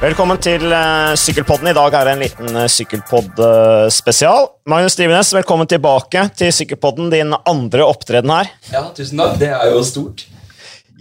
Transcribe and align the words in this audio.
Velkommen 0.00 0.38
til 0.40 0.62
uh, 0.72 1.12
Sykkelpodden. 1.12 1.68
I 1.68 1.76
dag 1.76 1.92
er 1.92 2.06
det 2.08 2.12
en 2.14 2.22
liten 2.22 2.54
uh, 2.56 2.62
sykkelpodd-spesial. 2.72 4.46
Magnus 4.72 4.94
Drivenes, 4.96 5.28
velkommen 5.36 5.68
tilbake 5.68 6.22
til 6.40 6.54
Sykkelpodden, 6.56 7.10
din 7.12 7.34
andre 7.36 7.84
opptreden 7.84 8.32
her. 8.32 8.48
Ja, 8.72 8.86
tusen 8.96 9.20
takk. 9.20 9.34
Det 9.42 9.50
er 9.52 9.66
jo 9.68 9.82
stort. 9.84 10.24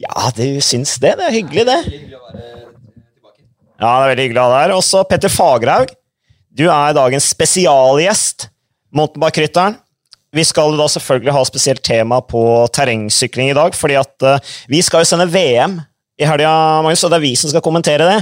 Ja, 0.04 0.26
du 0.36 0.44
syns 0.60 0.98
det? 1.00 1.14
Det 1.16 1.30
er 1.30 1.36
hyggelig, 1.38 1.64
det. 1.70 1.78
Hyggelig 1.86 2.18
å 2.18 2.26
være 2.26 2.42
tilbake. 2.42 3.40
Ja, 3.40 3.94
det 3.94 3.94
er 3.94 4.12
veldig 4.12 4.26
hyggelig 4.28 4.42
å 4.42 4.44
ha 4.44 4.52
deg 4.52 4.66
her. 4.66 4.76
Også 4.82 5.06
Petter 5.14 5.34
Fagerhaug. 5.38 5.96
Du 6.60 6.66
er 6.68 7.00
dagens 7.00 7.32
spesialgjest. 7.32 8.50
Mountainbike-rytteren. 9.00 9.80
Vi 10.36 10.48
skal 10.52 10.76
da 10.76 10.90
selvfølgelig 10.92 11.38
ha 11.38 11.46
spesielt 11.48 11.86
tema 11.88 12.20
på 12.20 12.44
terrengsykling 12.76 13.54
i 13.54 13.58
dag, 13.62 13.80
fordi 13.80 13.96
at 14.04 14.28
vi 14.68 14.84
skal 14.84 15.08
jo 15.08 15.12
sende 15.14 15.32
VM 15.32 15.80
i 16.20 16.28
helga, 16.28 16.52
Magnus, 16.84 17.08
og 17.08 17.16
det 17.16 17.22
er 17.22 17.28
vi 17.30 17.36
som 17.40 17.56
skal 17.56 17.64
kommentere 17.64 18.12
det. 18.12 18.22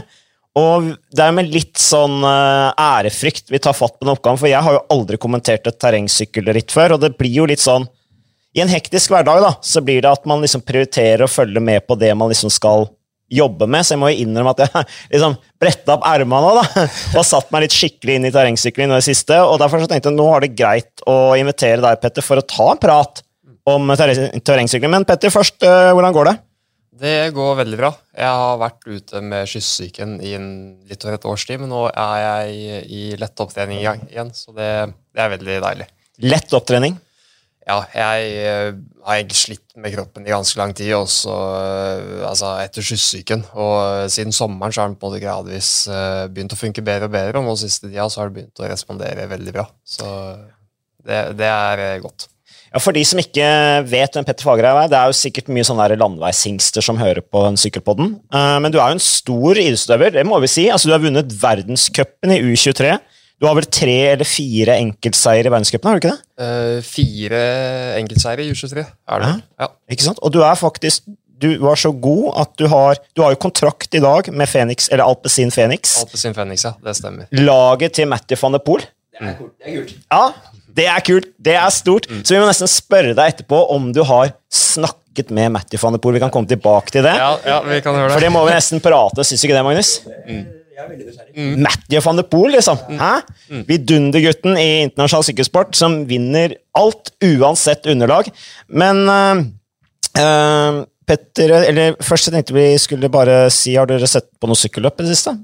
Og 0.58 0.90
det 1.14 1.22
er 1.24 1.36
med 1.36 1.52
litt 1.54 1.78
sånn 1.82 2.22
uh, 2.26 2.74
ærefrykt 2.74 3.52
vi 3.54 3.62
tar 3.62 3.76
fatt 3.78 3.98
på 3.98 4.08
den 4.08 4.16
oppgaven, 4.16 4.40
for 4.42 4.50
jeg 4.50 4.64
har 4.66 4.78
jo 4.78 4.86
aldri 4.94 5.20
kommentert 5.22 5.68
et 5.70 5.80
terrengsykkelritt 5.82 6.74
før, 6.74 6.96
og 6.96 7.04
det 7.04 7.14
blir 7.20 7.44
jo 7.44 7.48
litt 7.50 7.62
sånn 7.62 7.86
I 8.58 8.64
en 8.64 8.72
hektisk 8.72 9.14
hverdag 9.14 9.44
da, 9.44 9.52
så 9.62 9.84
blir 9.86 10.02
det 10.02 10.10
at 10.10 10.26
man 10.30 10.42
liksom 10.42 10.64
prioriterer 10.66 11.26
å 11.26 11.32
følge 11.32 11.62
med 11.62 11.86
på 11.86 11.98
det 12.00 12.14
man 12.18 12.32
liksom 12.32 12.54
skal 12.54 12.88
jobbe 13.28 13.68
med, 13.68 13.84
så 13.84 13.94
jeg 13.94 14.02
må 14.02 14.10
jo 14.14 14.24
innrømme 14.24 14.54
at 14.56 14.64
jeg 14.64 14.88
liksom 15.14 15.38
bretta 15.62 15.98
opp 15.98 16.08
ermene 16.10 16.48
nå, 16.48 16.64
da, 16.64 16.88
og 17.20 17.28
satt 17.28 17.54
meg 17.54 17.68
litt 17.68 17.78
skikkelig 17.78 18.18
inn 18.18 18.30
i 18.30 18.34
terrengsykling 18.34 18.90
nå 18.90 18.98
i 18.98 19.05
siste, 19.05 19.38
og 19.44 19.60
derfor 19.62 19.84
så 19.84 19.92
tenkte 19.92 20.10
jeg 20.10 20.18
nå 20.18 20.28
har 20.32 20.46
det 20.46 20.55
greit 20.58 21.05
å 21.05 21.36
invitere 21.38 21.84
deg, 21.84 22.02
Petter, 22.02 22.26
for 22.26 22.42
å 22.42 22.48
ta 22.48 22.72
en 22.74 22.82
prat 22.82 23.24
om 23.68 23.92
terrengsykling. 24.00 24.90
Men 24.94 25.05
Petter, 25.08 25.32
først, 25.34 25.60
uh, 25.68 25.92
hvordan 25.92 26.16
går 26.16 26.30
det? 26.30 26.38
Det 26.98 27.32
går 27.36 27.58
veldig 27.60 27.77
bra. 27.77 27.90
Jeg 28.16 28.38
har 28.40 28.60
vært 28.62 28.85
ute 28.88 29.21
med 29.21 29.49
kyssesyken 29.49 30.16
i 30.26 30.34
en, 30.38 30.48
litt 30.90 31.04
over 31.05 31.18
et 31.18 31.27
års 31.30 31.44
tid, 31.46 31.60
men 31.62 31.70
nå 31.70 31.84
er 31.91 32.21
jeg 32.24 32.85
i 32.98 33.02
lett 33.21 33.44
opptrening 33.44 33.84
igjen, 33.84 34.32
så 34.34 34.54
det, 34.55 34.70
det, 35.13 35.21
er 35.21 35.34
veldig 35.36 35.58
deilig. 35.66 35.88
Lett 36.26 36.55
opptrening? 36.58 36.96
Ja, 37.68 37.82
jeg 37.91 38.30
uh, 38.48 38.77
har 39.04 39.18
egentlig 39.18 39.38
slitt 39.41 39.76
med 39.76 39.91
kroppen 39.94 40.26
i 40.26 40.32
ganske 40.32 40.58
lang 40.58 40.71
tid, 40.77 40.94
også 40.96 41.34
uh, 41.36 42.24
altså 42.30 42.54
etter 42.63 42.86
kyssesyken. 42.86 43.43
Og 43.60 43.76
uh, 43.76 44.05
siden 44.14 44.34
sommeren 44.34 44.74
så 44.74 44.86
har 44.86 44.90
den 44.90 44.98
på 44.98 45.12
måte 45.12 45.21
gradvis 45.21 45.71
begynt 46.32 46.55
å 46.55 46.62
funke 46.62 46.86
bedre 46.88 47.12
og 47.12 47.14
bedre, 47.18 47.41
og 47.41 47.49
nå 47.49 47.58
siste 47.60 47.91
tida 47.91 48.08
så 48.10 48.24
har 48.24 48.32
det 48.32 48.40
begynt 48.40 48.64
å 48.64 48.71
respondere 48.71 49.27
veldig 49.36 49.55
bra. 49.60 49.68
Så 49.86 50.08
det, 51.04 51.21
det 51.38 51.52
er 51.52 52.02
godt. 52.02 52.30
Ja, 52.73 52.82
For 52.84 52.96
de 52.96 53.04
som 53.07 53.21
ikke 53.21 53.48
vet 53.87 54.18
hvem 54.18 54.26
Petter 54.27 54.48
Fagerheim 54.48 54.82
er, 54.84 54.90
det 54.91 54.98
er 54.99 55.12
jo 55.12 55.18
sikkert 55.18 55.51
mye 55.54 55.65
sånne 55.68 55.90
landeveishingster 55.96 56.84
som 56.85 56.99
hører 57.01 57.24
på 57.24 57.43
den 57.48 57.59
sykkelpodden. 57.59 58.15
Men 58.34 58.74
du 58.74 58.79
er 58.79 58.91
jo 58.91 58.98
en 58.98 59.04
stor 59.04 59.59
idrettsutøver, 59.59 60.18
det 60.18 60.26
må 60.27 60.41
vi 60.43 60.49
si. 60.51 60.68
Altså, 60.74 60.90
Du 60.90 60.96
har 60.96 61.04
vunnet 61.04 61.32
verdenscupen 61.41 62.35
i 62.35 62.41
U23. 62.43 62.98
Du 63.37 63.46
har 63.46 63.54
vel 63.54 63.68
tre 63.70 63.96
eller 64.16 64.25
fire 64.25 64.79
enkeltseier 64.81 65.46
i 65.46 65.51
verdenscupen, 65.53 65.88
har 65.88 66.00
du 66.00 66.01
ikke 66.01 66.16
det? 66.16 66.22
Uh, 66.41 66.79
fire 66.85 67.41
enkeltseier 68.00 68.41
i 68.41 68.50
U23 68.50 68.81
er 68.81 69.24
det. 69.24 69.29
Ja. 69.29 69.68
ja. 69.68 69.69
Ikke 69.94 70.07
sant? 70.07 70.22
Og 70.25 70.34
du 70.34 70.41
er 70.41 70.57
faktisk 70.57 71.06
du 71.38 71.52
var 71.62 71.78
så 71.78 71.91
god 71.94 72.31
at 72.41 72.53
du 72.57 72.63
har 72.72 72.97
Du 73.13 73.22
har 73.22 73.35
jo 73.35 73.38
kontrakt 73.38 73.94
i 73.94 74.02
dag 74.02 74.25
med 74.34 74.50
Phoenix, 74.50 74.88
eller 74.90 75.06
Alpezin 75.06 75.52
Phoenix. 75.53 76.00
Alpezin 76.02 76.34
Phoenix, 76.34 76.66
ja. 76.66 76.74
Det 76.81 76.96
stemmer. 76.97 77.29
Laget 77.38 77.94
til 78.00 78.09
Matty 78.09 78.34
van 78.41 78.57
de 78.57 78.62
Poel. 78.66 78.88
Det 79.13 79.22
er 79.22 79.38
gult. 79.38 79.53
Det 79.62 79.69
er 79.69 79.75
kult. 79.78 79.94
Ja, 80.09 80.24
det 80.78 80.88
er 80.92 81.03
kult. 81.06 81.31
Det 81.42 81.56
er 81.58 81.70
stort. 81.74 82.08
Mm. 82.12 82.22
Så 82.24 82.36
vi 82.36 82.42
må 82.42 82.47
nesten 82.50 82.70
spørre 82.72 83.16
deg 83.18 83.34
etterpå 83.34 83.64
om 83.74 83.90
du 83.96 84.03
har 84.08 84.36
snakket 84.53 85.34
med 85.34 85.56
Matty 85.56 85.80
van 85.81 85.97
de 85.97 86.02
Poel. 86.02 86.18
Vi 86.18 86.24
kan 86.24 86.34
komme 86.34 86.50
tilbake 86.50 86.94
til 86.94 87.06
det. 87.08 87.16
Ja, 87.18 87.31
ja, 87.46 87.58
vi 87.66 87.81
kan 87.86 87.97
høre 87.97 88.12
det. 88.12 88.20
For 88.20 88.28
det 88.28 88.34
må 88.36 88.46
vi 88.47 88.53
nesten 88.53 88.84
prate, 88.84 89.25
syns 89.25 89.44
du 89.44 89.50
ikke 89.50 89.58
det, 89.58 89.66
Magnus? 89.66 89.94
Mm. 90.28 90.46
Er. 90.78 90.92
Mm. 91.34 91.54
Matthew 91.66 92.04
van 92.06 92.20
de 92.20 92.26
Poel, 92.30 92.52
liksom. 92.54 92.78
Mm. 92.86 93.00
Hæ? 93.02 93.14
Mm. 93.50 93.64
Vidundergutten 93.72 94.60
i 94.62 94.68
internasjonal 94.86 95.26
sykkelsport 95.26 95.74
som 95.78 96.04
vinner 96.10 96.54
alt, 96.78 97.16
uansett 97.26 97.90
underlag. 97.90 98.30
Men 98.70 99.02
uh, 99.10 99.42
uh, 100.22 100.84
Petter, 101.08 101.56
eller 101.72 101.98
først 102.04 102.30
jeg 102.30 102.36
tenkte 102.36 102.58
vi 102.58 102.70
skulle 102.84 103.08
bare 103.08 103.46
si 103.54 103.78
Har 103.80 103.88
dere 103.88 104.10
sett 104.12 104.28
på 104.42 104.50
noe 104.50 104.60
sykkelløp 104.60 105.00
i 105.00 105.08
det 105.08 105.16
siste? 105.16 105.38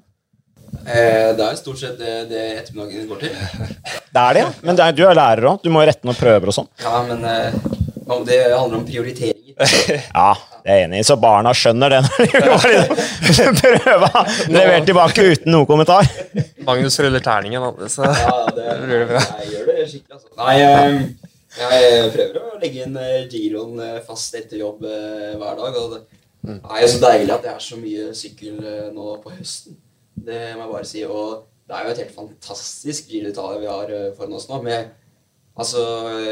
Eh, 0.84 1.30
det 1.38 1.46
er 1.46 1.60
stort 1.60 1.80
sett 1.80 2.00
det, 2.02 2.16
det 2.32 2.44
ettermiddagen 2.60 3.08
går 3.12 3.24
til. 3.24 3.38
Det 4.14 4.26
er 4.26 4.38
det, 4.38 4.44
ja. 4.44 4.50
Men 4.66 4.80
det 4.80 4.88
er, 4.88 4.98
du 4.98 5.06
er 5.08 5.18
lærer 5.18 5.52
òg. 5.54 5.62
Du 5.64 5.72
må 5.74 5.86
rette 5.86 6.08
noen 6.08 6.18
prøver 6.18 6.52
og 6.52 6.58
sånn. 6.58 6.70
Ja, 6.84 7.04
men 7.08 7.24
eh, 7.30 7.56
det 8.28 8.40
handler 8.52 8.80
om 8.82 8.86
prioriteringer. 8.88 9.56
ja, 10.20 10.32
det 10.64 10.72
er 10.72 10.80
jeg 10.80 10.88
enig 10.88 11.02
i. 11.02 11.06
Så 11.08 11.18
barna 11.22 11.54
skjønner 11.56 11.94
det 11.94 12.02
når 12.06 12.26
de 12.26 12.40
prøver 13.62 13.84
prøva 13.84 14.26
levert 14.52 14.88
tilbake 14.90 15.28
uten 15.34 15.54
noen 15.54 15.70
kommentar. 15.70 16.10
Magnus 16.68 17.00
ruller 17.04 17.24
terningen, 17.24 17.70
så 17.92 18.08
ja, 18.08 18.34
det, 18.56 18.80
blir 18.84 19.04
det 19.04 19.12
bra. 19.12 19.24
Jeg 19.44 19.54
gjør 19.54 19.70
det 19.70 19.88
skikkelig, 19.92 20.18
altså. 20.18 20.34
Nei, 20.40 20.58
eh, 20.64 20.98
jeg 21.60 22.12
prøver 22.16 22.42
å 22.42 22.60
legge 22.62 22.88
inn 22.88 23.00
eh, 23.00 23.16
giroen 23.32 23.80
eh, 23.84 24.02
fast 24.08 24.36
etter 24.40 24.62
jobb 24.62 24.84
hver 24.84 25.60
dag. 25.60 25.80
Og 25.84 25.98
det 25.98 26.04
er 26.58 26.84
jo 26.84 26.92
så 26.92 27.02
deilig 27.06 27.36
at 27.38 27.46
det 27.46 27.54
er 27.54 27.64
så 27.64 27.80
mye 27.80 28.10
sykkel 28.18 28.60
nå 28.96 29.18
på 29.24 29.36
høsten. 29.36 29.78
Det 30.16 30.41
må 30.56 30.66
jeg 30.66 30.74
bare 30.74 30.90
si. 30.90 31.03
Og 31.07 31.46
det 31.68 31.75
er 31.78 31.85
jo 31.85 31.94
et 31.94 32.01
helt 32.03 32.18
fantastisk 32.18 33.12
Giro 33.12 33.29
d'Italia 33.29 33.62
vi 33.62 33.72
har 33.72 33.94
eh, 33.94 34.12
foran 34.18 34.38
oss 34.38 34.50
nå. 34.50 34.59
Med, 34.66 34.91
altså, 35.56 35.84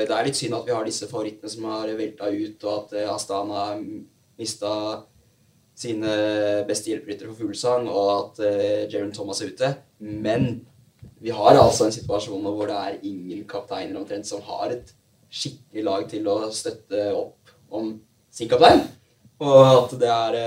det 0.07 0.15
er 0.15 0.27
litt 0.27 0.39
synd 0.39 0.57
at 0.57 0.67
vi 0.67 0.75
har 0.75 0.87
disse 0.87 1.09
favorittene 1.11 1.51
som 1.51 1.69
har 1.71 1.93
velta 1.99 2.29
ut, 2.31 2.65
og 2.65 2.73
at 2.75 2.97
eh, 2.99 3.13
Astana 3.13 3.65
har 3.65 3.85
mista 4.41 4.73
sine 5.81 6.15
beste 6.67 6.91
hjelperyttere 6.91 7.31
for 7.31 7.41
fuglesang, 7.41 7.87
og 7.89 8.09
at 8.11 8.41
uh, 8.43 8.81
Jeron 8.91 9.13
Thomas 9.15 9.41
er 9.41 9.53
ute. 9.53 9.69
Men 10.03 10.49
vi 11.21 11.33
har 11.33 11.57
altså 11.57 11.87
en 11.87 11.95
situasjon 11.95 12.43
hvor 12.43 12.69
det 12.69 12.77
er 12.77 12.99
ingen 13.07 13.45
kapteiner 13.49 13.97
omtrent 14.01 14.27
som 14.29 14.43
har 14.45 14.75
et 14.75 14.91
skikkelig 15.31 15.85
lag 15.87 16.07
til 16.11 16.27
å 16.29 16.37
støtte 16.53 17.07
opp 17.15 17.53
om 17.73 17.93
sin 18.33 18.51
kaptein. 18.51 18.83
Og 19.41 19.61
at 19.63 19.95
det 20.01 20.11
er 20.11 20.37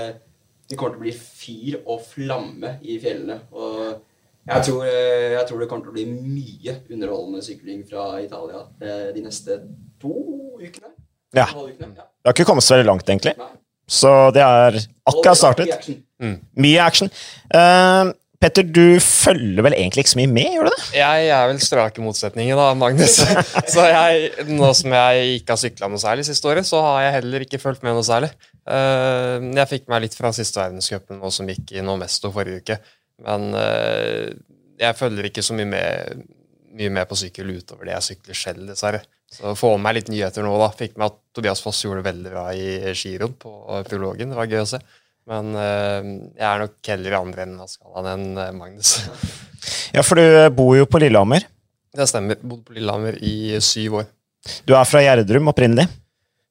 det 0.69 0.77
kommer 0.79 0.95
til 0.95 1.01
å 1.01 1.05
bli 1.05 1.13
fyr 1.15 1.79
og 1.83 2.01
flamme 2.07 2.77
i 2.85 2.97
fjellene. 3.01 3.37
Og 3.53 3.75
jeg 4.45 4.65
tror, 4.67 4.85
eh, 4.85 5.35
jeg 5.35 5.45
tror, 5.49 5.61
det 5.61 5.67
kommer 5.69 5.85
til 5.85 5.93
å 5.93 5.97
bli 5.97 6.05
mye 6.09 6.75
underholdende 6.93 7.45
sykling 7.45 7.85
fra 7.89 8.07
Italia 8.21 8.65
eh, 8.81 9.07
de 9.15 9.23
neste 9.25 9.59
to 10.01 10.15
ukene. 10.61 10.91
Ja. 11.35 11.47
Det 11.51 12.29
har 12.29 12.35
ikke 12.35 12.47
kommet 12.47 12.65
så 12.65 12.77
veldig 12.77 12.89
langt, 12.89 13.09
egentlig. 13.09 13.35
Nei. 13.37 13.53
Så 13.85 14.11
det 14.33 14.41
er 14.41 14.77
akkurat 15.05 15.37
startet. 15.37 15.89
Mm. 16.21 16.37
Mye 16.57 16.85
action. 16.85 17.11
Uh, 17.53 18.13
Petter, 18.41 18.65
du 18.67 18.97
følger 19.01 19.63
vel 19.65 19.75
egentlig 19.77 20.03
ikke 20.03 20.13
så 20.13 20.19
mye 20.19 20.31
med, 20.31 20.49
gjør 20.53 20.67
du 20.67 20.71
det? 20.73 20.87
Jeg 20.97 21.29
er 21.33 21.45
vel 21.49 21.61
strake 21.63 22.03
motsetninger, 22.03 22.57
da, 22.59 22.73
Magnus. 22.77 23.19
så 23.73 23.85
jeg, 23.89 24.47
nå 24.51 24.71
som 24.77 24.93
jeg 24.97 25.39
ikke 25.39 25.55
har 25.55 25.61
sykla 25.61 25.89
noe 25.91 26.01
særlig 26.01 26.27
siste 26.27 26.49
året, 26.51 26.67
så 26.67 26.81
har 26.83 27.05
jeg 27.05 27.15
heller 27.19 27.45
ikke 27.45 27.61
fulgt 27.61 27.85
med 27.85 27.95
noe 27.95 28.05
særlig. 28.05 28.31
Uh, 28.65 29.37
jeg 29.53 29.69
fikk 29.69 29.89
meg 29.91 30.05
litt 30.05 30.15
fra 30.17 30.31
siste 30.33 30.61
verdenscupen, 30.61 31.21
som 31.33 31.49
gikk 31.49 31.75
i 31.75 31.83
Nomesto 31.85 32.31
forrige 32.33 32.63
uke. 32.63 32.77
Men 33.25 33.51
uh, 33.53 34.31
jeg 34.81 34.97
følger 34.97 35.29
ikke 35.29 35.43
så 35.45 35.55
mye 35.57 35.69
med, 35.69 36.23
mye 36.75 36.93
med 36.97 37.09
på 37.09 37.17
sykkel 37.19 37.53
utover 37.53 37.87
det 37.87 37.95
jeg 37.95 38.07
sykler 38.09 38.39
selv, 38.41 38.65
dessverre. 38.71 39.03
Så 39.35 39.55
få 39.57 39.73
med 39.75 39.85
meg 39.85 39.97
litt 39.99 40.11
nyheter 40.13 40.45
nå, 40.45 40.53
da. 40.61 40.69
Fikk 40.75 40.95
med 40.97 41.09
at 41.11 41.17
Tobias 41.35 41.61
Foss 41.63 41.83
gjorde 41.85 42.01
det 42.01 42.09
veldig 42.09 42.31
bra 42.33 42.45
i 42.57 42.93
giroen 42.93 43.35
på 43.39 43.55
prologen. 43.89 44.31
Det 44.31 44.39
var 44.39 44.49
gøy 44.49 44.63
å 44.63 44.69
se. 44.75 44.81
Men 45.29 45.53
uh, 45.57 46.01
jeg 46.33 46.47
er 46.49 46.63
nok 46.65 46.91
heller 46.91 47.13
i 47.13 47.19
andre 47.19 47.45
enden 47.45 47.65
av 47.65 47.69
skalaen 47.69 48.09
enn 48.37 48.57
Magnus. 48.57 48.97
ja, 49.95 50.05
for 50.05 50.21
du 50.21 50.55
bor 50.57 50.73
jo 50.77 50.89
på 50.89 51.01
Lillehammer. 51.01 51.45
Det 51.95 52.09
stemmer. 52.09 52.41
Bodde 52.41 52.65
på 52.67 52.75
Lillehammer 52.77 53.17
i 53.21 53.61
syv 53.63 54.01
år. 54.01 54.09
Du 54.65 54.75
er 54.77 54.85
fra 54.85 55.01
Gjerdrum 55.01 55.53
opprinnelig? 55.53 55.87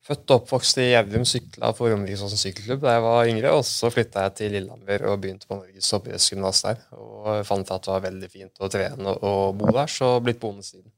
Født 0.05 0.33
og 0.35 0.43
oppvokst 0.43 0.79
i 0.83 0.91
Gjerdrum, 0.91 1.23
sykla 1.25 1.71
for 1.73 1.89
Romerikesåsen 1.89 2.37
sykkelklubb 2.37 2.83
da 2.83 2.99
jeg 2.99 3.05
var 3.07 3.31
yngre. 3.31 3.55
Og 3.57 3.63
så 3.65 3.89
flytta 3.93 4.27
jeg 4.27 4.35
til 4.41 4.53
Lillehammer 4.53 5.07
og 5.09 5.23
begynte 5.23 5.49
på 5.49 5.57
Norges 5.57 5.89
hoppidrettsgymnas 5.97 6.61
der. 6.67 6.83
Og 6.99 7.41
fant 7.49 7.73
at 7.73 7.87
det 7.87 7.93
var 7.95 8.05
veldig 8.05 8.29
fint 8.29 8.61
å 8.61 8.69
trene 8.73 9.17
og 9.17 9.57
bo 9.61 9.73
der, 9.73 9.89
så 9.89 10.19
blitt 10.25 10.43
boende 10.43 10.67
siden. 10.67 10.91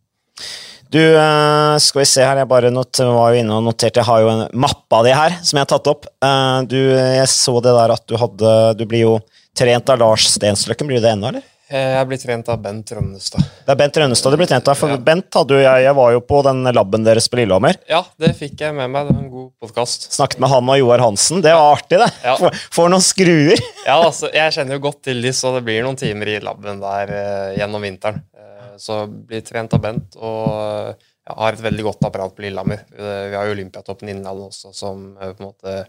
Du, 0.90 1.00
eh, 1.02 1.76
skal 1.82 2.02
vi 2.02 2.08
se 2.10 2.22
her, 2.22 2.38
jeg 2.42 2.50
bare 2.50 2.70
not, 2.70 2.98
var 2.98 3.32
jo 3.34 3.40
inne 3.42 3.54
og 3.54 3.64
noterte, 3.66 4.02
jeg 4.02 4.06
har 4.06 4.22
jo 4.22 4.28
en 4.30 4.44
mappe 4.54 4.98
av 4.98 5.06
de 5.06 5.14
her 5.18 5.38
som 5.40 5.58
jeg 5.58 5.64
har 5.64 5.70
tatt 5.72 5.90
opp. 5.90 6.06
Eh, 6.26 6.58
du, 6.70 6.78
jeg 6.90 7.30
så 7.30 7.56
det 7.62 7.74
der 7.78 7.94
at 7.94 8.06
du 8.06 8.18
hadde 8.20 8.52
Du 8.78 8.84
blir 8.90 9.06
jo 9.06 9.18
trent 9.56 9.90
av 9.90 10.02
Lars 10.02 10.26
Stensløkken, 10.34 10.90
blir 10.90 10.98
du 10.98 11.06
det 11.06 11.14
ennå, 11.14 11.30
eller? 11.30 11.46
Jeg 11.66 12.06
blir 12.06 12.18
trent 12.22 12.46
av 12.52 12.60
Bent 12.62 12.90
Rønnestad. 12.94 13.42
Det 13.66 13.72
er 13.72 13.78
Bent 13.80 13.96
Rønnestad 13.98 14.30
du 14.30 14.38
blir 14.38 14.46
trent 14.46 14.68
av, 14.70 14.76
for 14.78 14.92
ja. 14.92 14.98
Bent 15.02 15.34
hadde 15.34 15.56
jo 15.56 15.64
jeg, 15.64 15.82
jeg 15.82 15.94
var 15.98 16.12
jo 16.14 16.20
på 16.22 16.38
den 16.46 16.60
laben 16.70 17.06
deres 17.06 17.26
på 17.26 17.40
Lillehammer. 17.40 17.80
Ja, 17.90 18.04
det 18.22 18.30
fikk 18.38 18.62
jeg 18.62 18.76
med 18.76 18.92
meg. 18.92 19.08
Det 19.08 19.16
var 19.16 19.24
en 19.24 19.32
god 19.32 19.48
podkast. 19.64 20.06
Snakket 20.14 20.44
med 20.44 20.52
han 20.52 20.70
og 20.70 20.78
Joar 20.78 21.02
Hansen. 21.02 21.42
Det 21.42 21.54
var 21.56 21.74
artig, 21.74 21.98
det. 21.98 22.08
Ja. 22.22 22.52
Får 22.76 22.92
noen 22.92 23.02
skruer. 23.02 23.64
ja, 23.88 23.96
altså, 23.96 24.30
jeg 24.30 24.54
kjenner 24.54 24.78
jo 24.78 24.84
godt 24.86 25.02
til 25.08 25.26
de, 25.26 25.34
så 25.34 25.56
det 25.56 25.64
blir 25.66 25.82
noen 25.82 25.98
timer 25.98 26.30
i 26.36 26.38
laben 26.44 26.78
der 26.84 27.12
uh, 27.16 27.50
gjennom 27.58 27.88
vinteren. 27.88 28.22
Uh, 28.30 28.70
så 28.78 29.02
blir 29.10 29.42
trent 29.48 29.74
av 29.74 29.82
Bent, 29.82 30.20
og 30.22 30.94
jeg 30.94 31.40
har 31.42 31.58
et 31.58 31.66
veldig 31.66 31.88
godt 31.88 32.06
apparat 32.06 32.36
på 32.36 32.46
Lillehammer. 32.46 32.86
vi 32.94 33.34
har 33.34 33.50
jo 33.50 33.58
Olympiatoppen 33.58 34.14
Innlandet 34.14 34.52
også, 34.52 34.70
som 34.70 35.08
på 35.18 35.32
en 35.34 35.48
måte 35.48 35.80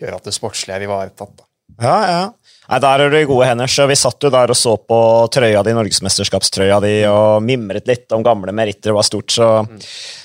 gjør 0.00 0.16
at 0.16 0.30
det 0.30 0.32
sportslige 0.32 0.80
er 0.80 0.88
ivaretatt. 0.88 1.36
da. 1.36 1.49
Ja, 1.78 1.96
ja. 2.10 2.22
Nei, 2.70 2.78
Der 2.78 3.02
er 3.02 3.10
du 3.10 3.18
i 3.18 3.26
gode 3.26 3.48
hender. 3.48 3.66
så 3.66 3.86
Vi 3.90 3.98
satt 3.98 4.22
jo 4.22 4.30
der 4.30 4.50
og 4.52 4.56
så 4.56 4.76
på 4.78 5.00
trøya 5.32 5.62
di, 5.66 5.74
norgesmesterskapstrøya 5.74 6.80
di, 6.84 6.94
og 7.10 7.42
mimret 7.42 7.88
litt 7.90 8.10
om 8.14 8.22
gamle 8.22 8.54
meritter. 8.54 8.94
Var 8.94 9.06
stort, 9.06 9.30
så, 9.34 9.66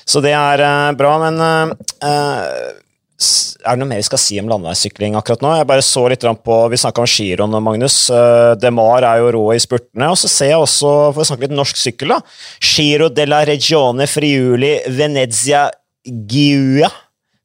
så 0.05 0.21
det 0.21 0.35
er 0.37 0.61
uh, 0.61 0.95
bra. 0.97 1.15
Men 1.25 1.41
uh, 1.41 1.73
er 2.05 3.73
det 3.73 3.79
noe 3.81 3.89
mer 3.89 4.01
vi 4.01 4.05
skal 4.05 4.21
si 4.21 4.37
om 4.41 4.51
landeveissykling 4.51 5.17
akkurat 5.17 5.41
nå? 5.41 5.55
Jeg 5.57 5.69
bare 5.71 5.85
så 5.85 6.05
litt 6.11 6.27
på, 6.45 6.59
Vi 6.69 6.81
snakka 6.83 7.01
om 7.01 7.09
giroen, 7.09 7.57
Magnus. 7.65 7.97
Uh, 8.13 8.53
Demar 8.61 9.07
er 9.09 9.23
jo 9.23 9.33
rå 9.39 9.45
i 9.55 9.63
spurtene. 9.63 10.11
Og 10.13 10.19
så 10.21 10.29
ser 10.29 10.53
jeg 10.53 10.61
også, 10.61 10.93
for 11.15 11.23
å 11.23 11.27
snakke 11.31 11.47
litt 11.47 11.57
norsk 11.57 11.81
sykkel, 11.81 12.13
da 12.13 12.21
Giro 12.61 13.09
della 13.09 13.41
Regione 13.47 14.05
Friuli 14.11 14.75
Venezia 14.93 15.65
Giua, 16.05 16.93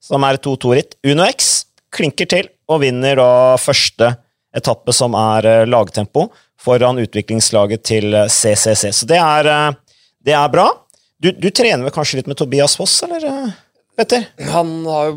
som 0.04 0.28
er 0.28 0.42
2-2-ritt. 0.44 1.00
Uno 1.08 1.24
X 1.24 1.54
klinker 1.94 2.28
til 2.28 2.52
og 2.70 2.82
vinner 2.84 3.18
da 3.18 3.30
første 3.60 4.12
etappe, 4.56 4.94
som 4.94 5.14
er 5.18 5.46
eh, 5.46 5.66
lagtempo, 5.68 6.28
foran 6.60 7.00
utviklingslaget 7.02 7.84
til 7.86 8.14
eh, 8.14 8.30
CCC. 8.30 8.90
Så 8.94 9.08
det 9.10 9.18
er, 9.20 9.50
eh, 9.50 10.00
det 10.26 10.36
er 10.36 10.52
bra. 10.52 10.68
Du, 11.20 11.30
du 11.36 11.50
trener 11.50 11.84
vel 11.86 11.94
kanskje 11.94 12.20
litt 12.20 12.30
med 12.30 12.38
Tobias 12.40 12.76
Foss, 12.78 13.00
eller, 13.06 13.26
eh, 13.26 13.58
Petter? 13.98 14.26
Han 14.54 14.80
har 14.88 15.10
jo 15.10 15.16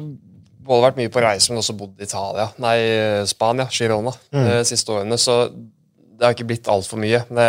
både 0.64 0.86
vært 0.88 1.00
mye 1.00 1.12
på 1.14 1.24
reise, 1.24 1.52
men 1.52 1.62
også 1.62 1.76
bodd 1.78 2.00
i 2.00 2.08
Italia. 2.08 2.50
Nei, 2.64 2.78
Spania, 3.28 3.68
Girona, 3.72 4.14
de 4.32 4.62
siste 4.68 4.94
årene. 4.96 5.18
Så 5.20 5.36
det 6.24 6.24
har 6.24 6.36
ikke 6.38 6.48
blitt 6.48 6.70
altfor 6.72 7.02
mye. 7.02 7.20
Det, 7.28 7.48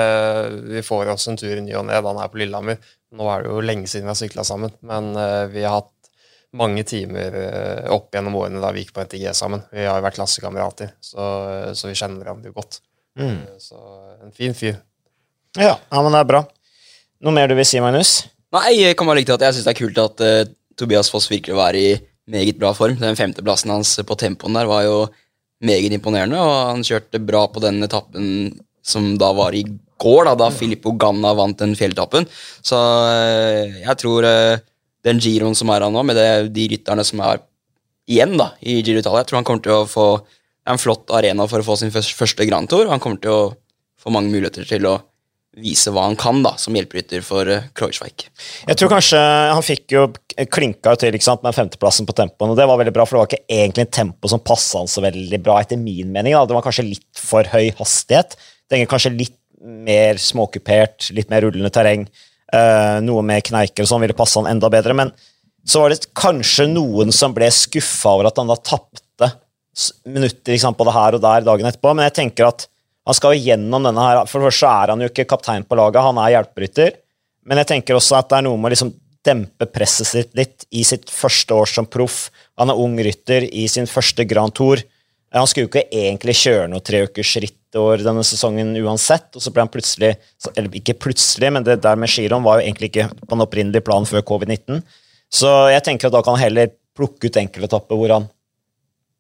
vi 0.67 0.83
får 0.83 1.13
oss 1.13 1.29
en 1.31 1.39
tur 1.39 1.53
i 1.53 1.63
ny 1.63 1.77
og 1.79 1.87
ne. 1.87 1.95
Han 1.95 2.19
er 2.19 2.31
på 2.33 2.41
Lillehammer. 2.41 2.81
Nå 3.15 3.29
er 3.31 3.45
det 3.45 3.53
jo 3.53 3.63
lenge 3.63 3.91
siden 3.91 4.09
vi 4.09 4.11
har 4.11 4.19
sykla 4.19 4.45
sammen, 4.47 4.73
men 4.83 5.13
eh, 5.21 5.45
vi 5.53 5.63
har 5.63 5.77
hatt 5.79 5.93
mange 6.55 6.85
timer 6.87 7.37
eh, 7.41 7.87
opp 7.93 8.15
gjennom 8.15 8.37
årene 8.39 8.63
da 8.63 8.71
vi 8.75 8.85
gikk 8.85 8.95
på 8.97 9.05
NTG 9.05 9.29
sammen. 9.37 9.65
Vi 9.75 9.87
har 9.87 9.99
jo 9.99 10.07
vært 10.07 10.19
klassekamerater, 10.19 10.93
så, 11.03 11.25
så 11.75 11.91
vi 11.91 11.97
kjenner 11.99 12.23
hverandre 12.23 12.55
godt. 12.55 12.81
Mm. 13.19 13.41
Så 13.63 13.79
en 14.25 14.35
fin 14.35 14.55
fyr. 14.57 14.79
Ja, 15.59 15.77
ja, 15.79 16.03
men 16.03 16.15
det 16.15 16.23
er 16.23 16.31
bra. 16.31 16.43
Noe 17.25 17.35
mer 17.35 17.51
du 17.51 17.57
vil 17.59 17.67
si, 17.69 17.81
Magnus? 17.83 18.25
Nei, 18.55 18.71
jeg 18.79 18.99
kan 18.99 19.09
bare 19.09 19.21
like 19.21 19.31
til 19.31 19.39
at 19.39 19.47
jeg 19.49 19.57
syns 19.57 19.69
det 19.69 19.73
er 19.75 19.81
kult 19.81 20.01
at 20.03 20.25
uh, 20.25 20.53
Tobias 20.79 21.11
Foss 21.11 21.31
virker 21.31 21.55
å 21.55 21.61
være 21.61 21.81
i 21.81 21.95
meget 22.31 22.59
bra 22.59 22.73
form. 22.77 22.99
Den 23.01 23.19
femteplassen 23.19 23.73
hans 23.75 23.97
på 24.07 24.19
tempoen 24.19 24.59
der 24.59 24.69
var 24.71 24.85
jo 24.87 24.99
meget 25.65 25.95
imponerende, 25.97 26.39
og 26.43 26.75
han 26.75 26.85
kjørte 26.87 27.23
bra 27.23 27.47
på 27.51 27.63
den 27.65 27.83
etappen 27.87 28.27
som 28.85 29.15
da 29.21 29.31
var 29.37 29.55
i 29.57 29.65
går, 30.03 30.27
da, 30.29 30.35
da 30.37 30.51
Filippo 30.53 30.93
Ganna 31.01 31.33
vant 31.39 31.59
den 31.63 31.75
fjelletappen. 31.79 32.27
Så 32.67 32.79
uh, 32.79 33.79
jeg 33.81 33.99
tror 34.03 34.27
eh, 34.29 34.63
den 35.05 35.21
giroen 35.23 35.57
som 35.59 35.71
er 35.73 35.85
her 35.85 35.93
nå, 35.93 36.03
med 36.07 36.19
det, 36.19 36.29
de 36.55 36.69
rytterne 36.73 37.05
som 37.07 37.23
er 37.25 37.43
igjen 38.11 38.37
da, 38.41 38.53
i 38.61 38.81
Giro 38.83 39.01
Italia, 39.01 39.23
jeg 39.23 39.31
tror 39.31 39.41
han 39.41 39.49
kommer 39.49 39.65
til 39.65 39.77
å 39.79 39.89
få 39.89 40.09
en 40.69 40.81
flott 40.81 41.13
arena 41.13 41.47
for 41.49 41.61
å 41.61 41.67
få 41.67 41.77
sin 41.81 41.93
første 41.93 42.47
Grand 42.49 42.69
Tour. 42.71 42.89
Han 42.89 43.03
kommer 43.03 43.21
til 43.21 43.33
å 43.33 43.43
få 44.01 44.13
mange 44.13 44.33
muligheter 44.33 44.67
til 44.69 44.89
å 44.89 44.99
vise 45.61 45.93
hva 45.95 46.09
han 46.09 46.17
kan 46.19 46.41
da, 46.43 46.55
som 46.59 46.75
hjelperytter 46.75 47.23
for 47.25 47.47
uh, 47.47 47.69
Kreuzweig. 47.79 48.27
Jeg 48.67 48.79
tror 48.81 48.91
kanskje 48.91 49.21
Han 49.55 49.63
fikk 49.63 49.95
jo 49.95 50.09
klinka 50.51 50.97
til 50.99 51.15
ikke 51.15 51.29
sant, 51.29 51.45
med 51.47 51.55
femteplassen 51.55 52.09
på 52.09 52.17
tempoen, 52.19 52.53
og 52.53 52.59
det 52.59 52.67
var 52.67 52.81
veldig 52.81 52.95
bra, 52.97 53.07
for 53.07 53.17
det 53.17 53.23
var 53.23 53.31
ikke 53.31 53.61
egentlig 53.61 53.85
en 53.87 53.95
tempo 54.01 54.31
som 54.31 54.43
passa 54.43 54.83
han 54.83 54.91
så 54.91 55.05
veldig 55.05 55.41
bra, 55.45 55.61
etter 55.63 55.79
min 55.79 56.11
mening. 56.11 56.35
Da. 56.35 56.43
Det 56.51 56.59
var 56.59 56.67
kanskje 56.67 56.89
litt 56.89 57.23
for 57.23 57.47
høy 57.55 57.71
hastighet. 57.79 58.35
Trenger 58.71 58.91
kanskje 58.91 59.15
litt 59.15 59.39
mer 59.65 60.19
småkupert, 60.21 61.13
litt 61.17 61.31
mer 61.33 61.47
rullende 61.47 61.71
terreng. 61.73 62.09
Eh, 62.53 62.99
noe 63.05 63.23
med 63.27 63.45
kneiker 63.47 63.85
og 63.85 63.91
sånn 63.91 64.05
ville 64.05 64.17
passe 64.17 64.41
han 64.41 64.51
enda 64.51 64.71
bedre, 64.73 64.97
men 64.97 65.15
så 65.65 65.81
var 65.81 65.93
det 65.95 66.11
kanskje 66.17 66.69
noen 66.69 67.13
som 67.15 67.33
ble 67.37 67.49
skuffa 67.53 68.13
over 68.17 68.29
at 68.29 68.41
han 68.41 68.51
da 68.51 68.59
tapte 68.61 69.31
minutter 70.07 70.59
sant, 70.61 70.77
på 70.79 70.87
det 70.87 70.95
her 70.95 71.17
og 71.17 71.23
der 71.25 71.47
dagen 71.47 71.69
etterpå, 71.71 71.95
men 71.97 72.07
jeg 72.09 72.19
tenker 72.21 72.51
at 72.51 72.69
han 73.05 73.17
skal 73.17 73.35
jo 73.35 73.45
gjennom 73.51 73.85
denne 73.85 74.01
her 74.01 74.23
For 74.25 74.41
det 74.41 74.49
første 74.49 74.69
er 74.71 74.93
han 74.95 75.03
jo 75.03 75.11
ikke 75.11 75.27
kaptein 75.29 75.67
på 75.69 75.77
laget, 75.77 76.01
han 76.01 76.21
er 76.23 76.31
hjelperytter. 76.39 76.95
Men 77.45 77.61
jeg 77.61 77.69
tenker 77.69 77.99
også 77.99 78.17
at 78.17 78.31
det 78.31 78.39
er 78.39 78.47
noe 78.47 78.57
med 78.57 78.71
å 78.71 78.73
liksom 78.73 78.95
dempe 79.25 79.69
presset 79.73 80.09
sitt 80.09 80.33
litt 80.37 80.67
i 80.73 80.85
sitt 80.89 81.11
første 81.13 81.57
år 81.57 81.69
som 81.69 81.89
proff. 81.89 82.31
Han 82.61 82.73
er 82.73 82.81
ung 82.81 82.97
rytter 83.01 83.45
i 83.45 83.67
sin 83.69 83.89
første 83.89 84.25
Grand 84.29 84.55
Tour. 84.57 84.81
Han 85.35 85.49
skulle 85.51 85.67
jo 85.67 85.73
ikke 85.73 85.89
egentlig 85.91 86.37
kjøre 86.39 86.69
noe 86.71 86.83
treukers 86.85 87.33
rittår 87.43 88.05
denne 88.07 88.23
sesongen 88.27 88.71
uansett, 88.85 89.33
og 89.35 89.43
så 89.43 89.51
ble 89.51 89.65
han 89.65 89.73
plutselig 89.73 90.13
Eller 90.55 90.79
ikke 90.79 90.95
plutselig, 91.07 91.51
men 91.51 91.67
det 91.67 91.81
der 91.83 91.99
med 91.99 92.13
giroen 92.13 92.45
var 92.45 92.61
jo 92.61 92.69
egentlig 92.69 92.93
ikke 92.93 93.09
på 93.19 93.33
den 93.33 93.43
opprinnelige 93.43 93.87
planen 93.87 94.07
før 94.07 94.23
covid-19. 94.29 94.85
Så 95.35 95.51
jeg 95.73 95.83
tenker 95.87 96.09
at 96.09 96.15
da 96.15 96.23
kan 96.23 96.37
han 96.37 96.45
heller 96.47 96.71
plukke 96.95 97.27
ut 97.27 97.39
enkeltetapper 97.41 97.99
hvor 97.99 98.15
han 98.15 98.29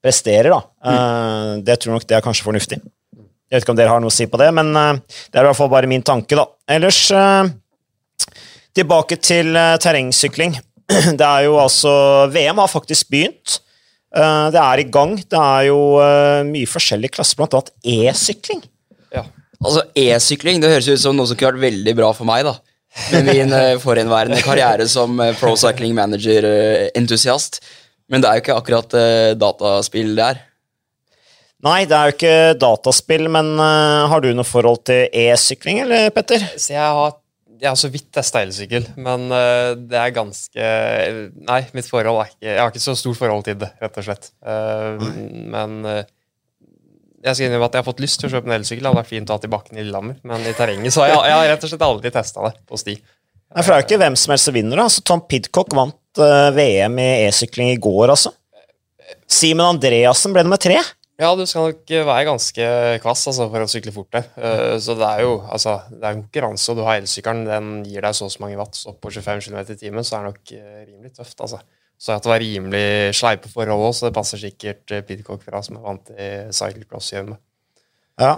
presterer, 0.04 0.52
da. 0.52 0.60
Eh, 0.84 1.50
det 1.64 1.78
tror 1.80 1.92
jeg 1.92 1.98
nok 1.98 2.06
det 2.10 2.18
er 2.18 2.24
kanskje 2.24 2.46
fornuftig. 2.46 2.78
Jeg 2.78 3.56
vet 3.56 3.64
ikke 3.64 3.74
om 3.74 3.78
dere 3.78 3.92
har 3.92 4.02
noe 4.02 4.12
å 4.12 4.14
si 4.14 4.26
på 4.30 4.40
det, 4.40 4.50
men 4.54 4.70
eh, 4.76 5.18
det 5.32 5.40
er 5.40 5.46
i 5.46 5.48
hvert 5.48 5.58
fall 5.58 5.72
bare 5.72 5.90
min 5.90 6.04
tanke, 6.04 6.36
da. 6.38 6.46
Ellers 6.76 7.00
eh, 7.10 7.50
tilbake 8.76 9.18
til 9.22 9.56
terrengsykling. 9.82 10.58
Det 11.18 11.24
er 11.24 11.46
jo 11.46 11.54
altså 11.56 11.90
VM 12.28 12.58
har 12.60 12.68
faktisk 12.68 13.08
begynt. 13.08 13.58
Eh, 14.14 14.46
det 14.54 14.60
er 14.62 14.82
i 14.82 14.86
gang. 14.96 15.16
Det 15.18 15.40
er 15.40 15.66
jo 15.70 15.80
eh, 16.02 16.44
mye 16.48 16.70
forskjellig 16.70 17.10
klasse, 17.16 17.36
blant 17.38 17.56
annet 17.58 17.72
e-sykling. 17.82 18.62
Ja. 19.14 19.26
Altså, 19.60 19.84
E-sykling 19.98 20.62
det 20.62 20.72
høres 20.72 20.90
ut 20.92 21.02
som 21.02 21.18
noe 21.18 21.28
som 21.30 21.38
kunne 21.38 21.56
vært 21.56 21.66
veldig 21.66 21.96
bra 21.98 22.12
for 22.16 22.28
meg. 22.28 22.46
da. 22.46 22.56
Med 23.10 23.26
min 23.26 23.50
uh, 23.50 23.74
forhenværende 23.82 24.38
karriere 24.46 24.84
som 24.86 25.18
pro 25.40 25.56
cycling 25.58 25.96
manager-entusiast. 25.98 27.58
Men 28.06 28.22
det 28.22 28.28
er 28.30 28.38
jo 28.38 28.44
ikke 28.44 28.58
akkurat 28.60 28.94
dataspill 29.40 30.12
det 30.14 30.28
er. 30.28 30.42
Nei, 31.64 31.84
det 31.88 31.96
er 31.96 32.10
jo 32.10 32.14
ikke 32.18 32.38
dataspill, 32.60 33.28
men 33.32 33.54
eh, 33.56 34.06
har 34.10 34.20
du 34.20 34.32
noe 34.36 34.44
forhold 34.44 34.82
til 34.84 35.06
e-sykling, 35.08 35.80
eller, 35.86 36.10
Petter? 36.12 36.42
Så 36.60 36.74
jeg 36.74 36.96
har, 36.98 37.14
jeg 37.64 37.72
har 37.72 37.78
så 37.80 37.88
vidt 37.88 38.10
testa 38.12 38.42
elsykkel, 38.44 38.90
men 39.00 39.24
eh, 39.32 39.70
det 39.88 39.96
er 39.96 40.12
ganske 40.12 40.66
Nei, 41.48 41.60
mitt 41.76 41.88
forhold 41.88 42.20
er 42.20 42.32
ikke 42.34 42.50
Jeg 42.50 42.60
har 42.60 42.72
ikke 42.72 42.82
så 42.84 42.94
stort 42.98 43.18
forhold 43.20 43.46
til 43.46 43.56
det, 43.62 43.70
rett 43.80 43.96
og 44.00 44.06
slett. 44.06 44.28
Eh, 44.44 45.06
men 45.54 45.78
eh, 45.88 46.02
jeg 47.24 47.38
skal 47.38 47.46
innrømme 47.48 47.70
at 47.70 47.78
jeg 47.78 47.80
har 47.80 47.88
fått 47.88 48.02
lyst 48.04 48.20
til 48.20 48.28
å 48.28 48.34
kjøpe 48.34 48.50
en 48.50 48.56
elsykkel. 48.58 48.84
Det 48.84 48.90
hadde 48.90 49.00
vært 49.00 49.12
fint 49.14 49.30
å 49.32 49.36
ha 49.38 49.40
til 49.40 49.52
bakken 49.54 49.78
i 49.78 49.84
Lillehammer, 49.86 50.18
men 50.28 50.44
i 50.44 50.52
terrenget 50.56 50.92
så 50.92 51.06
har 51.06 51.14
jeg, 51.14 51.22
jeg 51.30 51.38
har 51.38 51.50
rett 51.54 51.64
og 51.64 51.72
slett 51.72 51.86
aldri 51.86 52.12
testa 52.12 52.44
det 52.44 52.52
på 52.68 52.80
sti. 52.82 52.96
Nei, 53.00 53.62
for 53.62 53.70
det 53.70 53.76
er 53.76 53.80
jo 53.80 53.86
ikke 53.86 54.00
hvem 54.02 54.18
som 54.20 54.34
helst 54.34 54.50
som 54.50 54.56
vinner. 54.58 54.82
Altså, 54.84 55.04
Tom 55.08 55.22
Pidcock 55.30 55.72
vant 55.78 56.20
VM 56.58 57.00
i 57.00 57.08
e-sykling 57.24 57.72
i 57.72 57.80
går, 57.80 58.12
altså. 58.12 58.34
Simen 59.30 59.64
Andreassen 59.64 60.36
ble 60.36 60.44
nummer 60.44 60.60
tre. 60.60 60.76
Ja, 61.20 61.28
du 61.38 61.44
skal 61.46 61.68
nok 61.70 61.90
være 62.08 62.26
ganske 62.26 62.64
kvass 63.04 63.20
altså, 63.30 63.46
for 63.52 63.62
å 63.62 63.68
sykle 63.70 63.92
fort 63.94 64.10
der. 64.16 64.24
Uh, 64.34 64.74
så 64.82 64.96
det 64.98 65.06
er 65.06 65.22
jo 65.22 65.36
altså, 65.42 65.76
det 65.92 66.02
er 66.02 66.18
konkurranse, 66.18 66.66
og 66.72 66.80
du 66.80 66.82
har 66.88 66.98
elsykkelen. 66.98 67.44
Den 67.46 67.68
gir 67.86 68.02
deg 68.02 68.16
så 68.18 68.26
og 68.26 68.34
så 68.34 68.42
mange 68.42 68.58
watt 68.58 68.80
opp 68.90 68.98
på 69.04 69.12
25 69.14 69.44
km 69.46 69.60
i 69.62 69.78
timen, 69.78 70.06
så 70.06 70.18
er 70.18 70.24
det 70.24 70.32
nok 70.32 70.54
uh, 70.58 70.80
rimelig 70.88 71.14
tøft. 71.14 71.36
altså. 71.38 71.62
Så 71.94 72.16
at 72.16 72.24
det 72.24 72.32
var 72.32 72.42
rimelig 72.42 73.14
sleipe 73.14 73.52
forhold 73.52 73.86
òg, 73.86 73.94
så 73.94 74.08
det 74.08 74.16
passer 74.16 74.42
sikkert 74.42 74.90
uh, 74.90 75.04
Pidcock 75.06 75.46
fra, 75.46 75.62
som 75.62 75.78
er 75.78 75.86
vant 75.86 76.10
til 76.10 76.50
cyclecross 76.58 77.12
hjemme. 77.14 77.38
Ja. 78.20 78.34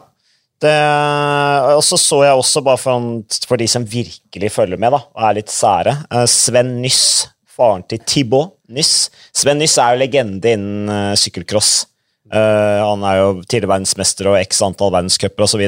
Og 0.57 1.83
så 1.85 1.99
så 2.01 2.23
jeg 2.25 2.37
også, 2.37 2.63
bare 2.65 2.81
for, 2.81 3.09
for 3.49 3.61
de 3.61 3.67
som 3.69 3.85
virkelig 3.85 4.53
følger 4.53 4.81
med 4.81 4.95
da, 4.95 5.03
og 5.13 5.27
er 5.29 5.37
litt 5.37 5.53
sære, 5.53 5.93
eh, 6.09 6.25
Sven 6.31 6.79
Nyss, 6.81 7.29
faren 7.45 7.85
til 7.89 8.01
Thibaut 8.09 8.57
Nyss. 8.73 9.11
Sven 9.37 9.61
Nyss 9.61 9.77
er 9.79 9.93
jo 9.93 10.01
legende 10.01 10.55
innen 10.57 10.89
eh, 10.89 11.13
sykkelcross. 11.21 11.85
Eh, 12.33 12.81
han 12.83 13.05
er 13.07 13.21
jo 13.21 13.29
tidligere 13.45 13.75
verdensmester 13.75 14.31
og 14.33 14.39
x 14.41 14.63
antall 14.67 14.93
verdenscuper 14.95 15.47
osv. 15.47 15.63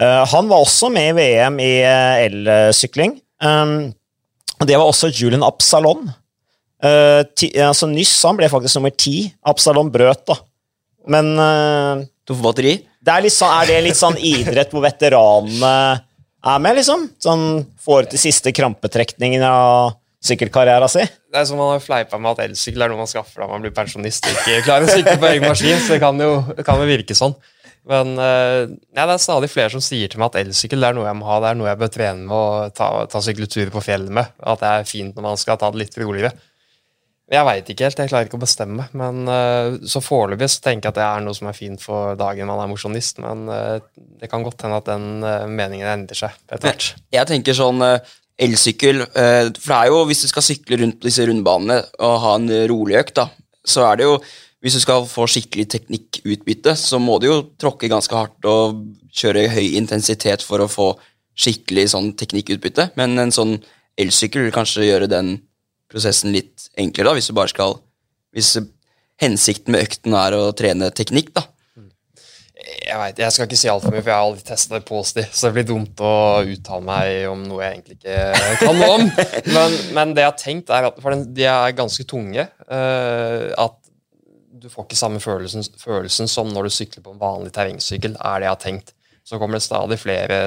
Uh, 0.00 0.22
han 0.24 0.48
var 0.48 0.62
også 0.64 0.88
med 0.90 1.10
i 1.10 1.16
VM 1.18 1.58
i 1.60 1.72
uh, 1.84 2.22
elsykling. 2.24 3.18
Um, 3.44 3.92
det 4.64 4.78
var 4.78 4.88
også 4.88 5.10
Julian 5.12 5.44
Absalon. 5.44 6.08
Uh, 6.82 7.20
ti, 7.36 7.50
altså 7.60 7.86
Nyss 7.90 8.14
han 8.24 8.38
ble 8.38 8.48
faktisk 8.50 8.78
nummer 8.78 8.94
ti. 8.96 9.28
Absalon 9.46 9.92
brøt, 9.92 10.24
da. 10.30 10.38
Men 11.12 11.34
uh, 11.36 12.06
To 12.26 12.36
for 12.38 12.48
batteri. 12.48 12.76
det 13.02 13.14
er, 13.14 13.28
sånn, 13.34 13.52
er 13.52 13.68
det 13.68 13.78
litt 13.88 13.98
sånn 13.98 14.16
idrett 14.16 14.72
hvor 14.72 14.84
veteranene 14.84 15.74
er 16.42 16.60
med, 16.62 16.78
liksom? 16.78 17.08
Sånn 17.22 17.46
får 17.82 18.12
de 18.12 18.20
siste 18.20 18.52
krampetrekningene 18.54 19.48
av 19.50 19.96
sykkelkarrieren 20.22 20.90
sin? 20.90 21.10
Det 21.32 21.40
er 21.40 21.48
som 21.48 21.58
man 21.60 21.72
har 21.74 21.82
fleipa 21.82 22.20
med 22.20 22.36
at 22.36 22.44
elsykkel 22.46 22.84
er 22.84 22.92
noe 22.92 23.02
man 23.02 23.10
skaffer 23.10 23.42
da 23.42 23.48
man 23.50 23.64
blir 23.64 23.74
pensjonist 23.74 24.28
og 24.28 24.36
ikke 24.36 24.62
klarer 24.68 24.86
å 24.86 24.94
sykle 24.94 25.16
på 25.18 25.30
egen 25.32 25.48
maskin, 25.48 25.80
så 25.82 25.96
det 25.96 26.04
kan 26.04 26.22
jo, 26.22 26.36
det 26.54 26.66
kan 26.66 26.80
jo 26.82 26.88
virke 26.88 27.16
sånn. 27.18 27.34
Men 27.90 28.14
eh, 28.14 28.60
ja, 28.94 29.08
det 29.08 29.16
er 29.16 29.22
stadig 29.22 29.50
flere 29.50 29.72
som 29.74 29.82
sier 29.82 30.10
til 30.10 30.22
meg 30.22 30.30
at 30.30 30.44
elsykkel 30.44 30.84
det 30.84 30.92
er 30.92 30.96
noe 30.98 31.08
jeg 31.08 31.18
må 31.18 31.26
ha, 31.26 31.40
det 31.42 31.50
er 31.50 31.58
noe 31.58 31.70
jeg 31.72 31.80
bør 31.80 31.92
trene 31.96 32.28
med 32.28 32.36
og 32.36 32.76
ta, 32.78 32.88
ta 33.10 33.22
sykleturer 33.26 33.74
på 33.74 33.82
fjellet 33.82 34.14
med. 34.20 34.30
At 34.38 34.62
det 34.62 34.70
er 34.70 34.88
fint 34.88 35.18
når 35.18 35.26
man 35.32 35.40
skal 35.40 35.58
ta 35.58 35.72
det 35.74 35.82
litt 35.82 35.98
roligere. 35.98 36.30
Jeg 37.32 37.46
veit 37.48 37.68
ikke 37.70 37.86
helt, 37.86 38.00
jeg 38.02 38.10
klarer 38.10 38.28
ikke 38.28 38.36
å 38.36 38.42
bestemme. 38.42 38.86
Men 38.98 39.22
uh, 39.30 39.78
så 39.88 40.02
foreløpig 40.04 40.50
så 40.52 40.64
tenker 40.66 40.88
jeg 40.88 40.92
at 40.92 40.98
det 40.98 41.04
er 41.06 41.22
noe 41.24 41.36
som 41.36 41.48
er 41.48 41.56
fint 41.56 41.80
for 41.80 42.18
dagen 42.20 42.50
man 42.50 42.60
er 42.60 42.68
mosjonist. 42.70 43.22
Men 43.24 43.46
eh, 43.48 43.78
det 44.20 44.28
kan 44.30 44.44
godt 44.44 44.66
hende 44.66 44.80
at 44.82 44.90
den 44.90 45.24
eh, 45.24 45.46
meningen 45.48 45.88
endrer 45.88 46.18
seg 46.18 46.36
etter 46.50 46.66
hvert. 46.68 46.90
Jeg 47.14 47.30
tenker 47.30 47.56
sånn 47.56 47.80
eh, 47.86 48.12
elsykkel 48.42 49.04
eh, 49.06 49.50
For 49.56 49.72
det 49.72 49.76
er 49.78 49.90
jo, 49.92 50.00
hvis 50.08 50.24
du 50.24 50.28
skal 50.30 50.44
sykle 50.46 50.78
rundt 50.82 51.04
disse 51.04 51.26
rundbanene 51.28 51.78
og 52.02 52.16
ha 52.24 52.32
en 52.38 52.48
rolig 52.70 52.98
økt, 53.00 53.20
da, 53.20 53.28
så 53.66 53.86
er 53.90 54.00
det 54.00 54.08
jo 54.08 54.16
hvis 54.62 54.76
du 54.78 54.82
skal 54.84 55.06
få 55.10 55.24
skikkelig 55.26 55.64
teknikkutbytte, 55.72 56.76
så 56.78 57.00
må 57.02 57.16
du 57.18 57.26
jo 57.26 57.38
tråkke 57.58 57.90
ganske 57.90 58.14
hardt 58.14 58.46
og 58.46 58.84
kjøre 59.10 59.48
høy 59.50 59.72
intensitet 59.74 60.44
for 60.46 60.62
å 60.62 60.70
få 60.70 60.92
skikkelig 61.34 61.88
sånn 61.90 62.12
teknikkutbytte. 62.18 62.92
Men 62.98 63.18
en 63.18 63.34
sånn 63.34 63.56
elsykkel 63.98 64.46
vil 64.46 64.54
kanskje 64.54 64.86
gjøre 64.86 65.10
den 65.10 65.34
prosessen 65.90 66.30
litt 66.32 66.68
enklere, 66.78 67.10
da, 67.10 67.16
hvis 67.18 67.32
du 67.32 67.36
bare 67.36 67.52
skal 67.52 67.80
Hvis 68.32 68.54
hensikten 69.20 69.74
med 69.74 69.82
økten 69.84 70.14
er 70.16 70.32
å 70.32 70.54
trene 70.56 70.86
teknikk, 70.96 71.34
da. 71.36 71.42
Jeg 72.62 72.98
vet, 72.98 73.20
jeg 73.22 73.34
skal 73.34 73.48
ikke 73.48 73.58
si 73.58 73.70
altfor 73.70 73.94
mye, 73.94 74.02
for 74.02 74.12
jeg 74.12 74.18
har 74.18 74.26
aldri 74.26 74.44
testa 74.46 74.76
det 74.76 74.86
positivt. 74.86 75.34
så 75.34 75.48
det 75.48 75.56
blir 75.56 75.68
dumt 75.68 76.02
å 76.04 76.14
uttale 76.46 76.86
meg 76.86 77.28
om 77.30 77.44
noe 77.48 77.62
jeg 77.64 77.76
egentlig 77.76 77.96
ikke 77.98 78.58
kan 78.60 78.78
noe 78.78 78.90
om. 78.96 79.06
Men, 79.56 79.76
men 79.96 80.12
det 80.14 80.24
jeg 80.24 80.30
har 80.30 80.38
tenkt, 80.38 80.72
er 80.72 80.88
at 80.88 80.98
for 81.02 81.24
de 81.38 81.46
er 81.48 81.76
ganske 81.76 82.06
tunge. 82.08 82.46
Uh, 82.68 83.50
at 83.58 83.78
du 84.62 84.68
får 84.70 84.86
ikke 84.86 84.98
samme 84.98 85.20
følelsen, 85.22 85.66
følelsen, 85.80 86.30
som 86.30 86.50
når 86.52 86.68
du 86.68 86.74
sykler 86.76 87.04
på 87.04 87.14
en 87.14 87.22
vanlig 87.22 87.52
terrengsykkel, 87.56 88.14
er 88.14 88.42
det 88.42 88.46
jeg 88.46 88.54
har 88.54 88.62
tenkt. 88.62 88.92
Så 89.26 89.38
kommer 89.38 89.58
det 89.58 89.66
stadig 89.66 89.98
flere 90.02 90.38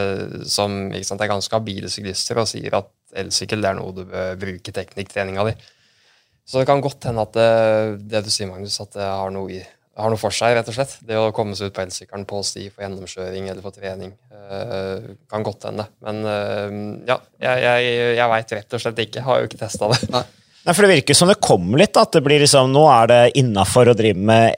som 0.52 0.78
sant, 1.08 1.22
er 1.24 1.32
ganske 1.32 1.56
habile 1.56 1.92
syklister 1.92 2.40
og 2.42 2.50
sier 2.52 2.76
at 2.80 2.92
elsykkel 3.16 3.64
er 3.68 3.78
noe 3.78 3.96
du 3.96 4.04
bør 4.08 4.36
bruke 4.40 4.74
teknikktreninga 4.76 5.48
di. 5.50 5.56
Så 6.46 6.62
det 6.62 6.68
kan 6.70 6.84
godt 6.84 7.08
hende 7.10 7.24
at 7.26 7.34
det, 7.36 7.52
det 8.12 8.26
du 8.26 8.30
sier, 8.30 8.50
Magnus, 8.52 8.78
at 8.84 8.94
det 8.94 9.06
har 9.08 9.32
noe, 9.34 9.50
i, 9.50 9.64
har 9.96 10.12
noe, 10.12 10.20
for 10.20 10.36
seg, 10.36 10.56
rett 10.58 10.70
og 10.72 10.76
slett. 10.76 10.96
Det 11.08 11.18
å 11.20 11.34
komme 11.36 11.56
seg 11.56 11.70
ut 11.70 11.76
på 11.76 11.84
elsykkelen 11.86 12.26
på 12.28 12.42
sti 12.44 12.66
for 12.70 12.84
gjennomkjøring 12.84 13.52
eller 13.52 13.64
for 13.64 13.76
trening. 13.76 14.12
Uh, 14.32 15.16
kan 15.32 15.46
godt 15.46 15.70
hende. 15.70 15.88
Men 16.06 16.24
uh, 16.28 16.80
ja, 17.08 17.20
jeg, 17.42 17.62
jeg, 17.64 17.94
jeg 18.20 18.32
veit 18.34 18.58
rett 18.60 18.76
og 18.76 18.84
slett 18.84 19.06
ikke. 19.06 19.24
Har 19.26 19.40
jo 19.42 19.50
ikke 19.50 19.62
testa 19.62 19.92
det. 19.94 20.02
Nei. 20.12 20.26
Nei, 20.66 20.74
for 20.74 20.82
Det 20.82 20.96
virker 20.96 21.18
som 21.18 21.30
det 21.30 21.38
kommer 21.46 21.78
litt. 21.78 21.98
at 21.98 22.18
det 22.18 22.24
blir 22.26 22.42
liksom, 22.42 22.74
Nå 22.74 22.88
er 22.90 23.12
det 23.12 23.22
innafor 23.40 23.92
å 23.92 23.98
drive 23.98 24.18
med 24.18 24.56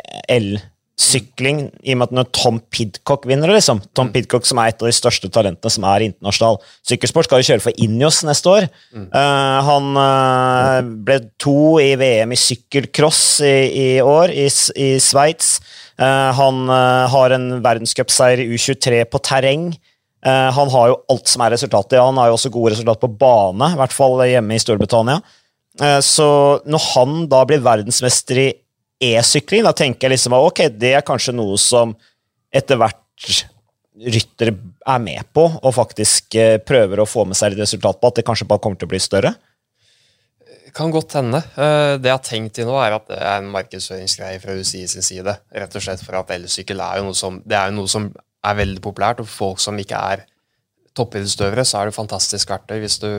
elsykling, 0.98 1.70
i 1.84 1.94
og 1.94 2.00
med 2.00 2.08
at 2.10 2.16
når 2.16 2.30
Tom 2.34 2.60
Pidcock 2.74 3.26
vinner 3.30 3.52
liksom. 3.52 3.82
Tom 3.96 4.10
mm. 4.10 4.14
Pidcock 4.14 4.46
som 4.46 4.58
er 4.60 4.72
et 4.72 4.82
av 4.82 4.90
de 4.90 4.96
største 4.96 5.30
talentene 5.30 5.72
som 5.72 5.86
er 5.86 6.08
internasjonal 6.08 6.58
sykkelsport, 6.88 7.28
skal 7.28 7.42
jo 7.42 7.48
kjøre 7.52 7.64
for 7.64 7.82
Injos 7.84 8.24
neste 8.26 8.50
år. 8.50 8.68
Mm. 8.94 9.08
Uh, 9.14 9.58
han 9.68 9.92
uh, 9.98 10.82
ble 11.06 11.20
to 11.40 11.78
i 11.84 11.94
VM 12.00 12.34
i 12.34 12.40
sykkelcross 12.40 13.42
i, 13.46 13.56
i, 13.70 13.88
år, 14.02 14.34
i, 14.34 14.48
i 14.48 14.90
Sveits. 15.00 15.60
Uh, 15.98 16.34
han 16.38 16.68
har 17.14 17.34
en 17.34 17.50
verdenscupseier 17.64 18.44
i 18.44 18.50
U23 18.54 19.06
på 19.10 19.22
terreng. 19.26 19.72
han 20.28 20.70
har 20.74 20.88
jo 20.90 20.96
alt 21.14 21.30
som 21.30 21.42
er 21.46 21.54
resultatet. 21.54 22.02
Han 22.02 22.18
har 22.20 22.28
jo 22.28 22.36
også 22.36 22.50
gode 22.52 22.74
resultater 22.74 23.00
på 23.06 23.16
bane, 23.22 23.70
i 23.74 23.78
hvert 23.80 23.94
fall 23.94 24.18
hjemme 24.28 24.58
i 24.58 24.60
Storbritannia. 24.60 25.22
Så 26.04 26.28
når 26.66 26.84
han 26.96 27.28
da 27.30 27.44
blir 27.48 27.62
verdensmester 27.64 28.40
i 28.42 28.48
e-sykling, 29.04 29.66
da 29.66 29.74
tenker 29.78 30.08
jeg 30.08 30.16
liksom 30.16 30.36
at 30.38 30.48
ok, 30.50 30.64
det 30.74 30.94
er 30.98 31.06
kanskje 31.06 31.36
noe 31.38 31.58
som 31.62 31.94
etter 32.54 32.80
hvert 32.80 33.04
ryttere 33.98 34.54
er 34.88 35.02
med 35.02 35.30
på, 35.34 35.44
og 35.48 35.74
faktisk 35.74 36.38
eh, 36.38 36.58
prøver 36.62 37.02
å 37.02 37.10
få 37.10 37.26
med 37.26 37.38
seg 37.38 37.56
et 37.56 37.64
resultat 37.64 38.00
på, 38.00 38.10
at 38.10 38.20
det 38.20 38.26
kanskje 38.28 38.48
bare 38.50 38.62
kommer 38.64 38.80
til 38.80 38.90
å 38.90 38.94
bli 38.94 39.02
større? 39.02 39.34
Kan 40.78 40.94
godt 40.94 41.16
hende. 41.18 41.42
Eh, 41.58 41.96
det 41.98 42.12
jeg 42.12 42.14
har 42.20 42.26
tenkt 42.26 42.58
til 42.60 42.70
nå, 42.70 42.78
er 42.82 42.98
at 43.00 43.08
det 43.10 43.18
er 43.18 43.42
en 43.42 43.52
markedsføringsgreie 43.54 44.42
fra 44.44 44.54
UCI 44.58 44.86
sin 44.92 45.06
side. 45.06 45.34
Rett 45.50 45.78
og 45.78 45.84
slett 45.84 46.04
for 46.06 46.20
at 46.20 46.34
elsykkel 46.36 46.82
er 46.86 47.02
jo 47.02 47.10
noe 47.10 47.18
som, 47.18 47.42
det 47.42 47.58
er 47.58 47.74
noe 47.74 47.90
som 47.90 48.12
er 48.46 48.60
veldig 48.60 48.84
populært, 48.86 49.24
og 49.24 49.30
for 49.30 49.56
folk 49.56 49.64
som 49.64 49.80
ikke 49.82 50.02
er 50.14 50.28
toppidrettsutøvere 50.98 51.66
så 51.68 51.82
er 51.82 51.90
det 51.90 51.98
fantastisk 51.98 52.50
verktøy 52.50 52.80
hvis 52.82 52.98
du 53.04 53.10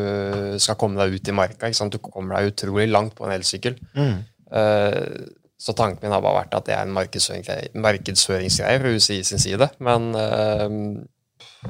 skal 0.63 0.79
komme 0.81 0.99
deg 0.99 1.19
ut 1.19 1.31
i 1.31 1.35
marka. 1.35 1.71
Du 1.91 1.99
kommer 2.03 2.39
deg 2.39 2.53
utrolig 2.53 2.89
langt 2.91 3.15
på 3.19 3.27
en 3.27 3.35
elsykkel. 3.37 3.77
Mm. 3.95 4.17
Uh, 4.49 5.29
så 5.59 5.75
tanken 5.75 6.05
min 6.05 6.15
har 6.15 6.23
bare 6.23 6.45
vært 6.45 6.55
at 6.55 6.67
det 6.69 6.75
er 6.77 6.85
en 6.87 6.95
markedsføringsgreie, 6.95 7.73
markedsføringsgreie 7.83 8.83
fra 8.83 8.93
UCI 8.95 9.23
sin 9.27 9.43
side. 9.43 9.71
Men 9.83 10.13
øh, 10.15 10.77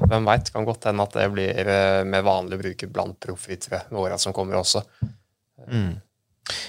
hvem 0.05 0.29
veit? 0.29 0.51
Kan 0.53 0.67
godt 0.69 0.85
hende 0.91 1.07
at 1.07 1.17
det 1.17 1.29
blir 1.33 1.71
uh, 1.73 2.03
mer 2.09 2.27
vanlig 2.27 2.59
å 2.59 2.61
bruke 2.61 2.91
blant 2.93 3.17
proffryttere 3.25 3.87
med 3.89 4.03
åra 4.03 4.19
som 4.21 4.35
kommer 4.37 4.61
også. 4.61 4.83
Mm. 5.65 5.97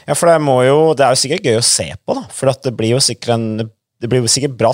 Ja, 0.08 0.16
for 0.16 0.30
det, 0.32 0.38
jo, 0.68 0.80
det 0.96 1.06
er 1.06 1.12
jo 1.12 1.20
sikkert 1.20 1.50
gøy 1.50 1.60
å 1.60 1.66
se 1.66 1.90
på, 2.00 2.16
da. 2.16 2.24
For 2.36 2.52
det 2.64 2.74
blir 2.80 2.96
jo 2.96 3.04
sikkert 3.04 3.36
en 3.36 3.50
det 4.00 4.08
blir 4.08 4.24
jo 4.24 4.32
sikkert 4.32 4.56
bra 4.60 4.72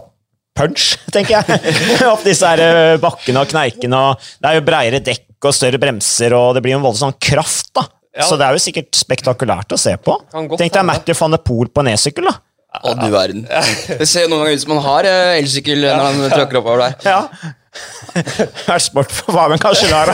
punch, 0.56 0.96
tenker 1.14 1.40
jeg. 1.40 1.74
Opp 2.14 2.26
disse 2.26 2.48
her 2.48 2.62
eh, 2.62 2.98
bakkene 3.02 3.42
og 3.42 3.52
kneikene. 3.52 4.02
Det 4.38 4.52
er 4.52 4.60
jo 4.60 4.66
breiere 4.68 5.04
dekk 5.04 5.50
og 5.50 5.54
større 5.54 5.82
bremser, 5.82 6.34
og 6.38 6.56
det 6.56 6.64
blir 6.66 6.76
jo 6.76 6.82
en 6.82 6.88
voldsom 6.88 7.16
kraft. 7.22 7.74
da. 7.76 7.88
Ja. 8.16 8.26
Så 8.30 8.38
det 8.40 8.48
er 8.48 8.56
jo 8.56 8.64
sikkert 8.64 8.96
spektakulært 8.96 9.76
å 9.76 9.80
se 9.80 9.96
på. 10.00 10.16
Tenk 10.32 10.72
deg 10.72 10.86
Matthew 10.88 11.18
van 11.20 11.36
de 11.36 11.40
Poel 11.44 11.68
på 11.72 11.84
en 11.84 11.92
e-sykkel. 11.92 12.30
da. 12.30 12.38
Å, 12.82 12.94
du 13.00 13.08
verden. 13.12 13.46
Det 13.46 14.08
ser 14.08 14.28
noen 14.28 14.44
ganger 14.44 14.58
ut 14.58 14.64
som 14.64 14.74
han 14.76 14.84
har 14.84 15.08
eh, 15.10 15.38
elsykkel 15.40 15.86
når 15.86 16.04
han 16.04 16.26
tråkker 16.34 16.60
oppover 16.60 16.84
der. 16.84 16.96
Ja. 17.08 17.54
Vært 18.66 18.86
sport 18.90 19.12
for 19.12 19.36
hva 19.36 19.58
kanskje 19.60 19.90
der, 19.94 20.08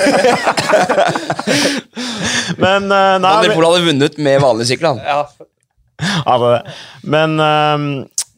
Men 2.58 2.90
uh, 2.90 3.18
nei, 3.22 3.30
Van 3.30 3.46
de 3.46 3.54
Poel 3.54 3.68
hadde 3.68 3.86
vunnet 3.86 4.18
med 4.18 4.42
vanlig 4.42 4.70
sykkel, 4.72 4.96
han. 4.96 5.02
Ja. 5.06 6.64
Men 7.06 7.38
uh, 7.38 7.78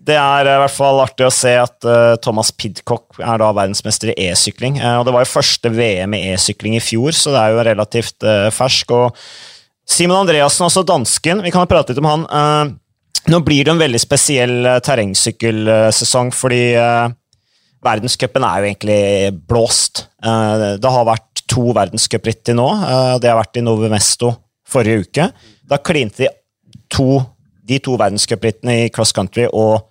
det 0.04 0.18
er 0.20 0.50
i 0.50 0.58
hvert 0.60 0.76
fall 0.76 1.00
artig 1.04 1.28
å 1.28 1.34
se 1.34 1.54
at 1.56 1.88
uh, 1.88 2.16
Thomas 2.24 2.52
Pidcock 2.52 3.22
er 3.22 3.40
da 3.40 3.52
verdensmester 3.56 4.12
i 4.12 4.18
e-sykling. 4.28 4.82
Uh, 4.82 5.00
og 5.00 5.08
Det 5.08 5.16
var 5.16 5.24
jo 5.24 5.32
første 5.32 5.72
VM 5.72 6.18
i 6.18 6.26
e-sykling 6.34 6.76
i 6.76 6.84
fjor, 6.84 7.16
så 7.16 7.32
det 7.36 7.42
er 7.44 7.56
jo 7.56 7.66
relativt 7.70 8.28
uh, 8.28 8.50
fersk. 8.54 8.92
og 8.92 9.24
Simon 9.90 10.24
Andreassen, 10.24 10.66
altså 10.66 10.84
dansken, 10.88 11.44
vi 11.44 11.52
kan 11.54 11.68
prate 11.70 11.94
litt 11.94 12.02
om 12.02 12.10
han. 12.10 12.24
nå 13.30 13.40
blir 13.46 13.66
det 13.66 13.74
en 13.74 13.82
veldig 13.82 14.00
spesiell 14.02 14.70
terrengsykkelsesong, 14.84 16.32
fordi 16.36 16.64
verdenscupen 17.84 18.46
er 18.48 18.60
jo 18.62 18.70
egentlig 18.70 19.02
blåst. 19.50 20.06
det 20.24 20.94
har 20.96 21.08
vært 21.08 21.44
to 21.52 21.74
verdenscupritt 21.76 22.46
til 22.48 22.58
nå. 22.58 22.70
det 23.20 23.30
har 23.30 23.42
vært 23.42 23.60
i 23.60 23.66
Novo 23.66 23.92
Mesto 23.92 24.32
forrige 24.66 25.04
uke. 25.04 25.30
Da 25.68 25.82
klinte 25.84 26.24
de 26.24 26.32
to 26.92 27.22
de 27.64 27.80
to 27.80 27.96
verdenscuprittene 28.00 28.86
i 28.86 28.92
cross 28.92 29.14
country 29.16 29.46
og 29.52 29.90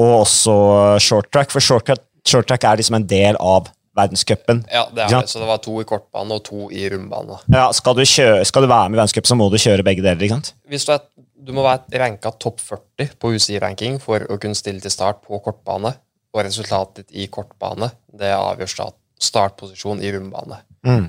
og 0.00 0.22
også 0.22 0.54
short 1.02 1.28
track, 1.32 1.50
for 1.52 1.60
short 1.60 1.86
track, 1.86 2.02
short 2.26 2.48
track 2.48 2.64
er 2.64 2.80
liksom 2.80 3.00
en 3.00 3.06
del 3.08 3.36
av 3.36 3.68
verdenscupen. 3.96 4.62
Ja, 4.70 4.84
det 4.94 5.04
er 5.04 5.14
det. 5.14 5.30
Så 5.30 5.40
det 5.42 5.48
var 5.48 5.60
to 5.64 5.76
i 5.82 5.86
kortbane 5.88 6.36
og 6.36 6.44
to 6.46 6.68
i 6.74 6.84
rundbane. 6.92 7.40
Ja, 7.52 7.68
skal 7.76 7.96
du, 7.98 8.04
kjøre, 8.06 8.44
skal 8.48 8.64
du 8.64 8.70
være 8.70 8.90
med 8.90 8.98
i 8.98 9.00
verdenscup, 9.00 9.28
så 9.28 9.38
må 9.38 9.48
du 9.50 9.58
kjøre 9.60 9.86
begge 9.86 10.04
deler. 10.04 10.22
ikke 10.22 10.38
sant? 10.38 10.52
Hvis 10.70 10.86
du, 10.86 10.92
er, 10.94 11.02
du 11.34 11.54
må 11.56 11.64
være 11.66 12.02
ranka 12.02 12.32
topp 12.42 12.62
40 12.62 13.16
på 13.20 13.32
UCI-ranking 13.34 13.98
for 14.02 14.26
å 14.30 14.38
kunne 14.42 14.58
stille 14.58 14.82
til 14.82 14.94
start 14.94 15.24
på 15.26 15.40
kortbane, 15.44 15.94
og 16.30 16.44
resultatet 16.46 17.08
ditt 17.08 17.24
i 17.24 17.26
kortbane 17.32 17.90
det 18.14 18.30
avgjør 18.36 18.70
start, 18.70 18.98
startposisjon 19.18 20.02
i 20.04 20.12
rundbane. 20.14 20.60
Mm. 20.86 21.08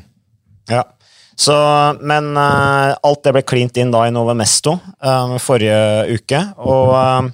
Ja. 0.72 0.82
Så, 1.38 1.54
men 2.02 2.34
uh, 2.38 2.98
alt 3.02 3.22
det 3.26 3.34
ble 3.34 3.44
klint 3.48 3.78
inn 3.82 3.94
da 3.94 4.04
i 4.06 4.14
Novemesto 4.14 4.76
uh, 4.78 5.38
forrige 5.42 6.18
uke, 6.18 6.42
og 6.62 6.92
uh, 6.94 7.30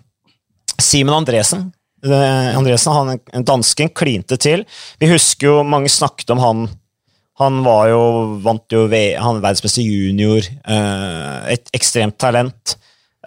Simen 0.77 1.15
Andresen. 1.15 1.69
Andresen 2.05 2.93
han, 2.93 3.19
dansken 3.47 3.89
klinte 3.95 4.37
til. 4.37 4.65
Vi 5.01 5.09
husker 5.09 5.49
jo, 5.49 5.55
mange 5.65 5.89
snakket 5.89 6.29
om 6.35 6.43
han. 6.43 6.67
Han 7.41 7.61
var 7.65 7.87
jo, 7.91 8.01
vant 8.41 8.73
jo 8.73 8.87
han 8.89 9.41
verdens 9.43 9.61
beste 9.61 9.85
junior. 9.85 10.41
Eh, 10.41 11.53
et 11.53 11.69
ekstremt 11.77 12.17
talent. 12.17 12.77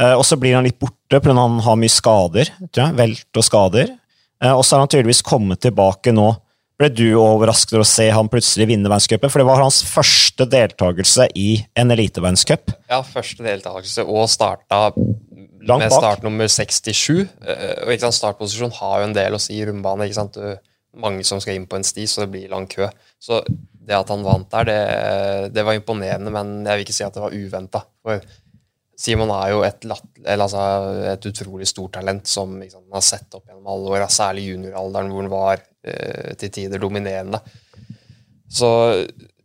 Eh, 0.00 0.14
og 0.16 0.24
så 0.26 0.38
blir 0.40 0.56
han 0.58 0.66
litt 0.66 0.80
borte 0.80 1.20
fordi 1.20 1.36
han 1.38 1.58
har 1.62 1.78
mye 1.78 1.92
skader. 1.92 2.50
tror 2.70 2.88
jeg, 2.88 2.98
Velt 2.98 3.42
og 3.42 3.46
skader. 3.46 3.92
Eh, 4.42 4.54
og 4.54 4.64
så 4.64 4.76
har 4.76 4.84
han 4.84 4.90
tydeligvis 4.90 5.22
kommet 5.26 5.62
tilbake 5.62 6.14
nå. 6.16 6.32
Ble 6.80 6.88
du 6.96 7.06
overrasket 7.20 7.74
over 7.76 7.84
å 7.84 7.90
se 7.90 8.06
han 8.08 8.30
plutselig 8.32 8.70
vinne 8.70 8.88
verdenscupen? 8.88 9.30
For 9.30 9.42
det 9.42 9.48
var 9.50 9.60
hans 9.60 9.82
første 9.84 10.46
deltakelse 10.48 11.26
i 11.36 11.50
en 11.78 11.92
eliteverdenscup. 11.92 12.72
Ja, 12.88 13.02
første 13.04 13.44
deltakelse, 13.44 14.06
og 14.08 14.30
starta 14.32 14.88
Langt 15.68 15.84
med 15.84 15.92
startnummer 15.92 16.48
67. 16.48 17.10
Eh, 17.20 17.78
og 17.84 17.92
ikke 17.92 18.06
sant, 18.06 18.16
Startposisjon 18.16 18.74
har 18.78 19.00
jo 19.00 19.08
en 19.10 19.16
del 19.16 19.36
å 19.36 19.40
si 19.42 19.58
i 19.58 19.64
rundbane. 19.68 20.08
ikke 20.08 20.20
sant, 20.20 20.38
du, 20.38 20.68
Mange 21.00 21.22
som 21.22 21.38
skal 21.38 21.54
inn 21.54 21.68
på 21.70 21.78
en 21.78 21.86
sti, 21.86 22.06
så 22.10 22.24
det 22.24 22.32
blir 22.32 22.50
lang 22.50 22.66
kø. 22.70 22.88
Så 23.22 23.42
det 23.46 23.94
at 23.94 24.08
han 24.10 24.24
vant 24.26 24.48
der, 24.50 24.66
det, 24.66 25.52
det 25.54 25.64
var 25.66 25.76
imponerende, 25.78 26.32
men 26.34 26.64
jeg 26.66 26.80
vil 26.80 26.86
ikke 26.86 26.96
si 26.96 27.04
at 27.06 27.14
det 27.14 27.22
var 27.22 27.36
uventa. 27.36 27.84
Simon 29.00 29.30
er 29.32 29.52
jo 29.54 29.62
et, 29.64 29.86
altså 30.34 30.64
et, 31.12 31.28
utrolig 31.30 31.68
stort 31.70 31.94
talent 31.96 32.28
som 32.28 32.58
liksom, 32.60 32.84
har 32.92 33.04
sett 33.06 33.38
opp 33.38 33.46
gjennom 33.48 33.70
alle 33.72 33.94
år, 33.94 34.06
særlig 34.12 34.50
junioralderen, 34.50 35.12
hvor 35.14 35.24
han 35.24 35.32
var 35.32 35.62
eh, 35.62 36.34
til 36.40 36.52
tider 36.58 36.82
dominerende. 36.82 37.40
Så 38.50 38.68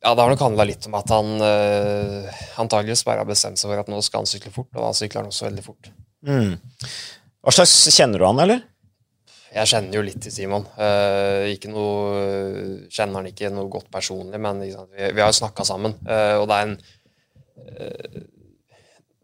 ja, 0.05 0.11
det 0.11 0.21
har 0.21 0.33
nok 0.33 0.43
handla 0.43 0.65
litt 0.67 0.89
om 0.89 0.97
at 0.97 1.13
han 1.13 1.45
eh, 1.45 2.41
antageligvis 2.61 3.05
bare 3.07 3.23
har 3.23 3.29
bestemt 3.29 3.61
seg 3.61 3.71
for 3.71 3.85
at 3.85 3.91
nå 3.91 4.01
skal 4.05 4.23
han 4.23 4.29
sykle 4.29 4.51
fort, 4.53 4.73
og 4.75 4.81
da 4.83 4.91
sykler 4.97 5.23
han 5.23 5.31
også 5.31 5.47
veldig 5.47 5.65
fort. 5.65 5.93
Mm. 6.25 6.55
Hva 7.45 7.53
slags 7.53 7.73
Kjenner 7.93 8.21
du 8.21 8.25
han, 8.25 8.41
eller? 8.41 8.63
Jeg 9.55 9.71
kjenner 9.71 9.95
jo 9.95 10.03
litt 10.03 10.19
til 10.19 10.33
Simon. 10.35 10.65
Uh, 10.75 11.47
ikke 11.53 11.69
noe, 11.71 12.87
kjenner 12.91 13.21
han 13.21 13.29
ikke 13.29 13.51
noe 13.53 13.71
godt 13.71 13.87
personlig, 13.93 14.39
men 14.41 14.59
vi, 14.65 14.73
vi, 14.73 15.21
har 15.21 15.29
jo 15.29 15.37
snakka 15.37 15.63
sammen. 15.67 15.95
Uh, 16.03 16.41
og 16.41 16.49
det 16.51 16.57
er 16.57 16.65
en 16.65 16.73
uh, 16.75 18.23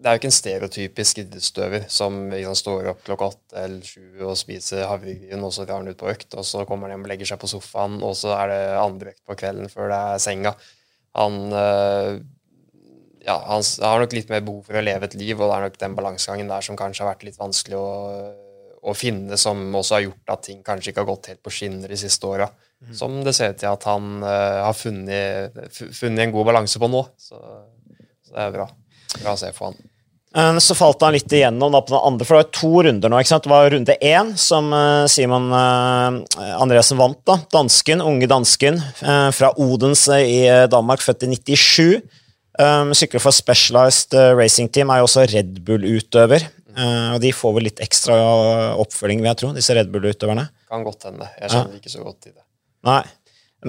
det 0.02 0.10
er 0.10 0.16
jo 0.16 0.22
ikke 0.22 0.30
en 0.32 0.34
stereotypisk 0.34 1.20
idrettsutøver 1.22 1.84
som 1.94 2.16
liksom, 2.32 2.56
står 2.58 2.88
opp 2.90 3.04
klokka 3.06 3.28
åtte 3.36 3.60
eller 3.62 3.86
sju 3.86 4.24
og 4.24 4.40
spiser 4.40 4.88
havregryn, 4.90 5.44
og 5.46 5.52
så 5.54 5.68
drar 5.68 5.84
han 5.84 5.92
ut 5.92 6.00
på 6.00 6.10
økt, 6.10 6.32
og 6.34 6.48
så 6.48 6.64
kommer 6.66 6.88
han 6.88 6.96
hjem 6.96 7.04
og 7.06 7.12
legger 7.12 7.30
seg 7.30 7.42
på 7.44 7.50
sofaen, 7.52 8.00
og 8.02 8.16
så 8.18 8.32
er 8.40 8.50
det 8.50 8.62
andre 8.82 9.14
økt 9.14 9.22
på 9.30 9.38
kvelden 9.44 9.70
før 9.70 9.92
det 9.92 10.00
er 10.16 10.24
senga. 10.24 10.56
Han, 11.20 11.38
ja, 13.26 13.38
han 13.46 13.62
har 13.86 14.02
nok 14.02 14.16
litt 14.16 14.32
mer 14.32 14.42
behov 14.46 14.66
for 14.66 14.80
å 14.80 14.84
leve 14.84 15.06
et 15.08 15.18
liv, 15.20 15.36
og 15.38 15.46
det 15.46 15.58
er 15.58 15.68
nok 15.68 15.78
den 15.84 15.98
balansegangen 15.98 16.50
der 16.50 16.66
som 16.66 16.80
kanskje 16.80 17.06
har 17.06 17.14
vært 17.14 17.28
litt 17.28 17.38
vanskelig 17.38 17.78
å, 17.78 17.92
å 18.82 18.96
finne, 18.98 19.38
som 19.38 19.62
også 19.78 19.98
har 19.98 20.08
gjort 20.08 20.34
at 20.36 20.44
ting 20.48 20.64
kanskje 20.66 20.92
ikke 20.92 21.04
har 21.04 21.12
gått 21.12 21.32
helt 21.34 21.44
på 21.46 21.54
skinner 21.54 21.92
de 21.92 22.00
siste 22.02 22.30
åra. 22.30 22.50
Mm. 22.82 22.96
Som 22.98 23.20
det 23.22 23.36
ser 23.38 23.54
ut 23.54 23.62
til 23.62 23.70
at 23.70 23.86
han 23.86 24.26
uh, 24.26 24.66
har 24.66 24.74
funnet, 24.74 25.62
funnet, 25.94 26.24
en 26.26 26.34
god 26.34 26.50
balanse 26.50 26.82
på 26.82 26.90
nå. 26.90 27.04
Så, 27.14 27.38
så 28.26 28.34
det 28.34 28.48
er 28.48 28.56
bra. 28.56 28.68
Bra 29.20 29.36
å 29.36 29.40
se 29.40 29.52
for 29.54 29.70
han. 29.70 29.78
Eh, 30.32 30.58
så 30.64 30.74
falt 30.80 31.04
han 31.04 31.14
litt 31.14 31.34
igjennom 31.36 31.76
da, 31.76 31.82
på 31.84 31.94
den 31.94 32.08
andre, 32.08 32.26
for 32.26 32.40
det 32.40 32.46
var 32.46 32.56
to 32.58 32.84
runder 32.88 33.12
nå. 33.12 33.20
ikke 33.22 33.34
sant? 33.36 33.46
Det 33.46 33.52
var 33.52 33.70
runde 33.70 33.98
én 34.02 34.32
som 34.40 34.72
uh, 34.74 35.06
Simon 35.12 35.52
Andresen 35.54 36.98
vant. 36.98 37.22
da, 37.28 37.38
Dansken, 37.54 38.02
unge 38.02 38.32
dansken 38.32 38.82
fra 39.36 39.54
Odense 39.62 40.18
i 40.26 40.42
Danmark, 40.72 41.06
født 41.06 41.28
i 41.28 41.32
97. 41.36 42.21
Um, 42.62 42.92
sykler 42.98 43.24
for 43.24 43.34
Specialized 43.34 44.14
Racing 44.38 44.70
Team, 44.74 44.92
er 44.94 45.02
jo 45.02 45.08
også 45.08 45.26
Red 45.32 45.62
Bull-utøver. 45.66 46.46
og 47.16 47.18
De 47.24 47.32
får 47.34 47.56
vel 47.56 47.66
litt 47.68 47.82
ekstra 47.84 48.16
oppfølging, 48.80 49.24
vil 49.24 49.32
jeg 49.32 49.40
tro, 49.42 49.50
disse 49.56 49.76
Red 49.76 49.90
Bull-utøverne. 49.94 50.46
Kan 50.70 50.86
godt 50.86 51.10
hende. 51.10 51.30
Jeg 51.40 51.50
kjenner 51.50 51.74
ja. 51.74 51.82
ikke 51.82 51.94
så 51.96 52.04
godt 52.06 52.20
til 52.22 52.36
det. 52.36 52.46
Nei. 52.88 53.02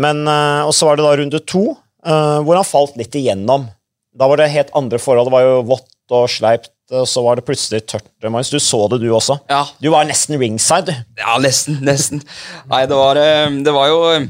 Men, 0.02 0.22
Og 0.28 0.75
så 0.76 0.87
var 0.88 1.00
det 1.00 1.06
da 1.06 1.14
runde 1.18 1.40
to, 1.49 1.64
hvor 2.04 2.58
han 2.58 2.68
falt 2.68 3.00
litt 3.00 3.16
igjennom. 3.18 3.66
Da 4.12 4.28
var 4.28 4.40
det 4.40 4.52
helt 4.52 4.72
andre 4.76 5.00
forhold. 5.00 5.28
Det 5.28 5.34
var 5.34 5.46
jo 5.46 5.58
vått 5.72 5.88
og 6.12 6.28
sleipt, 6.30 6.75
og 6.92 7.06
så 7.08 7.22
var 7.25 7.38
det 7.38 7.46
plutselig 7.46 7.82
tørt. 7.88 8.08
Magnus, 8.25 8.52
du 8.52 8.61
så 8.61 8.84
det, 8.92 9.00
du 9.02 9.08
også. 9.14 9.38
Ja. 9.50 9.64
Du 9.80 9.88
var 9.94 10.06
nesten 10.08 10.38
ringside, 10.40 10.92
du. 10.92 11.20
Ja, 11.20 11.38
nesten. 11.42 11.80
Nesten. 11.87 12.22
Nei, 12.70 12.84
det 12.90 12.99
var, 12.99 13.20
eh, 13.20 13.49
det 13.64 13.75
var 13.75 13.88
jo 13.90 14.00
eh, 14.12 14.26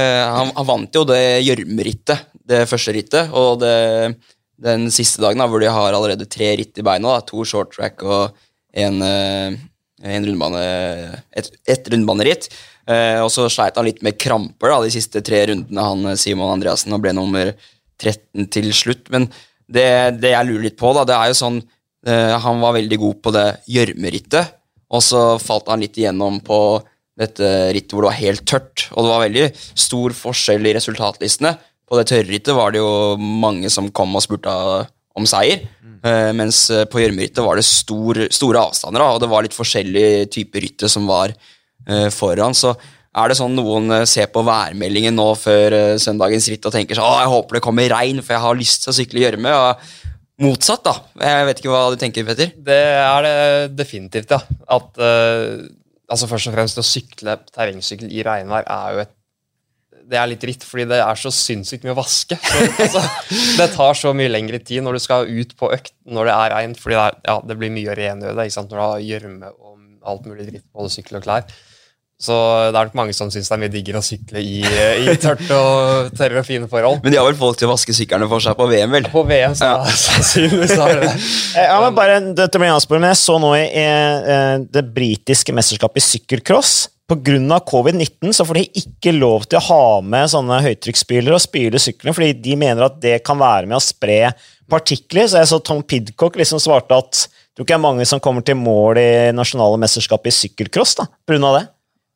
han, 0.00 0.50
han, 0.56 0.66
vant 0.68 0.98
jo 0.98 1.04
det 1.08 1.22
gjørmerittet, 1.46 2.29
det 2.50 2.66
første 2.70 2.94
rittet, 2.96 3.32
og 3.36 3.62
det, 3.62 4.14
den 4.60 4.88
siste 4.92 5.22
dagen, 5.22 5.40
da, 5.40 5.48
hvor 5.50 5.62
de 5.62 5.70
har 5.72 5.96
allerede 5.96 6.28
tre 6.30 6.52
ritt 6.60 6.78
i 6.80 6.86
beina, 6.86 7.16
da, 7.16 7.26
to 7.26 7.46
short 7.48 7.72
track 7.76 8.04
og 8.04 8.36
en, 8.76 9.00
eh, 9.06 9.58
en 10.10 10.26
rundbane, 10.28 10.64
et, 11.36 11.50
et 11.68 11.92
rundbaneritt. 11.92 12.50
og 12.90 13.28
så 13.30 13.44
sleit 13.52 13.76
han 13.78 13.86
litt 13.86 14.00
med 14.02 14.16
kramper 14.18 14.72
da, 14.72 14.78
de 14.82 14.90
siste 14.90 15.20
tre 15.22 15.44
rundene, 15.46 15.84
han 15.84 16.18
Simon 16.18 16.50
Andreassen, 16.56 16.94
og 16.96 17.02
ble 17.04 17.12
nummer 17.14 17.52
13 18.00 18.48
til 18.52 18.72
slutt. 18.74 19.10
Men 19.12 19.28
det, 19.70 20.18
det, 20.20 20.32
jeg 20.34 20.48
lurer 20.48 20.66
litt 20.68 20.78
på, 20.80 20.92
da, 20.96 21.04
det 21.06 21.16
er 21.16 21.30
jo 21.30 21.38
sånn 21.38 21.60
eh, 21.60 22.36
Han 22.42 22.62
var 22.62 22.76
veldig 22.78 22.98
god 23.04 23.20
på 23.22 23.34
det 23.36 23.48
gjørmerittet, 23.70 24.56
og 24.90 25.04
så 25.06 25.22
falt 25.38 25.70
han 25.70 25.84
litt 25.84 25.98
igjennom 26.00 26.40
på 26.42 26.58
dette 27.20 27.46
rittet 27.74 27.92
hvor 27.92 28.06
det 28.06 28.10
var 28.10 28.22
helt 28.22 28.46
tørt. 28.48 28.86
Og 28.94 29.04
det 29.04 29.12
var 29.12 29.22
veldig 29.26 29.44
stor 29.78 30.14
forskjell 30.16 30.66
i 30.66 30.72
resultatlistene. 30.74 31.52
På 31.90 31.98
det 31.98 32.06
tørrrittet 32.12 32.54
var 32.54 32.72
det 32.72 32.82
jo 32.82 33.18
mange 33.18 33.70
som 33.72 33.90
kom 33.90 34.14
og 34.14 34.22
spurte 34.24 34.54
om 35.18 35.26
seier. 35.28 35.66
Mm. 36.00 36.36
mens 36.38 36.58
på 36.88 37.00
gjørmerittet 37.02 37.44
var 37.44 37.58
det 37.58 37.64
stor, 37.68 38.16
store 38.32 38.60
avstander, 38.70 39.02
og 39.04 39.18
det 39.20 39.28
var 39.28 39.44
litt 39.44 39.52
forskjellige 39.52 40.30
typer 40.32 40.62
rytter 40.64 40.88
som 40.88 41.04
var 41.10 41.34
uh, 41.34 42.06
foran. 42.14 42.56
Så 42.56 42.72
er 43.10 43.28
det 43.28 43.36
sånn 43.36 43.52
noen 43.58 43.90
eh, 43.92 44.06
ser 44.08 44.30
på 44.32 44.44
værmeldingen 44.46 45.16
nå 45.18 45.26
før 45.34 45.74
søndagens 46.00 46.46
ritt 46.52 46.68
og 46.70 46.72
tenker 46.72 46.96
sånn 46.96 47.18
jeg 47.18 47.32
håper 47.34 47.58
det 47.58 47.62
kommer 47.66 47.90
regn, 47.90 48.22
for 48.22 48.36
jeg 48.36 48.44
har 48.46 48.56
lyst 48.56 48.86
til 48.86 48.92
å 48.92 48.96
sykle 48.96 49.24
gjørme. 49.24 49.54
Motsatt, 50.40 50.86
da. 50.86 50.94
Jeg 51.20 51.48
vet 51.50 51.60
ikke 51.60 51.72
hva 51.72 51.82
du 51.92 51.98
tenker, 52.00 52.24
Petter? 52.24 52.52
Det 52.56 52.80
er 52.96 53.26
det 53.26 53.36
definitivt, 53.76 54.32
ja. 54.32 54.40
At 54.72 55.02
uh, 55.02 55.66
altså 56.10 56.28
Først 56.30 56.50
og 56.50 56.56
fremst 56.56 56.80
å 56.80 56.86
sykle 56.86 57.36
terrengsykkel 57.52 58.10
i 58.10 58.24
regnvær 58.26 58.64
er 58.64 58.94
jo 58.94 59.02
et 59.04 59.12
det 60.10 60.18
er 60.18 60.30
litt 60.32 60.42
dritt, 60.42 60.66
fordi 60.66 60.88
det 60.90 60.98
er 61.04 61.18
så 61.18 61.30
sinnssykt 61.34 61.86
mye 61.86 61.94
å 61.94 62.00
vaske. 62.00 62.38
Så, 62.40 62.66
altså, 62.82 63.02
det 63.60 63.70
tar 63.76 63.98
så 63.98 64.14
mye 64.16 64.30
lengre 64.32 64.58
tid 64.62 64.82
når 64.84 64.98
du 64.98 65.02
skal 65.04 65.28
ut 65.30 65.56
på 65.58 65.70
økt 65.74 65.94
når 66.10 66.30
det 66.30 66.36
er 66.36 66.54
regn, 66.56 66.76
fordi 66.78 66.96
det, 66.96 67.02
er, 67.06 67.18
ja, 67.30 67.40
det 67.46 67.58
blir 67.60 67.74
mye 67.74 67.92
å 67.92 67.98
rengjøre 67.98 68.38
det 68.40 68.48
når 68.60 68.70
du 68.72 68.82
har 68.82 69.04
gjørme 69.06 69.50
og 69.54 69.74
alt 70.10 70.24
mulig 70.26 70.46
dritt 70.48 70.64
på 70.64 70.80
både 70.80 70.94
sykkel 70.96 71.20
og 71.20 71.26
klær. 71.26 71.50
Så 72.20 72.34
det 72.68 72.76
er 72.76 72.88
nok 72.90 72.96
mange 72.98 73.14
som 73.16 73.30
syns 73.32 73.48
det 73.48 73.54
er 73.54 73.60
mye 73.62 73.72
diggere 73.72 74.00
å 74.02 74.04
sykle 74.04 74.42
i, 74.44 74.58
i 74.60 75.14
tørt 75.22 75.40
og 75.56 76.10
tørre 76.18 76.42
og 76.42 76.44
fine 76.44 76.68
forhold. 76.68 77.00
Men 77.00 77.14
de 77.14 77.16
har 77.16 77.24
vel 77.24 77.38
folk 77.38 77.56
til 77.56 77.70
å 77.70 77.72
vaske 77.72 77.94
syklene 77.96 78.28
for 78.28 78.44
seg 78.44 78.58
på 78.58 78.66
VM, 78.68 78.92
vel? 78.92 79.08
På 79.08 79.22
VM, 79.28 79.54
så 79.56 79.70
ja. 79.70 79.94
sannsynligvis 80.02 80.74
har 80.76 81.00
det 81.00 81.08
eh, 81.14 81.64
Ja, 81.64 81.78
men 81.80 81.96
bare, 81.96 82.18
dette 82.36 82.60
blir 82.60 82.74
men 82.98 83.08
Jeg 83.08 83.20
så 83.22 83.38
nå 83.40 83.54
i 83.56 83.64
i 83.70 83.86
det 84.68 84.84
britiske 84.92 85.54
mesterskapet 85.56 86.02
i 86.02 86.06
sykkelcross. 86.10 86.74
Pga. 87.10 87.58
covid-19 87.66 88.32
så 88.36 88.44
får 88.46 88.60
de 88.60 88.62
ikke 88.84 89.12
lov 89.16 89.48
til 89.50 89.58
å 89.58 89.64
ha 89.66 89.84
med 90.06 90.30
sånne 90.30 90.60
høytrykksspylere 90.62 91.34
og 91.34 91.42
spyle 91.42 91.80
syklene, 91.82 92.14
fordi 92.14 92.36
de 92.38 92.54
mener 92.60 92.86
at 92.86 93.00
det 93.02 93.16
kan 93.26 93.40
være 93.40 93.66
med 93.66 93.80
å 93.80 93.82
spre 93.82 94.30
partikler. 94.70 95.26
Så 95.26 95.40
jeg 95.40 95.50
så 95.50 95.58
Tom 95.58 95.82
Pidcock 95.82 96.38
liksom 96.38 96.62
svarte 96.62 96.94
at 96.94 97.24
det 97.56 97.66
ikke 97.66 97.76
er 97.76 97.82
mange 97.82 98.06
som 98.06 98.22
kommer 98.22 98.46
til 98.46 98.56
mål 98.60 99.02
i 99.02 99.10
nasjonale 99.34 99.80
mesterskap 99.82 100.30
i 100.30 100.36
sykkelcross 100.36 100.94
pga. 101.26 101.52
det. 101.58 101.66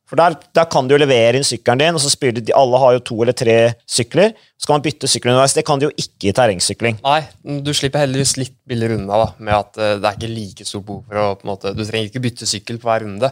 For 0.05 0.19
der, 0.19 0.35
der, 0.53 0.67
kan 0.69 0.85
du 0.85 0.93
jo 0.93 0.99
levere 1.01 1.39
inn 1.39 1.45
sykkelen 1.45 1.81
din, 1.81 1.97
og 1.97 2.01
så 2.03 2.11
spyler 2.13 2.43
de, 2.45 2.53
alle 2.53 2.77
har 2.77 2.93
jo 2.93 3.01
to 3.09 3.15
eller 3.23 3.33
tre 3.33 3.57
sykler. 3.89 4.35
Så 4.53 4.69
kan 4.69 4.77
man 4.77 4.85
bytte 4.85 5.09
sykkel 5.09 5.31
underveis. 5.31 5.55
Det 5.57 5.65
kan 5.65 5.81
de 5.81 5.87
jo 5.87 5.95
ikke 5.97 6.29
i 6.29 6.33
terrengsykling. 6.37 6.99
Nei, 7.01 7.23
du 7.65 7.71
slipper 7.73 8.03
heldigvis 8.03 8.35
litt 8.37 8.55
billigere 8.69 8.99
unna 8.99 9.17
da, 9.23 9.27
med 9.41 9.57
at 9.57 9.81
uh, 9.81 9.95
det 9.97 10.11
er 10.11 10.19
ikke 10.19 10.29
like 10.29 10.67
stort 10.69 10.85
behov 10.85 11.03
for 11.09 11.21
å 11.23 11.27
på 11.39 11.47
en 11.47 11.51
måte, 11.51 11.73
Du 11.73 11.81
trenger 11.81 12.11
ikke 12.11 12.21
bytte 12.27 12.49
sykkel 12.49 12.77
på 12.77 12.91
hver 12.91 13.01
runde, 13.07 13.31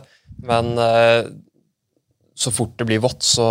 men 0.50 0.74
uh, 0.82 1.30
så 2.34 2.52
fort 2.52 2.74
det 2.80 2.88
blir 2.90 3.02
vått, 3.02 3.22
så 3.22 3.46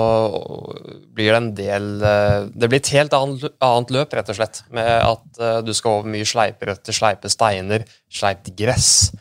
blir 1.14 1.30
det 1.30 1.38
en 1.38 1.50
del 1.54 1.84
uh, 2.02 2.48
Det 2.50 2.68
blir 2.68 2.80
et 2.80 2.94
helt 2.96 3.14
annet, 3.14 3.92
løp, 3.94 4.14
rett 4.18 4.32
og 4.32 4.38
slett. 4.38 4.62
Med 4.74 4.90
at 4.90 5.42
du 5.62 5.70
skal 5.76 6.00
over 6.00 6.10
mye 6.10 6.26
sleiperøtter, 6.26 6.96
sleipe 6.96 7.30
steiner, 7.30 7.86
sleipt 8.10 8.50
gress. 8.58 9.12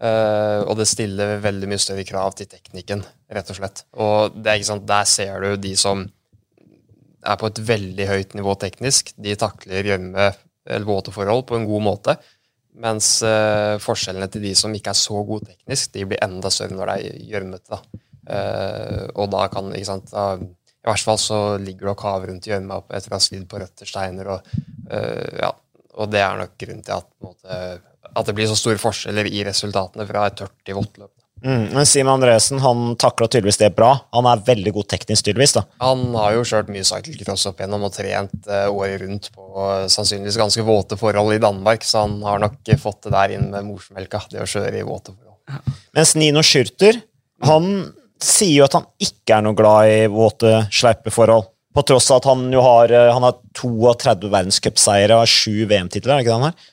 Uh, 0.00 0.62
og 0.64 0.78
det 0.78 0.86
stiller 0.88 1.40
veldig 1.42 1.68
mye 1.68 1.82
større 1.82 2.06
krav 2.08 2.36
til 2.38 2.48
teknikken, 2.48 3.02
rett 3.34 3.50
og 3.52 3.58
slett. 3.58 3.82
Og 3.98 4.38
er 4.40 4.84
der 4.88 5.08
ser 5.10 5.42
du 5.44 5.56
de 5.60 5.74
som 5.76 6.06
er 7.20 7.36
på 7.36 7.50
et 7.50 7.58
veldig 7.68 8.06
høyt 8.08 8.36
nivå 8.38 8.54
teknisk. 8.62 9.10
De 9.18 9.34
takler 9.36 9.90
gjørme 9.90 10.30
eller 10.70 10.86
våte 10.86 11.12
forhold 11.12 11.48
på 11.50 11.58
en 11.58 11.66
god 11.68 11.84
måte. 11.84 12.14
Mens 12.80 13.18
forskjellene 13.82 14.28
til 14.30 14.46
de 14.46 14.54
som 14.56 14.72
ikke 14.72 14.94
er 14.94 14.96
så 14.96 15.20
gode 15.26 15.50
teknisk, 15.50 15.90
de 15.92 16.06
blir 16.06 16.22
enda 16.24 16.48
større 16.54 16.78
når 16.78 16.92
det 16.92 16.96
er 17.10 17.18
gjørmete. 17.34 17.80
Uh, 18.28 19.06
og 19.14 19.30
da 19.32 19.46
kan 19.52 19.70
ikke 19.72 19.88
sant, 19.88 20.10
da, 20.12 20.34
I 20.36 20.90
hvert 20.90 21.06
fall 21.08 21.20
så 21.20 21.40
ligger 21.60 21.88
du 21.88 21.92
og 21.94 22.00
kaver 22.02 22.32
rundt 22.32 22.48
i 22.48 22.52
gjørma 22.52 22.82
etter 22.88 23.12
å 23.12 23.18
ha 23.18 23.22
svidd 23.24 23.46
på 23.50 23.60
røtter, 23.62 23.88
steiner 23.88 24.34
og 24.36 24.52
ja, 24.90 25.52
og 26.02 26.08
det 26.10 26.18
er 26.18 26.38
nok 26.40 26.56
grunnen 26.58 26.82
til 26.82 26.96
at 26.96 27.06
måte, 27.22 27.56
at 28.10 28.26
det 28.26 28.34
blir 28.34 28.48
så 28.50 28.56
store 28.58 28.80
forskjeller 28.80 29.28
i 29.30 29.44
resultatene 29.46 30.06
fra 30.08 30.24
et 30.26 30.38
tørt 30.40 30.56
til 30.66 30.78
vått 30.80 30.98
løp. 30.98 31.12
Mm, 31.40 31.70
men 31.72 31.86
Simen 31.88 32.12
Andresen 32.12 32.60
han 32.60 32.96
takla 33.00 33.28
tydeligvis 33.28 33.60
det 33.62 33.70
bra. 33.76 33.94
Han 34.12 34.26
er 34.28 34.42
veldig 34.44 34.74
god 34.76 34.88
teknisk, 34.92 35.24
tydeligvis. 35.24 35.54
da. 35.56 35.62
Han 35.80 36.10
har 36.18 36.34
jo 36.36 36.44
kjørt 36.44 36.68
mye 36.72 36.84
cyclecross 36.84 37.46
opp 37.48 37.62
igjennom 37.62 37.86
og 37.88 37.94
trent 37.94 38.50
uh, 38.50 38.66
året 38.68 39.00
rundt 39.04 39.30
på 39.32 39.46
uh, 39.56 39.86
sannsynligvis 39.88 40.36
ganske 40.40 40.64
våte 40.66 40.98
forhold 41.00 41.38
i 41.38 41.40
Danmark, 41.40 41.86
så 41.86 42.04
han 42.04 42.18
har 42.26 42.42
nok 42.44 42.74
fått 42.82 43.06
det 43.06 43.14
der 43.16 43.36
inn 43.38 43.48
med 43.54 43.70
morsmelka, 43.70 44.20
det 44.32 44.44
å 44.44 44.50
kjøre 44.52 44.82
i 44.82 44.84
våte 44.86 45.14
forhold. 45.14 45.80
Mens 45.96 46.12
Nino 46.18 46.44
Schürter, 46.44 47.00
han 47.48 47.72
sier 48.24 48.56
jo 48.58 48.66
at 48.66 48.76
han 48.78 48.88
ikke 49.02 49.38
er 49.38 49.46
noe 49.46 49.56
glad 49.58 49.92
i 49.92 50.02
våte, 50.12 50.54
sleipe 50.74 51.12
forhold. 51.14 51.48
På 51.74 51.84
tross 51.86 52.10
av 52.10 52.18
at 52.18 52.28
han 52.32 52.48
jo 52.50 52.62
har, 52.64 52.90
uh, 52.90 53.12
han 53.14 53.24
har 53.28 53.38
32 53.56 54.30
verdenscupseiere 54.32 55.20
og 55.20 55.30
sju 55.30 55.66
VM-titler, 55.70 56.16
er 56.16 56.18
det 56.18 56.26
ikke 56.26 56.32
det 56.32 56.38
han 56.40 56.48
har? 56.50 56.70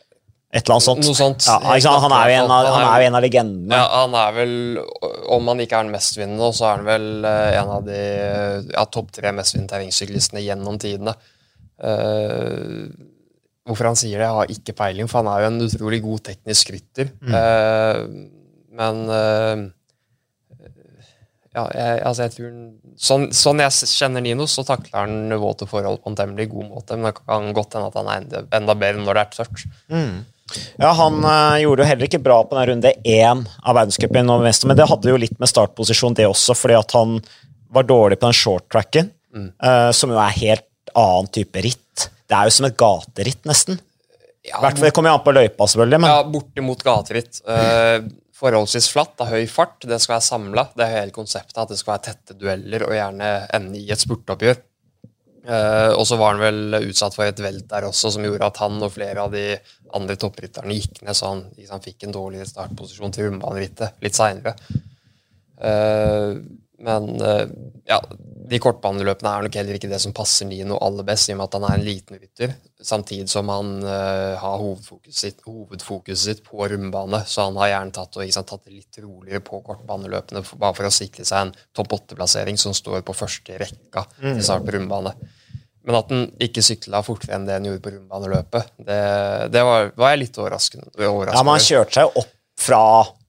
Et 0.47 0.63
eller 0.63 0.77
annet 0.77 0.85
sånt. 0.87 1.03
Noe 1.03 1.17
sånt. 1.17 1.45
Ja, 1.45 1.57
han, 1.59 2.13
er 2.15 2.29
jo 2.31 2.37
en 2.39 2.51
av, 2.55 2.67
han 2.71 2.85
er 2.87 3.01
jo 3.01 3.07
en 3.09 3.17
av 3.19 3.23
legendene. 3.25 3.77
Ja, 3.77 3.87
han 4.05 4.15
er 4.15 4.31
vel, 4.37 4.53
Om 5.35 5.51
han 5.51 5.61
ikke 5.61 5.75
er 5.75 5.85
den 5.85 5.93
mestvinnende, 5.93 6.51
så 6.55 6.69
er 6.69 6.79
han 6.79 6.87
vel 6.87 7.27
eh, 7.27 7.57
en 7.59 7.73
av 7.75 7.83
de 7.85 7.99
ja, 8.71 8.85
topp 8.87 9.11
tre 9.17 9.33
mestvinnende 9.35 9.73
terrengsyklistene 9.73 10.45
gjennom 10.45 10.79
tidene. 10.81 11.13
Uh, 11.77 12.87
hvorfor 13.67 13.91
han 13.91 13.99
sier 13.99 14.17
det, 14.17 14.25
jeg 14.25 14.37
har 14.39 14.53
ikke 14.55 14.77
peiling, 14.79 15.11
for 15.11 15.19
han 15.21 15.29
er 15.29 15.43
jo 15.43 15.49
en 15.51 15.65
utrolig 15.67 15.99
god 16.07 16.23
teknisk 16.31 16.71
rytter. 16.73 17.11
Mm. 17.19 17.35
Uh, 17.35 18.55
men 18.79 19.03
uh, 19.11 19.67
ja, 21.55 21.63
jeg, 21.73 21.99
altså 22.05 22.25
jeg 22.25 22.33
tror 22.35 22.55
sånn, 23.07 23.27
sånn, 23.35 23.61
jeg 23.63 23.89
kjenner 23.91 24.23
Nino, 24.23 24.47
så 24.49 24.65
takler 24.67 24.97
han 24.99 25.35
våte 25.41 25.67
forhold 25.69 26.01
på 26.03 26.11
en 26.11 26.17
temmelig 26.19 26.49
god 26.51 26.67
måte. 26.69 26.97
Men 26.97 27.09
det 27.09 27.19
kan 27.21 27.53
godt 27.55 27.77
hende 27.77 27.91
at 27.91 27.99
han 27.99 28.09
er 28.11 28.23
enda, 28.23 28.43
enda 28.59 28.75
bedre 28.77 29.03
når 29.03 29.19
det 29.19 29.23
er 29.23 29.37
tørt. 29.37 29.63
Mm. 29.93 30.17
Ja, 30.79 30.93
Han 30.95 31.19
øh, 31.25 31.57
gjorde 31.63 31.83
jo 31.83 31.89
heller 31.89 32.07
ikke 32.07 32.23
bra 32.23 32.37
på 32.47 32.55
den 32.55 32.69
runde 32.69 32.93
én 33.03 33.43
av 33.63 33.75
verdenscupen, 33.75 34.29
men 34.31 34.77
det 34.79 34.87
hadde 34.87 35.11
jo 35.11 35.19
litt 35.19 35.35
med 35.41 35.51
startposisjon, 35.51 36.15
det 36.15 36.27
også, 36.29 36.55
fordi 36.55 36.77
at 36.77 36.95
han 36.95 37.17
var 37.73 37.87
dårlig 37.87 38.19
på 38.19 38.29
den 38.29 38.37
shorttracken, 38.37 39.09
mm. 39.35 39.49
øh, 39.59 39.89
som 39.95 40.13
jo 40.13 40.21
er 40.23 40.39
helt 40.39 40.93
annen 40.97 41.27
type 41.35 41.63
ritt. 41.65 42.07
Det 42.27 42.35
er 42.35 42.47
jo 42.47 42.55
som 42.55 42.67
et 42.67 42.79
gateritt, 42.79 43.43
nesten. 43.47 43.81
I 44.47 44.53
hvert 44.55 44.77
fall 44.79 44.87
Det 44.87 44.93
kommer 44.95 45.11
jo 45.11 45.17
an 45.17 45.25
på 45.25 45.33
løypa, 45.35 45.67
selvfølgelig. 45.67 45.99
Men 45.99 46.13
Ja, 46.13 46.23
bortimot 46.31 46.83
gateritt. 46.85 47.41
Eh, 47.43 48.07
forholdsvis 48.37 48.89
flatt, 48.93 49.17
er 49.23 49.33
høy 49.33 49.47
fart, 49.49 49.81
det 49.89 49.99
skal 50.03 50.17
være 50.17 50.27
samla. 50.27 50.67
Det 50.77 50.85
er 50.85 50.95
hele 50.99 51.15
konseptet 51.15 51.57
at 51.61 51.71
det 51.71 51.79
skal 51.79 51.95
være 51.95 52.07
tette 52.11 52.37
dueller 52.37 52.85
og 52.85 52.93
gjerne 52.95 53.31
ende 53.57 53.79
i 53.79 53.87
et 53.93 54.03
spurtoppgjør. 54.03 54.59
Eh, 55.47 55.91
og 55.95 56.03
så 56.09 56.17
var 56.19 56.35
han 56.35 56.43
vel 56.43 56.77
utsatt 56.81 57.15
for 57.15 57.25
et 57.25 57.39
velt 57.39 57.69
der 57.71 57.87
også, 57.87 58.11
som 58.13 58.25
gjorde 58.27 58.49
at 58.51 58.61
han 58.61 58.81
og 58.83 58.93
flere 58.93 59.23
av 59.23 59.33
de 59.33 59.45
andre 59.95 60.17
topprytterne 60.19 60.75
gikk 60.75 61.01
ned, 61.01 61.15
så 61.15 61.31
han, 61.31 61.43
liksom, 61.55 61.83
fikk 61.85 62.05
en 62.05 62.15
dårligere 62.17 62.49
startposisjon 62.49 63.15
til 63.15 63.29
rundbanerittet 63.29 64.03
litt 64.03 64.17
seinere. 64.17 64.57
Men 66.77 67.21
eh, 67.21 67.45
ja, 67.89 67.97
de 68.47 68.59
kortbaneløpene 68.61 69.31
er 69.31 69.45
nok 69.47 69.55
heller 69.57 69.77
ikke 69.77 69.89
det 69.91 69.99
som 70.01 70.13
passer 70.15 70.47
Nino 70.47 70.77
aller 70.83 71.05
best, 71.07 71.29
i 71.29 71.33
og 71.33 71.39
med 71.39 71.47
at 71.47 71.57
han 71.57 71.65
er 71.67 71.77
en 71.77 71.85
liten 71.85 72.19
rytter, 72.19 72.53
samtidig 72.83 73.27
som 73.31 73.49
han 73.51 73.71
uh, 73.83 74.37
har 74.39 74.61
hovedfokuset 74.61 75.17
sitt, 75.17 75.41
hovedfokuset 75.47 76.23
sitt, 76.23 76.43
på 76.45 76.61
rundbane. 76.69 77.23
Så 77.27 77.47
han 77.47 77.57
har 77.59 77.73
gjerne 77.73 77.95
tatt, 77.97 78.19
og, 78.19 78.31
sant, 78.31 78.51
tatt 78.51 78.69
det 78.69 78.77
litt 78.77 79.01
roligere 79.03 79.43
på 79.43 79.59
kortbaneløpene, 79.65 80.45
for, 80.47 80.61
bare 80.61 80.77
for 80.77 80.87
å 80.87 80.93
sikre 80.93 81.25
seg 81.27 81.47
en 81.47 81.55
topp 81.75 81.97
åtte-plassering 81.97 82.61
som 82.61 82.77
står 82.77 83.03
på 83.07 83.17
første 83.17 83.59
rekka 83.59 84.05
til 84.21 84.45
start 84.45 84.67
på 84.67 84.77
rundbane. 84.77 85.15
Men 85.87 85.99
at 85.99 86.09
han 86.11 86.25
ikke 86.43 86.63
sykla 86.63 86.99
fortere 87.03 87.37
enn 87.37 87.45
det 87.47 87.57
han 87.57 87.67
gjorde 87.67 87.83
på 87.83 87.93
rundbaneløpet, 87.97 88.73
det, 88.87 89.03
det 89.51 89.67
var, 89.67 89.91
var, 89.95 90.13
jeg 90.13 90.23
litt 90.25 90.39
overraskende. 90.39 90.91
Ja, 90.99 91.11
men 91.41 91.55
han 91.55 91.63
kjørte 91.63 91.99
seg 91.99 92.19
opp 92.21 92.33
fra 92.59 92.81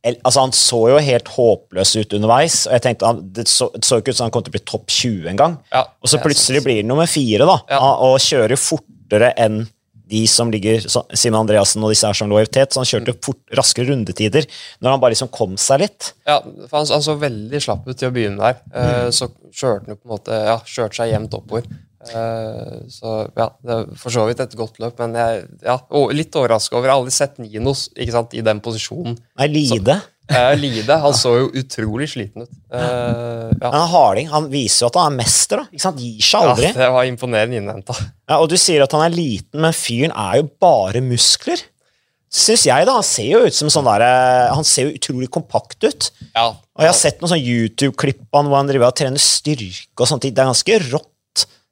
Altså, 0.09 0.41
Han 0.41 0.53
så 0.55 0.79
jo 0.93 0.99
helt 1.05 1.27
håpløs 1.35 1.91
ut 1.99 2.13
underveis, 2.17 2.63
og 2.69 2.73
jeg 2.77 2.83
tenkte 2.85 3.09
han, 3.11 3.19
det 3.35 3.45
så, 3.51 3.67
det 3.75 3.85
så 3.85 3.99
ikke 3.99 4.15
ut 4.15 4.17
som 4.17 4.29
han 4.29 4.33
kom 4.33 4.45
til 4.47 4.53
å 4.53 4.57
bli 4.57 4.63
topp 4.65 4.87
20 4.95 5.27
engang. 5.35 5.57
Ja, 5.75 5.83
og 6.01 6.09
så 6.09 6.21
plutselig 6.23 6.63
blir 6.65 6.79
det 6.81 6.87
nummer 6.89 7.11
fire, 7.11 7.45
da, 7.45 7.57
Ja. 7.75 7.81
og 8.07 8.15
kjører 8.23 8.57
fortere 8.57 9.33
enn 9.37 9.67
de 10.09 10.23
som 10.31 10.49
ligger 10.55 10.81
Simen 11.13 11.37
Andreassen 11.43 11.83
og 11.85 11.91
disse 11.93 12.09
her 12.09 12.17
som 12.17 12.31
lojalitet, 12.31 12.73
så 12.73 12.81
han 12.81 12.89
kjørte 12.89 13.17
fort, 13.27 13.41
raskere 13.59 13.91
rundetider 13.91 14.47
når 14.81 14.95
han 14.95 15.03
bare 15.03 15.13
liksom 15.13 15.29
kom 15.35 15.59
seg 15.61 15.83
litt. 15.85 16.13
Ja, 16.25 16.39
for 16.41 16.79
han, 16.79 16.89
han 16.95 17.05
så 17.05 17.19
veldig 17.21 17.61
slapp 17.67 17.85
ut 17.91 17.99
til 17.99 18.09
å 18.09 18.15
begynne 18.15 18.41
der. 18.41 18.63
Mm. 18.73 19.13
så 19.13 19.29
kjørte 19.53 19.83
han 19.91 19.93
jo 19.93 19.99
på 19.99 20.09
en 20.09 20.15
måte 20.15 20.41
Ja, 20.47 20.57
kjørte 20.65 21.03
seg 21.03 21.13
jevnt 21.13 21.37
oppover. 21.37 21.69
Eh, 21.99 22.77
så 22.95 23.15
ja, 23.37 23.49
det 23.65 23.75
er 23.75 23.89
for 23.99 24.15
så 24.15 24.27
vidt 24.29 24.39
et 24.45 24.55
godt 24.59 24.79
løp, 24.83 25.01
men 25.03 25.17
jeg 25.19 25.41
ja, 25.67 25.75
litt 26.15 26.37
overraska 26.39 26.77
over 26.79 26.87
Jeg 26.87 26.95
har 26.95 27.01
aldri 27.03 27.15
sett 27.17 27.41
Ninos 27.43 27.89
ikke 27.97 28.15
sant, 28.15 28.37
i 28.39 28.45
den 28.47 28.61
posisjonen. 28.65 29.17
Nei, 29.41 29.49
Lide. 29.51 29.97
Eh, 30.29 30.53
Lide 30.61 30.99
han 31.03 31.17
så 31.23 31.33
jo 31.41 31.49
utrolig 31.59 32.11
sliten 32.13 32.45
ut. 32.47 32.53
Eh, 32.71 33.49
ja. 33.51 33.71
Men 33.71 33.79
han 33.81 33.91
Harding 33.95 34.29
han 34.31 34.47
viser 34.53 34.85
jo 34.87 34.93
at 34.93 35.01
han 35.01 35.13
er 35.15 35.25
mester. 35.25 35.65
da, 35.65 35.73
ikke 35.73 35.87
sant? 35.89 35.99
Gir 36.05 36.29
seg 36.29 36.47
aldri. 36.53 36.69
ja, 36.71 36.77
det 36.79 36.93
var 36.99 37.09
imponerende 37.11 37.59
innhenta. 37.63 37.97
Ja, 38.29 38.39
og 38.39 38.47
du 38.53 38.57
sier 38.61 38.85
at 38.87 38.95
han 38.95 39.07
er 39.09 39.17
liten, 39.17 39.59
men 39.65 39.75
fyren 39.77 40.15
er 40.15 40.39
jo 40.43 40.49
bare 40.63 41.03
muskler. 41.05 41.65
Synes 42.29 42.67
jeg, 42.69 42.85
da. 42.85 42.93
Han 42.99 43.07
ser 43.09 43.25
jo 43.33 43.39
ut 43.49 43.57
som 43.57 43.71
sånn 43.73 43.87
der, 43.89 44.03
eh, 44.05 44.51
Han 44.53 44.67
ser 44.69 44.91
jo 44.91 44.99
utrolig 44.99 45.31
kompakt 45.33 45.81
ut. 45.89 46.11
Ja, 46.37 46.51
Og 46.77 46.85
jeg 46.85 46.91
har 46.93 46.99
sett 46.99 47.23
noen 47.23 47.33
sånn 47.33 47.41
YouTube-klipp 47.43 48.27
hvor 48.29 48.53
han 48.55 48.69
driver 48.69 48.91
og 48.93 48.99
trener 49.01 49.19
styrke 49.23 50.05
og 50.05 50.11
sånt. 50.11 50.27
Det 50.29 50.37
er 50.37 50.51
ganske 50.53 50.77
rått. 50.93 51.09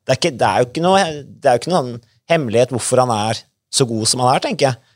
Det 0.07 0.14
er, 0.14 0.21
ikke, 0.21 0.37
det 0.38 0.47
er 0.49 0.62
jo 0.62 0.69
ikke 0.69 0.83
noe 0.85 1.01
Det 1.27 1.49
er 1.51 1.57
jo 1.57 1.62
ikke 1.64 1.73
noen 1.73 1.97
hemmelighet 2.31 2.75
hvorfor 2.75 3.03
han 3.03 3.12
er 3.14 3.40
så 3.77 3.87
god 3.88 4.07
som 4.09 4.23
han 4.23 4.37
er, 4.37 4.42
tenker 4.45 4.69
jeg. 4.69 4.95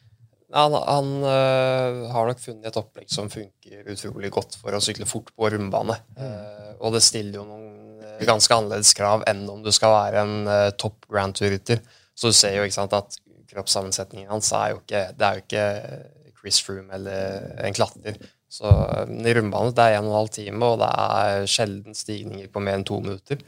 Han, 0.54 0.74
han 0.74 1.10
øh, 1.22 1.98
har 2.10 2.26
nok 2.26 2.40
funnet 2.42 2.70
et 2.70 2.78
opplegg 2.78 3.10
som 3.12 3.28
funker 3.30 3.90
utrolig 3.92 4.32
godt 4.34 4.56
for 4.58 4.74
å 4.74 4.82
sykle 4.82 5.06
fort 5.06 5.30
på 5.36 5.50
rundbane. 5.52 5.94
Eh, 6.18 6.72
og 6.80 6.96
det 6.96 7.02
stiller 7.06 7.38
jo 7.38 7.44
noen 7.46 8.02
eh, 8.02 8.24
ganske 8.26 8.56
annerledes 8.56 8.90
krav 8.98 9.22
enn 9.30 9.44
om 9.50 9.60
du 9.62 9.70
skal 9.74 9.94
være 9.94 10.24
en 10.24 10.48
uh, 10.50 10.72
topp 10.80 11.06
Grand 11.10 11.36
Tour-rytter. 11.36 11.82
Så 12.18 12.32
du 12.32 12.36
ser 12.36 12.56
jo 12.56 12.66
ikke 12.66 12.78
sant, 12.80 12.96
at 12.96 13.20
kroppssammensetningen 13.50 14.30
hans 14.30 14.50
er 14.54 14.72
jo 14.72 14.80
ikke 14.82 15.04
Det 15.18 15.26
er 15.26 15.38
jo 15.38 15.44
ikke 15.44 15.64
Chris 16.40 16.60
Froome 16.64 16.94
eller 16.98 17.64
en 17.66 17.76
klatrer. 17.76 18.18
Så 18.50 18.66
øh, 18.66 19.14
i 19.22 19.34
rundbane 19.36 19.74
det 19.76 19.86
er 19.86 19.98
en 19.98 20.08
og 20.08 20.10
en 20.10 20.18
halv 20.18 20.34
time, 20.34 20.66
og 20.66 20.80
det 20.82 20.90
er 20.90 21.46
sjelden 21.50 21.94
stigninger 21.94 22.50
på 22.50 22.62
mer 22.64 22.80
enn 22.80 22.86
to 22.88 22.98
minutter. 22.98 23.38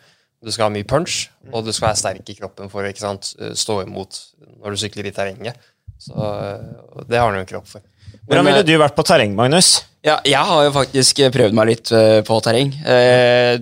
Du 0.43 0.51
skal 0.51 0.67
ha 0.67 0.73
mye 0.75 0.87
punch, 0.89 1.29
og 1.53 1.63
du 1.67 1.71
skal 1.71 1.93
være 1.93 2.01
sterk 2.01 2.31
i 2.33 2.35
kroppen 2.39 2.71
for 2.73 2.83
å 2.83 2.91
ikke 2.91 3.05
sant, 3.05 3.29
stå 3.55 3.77
imot 3.85 4.19
når 4.63 4.75
du 4.75 4.81
sykler 4.83 5.07
i 5.07 5.15
terrenget. 5.15 5.71
Så 6.03 6.15
øh, 6.19 7.05
det 7.07 7.21
har 7.21 7.31
han 7.31 7.39
jo 7.39 7.47
kropp 7.47 7.69
for. 7.71 7.85
Hvordan 8.27 8.49
ville 8.49 8.65
du 8.67 8.73
vært 8.81 8.97
på 8.97 9.05
terreng, 9.07 9.37
Magnus? 9.39 9.85
Ja, 10.03 10.17
jeg 10.27 10.43
har 10.49 10.65
jo 10.67 10.73
faktisk 10.75 11.23
prøvd 11.35 11.55
meg 11.55 11.69
litt 11.71 11.93
eh, 11.95 12.21
på 12.27 12.39
terreng. 12.43 12.73
Eh, 12.83 13.61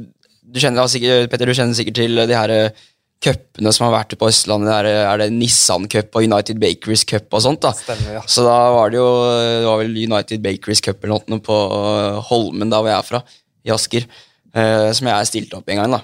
du 0.50 0.60
kjenner, 0.60 0.88
Petter, 1.30 1.50
du 1.50 1.56
kjenner 1.56 1.76
sikkert 1.76 2.00
til 2.00 2.22
de 2.24 2.36
her 2.36 2.52
eh, 2.54 2.86
cupene 3.20 3.72
som 3.76 3.86
har 3.86 3.94
vært 3.98 4.16
på 4.18 4.28
Østlandet. 4.30 4.88
Er, 4.88 5.20
det 5.20 5.28
Nissan 5.34 5.86
Cup 5.92 6.16
og 6.16 6.24
United 6.24 6.60
Bakeries 6.62 7.04
Cup 7.08 7.28
og 7.36 7.44
sånt. 7.44 7.62
da. 7.64 7.74
Stemmer, 7.76 8.16
ja. 8.18 8.24
Så 8.24 8.44
da 8.46 8.56
var 8.74 8.92
det 8.92 9.00
jo 9.00 9.10
det 9.28 9.68
var 9.68 9.82
vel 9.82 10.00
United 10.06 10.44
Bakeries 10.44 10.82
Cup 10.84 11.04
eller 11.04 11.28
noe 11.30 11.44
på 11.44 11.58
eh, 11.76 12.20
Holmen, 12.30 12.72
da 12.72 12.80
hvor 12.80 12.92
jeg 12.92 12.98
er 12.98 13.10
fra, 13.10 13.22
i 13.68 13.74
Asker, 13.76 14.08
eh, 14.54 14.88
som 14.96 15.12
jeg 15.12 15.30
stilte 15.30 15.60
opp 15.60 15.68
en 15.68 15.82
gang. 15.82 15.98
da. 15.98 16.02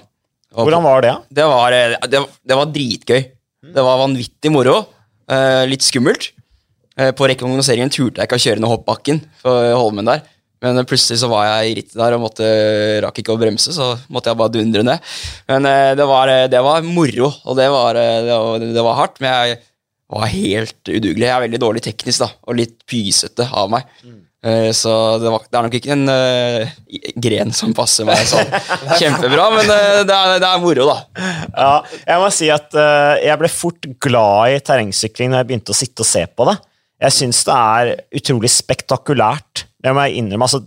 Hvordan 0.65 0.83
var 0.85 1.01
det? 1.05 1.13
det 1.37 1.45
var, 1.45 1.71
eh, 1.77 1.97
det, 2.09 2.21
det 2.49 2.57
var 2.57 2.71
dritgøy. 2.73 3.21
Det 3.77 3.83
var 3.83 3.99
vanvittig 4.01 4.51
moro. 4.53 4.79
eh, 5.29 5.65
litt 5.69 5.83
skummelt. 5.85 6.31
Eh, 6.97 7.11
på 7.13 7.27
rekognoseringen 7.29 7.91
turte 7.93 8.17
jeg 8.21 8.25
ikke 8.29 8.39
å 8.39 8.43
kjøre 8.45 8.61
ned 8.63 8.71
hoppbakken 8.71 9.19
på 9.43 9.53
Holmen 9.77 10.07
der. 10.09 10.23
Men 10.63 10.79
eh, 10.81 10.85
plutselig 10.89 11.19
så 11.21 11.27
var 11.29 11.45
jeg 11.45 11.69
i 11.69 11.75
rittet 11.77 11.97
der 11.99 12.15
og 12.17 12.23
måtte, 12.23 12.47
rakk 13.05 13.19
ikke 13.21 13.35
å 13.35 13.41
bremse, 13.41 13.69
så 13.75 13.91
måtte 14.09 14.31
jeg 14.31 14.39
bare 14.39 14.53
dundre 14.55 14.81
ned. 14.87 15.11
Men 15.51 15.67
eh, 15.69 15.91
det, 15.99 16.07
var, 16.09 16.31
eh, 16.33 16.47
det 16.49 16.61
var 16.65 16.81
moro, 16.87 17.29
og 17.45 17.57
det 17.59 17.67
var, 17.73 17.99
eh, 18.01 18.21
det 18.25 18.37
var, 18.41 18.65
det 18.79 18.85
var 18.87 18.97
hardt. 19.03 19.19
Men 19.21 19.35
jeg 19.35 19.59
var 20.15 20.31
helt 20.31 20.81
udugelig. 20.89 21.27
Jeg 21.27 21.35
er 21.35 21.43
veldig 21.45 21.61
dårlig 21.61 21.83
teknisk 21.85 22.23
da, 22.23 22.31
og 22.47 22.57
litt 22.57 22.79
pysete 22.89 23.45
av 23.51 23.69
meg. 23.75 23.85
Eh, 24.07 24.15
Så 24.37 24.91
det, 25.19 25.31
var, 25.33 25.43
det 25.49 25.57
er 25.57 25.65
nok 25.65 25.75
ikke 25.79 25.91
en 25.95 26.11
uh, 26.13 26.75
gren 27.19 27.49
som 27.57 27.73
passer 27.75 28.05
meg 28.07 28.21
sånn 28.29 28.51
kjempebra, 28.99 29.47
men 29.55 29.65
uh, 29.65 30.03
det, 30.07 30.13
er, 30.13 30.33
det 30.39 30.47
er 30.47 30.61
moro, 30.61 30.85
da. 30.87 31.25
Ja, 31.57 31.71
jeg 32.05 32.21
må 32.21 32.29
si 32.31 32.51
at 32.53 32.77
uh, 32.77 33.17
jeg 33.17 33.41
ble 33.41 33.49
fort 33.51 33.89
glad 34.05 34.53
i 34.53 34.61
terrengsykling 34.63 35.33
når 35.33 35.41
jeg 35.41 35.49
begynte 35.49 35.73
å 35.73 35.79
sitte 35.81 36.05
og 36.05 36.09
se 36.11 36.23
på 36.29 36.47
det. 36.47 36.55
Jeg 37.03 37.13
syns 37.13 37.43
det 37.45 37.55
er 37.55 37.91
utrolig 38.21 38.49
spektakulært. 38.53 39.65
Det 39.83 39.93
må 39.93 40.05
jeg 40.07 40.21
innrømme. 40.21 40.47
Altså, 40.47 40.63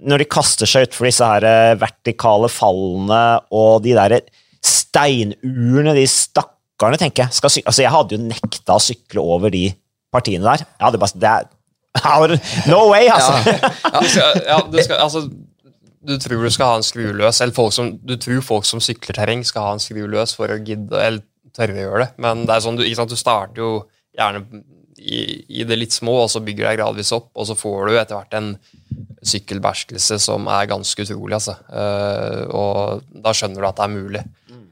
når 0.00 0.22
de 0.22 0.30
kaster 0.32 0.68
seg 0.68 0.88
utfor 0.88 1.08
disse 1.08 1.26
her 1.26 1.44
eh, 1.46 1.78
vertikale 1.80 2.50
fallene 2.52 3.22
og 3.56 3.82
de 3.84 3.94
der 3.96 4.16
steinurene, 4.64 5.94
de 5.96 6.04
stakkarene, 6.08 7.00
tenker 7.00 7.26
jeg. 7.26 7.36
Skal 7.36 7.52
sy 7.52 7.62
altså, 7.64 7.84
jeg 7.84 7.94
hadde 7.94 8.16
jo 8.16 8.26
nekta 8.26 8.76
å 8.76 8.82
sykle 8.82 9.24
over 9.24 9.52
de 9.52 9.68
partiene 10.12 10.44
der. 10.44 10.66
Jeg 10.66 10.86
hadde 10.86 11.00
bare 11.00 11.22
det 11.22 11.32
er, 11.32 11.50
No 12.70 12.84
way, 12.90 13.08
altså! 13.10 13.34
Du 14.00 14.08
skal, 14.08 14.42
ja, 14.46 14.58
du 14.70 14.78
skal, 14.82 15.00
altså, 15.02 15.24
du 16.06 16.16
tror 16.22 16.44
du 16.46 16.52
skal 16.54 16.70
ha 16.70 16.78
en 16.80 16.86
skruløs, 16.86 17.40
eller 17.40 17.56
folk 17.56 17.74
som, 17.76 17.92
du 17.98 18.16
tror 18.20 18.44
folk 18.46 18.68
som 18.68 18.82
sykler 18.84 19.18
terreng, 19.18 19.42
skal 19.46 19.66
ha 19.66 19.76
en 19.76 19.82
skruløs 19.82 20.36
for 20.38 20.52
å 20.54 20.60
gidde, 20.62 20.94
eller 20.96 21.24
tørre 21.56 21.76
å 21.76 21.82
gjøre 21.82 22.04
det. 22.04 22.10
Men 22.22 22.44
det 22.46 22.56
er 22.56 22.64
sånn, 22.64 22.78
du, 22.78 22.86
sant, 22.96 23.10
du 23.10 23.18
starter 23.18 23.62
jo 23.62 23.72
gjerne 24.16 24.44
i, 25.00 25.20
i 25.60 25.66
det 25.66 25.78
litt 25.78 25.96
små, 25.96 26.14
og 26.24 26.30
så 26.32 26.42
bygger 26.44 26.64
du 26.64 26.68
deg 26.68 26.80
gradvis 26.80 27.12
opp, 27.16 27.30
og 27.34 27.48
så 27.48 27.56
får 27.58 27.88
du 27.88 27.96
etter 27.96 28.16
hvert 28.18 28.38
en 28.38 28.52
sykkelbeherskelse 29.26 30.20
som 30.22 30.48
er 30.52 30.68
ganske 30.70 31.04
utrolig. 31.04 31.36
Altså. 31.36 31.56
Uh, 31.68 32.44
og 32.56 33.08
da 33.24 33.34
skjønner 33.36 33.60
du 33.60 33.68
at 33.68 33.80
det 33.80 33.86
er 33.86 33.96
mulig. 33.96 34.24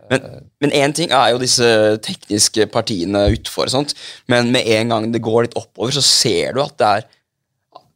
Men 0.09 0.75
én 0.75 0.95
ting 0.97 1.13
er 1.15 1.33
jo 1.33 1.41
disse 1.43 1.69
tekniske 2.05 2.69
partiene 2.73 3.27
utfor, 3.35 3.69
og 3.69 3.75
sånt, 3.75 3.95
men 4.31 4.53
med 4.55 4.69
en 4.79 4.95
gang 4.95 5.09
det 5.15 5.23
går 5.25 5.47
litt 5.47 5.57
oppover, 5.59 5.95
så 5.95 6.05
ser 6.05 6.57
du 6.57 6.63
at 6.65 6.77
det 6.81 6.91
er 6.97 7.09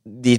De 0.03 0.39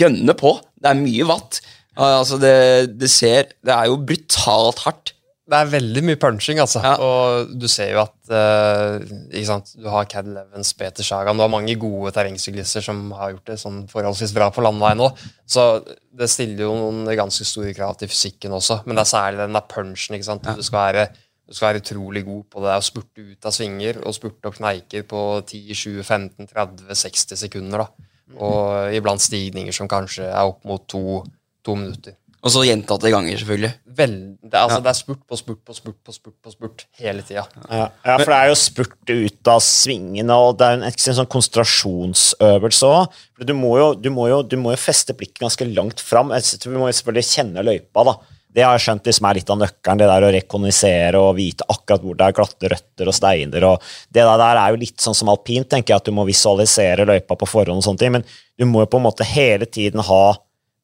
gønner 0.00 0.36
på. 0.38 0.54
Det 0.80 0.88
er 0.88 1.00
mye 1.02 1.26
vatt. 1.28 1.60
Altså, 1.96 2.38
det, 2.40 2.54
det 3.00 3.10
ser 3.12 3.50
Det 3.64 3.72
er 3.74 3.90
jo 3.90 3.98
brutalt 4.08 4.80
hardt. 4.86 5.12
Det 5.46 5.54
er 5.54 5.68
veldig 5.70 6.02
mye 6.02 6.18
punching, 6.18 6.58
altså. 6.58 6.80
Ja. 6.82 6.96
Og 6.98 7.52
du 7.54 7.68
ser 7.70 7.92
jo 7.92 8.00
at 8.02 8.14
uh, 8.32 8.96
ikke 9.30 9.46
sant? 9.46 9.68
Du 9.78 9.86
har 9.92 10.08
Cad 10.10 10.26
Levens, 10.26 10.72
Peter 10.74 11.06
Sagan 11.06 11.38
Du 11.38 11.44
har 11.44 11.52
mange 11.52 11.76
gode 11.78 12.10
terrengsyklister 12.16 12.82
som 12.82 13.04
har 13.14 13.36
gjort 13.36 13.52
det 13.52 13.58
sånn 13.62 13.84
forholdsvis 13.90 14.34
bra 14.34 14.48
på 14.50 14.64
landeveien 14.66 15.04
òg. 15.06 15.22
Så 15.46 15.68
det 15.86 16.28
stiller 16.32 16.66
jo 16.66 16.72
noen 16.80 17.06
ganske 17.14 17.46
store 17.46 17.76
krav 17.78 17.94
til 18.00 18.10
fysikken 18.10 18.58
også. 18.58 18.80
Men 18.88 18.98
det 18.98 19.04
er 19.04 19.12
særlig 19.12 19.42
den 19.44 19.60
der 19.60 19.70
punchen. 19.70 20.18
ikke 20.18 20.30
sant? 20.32 20.50
Du, 20.58 20.66
skal 20.66 20.80
være, 20.80 21.06
du 21.46 21.54
skal 21.54 21.68
være 21.70 21.84
utrolig 21.84 22.26
god 22.26 22.42
på 22.50 22.66
det 22.66 22.74
å 22.74 22.84
spurte 22.90 23.30
ut 23.30 23.46
av 23.46 23.54
svinger 23.54 24.02
og 24.02 24.18
spurte 24.18 24.50
og 24.50 24.58
kneiker 24.58 25.06
på 25.06 25.24
10, 25.46 25.62
20, 25.70 26.02
15, 26.02 26.52
30, 26.56 27.02
60 27.06 27.44
sekunder. 27.46 27.86
da. 27.86 28.12
Og 28.42 28.98
iblant 28.98 29.22
stigninger 29.22 29.74
som 29.78 29.86
kanskje 29.86 30.26
er 30.26 30.42
opp 30.42 30.66
mot 30.66 30.82
to, 30.90 31.22
to 31.62 31.78
minutter. 31.78 32.18
Og 32.46 32.52
så 32.54 32.62
gjentatte 32.62 33.10
ganger, 33.10 33.40
selvfølgelig. 33.40 33.72
Vel, 33.98 34.12
det, 34.44 34.54
altså, 34.54 34.76
ja. 34.78 34.82
det 34.84 34.90
er 34.92 34.98
spurt 35.00 35.22
på 35.26 35.38
spurt 35.40 35.58
på 35.66 35.74
spurt 35.74 35.96
på 36.06 36.12
spurt 36.14 36.36
på 36.46 36.52
spurt 36.54 36.84
hele 37.00 37.24
tida. 37.26 37.42
Ja, 37.66 37.88
ja, 38.06 38.16
for 38.20 38.30
det 38.30 38.36
er 38.38 38.50
jo 38.52 38.58
spurt 38.60 39.10
ut 39.10 39.50
av 39.50 39.62
svingene, 39.66 40.36
og 40.46 40.54
det 40.60 40.68
er 40.68 40.76
en, 40.78 40.84
en 40.86 41.16
sånn 41.18 41.30
konsentrasjonsøvelse 41.32 42.86
òg. 42.92 43.18
Du, 43.42 43.52
må 43.58 43.74
jo- 43.80 43.94
du, 43.98 44.10
må 44.14 44.28
jo- 44.30 44.44
du 44.46 44.56
må 44.60 44.72
jo 44.76 44.80
feste 44.80 45.16
blikket 45.16 45.42
ganske 45.42 45.66
langt 45.74 46.00
fram. 46.00 46.28
Du 46.30 46.70
må 46.76 46.86
jo 46.86 46.96
selvfølgelig 47.00 47.28
kjenne 47.34 47.64
løypa, 47.66 48.04
da. 48.04 48.16
Det 48.56 48.64
har 48.64 48.78
jeg 48.78 48.86
skjønt 48.86 49.04
liksom 49.10 49.26
er 49.28 49.34
litt 49.36 49.50
av 49.52 49.58
nøkkelen, 49.60 49.98
det 50.00 50.06
der 50.08 50.24
å 50.24 50.32
rekognosere 50.32 51.18
og 51.20 51.34
vite 51.36 51.66
akkurat 51.68 52.00
hvor 52.00 52.16
det 52.16 52.24
er 52.24 52.32
glatte 52.38 52.70
røtter 52.72 53.10
og 53.10 53.14
steiner. 53.18 53.64
og 53.68 53.82
Det 54.08 54.22
der 54.24 54.56
er 54.56 54.70
jo 54.72 54.80
litt 54.80 54.96
sånn 55.04 55.14
som 55.18 55.28
alpint, 55.28 55.68
tenker 55.68 55.92
jeg, 55.92 55.96
at 56.00 56.06
du 56.08 56.12
må 56.16 56.24
visualisere 56.24 57.04
løypa 57.04 57.36
på 57.36 57.46
forhånd, 57.50 57.82
og 57.82 57.84
sånne 57.84 57.98
ting, 58.00 58.12
men 58.16 58.24
du 58.56 58.64
må 58.64 58.80
jo 58.80 58.86
på 58.86 58.96
en 58.96 59.04
måte 59.10 59.24
hele 59.28 59.66
tiden 59.66 60.00
ha 60.00 60.22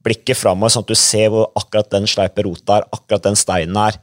blikket 0.03 0.39
framover, 0.39 0.73
sånn 0.75 0.87
at 0.87 0.93
du 0.93 0.99
ser 0.99 1.31
hvor 1.33 1.51
akkurat 1.59 1.91
den 1.95 2.09
sleipe 2.11 2.45
rota 2.47 2.81
er, 2.81 2.89
akkurat 2.95 3.29
den 3.29 3.39
steinen 3.39 3.79
er. 3.79 3.99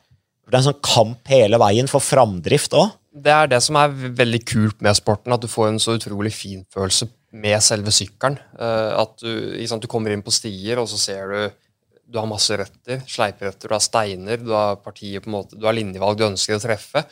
Det 0.50 0.56
er 0.56 0.62
en 0.64 0.70
sånn 0.72 0.82
kamp 0.86 1.30
hele 1.30 1.60
veien 1.62 1.90
for 1.92 2.02
framdrift 2.02 2.74
òg. 2.78 2.96
Det 3.10 3.32
er 3.34 3.50
det 3.52 3.60
som 3.66 3.78
er 3.80 3.94
veldig 3.94 4.42
kult 4.48 4.84
med 4.86 4.98
sporten, 4.98 5.34
at 5.34 5.42
du 5.42 5.50
får 5.50 5.72
en 5.72 5.82
så 5.82 5.98
utrolig 5.98 6.32
fin 6.34 6.62
følelse 6.74 7.10
med 7.38 7.62
selve 7.62 7.94
sykkelen. 7.94 8.38
Uh, 8.58 8.96
at 9.04 9.18
du, 9.22 9.32
sant, 9.70 9.84
du 9.84 9.90
kommer 9.92 10.14
inn 10.14 10.26
på 10.26 10.34
stier, 10.34 10.82
og 10.82 10.90
så 10.90 11.00
ser 11.02 11.34
du 11.34 11.66
du 12.10 12.18
har 12.18 12.26
masse 12.26 12.56
røtter, 12.58 13.04
sleiperøtter, 13.06 13.70
du 13.70 13.76
har 13.76 13.84
steiner, 13.86 14.40
du 14.42 14.54
har 14.56 14.80
partier 14.82 15.22
på 15.22 15.30
en 15.30 15.36
måte, 15.36 15.58
du 15.60 15.68
har 15.68 15.76
linjevalg 15.78 16.18
du 16.18 16.26
ønsker 16.26 16.58
å 16.58 16.64
treffe. 16.64 17.04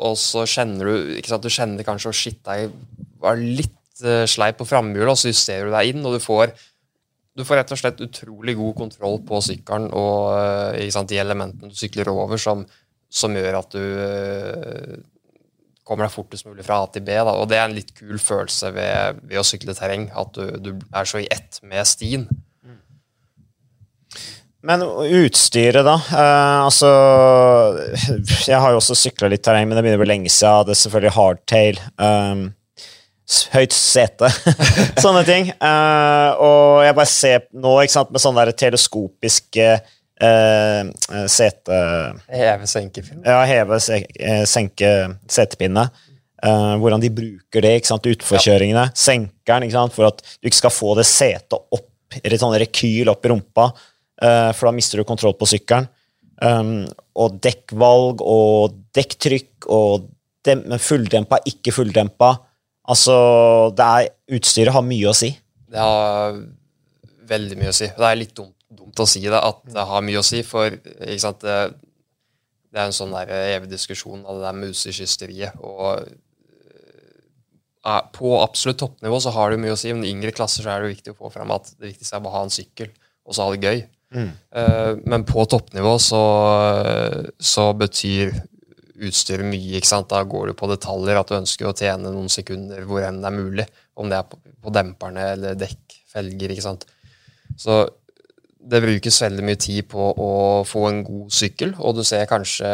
Og 0.00 0.14
så 0.16 0.46
kjenner 0.48 0.88
du 0.88 1.10
ikke 1.18 1.28
sant, 1.34 1.44
du 1.44 1.52
kjenner 1.52 1.84
kanskje 1.84 2.08
å 2.08 2.16
shit, 2.16 2.40
jeg 2.40 2.70
var 3.20 3.36
litt 3.36 4.04
uh, 4.04 4.24
sleip 4.24 4.56
på 4.60 4.68
framhjulet, 4.68 5.12
og 5.12 5.20
så 5.20 5.32
justerer 5.32 5.68
du 5.68 5.76
deg 5.76 5.92
inn, 5.92 6.06
og 6.08 6.16
du 6.16 6.24
får, 6.24 6.54
du 7.40 7.46
får 7.48 7.62
rett 7.62 7.72
og 7.74 7.80
slett 7.80 8.02
utrolig 8.04 8.54
god 8.58 8.76
kontroll 8.78 9.18
på 9.26 9.40
sykkelen 9.44 9.88
og 9.96 10.34
uh, 10.36 10.90
sant, 10.92 11.10
de 11.10 11.20
elementene 11.22 11.72
du 11.72 11.78
sykler 11.78 12.12
over, 12.12 12.40
som, 12.40 12.66
som 13.10 13.36
gjør 13.36 13.58
at 13.62 13.74
du 13.74 13.80
uh, 13.80 15.00
kommer 15.90 16.06
deg 16.06 16.14
fortest 16.14 16.46
mulig 16.46 16.66
fra 16.66 16.82
A 16.84 16.90
til 16.92 17.02
B. 17.06 17.16
Da. 17.16 17.34
Og 17.34 17.48
det 17.50 17.58
er 17.58 17.66
en 17.66 17.74
litt 17.74 17.90
kul 17.96 18.20
følelse 18.22 18.70
ved, 18.76 19.24
ved 19.26 19.40
å 19.40 19.46
sykle 19.46 19.74
terreng, 19.74 20.06
at 20.14 20.36
du, 20.36 20.54
du 20.62 20.70
er 20.76 21.08
så 21.08 21.18
i 21.22 21.26
ett 21.32 21.58
med 21.66 21.88
stien. 21.88 22.28
Men 24.60 24.84
utstyret, 24.84 25.80
da? 25.86 25.96
Eh, 26.12 26.56
altså 26.66 26.88
Jeg 28.44 28.60
har 28.60 28.74
jo 28.74 28.80
også 28.80 28.96
sykla 28.98 29.30
litt 29.32 29.42
terreng, 29.46 29.68
men 29.68 29.78
det 29.78 29.84
begynner 29.84 30.00
å 30.00 30.04
bli 30.04 30.10
lenge 30.12 30.32
siden. 30.32 30.68
Det 30.68 30.74
er 30.74 30.82
selvfølgelig 30.82 31.14
hardtail. 31.16 31.80
Um, 31.96 32.42
høyt 33.54 33.74
sete. 33.76 34.30
sånne 35.04 35.22
ting. 35.28 35.50
Uh, 35.62 36.30
og 36.42 36.84
jeg 36.86 36.96
bare 36.98 37.10
ser 37.10 37.48
nå 37.54 37.76
ikke 37.84 37.96
sant, 37.96 38.12
med 38.14 38.22
sånne 38.22 38.46
der 38.48 38.58
teleskopiske 38.64 39.68
uh, 39.76 41.26
sete... 41.30 41.80
Heve-senkepinne. 42.30 43.24
Ja, 43.26 43.42
heve-senke 43.48 44.94
setepinne. 45.30 45.88
Uh, 46.40 46.74
hvordan 46.80 47.02
de 47.02 47.12
bruker 47.12 47.64
det 47.64 47.76
ikke 47.78 47.92
sant, 47.92 48.10
utforkjøringene. 48.10 48.88
Ja. 48.88 48.96
Senker 48.96 49.62
den 49.62 49.72
sant, 49.74 49.94
for 49.96 50.08
at 50.08 50.22
du 50.40 50.50
ikke 50.50 50.62
skal 50.62 50.74
få 50.74 50.94
det 50.98 51.06
setet 51.08 51.58
opp, 51.58 51.88
eller 52.22 52.40
sånn 52.40 52.58
rekyl 52.60 53.12
opp 53.12 53.26
i 53.26 53.32
rumpa. 53.32 53.70
uh, 54.24 54.50
for 54.56 54.68
da 54.68 54.76
mister 54.76 55.00
du 55.00 55.08
kontroll 55.08 55.36
på 55.38 55.48
sykkelen. 55.48 55.90
Um, 56.40 56.86
og 57.20 57.36
dekkvalg 57.44 58.22
og 58.24 58.78
dekktrykk 58.96 59.66
og 59.76 60.06
dem, 60.48 60.64
fulldempa, 60.80 61.42
ikke 61.48 61.74
fulldempa. 61.76 62.30
Altså, 62.90 63.14
det 63.76 63.86
er, 63.86 64.08
utstyret 64.36 64.74
har 64.74 64.86
mye 64.86 65.10
å 65.10 65.16
si. 65.16 65.30
Det 65.70 65.78
har 65.78 66.40
veldig 67.30 67.60
mye 67.60 67.70
å 67.70 67.76
si. 67.76 67.90
Det 67.94 68.08
er 68.08 68.18
litt 68.18 68.34
dumt, 68.36 68.56
dumt 68.66 69.02
å 69.02 69.06
si 69.08 69.22
det, 69.26 69.38
at 69.38 69.62
det 69.70 69.84
har 69.92 70.02
mye 70.06 70.20
å 70.20 70.26
si, 70.26 70.42
for 70.46 70.74
sant, 71.22 71.44
det, 71.44 71.58
det 72.70 72.80
er 72.80 72.88
en 72.88 72.96
sånn 72.96 73.14
der 73.14 73.30
evig 73.56 73.70
diskusjon 73.70 74.24
av 74.24 74.40
det 74.40 74.48
der 74.48 74.58
musekysteriet. 74.58 75.62
Og 75.62 76.10
på 78.16 78.34
absolutt 78.40 78.80
toppnivå 78.82 79.20
så 79.22 79.32
har 79.34 79.52
det 79.52 79.62
mye 79.62 79.76
å 79.76 79.78
si, 79.80 79.92
men 79.94 80.04
i 80.04 80.12
yngre 80.12 80.34
klasser 80.36 80.66
så 80.66 80.74
er 80.74 80.82
det 80.82 80.94
viktig 80.96 81.14
å 81.14 81.20
få 81.22 81.32
fram 81.32 81.54
at 81.54 81.70
det 81.78 81.92
viktigste 81.92 82.18
er 82.18 82.28
å 82.28 82.34
ha 82.34 82.44
en 82.44 82.52
sykkel, 82.52 82.90
og 83.24 83.36
så 83.36 83.46
ha 83.46 83.54
det 83.54 83.66
gøy. 83.66 83.82
Mm. 84.10 84.30
men 85.06 85.22
på 85.22 85.44
toppnivå 85.46 85.92
så, 86.02 86.20
så, 87.38 87.68
betyr 87.78 88.32
utstyret 89.08 89.46
mye. 89.46 89.78
ikke 89.78 89.90
sant? 89.90 90.10
Da 90.12 90.22
går 90.24 90.50
du 90.50 90.56
på 90.58 90.68
detaljer, 90.70 91.20
at 91.20 91.30
du 91.30 91.38
ønsker 91.38 91.68
å 91.68 91.76
tjene 91.76 92.12
noen 92.12 92.30
sekunder 92.32 92.84
hvor 92.88 93.04
enn 93.06 93.22
det 93.22 93.30
er 93.30 93.38
mulig. 93.38 93.66
Om 94.00 94.10
det 94.12 94.18
er 94.20 94.28
på, 94.28 94.40
på 94.64 94.74
demperne 94.74 95.30
eller 95.34 95.58
dekk, 95.58 95.96
felger. 96.12 96.54
ikke 96.54 96.66
sant? 96.66 96.86
Så 97.60 97.82
det 98.60 98.82
brukes 98.84 99.22
veldig 99.22 99.44
mye 99.46 99.58
tid 99.60 99.88
på 99.90 100.10
å 100.20 100.32
få 100.68 100.84
en 100.90 101.02
god 101.06 101.32
sykkel, 101.32 101.74
og 101.80 101.96
du 101.96 102.04
ser 102.04 102.28
kanskje 102.28 102.68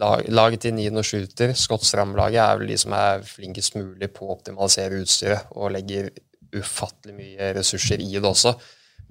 lag, 0.00 0.24
Laget 0.32 0.64
til 0.64 0.74
Nino 0.76 1.04
Shooter, 1.04 1.52
Skottsramlaget, 1.58 2.40
er 2.40 2.60
vel 2.60 2.72
de 2.72 2.78
som 2.80 2.94
er 2.96 3.24
flinkest 3.28 3.76
mulig 3.76 4.08
på 4.16 4.26
å 4.26 4.36
optimalisere 4.36 5.02
utstyret 5.02 5.52
og 5.52 5.74
legger 5.76 6.08
ufattelig 6.52 7.16
mye 7.16 7.52
ressurser 7.58 8.00
i 8.00 8.14
det 8.16 8.28
også. 8.28 8.54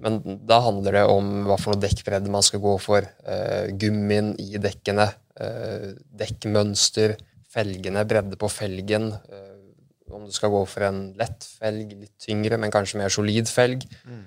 Men 0.02 0.18
da 0.48 0.58
handler 0.64 0.96
det 0.98 1.02
om 1.10 1.28
hva 1.46 1.56
for 1.60 1.72
noe 1.72 1.82
dekkbredde 1.82 2.30
man 2.32 2.42
skal 2.44 2.62
gå 2.62 2.74
for. 2.82 3.06
Uh, 3.22 3.70
gummien 3.78 4.32
i 4.42 4.58
dekkene, 4.62 5.06
uh, 5.38 5.92
dekkmønster, 6.18 7.14
felgene, 7.52 8.02
bredde 8.08 8.38
på 8.40 8.50
felgen. 8.50 9.12
Uh, 9.30 10.12
om 10.12 10.26
du 10.26 10.34
skal 10.34 10.52
gå 10.52 10.64
for 10.68 10.88
en 10.88 11.04
lett 11.18 11.46
felg, 11.60 11.94
litt 11.94 12.16
tyngre, 12.20 12.58
men 12.60 12.74
kanskje 12.74 12.98
mer 13.00 13.12
solid 13.14 13.48
felg. 13.50 13.86
Mm. 14.04 14.22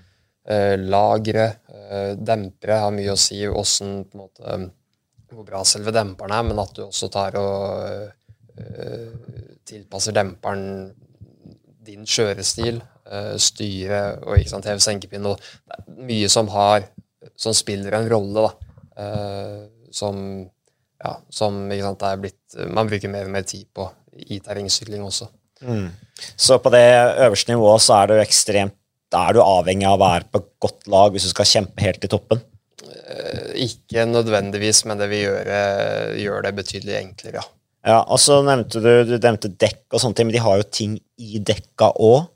lagre, 0.85 1.45
dempere 2.21 2.75
har 2.77 2.91
mye 2.93 3.13
å 3.13 3.17
si 3.17 3.39
hvordan, 3.41 4.03
åssen 4.05 4.67
Hvor 5.33 5.45
bra 5.45 5.63
selve 5.65 5.93
demperen 5.93 6.33
er, 6.37 6.43
men 6.45 6.61
at 6.61 6.73
du 6.77 6.83
også 6.85 7.09
tar 7.13 7.37
og 7.41 8.11
tilpasser 9.65 10.13
demperen 10.13 10.93
din 11.85 12.05
kjørestil. 12.05 12.81
Eh, 13.05 13.35
styre 13.37 13.99
og 14.25 14.39
ikke 14.39 14.49
sant, 14.49 14.65
heve 14.65 14.81
senkepinne. 14.81 15.35
Det 15.37 15.77
er 15.77 16.05
mye 16.07 16.29
som, 16.31 16.49
har, 16.53 16.87
som 17.37 17.53
spiller 17.53 17.93
en 17.97 18.09
rolle, 18.09 18.47
da. 18.47 18.71
Uh, 18.95 19.89
som, 19.91 20.17
ja, 21.03 21.11
som 21.27 21.57
sant, 21.67 22.05
er 22.07 22.21
blitt, 22.23 22.39
man 22.71 22.87
bruker 22.87 23.11
mer 23.11 23.27
og 23.27 23.33
mer 23.33 23.43
tid 23.47 23.67
på 23.75 23.89
i 24.31 24.39
terrengsykling 24.39 25.03
også. 25.03 25.27
Mm. 25.67 25.89
Så 26.39 26.57
på 26.63 26.71
det 26.71 26.85
øverste 27.27 27.51
nivået 27.51 27.83
så 27.83 27.97
er 27.99 28.11
du 28.11 28.21
ekstremt 28.21 28.75
er 29.15 29.35
du 29.35 29.39
avhengig 29.39 29.85
av 29.87 29.95
å 29.95 30.01
være 30.01 30.25
på 30.33 30.41
godt 30.65 30.87
lag 30.91 31.13
hvis 31.13 31.27
du 31.27 31.31
skal 31.31 31.47
kjempe 31.47 31.83
helt 31.85 32.01
til 32.03 32.11
toppen? 32.11 32.41
Uh, 32.81 33.51
ikke 33.67 34.07
nødvendigvis, 34.09 34.81
men 34.89 34.99
det 34.99 35.11
vil 35.11 35.27
gjøre, 35.27 35.59
gjøre 36.19 36.41
det 36.47 36.53
betydelig 36.57 36.97
enklere, 37.03 37.43
ja. 37.43 37.45
Ja, 37.85 37.99
og 38.01 38.17
så 38.17 38.39
nevnte 38.41 38.81
du, 38.81 38.91
du 39.05 39.19
nevnte 39.19 39.51
dekk 39.51 39.93
og 39.93 40.01
sånne 40.01 40.17
ting, 40.17 40.31
men 40.31 40.33
de 40.33 40.41
har 40.41 40.57
jo 40.57 40.65
ting 40.73 40.95
i 41.21 41.37
dekka 41.37 41.91
òg. 42.01 42.31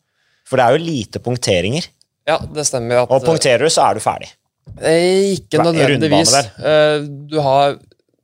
For 0.49 0.59
det 0.59 0.65
er 0.65 0.75
jo 0.75 0.83
lite 0.83 1.21
punkteringer. 1.23 1.85
Ja, 2.29 2.39
det 2.41 2.65
stemmer. 2.69 3.03
At, 3.03 3.13
og 3.13 3.25
punkterer 3.25 3.65
du, 3.65 3.71
så 3.73 3.85
er 3.88 3.97
du 3.97 4.03
ferdig. 4.03 4.31
Eh, 4.77 5.35
ikke 5.38 5.62
nødvendigvis. 5.63 6.33
Eh, 6.62 7.05
du 7.29 7.39
har 7.41 7.77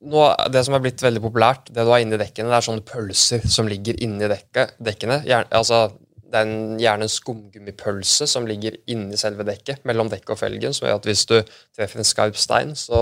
nå, 0.05 0.25
Det 0.53 0.61
som 0.65 0.75
er 0.77 0.83
blitt 0.83 1.01
veldig 1.01 1.21
populært, 1.23 1.69
det 1.73 1.85
du 1.85 1.89
har 1.89 2.03
inni 2.03 2.19
dekkene, 2.21 2.51
det 2.51 2.57
er 2.59 2.67
sånne 2.67 2.85
pølser 2.85 3.45
som 3.49 3.69
ligger 3.69 3.97
inni 4.05 4.29
dekket, 4.29 4.75
dekkene. 4.83 5.21
Gjerne, 5.25 5.49
altså, 5.57 5.88
det 6.29 6.41
er 6.41 6.49
en, 6.49 6.75
gjerne 6.81 7.07
en 7.07 7.13
skumgummipølse 7.13 8.27
som 8.29 8.45
ligger 8.49 8.77
inni 8.91 9.17
selve 9.17 9.45
dekket, 9.47 9.81
mellom 9.88 10.11
dekket 10.11 10.35
og 10.35 10.41
felgen, 10.41 10.75
som 10.77 10.88
gjør 10.88 10.99
at 10.99 11.09
hvis 11.09 11.25
du 11.31 11.39
treffer 11.47 12.01
en 12.01 12.07
skarp 12.07 12.38
stein, 12.38 12.75
så 12.77 12.99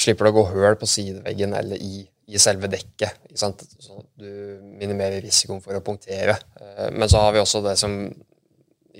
slipper 0.00 0.26
du 0.26 0.32
å 0.32 0.38
gå 0.40 0.46
høl 0.54 0.78
på 0.80 0.88
sideveggen 0.88 1.54
eller 1.54 1.78
i 1.78 2.06
i 2.30 2.40
selve 2.40 2.70
dekket. 2.70 3.20
Ikke 3.28 3.42
sant? 3.42 3.64
Så 3.82 4.00
du 4.18 4.30
minimerer 4.78 5.22
risikoen 5.24 5.62
for 5.64 5.76
å 5.76 5.84
punktere. 5.84 6.36
Eh, 6.60 6.88
men 6.94 7.10
så 7.10 7.24
har 7.24 7.34
vi 7.34 7.42
også 7.42 7.62
det 7.66 7.76
som 7.80 7.96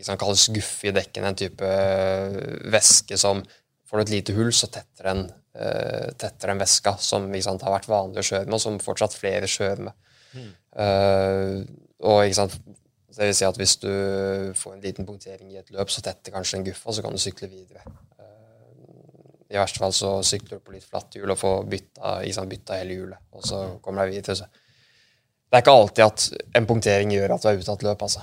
sant, 0.00 0.20
kalles 0.20 0.48
guffe 0.54 0.90
i 0.90 0.94
dekkene, 0.96 1.32
en 1.32 1.38
type 1.38 1.66
eh, 1.66 2.38
væske 2.72 3.18
som 3.20 3.42
får 3.90 4.00
du 4.00 4.04
et 4.04 4.12
lite 4.14 4.36
hull, 4.36 4.52
så 4.54 4.68
tetter 4.70 5.08
den, 5.08 5.24
uh, 5.58 6.10
tetter 6.14 6.52
den 6.52 6.60
væska 6.62 6.92
som 7.02 7.24
sant, 7.42 7.64
har 7.66 7.72
vært 7.74 7.88
vanlig 7.90 8.22
å 8.22 8.26
kjøre 8.28 8.46
med, 8.46 8.54
og 8.54 8.62
som 8.62 8.76
fortsatt 8.78 9.16
flere 9.18 9.48
kjører 9.50 9.82
med. 9.88 9.96
Mm. 10.30 10.52
Uh, 10.78 11.56
og 12.06 12.20
ikke 12.22 12.38
sant, 12.38 12.54
det 13.10 13.26
vil 13.26 13.34
si 13.34 13.48
at 13.48 13.58
hvis 13.58 13.74
du 13.82 13.90
får 14.56 14.76
en 14.76 14.84
liten 14.84 15.08
punktering 15.08 15.50
i 15.50 15.58
et 15.58 15.74
løp, 15.74 15.90
så 15.90 16.04
tetter 16.06 16.36
kanskje 16.36 16.60
en 16.60 16.68
guffe, 16.70 16.86
og 16.86 16.94
så 16.94 17.02
kan 17.02 17.18
du 17.18 17.18
sykle 17.18 17.50
videre. 17.50 17.82
I 19.50 19.58
verste 19.58 19.82
fall 19.82 19.94
så 19.94 20.10
sykler 20.26 20.60
du 20.60 20.64
på 20.64 20.74
litt 20.76 20.86
flatt 20.86 21.16
hjul 21.18 21.32
og 21.32 21.38
får 21.40 21.64
bytta, 21.70 22.20
liksom 22.22 22.50
bytta 22.50 22.76
hele 22.78 22.98
hjulet. 22.98 23.22
Og 23.34 23.46
så 23.46 23.62
kommer 23.82 24.06
deg 24.06 24.20
videre. 24.20 24.36
Så. 24.38 24.46
Det 25.50 25.58
er 25.58 25.64
ikke 25.64 25.74
alltid 25.74 26.04
at 26.06 26.26
en 26.60 26.68
punktering 26.68 27.14
gjør 27.16 27.34
at 27.34 27.42
du 27.42 27.48
er 27.50 27.58
ute 27.58 27.72
av 27.72 27.80
et 27.80 27.86
løp. 27.88 28.04
altså. 28.06 28.22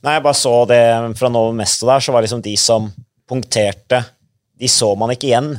Nei, 0.00 0.14
jeg 0.16 0.24
bare 0.24 0.38
så 0.38 0.54
det 0.70 0.82
fra 1.18 1.30
Novo 1.32 1.52
Mesto 1.56 1.88
der, 1.90 2.00
så 2.00 2.14
var 2.14 2.24
liksom 2.24 2.44
de 2.44 2.54
som 2.60 2.88
punkterte, 3.28 4.00
de 4.56 4.70
så 4.70 4.88
man 4.96 5.12
ikke 5.12 5.28
igjen. 5.28 5.50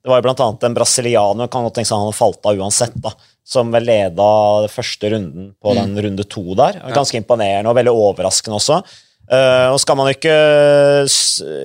Det 0.00 0.10
var 0.10 0.18
jo 0.18 0.26
blant 0.26 0.42
annet 0.42 0.66
en 0.66 0.74
brasilianer 0.74 1.50
kan 1.52 1.66
godt 1.66 1.76
tenke 1.78 1.90
seg 1.90 2.00
han 2.00 2.08
hadde 2.08 2.18
falt 2.18 2.48
av 2.48 2.58
uansett, 2.58 2.96
da, 3.04 3.12
som 3.46 3.70
vel 3.70 3.86
leda 3.86 4.26
første 4.72 5.12
runden 5.12 5.52
på 5.60 5.76
den 5.76 5.92
mm. 5.94 6.02
runde 6.06 6.26
to 6.32 6.44
der. 6.58 6.80
Ganske 6.96 7.20
imponerende 7.20 7.70
og 7.70 7.76
veldig 7.78 7.94
overraskende 7.94 8.58
også. 8.58 8.80
Uh, 9.30 9.70
og 9.70 9.78
skal 9.78 9.94
man 9.94 10.10
ikke 10.10 10.34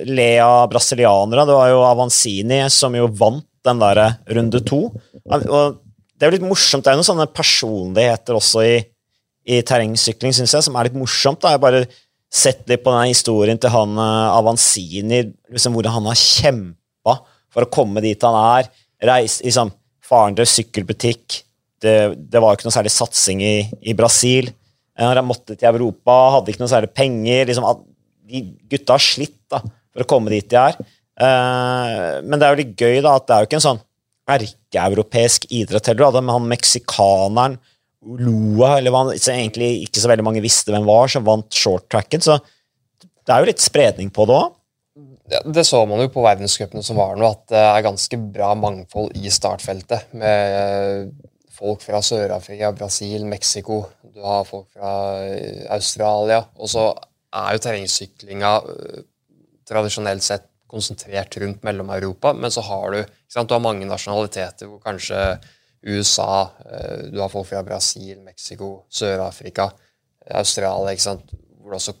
le 0.06 0.30
av 0.38 0.68
brasilianere. 0.70 1.46
Det 1.48 1.56
var 1.56 1.70
jo 1.72 1.82
Avancini 1.82 2.60
som 2.70 2.94
jo 2.94 3.08
vant 3.10 3.46
den 3.66 3.80
der 3.82 4.02
runde 4.36 4.60
to. 4.62 4.84
Og 5.26 5.80
det 6.14 6.24
er 6.24 6.30
jo 6.30 6.36
litt 6.36 6.46
morsomt. 6.46 6.84
Det 6.84 6.92
er 6.92 6.96
jo 6.96 7.02
noen 7.02 7.10
sånne 7.10 7.28
personligheter 7.34 8.38
også 8.38 8.62
i, 8.62 8.76
i 9.50 9.60
terrengsykling, 9.66 10.34
syns 10.36 10.54
jeg, 10.54 10.66
som 10.68 10.78
er 10.78 10.88
litt 10.88 10.98
morsomt. 10.98 11.42
da. 11.42 11.56
Jeg 11.56 11.64
bare 11.64 11.86
sett 12.32 12.62
litt 12.70 12.84
på 12.84 12.94
den 12.94 13.10
historien 13.10 13.58
til 13.60 13.74
han 13.74 13.98
uh, 13.98 14.36
Avancini, 14.36 15.24
liksom 15.50 15.74
hvordan 15.76 15.98
han 15.98 16.08
har 16.10 16.20
kjempa 16.22 17.18
for 17.52 17.66
å 17.66 17.72
komme 17.72 18.02
dit 18.04 18.22
han 18.22 18.38
er. 18.60 18.70
Reis, 19.10 19.40
liksom, 19.44 19.74
Faren 20.06 20.36
drev 20.38 20.46
sykkelbutikk. 20.46 21.40
Det, 21.82 21.96
det 22.30 22.40
var 22.40 22.52
jo 22.52 22.60
ikke 22.60 22.68
noe 22.68 22.76
særlig 22.76 22.94
satsing 22.94 23.42
i, 23.42 23.56
i 23.90 23.94
Brasil. 23.98 24.52
Han 24.96 25.28
måtte 25.28 25.56
til 25.56 25.68
Europa, 25.68 26.14
hadde 26.38 26.52
ikke 26.52 26.62
noe 26.62 26.72
særlig 26.72 26.92
penger. 26.96 27.48
Liksom, 27.50 27.66
de 28.26 28.42
gutta 28.70 28.96
har 28.96 29.04
slitt 29.04 29.38
da, 29.52 29.60
for 29.92 30.04
å 30.04 30.08
komme 30.08 30.32
dit 30.32 30.48
de 30.50 30.60
er. 30.60 30.78
Uh, 31.16 32.20
men 32.24 32.36
det 32.36 32.46
er 32.46 32.52
jo 32.52 32.60
litt 32.62 32.74
gøy 32.80 33.00
da, 33.04 33.16
at 33.16 33.28
det 33.28 33.36
er 33.36 33.44
jo 33.44 33.50
ikke 33.50 33.60
en 33.60 33.68
sånn 33.68 33.82
erkeeuropeisk 34.36 35.46
idrett 35.54 35.92
heller. 35.92 36.12
Da, 36.16 36.24
han 36.34 36.50
meksikaneren 36.50 37.58
Lua, 38.06 38.76
eller 38.76 38.92
hva 38.94 39.06
han 39.06 39.16
egentlig 39.16 39.86
ikke 39.86 39.98
så 40.02 40.10
veldig 40.10 40.24
mange 40.26 40.42
visste 40.44 40.70
hvem 40.70 40.84
var, 40.86 41.08
som 41.10 41.24
vant 41.26 41.48
shorttracken. 41.58 42.22
Så 42.22 42.36
det 43.02 43.34
er 43.34 43.42
jo 43.42 43.48
litt 43.48 43.64
spredning 43.64 44.12
på 44.14 44.28
det 44.28 44.36
òg. 44.36 44.52
Ja, 45.26 45.40
det 45.42 45.64
så 45.66 45.80
man 45.90 45.98
jo 45.98 46.10
på 46.14 46.22
verdenscupene 46.22 46.84
som 46.86 47.00
var 47.00 47.16
nå, 47.18 47.26
at 47.26 47.48
det 47.50 47.58
er 47.58 47.86
ganske 47.88 48.18
bra 48.30 48.52
mangfold 48.58 49.16
i 49.18 49.32
startfeltet. 49.32 50.12
Med 50.14 51.10
folk 51.56 51.84
fra 51.84 52.02
Sør-Afrika, 52.04 52.70
Brasil, 52.76 53.24
Mexico. 53.28 53.82
Du 54.14 54.20
har 54.24 54.44
folk 54.48 54.68
fra 54.74 54.92
Australia. 55.76 56.42
Og 56.60 56.70
så 56.72 56.90
er 57.36 57.56
jo 57.56 57.62
terrengsyklinga 57.64 58.52
øh, 58.72 59.02
tradisjonelt 59.68 60.24
sett 60.24 60.46
konsentrert 60.70 61.36
rundt 61.38 61.62
Mellom-Europa, 61.66 62.32
men 62.34 62.50
så 62.50 62.64
har 62.66 62.94
du, 62.94 63.12
sant, 63.30 63.48
du 63.48 63.54
har 63.54 63.62
mange 63.62 63.86
nasjonaliteter 63.86 64.66
hvor 64.66 64.80
kanskje 64.82 65.20
USA, 65.86 66.48
øh, 66.66 67.04
du 67.12 67.20
har 67.22 67.30
folk 67.30 67.46
fra 67.52 67.62
Brasil, 67.66 68.18
Mexico, 68.24 68.86
Sør-Afrika, 68.90 69.68
Australia, 70.26 70.90
ikke 70.94 71.06
sant, 71.06 71.34
hvor 71.60 71.70
det 71.70 71.80
også 71.80 71.94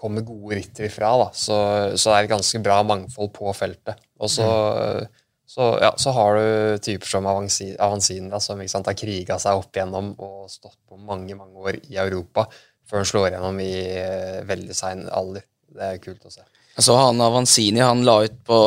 kommer 0.00 0.24
gode 0.24 0.56
ryttere 0.56 0.88
ifra. 0.88 1.12
Da. 1.20 1.28
Så, 1.36 1.56
så, 1.96 2.10
det 2.10 2.16
er 2.16 2.28
et 2.28 2.32
ganske 2.32 2.62
bra 2.64 2.80
mangfold 2.88 3.34
på 3.36 3.52
feltet. 3.52 4.00
Og 4.20 4.32
så, 4.32 4.46
mm. 4.46 5.19
Så, 5.50 5.78
ja, 5.82 5.94
så 5.98 6.12
har 6.14 6.36
du 6.38 6.78
typer 6.78 7.10
som 7.10 7.26
Avancina, 7.26 8.38
som 8.40 8.60
sant, 8.70 8.86
har 8.86 8.98
kriga 8.98 9.38
seg 9.42 9.58
opp 9.58 9.74
igjennom 9.74 10.12
og 10.22 10.44
stått 10.50 10.78
på 10.86 10.98
mange 11.02 11.34
mange 11.34 11.58
år 11.58 11.80
i 11.80 11.98
Europa 11.98 12.46
før 12.86 13.02
han 13.02 13.08
slår 13.10 13.26
igjennom 13.32 13.58
i 13.62 13.72
eh, 13.98 14.38
veldig 14.46 14.76
sein 14.76 15.02
alder. 15.10 15.42
Det 15.70 15.88
er 15.88 16.00
kult 16.02 16.26
å 16.26 16.30
se. 16.30 16.46
Så 16.78 16.94
han 16.94 17.18
Avancini 17.22 17.82
han 17.82 18.04
la 18.06 18.20
ut 18.26 18.38
på, 18.46 18.60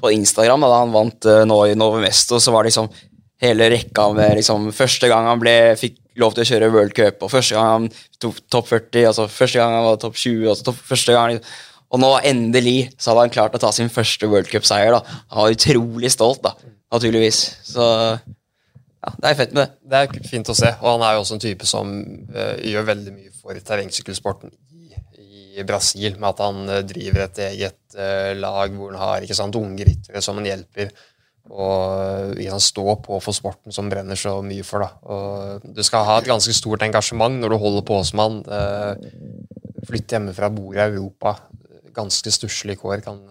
på 0.00 0.12
Instagram 0.16 0.64
da 0.64 0.78
han 0.78 0.96
vant 0.96 1.28
uh, 1.28 1.42
nå 1.48 1.58
i 1.68 1.76
Novo 1.78 2.00
Mesto, 2.00 2.40
så 2.40 2.54
var 2.54 2.64
det 2.64 2.72
liksom 2.72 2.88
hele 3.44 3.68
rekka 3.72 4.08
med 4.16 4.40
liksom, 4.40 4.70
Første 4.76 5.08
gang 5.12 5.28
han 5.28 5.40
ble, 5.40 5.56
fikk 5.80 6.00
lov 6.20 6.34
til 6.36 6.44
å 6.44 6.50
kjøre 6.50 6.72
World 6.72 6.96
Cup, 6.96 7.20
og 7.24 7.32
første 7.32 7.56
gang 7.56 7.68
han 7.68 7.90
tok 8.20 8.40
topp 8.52 8.72
40, 8.72 9.06
altså 9.12 9.28
første 9.32 9.60
gang 9.60 9.76
han 9.76 9.86
var 9.86 10.00
topp 10.00 10.16
20 10.20 10.48
altså 10.54 10.70
topp, 10.70 10.80
første 10.88 11.16
gang, 11.16 11.40
Og 11.90 12.02
nå 12.02 12.10
endelig 12.26 12.90
så 12.96 13.10
hadde 13.10 13.26
han 13.26 13.34
klart 13.34 13.56
å 13.56 13.62
ta 13.62 13.72
sin 13.74 13.90
første 13.92 14.28
World 14.30 14.50
Cup-seier. 14.50 14.94
da. 14.94 15.18
Han 15.34 15.44
var 15.44 15.56
utrolig 15.56 16.12
stolt, 16.14 16.42
da, 16.44 16.54
naturligvis. 16.94 17.40
Så 17.66 17.84
ja, 17.84 19.12
det 19.16 19.30
er 19.30 19.38
fett 19.38 19.54
med 19.56 19.64
det. 19.64 19.70
Det 19.90 20.02
er 20.02 20.30
fint 20.30 20.52
å 20.52 20.56
se, 20.56 20.70
og 20.78 20.88
han 20.94 21.06
er 21.06 21.16
jo 21.16 21.24
også 21.24 21.38
en 21.38 21.44
type 21.46 21.68
som 21.68 21.92
uh, 22.34 22.56
gjør 22.62 22.90
veldig 22.92 23.14
mye 23.16 23.32
for 23.34 23.56
terrengsykkelsporten 23.56 24.52
i, 24.52 24.90
i, 25.56 25.64
Brasil, 25.66 26.14
med 26.14 26.28
at 26.30 26.42
han 26.44 26.62
uh, 26.68 26.82
driver 26.86 27.24
et 27.26 27.42
eget 27.48 27.80
uh, 27.98 28.36
lag 28.38 28.76
hvor 28.76 28.92
han 28.94 29.02
har 29.02 29.26
ikke 29.26 29.38
sant, 29.38 29.58
unge 29.58 29.88
ryttere 29.88 30.22
som 30.22 30.38
han 30.38 30.50
hjelper 30.52 30.92
og 31.50 32.36
vi 32.38 32.46
han 32.46 32.62
stå 32.62 32.94
på 33.02 33.18
for 33.22 33.34
sporten 33.34 33.74
som 33.74 33.88
brenner 33.90 34.18
så 34.18 34.36
mye 34.44 34.64
for. 34.66 34.84
Da. 34.84 34.90
Og 35.10 35.74
du 35.74 35.82
skal 35.86 36.06
ha 36.06 36.18
et 36.20 36.28
ganske 36.30 36.54
stort 36.54 36.84
engasjement 36.86 37.40
når 37.40 37.54
du 37.54 37.58
holder 37.62 37.86
på 37.86 37.98
som 38.06 38.22
han. 38.22 38.36
Eh, 38.46 39.08
flytte 39.88 40.16
hjemmefra, 40.16 40.50
bor 40.54 40.76
i 40.76 40.84
Europa. 40.84 41.34
Ganske 41.96 42.32
stusslige 42.34 42.80
kår, 42.80 43.02
kan, 43.04 43.22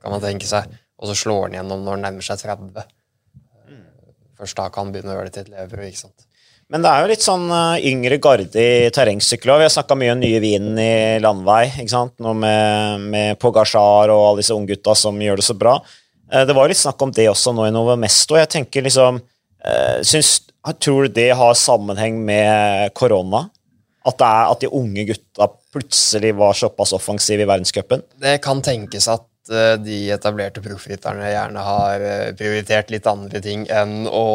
kan, 0.00 0.12
man 0.12 0.22
tenke 0.22 0.48
seg. 0.48 0.70
Og 0.96 1.10
så 1.10 1.16
slår 1.24 1.48
han 1.48 1.58
gjennom 1.58 1.84
når 1.84 1.98
han 1.98 2.06
nærmer 2.08 2.24
seg 2.24 2.40
30. 2.44 2.86
Først 4.36 4.58
da 4.58 4.70
kan 4.72 4.86
han 4.86 4.94
begynne 4.94 5.12
å 5.12 5.18
gjøre 5.18 5.28
det 5.28 5.36
til 5.36 5.46
et 5.46 5.52
levebrød. 5.54 5.90
ikke 5.90 6.02
sant? 6.04 6.26
Men 6.72 6.82
det 6.82 6.90
er 6.90 7.04
jo 7.04 7.10
litt 7.12 7.22
sånn 7.22 7.44
uh, 7.46 7.76
yngre 7.78 8.16
garde 8.18 8.58
i 8.58 8.88
terrengsykkel 8.90 9.52
Vi 9.54 9.66
har 9.68 9.70
snakka 9.70 9.94
mye 9.94 10.16
om 10.16 10.18
nye 10.18 10.40
vinen 10.42 10.80
i 10.82 11.20
landvei. 11.22 11.62
ikke 11.70 11.92
sant? 11.92 12.16
Nå 12.22 12.34
med, 12.36 13.06
med 13.12 13.38
Pogasjar 13.42 14.10
og 14.12 14.24
alle 14.24 14.42
disse 14.42 14.56
unggutta 14.56 14.96
som 14.98 15.20
gjør 15.22 15.40
det 15.40 15.46
så 15.46 15.56
bra. 15.58 15.76
Eh, 16.32 16.42
det 16.46 16.56
var 16.56 16.70
litt 16.70 16.80
snakk 16.80 17.02
om 17.06 17.12
det 17.14 17.28
også 17.30 17.54
nå 17.54 17.68
i 17.68 17.74
Novo 17.74 17.94
Mesto. 18.00 18.38
Jeg 18.38 18.50
tenker 18.52 18.86
liksom 18.86 19.20
eh, 19.22 20.02
syns, 20.06 20.40
Tror 20.82 21.06
du 21.06 21.12
det 21.14 21.28
har 21.38 21.52
sammenheng 21.54 22.16
med 22.26 22.90
korona? 22.98 23.44
At, 24.02 24.16
det 24.18 24.26
er, 24.26 24.48
at 24.50 24.64
de 24.64 24.70
unge 24.74 25.04
gutta 25.06 25.46
plutselig 25.76 26.34
var 26.38 26.56
såpass 26.56 26.94
offensiv 26.96 27.40
i 27.42 27.48
verdenscupen? 27.48 28.04
Det 28.22 28.38
kan 28.44 28.62
tenkes 28.64 29.08
at 29.12 29.52
eh, 29.52 29.76
de 29.78 30.00
etablerte 30.16 30.64
proffrytterne 30.64 31.30
gjerne 31.30 31.64
har 31.68 32.06
prioritert 32.38 32.90
litt 32.94 33.06
andre 33.10 33.42
ting 33.44 33.66
enn 33.68 34.08
å 34.08 34.26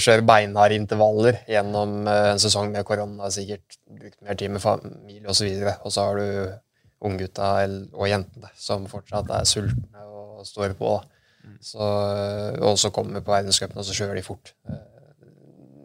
kjøre 0.00 0.26
beinharde 0.26 0.80
intervaller 0.80 1.42
gjennom 1.50 2.08
en 2.10 2.42
sesong 2.42 2.72
med 2.72 2.86
korona. 2.88 3.30
Sikkert 3.32 3.78
brukt 3.86 4.20
mer 4.24 4.40
tid 4.40 4.56
med 4.56 4.64
familie 4.64 5.28
osv. 5.30 5.50
Og, 5.52 5.72
og 5.84 5.94
så 5.94 6.08
har 6.08 6.20
du 6.20 6.54
unggutta 7.04 7.56
og 7.92 8.08
jentene 8.08 8.50
som 8.56 8.88
fortsatt 8.88 9.28
er 9.36 9.48
sultne 9.48 10.08
og 10.08 10.46
står 10.48 10.76
på. 10.78 10.96
Så, 11.60 11.84
og 12.64 12.78
så 12.80 12.90
kommer 12.92 13.24
på 13.24 13.32
verdenscupen, 13.32 13.78
og 13.80 13.84
så 13.84 13.96
kjører 13.96 14.18
de 14.18 14.24
fort. 14.24 14.52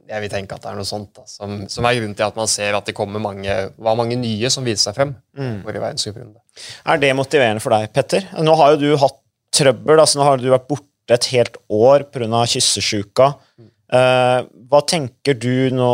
Eh, 0.10 0.16
jeg 0.16 0.26
vil 0.26 0.32
tenke 0.34 0.58
at 0.58 0.66
det 0.66 0.72
er 0.72 0.80
noe 0.80 0.90
sånt 0.90 1.14
da, 1.16 1.26
som, 1.30 1.64
som, 1.72 1.86
er 1.86 2.00
grunnen 2.00 2.18
til 2.18 2.28
at 2.28 2.38
man 2.40 2.50
ser 2.52 2.78
at 2.78 2.90
det 2.90 2.98
kommer 2.98 3.22
mange, 3.24 3.56
var 3.78 3.98
mange 4.00 4.18
nye 4.20 4.52
som 4.52 4.66
viser 4.66 4.90
seg 4.90 4.98
frem. 4.98 5.16
Mm. 5.38 5.62
i 5.62 5.74
verdenscuprunde. 5.78 6.42
Er 6.90 7.02
det 7.02 7.16
motiverende 7.18 7.64
for 7.64 7.76
deg, 7.76 7.92
Petter? 7.96 8.26
Nå 8.42 8.56
har 8.60 8.74
jo 8.74 8.82
du 8.82 8.90
hatt 9.00 9.20
trøbbel. 9.56 10.00
altså 10.00 10.20
Nå 10.20 10.28
har 10.28 10.42
du 10.42 10.50
vært 10.52 10.68
borte 10.70 11.16
et 11.16 11.30
helt 11.34 11.58
år 11.70 12.06
pga. 12.14 12.44
kyssesjuka. 12.46 13.34
Mm. 13.60 13.70
Uh, 13.90 14.46
hva 14.70 14.84
tenker 14.86 15.34
du 15.34 15.72
nå 15.74 15.90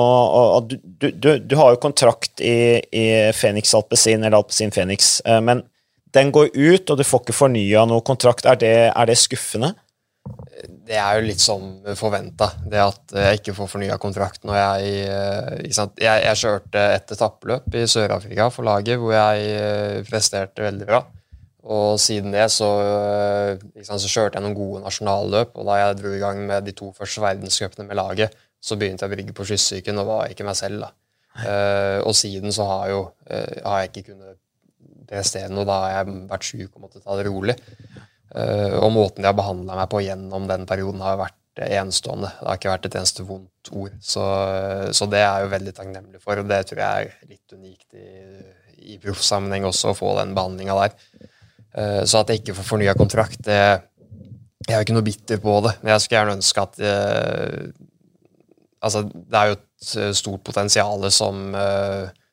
du, 0.67 0.73
du, 0.83 1.05
du, 1.15 1.29
du, 1.39 1.53
har 1.55 1.71
jo 1.71 1.79
kontrakt 1.79 2.41
i, 2.43 2.81
i 2.91 3.05
Phoenix 3.31 3.71
Alpezin, 3.77 4.19
eller 4.19 4.35
Alpezin 4.41 4.73
Phoenix, 4.75 5.21
uh, 5.23 5.39
men 5.39 5.61
den 6.15 6.33
går 6.35 6.51
ut, 6.51 6.89
og 6.89 6.99
du 6.99 7.05
får 7.07 7.23
ikke 7.23 7.35
fornya 7.35 7.85
noe 7.87 8.03
kontrakt. 8.05 8.47
Er 8.47 8.59
det, 8.59 8.75
er 8.91 9.07
det, 9.09 9.17
skuffende? 9.19 9.73
Det 10.85 10.97
er 11.01 11.17
jo 11.17 11.25
litt 11.25 11.41
sånn 11.41 11.69
forventa, 11.97 12.51
det 12.69 12.81
at 12.81 13.13
jeg 13.17 13.39
ikke 13.39 13.55
får 13.57 13.69
fornya 13.71 13.95
kontrakt 14.01 14.43
når 14.45 14.57
jeg, 14.59 14.91
eh, 15.09 15.63
jeg 15.65 15.89
Jeg, 16.03 16.37
kjørte 16.37 16.83
et 16.93 17.13
etappeløp 17.15 17.73
i 17.73 17.87
Sør-Afrika 17.89 18.51
for 18.53 18.67
laget 18.67 19.01
hvor 19.01 19.15
jeg 19.15 19.47
eh, 19.55 20.03
presterte 20.05 20.67
veldig 20.67 20.85
bra. 20.85 21.01
Og 21.65 21.97
siden 21.97 22.35
det 22.35 22.45
så, 22.53 22.69
eh, 22.85 23.81
sant, 23.81 24.03
så 24.03 24.11
kjørte 24.11 24.37
jeg 24.37 24.45
noen 24.45 24.57
gode 24.57 24.83
nasjonalløp, 24.83 25.57
og 25.57 25.65
da 25.71 25.79
jeg 25.79 25.97
dro 26.03 26.13
i 26.13 26.21
gang 26.21 26.43
med 26.45 26.67
de 26.69 26.75
to 26.77 26.91
første 26.93 27.23
verdenscupene 27.23 27.87
med 27.89 27.97
laget, 27.97 28.37
så 28.61 28.77
begynte 28.77 29.05
jeg 29.05 29.09
å 29.09 29.15
brygge 29.15 29.33
på 29.33 29.45
skyssyken 29.49 30.01
og 30.01 30.09
var 30.11 30.29
ikke 30.29 30.45
meg 30.45 30.57
selv. 30.59 30.85
da. 30.85 30.93
Uh, 31.35 31.99
og 32.07 32.13
siden 32.15 32.53
så 32.55 32.63
har, 32.69 32.85
jo, 32.93 33.01
uh, 33.27 33.55
har 33.65 33.81
jeg 33.81 33.89
ikke 33.91 34.13
kunnet 34.13 34.37
prestere 35.09 35.51
noe. 35.51 35.65
Da 35.67 35.79
har 35.81 35.91
jeg 35.97 36.15
vært 36.31 36.47
sjuk 36.47 36.69
og 36.69 36.85
måttet 36.85 37.03
ta 37.03 37.17
det 37.19 37.25
rolig. 37.27 37.57
Uh, 38.35 38.75
og 38.81 38.91
måten 38.91 39.23
de 39.23 39.29
har 39.29 39.37
behandla 39.37 39.77
meg 39.79 39.89
på 39.91 40.01
gjennom 40.03 40.47
den 40.49 40.65
perioden, 40.67 41.03
har 41.05 41.19
vært 41.21 41.63
enestående. 41.65 42.33
Det 42.35 42.49
har 42.49 42.59
ikke 42.59 42.73
vært 42.73 42.87
et 42.89 42.97
eneste 42.99 43.23
vondt 43.27 43.71
ord. 43.71 43.95
Så, 44.03 44.25
så, 44.91 45.07
det 45.07 45.21
er 45.21 45.29
jeg 45.29 45.45
jo 45.45 45.53
veldig 45.53 45.73
takknemlig 45.77 46.19
for, 46.19 46.41
og 46.41 46.49
det 46.49 46.61
tror 46.67 46.81
jeg 46.83 47.05
er 47.13 47.29
litt 47.31 47.55
unikt 47.55 47.95
i, 47.95 48.09
i 48.95 48.97
proffsammenheng 48.99 49.67
også, 49.69 49.93
å 49.93 49.97
få 49.97 50.11
den 50.19 50.35
behandlinga 50.35 50.75
der. 50.81 50.97
Så 52.07 52.21
at 52.21 52.29
jeg 52.31 52.39
ikke 52.39 52.53
får 52.55 52.67
fornya 52.67 52.93
kontrakt, 52.95 53.41
det 53.47 53.55
Jeg 54.65 54.73
er 54.73 54.77
jo 54.79 54.85
ikke 54.85 54.95
noe 54.95 55.07
bitter 55.07 55.39
på 55.43 55.55
det, 55.63 55.73
men 55.81 55.91
jeg 55.91 56.03
skulle 56.03 56.19
gjerne 56.21 56.35
ønske 56.39 56.63
at 56.63 56.77
Altså, 58.85 59.01
det 59.11 59.39
er 59.39 59.49
jo 59.49 59.57
et 59.57 60.15
stort 60.19 60.43
potensial 60.47 61.07
som 61.11 61.55
Eh, 61.55 62.24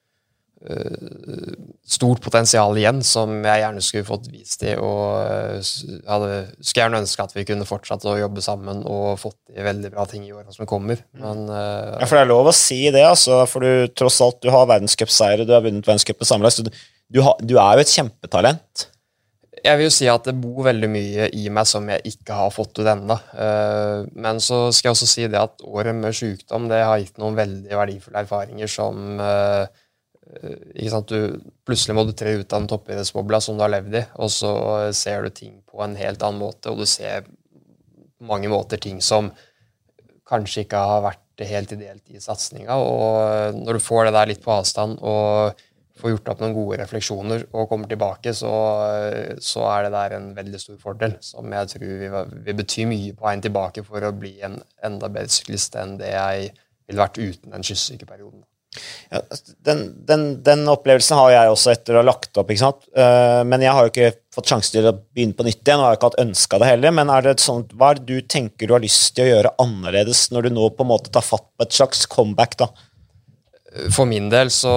stort 1.93 2.23
potensial 2.23 2.77
igjen 2.79 3.01
som 3.05 3.33
jeg 3.43 3.63
gjerne 3.65 3.83
skulle 3.83 4.07
fått 4.07 4.29
vist 4.31 4.61
til. 4.63 4.79
og 4.79 5.19
eh, 5.27 5.73
hadde, 6.07 6.31
Skulle 6.61 6.85
gjerne 6.85 7.03
ønske 7.03 7.27
at 7.27 7.35
vi 7.35 7.47
kunne 7.49 7.67
fortsatt 7.69 8.07
å 8.07 8.17
jobbe 8.21 8.45
sammen 8.45 8.85
og 8.87 9.19
fått 9.21 9.39
til 9.51 9.67
veldig 9.67 9.91
bra 9.95 10.07
ting 10.11 10.25
i 10.29 10.33
åra 10.35 10.55
som 10.55 10.69
kommer. 10.69 11.03
Men, 11.19 11.45
uh, 11.51 11.99
ja, 11.99 12.07
For 12.07 12.19
det 12.19 12.25
er 12.25 12.31
lov 12.31 12.53
å 12.53 12.57
si 12.57 12.85
det, 12.95 13.05
altså, 13.09 13.43
for 13.51 13.67
du 13.67 13.93
tross 13.99 14.21
alt 14.25 14.41
du 14.45 14.53
har 14.55 14.71
verdenscupseiere, 14.71 15.47
du 15.49 15.55
har 15.57 15.67
vunnet 15.67 15.87
verdenscupen 15.87 16.29
sammenlagt. 16.29 16.61
Så 16.61 16.67
du, 16.69 16.73
du, 17.11 17.21
du, 17.43 17.59
er 17.59 17.77
jo 17.77 17.85
et 17.85 17.95
kjempetalent. 17.99 18.89
Jeg 19.63 19.79
vil 19.79 19.87
jo 19.87 19.95
si 19.95 20.09
at 20.11 20.25
det 20.27 20.39
bor 20.43 20.65
veldig 20.67 20.89
mye 20.91 21.29
i 21.39 21.45
meg 21.55 21.69
som 21.71 21.87
jeg 21.91 22.15
ikke 22.15 22.35
har 22.35 22.55
fått 22.55 22.81
ut 22.81 22.89
ennå. 22.89 23.15
Men 24.19 24.41
så 24.43 24.65
skal 24.75 24.89
jeg 24.89 24.97
også 24.97 25.07
si 25.07 25.29
det 25.31 25.39
at 25.39 25.63
året 25.63 25.95
med 25.95 26.17
sykdom 26.19 26.67
det 26.73 26.81
har 26.83 26.99
gitt 26.99 27.21
noen 27.23 27.39
veldig 27.39 27.71
verdifulle 27.71 28.25
erfaringer 28.25 28.73
som 28.73 29.21
du, 30.33 31.19
Plutselig 31.67 31.97
må 31.97 32.05
du 32.09 32.13
tre 32.17 32.35
ut 32.41 32.53
av 32.53 32.63
den 32.63 32.71
toppidrettsbobla 32.73 33.41
som 33.45 33.59
du 33.59 33.65
har 33.65 33.73
levd 33.73 33.99
i, 34.01 34.05
og 34.17 34.31
så 34.33 34.53
ser 34.97 35.23
du 35.23 35.31
ting 35.31 35.59
på 35.69 35.83
en 35.85 35.97
helt 35.99 36.23
annen 36.23 36.41
måte, 36.43 36.73
og 36.73 36.83
du 36.83 36.87
ser 36.89 37.27
på 37.27 38.29
mange 38.31 38.51
måter 38.53 38.81
ting 38.81 39.01
som 39.03 39.33
kanskje 40.29 40.65
ikke 40.65 40.81
har 40.81 41.03
vært 41.05 41.45
helt 41.49 41.75
ideelt 41.75 42.15
i 42.15 42.21
satsinga. 42.23 42.77
Og 42.79 43.59
når 43.59 43.79
du 43.79 43.85
får 43.85 44.07
det 44.07 44.17
der 44.17 44.31
litt 44.31 44.43
på 44.45 44.55
avstand 44.55 45.01
og 45.01 45.61
får 46.03 46.15
gjort 46.15 46.31
opp 46.33 46.43
noen 46.43 46.55
gode 46.57 46.79
refleksjoner 46.81 47.45
og 47.53 47.69
kommer 47.71 47.91
tilbake, 47.91 48.33
så, 48.35 48.53
så 49.43 49.67
er 49.71 49.87
det 49.87 49.93
der 49.95 50.17
en 50.19 50.31
veldig 50.37 50.61
stor 50.61 50.79
fordel 50.83 51.17
som 51.25 51.53
jeg 51.53 51.75
tror 51.75 51.93
vil, 52.03 52.17
vil 52.47 52.59
bety 52.63 52.87
mye 52.91 53.17
på 53.17 53.27
veien 53.27 53.45
tilbake 53.45 53.85
for 53.87 54.09
å 54.09 54.15
bli 54.17 54.35
en 54.47 54.59
enda 54.85 55.11
bedre 55.13 55.33
syklist 55.33 55.77
enn 55.79 55.99
det 56.01 56.15
jeg 56.15 56.49
ville 56.89 57.03
vært 57.03 57.21
uten 57.21 57.55
den 57.55 57.67
kystsykeperioden. 57.67 58.43
Ja, 59.13 59.21
den, 59.67 59.83
den, 60.09 60.23
den, 60.45 60.63
opplevelsen 60.73 61.19
har 61.19 61.33
jeg 61.35 61.53
også 61.53 61.73
etter 61.75 61.97
å 61.97 62.01
ha 62.01 62.07
lagt 62.09 62.39
opp. 62.41 62.51
ikke 62.51 62.63
sant? 62.63 62.87
Uh, 62.97 63.43
men 63.49 63.65
jeg 63.65 63.75
har 63.77 63.85
jo 63.85 63.93
ikke 63.93 64.13
fått 64.33 64.53
sjanse 64.53 64.73
til 64.73 64.89
å 64.89 64.95
begynne 64.97 65.37
på 65.37 65.47
nytt 65.47 65.61
igjen. 65.61 65.83
og 65.83 65.91
har 65.91 65.99
ikke 65.99 66.13
hatt 66.13 66.23
ønska 66.25 66.61
det 66.63 66.71
heller, 66.71 66.95
Men 66.97 67.13
er 67.13 67.27
det 67.27 67.37
sånn, 67.45 67.67
hva 67.77 67.93
er 67.93 68.01
det 68.01 68.09
du 68.09 68.31
tenker 68.37 68.71
du 68.71 68.77
har 68.77 68.85
lyst 68.85 69.13
til 69.17 69.27
å 69.29 69.35
gjøre 69.35 69.55
annerledes 69.63 70.31
når 70.33 70.49
du 70.49 70.57
nå 70.57 70.71
på 70.73 70.87
en 70.87 70.93
måte 70.95 71.13
tar 71.13 71.27
fatt 71.27 71.49
på 71.53 71.69
et 71.69 71.77
slags 71.77 72.07
comeback? 72.09 72.57
da? 72.65 72.71
For 73.93 74.09
min 74.09 74.33
del 74.33 74.53
så 74.53 74.75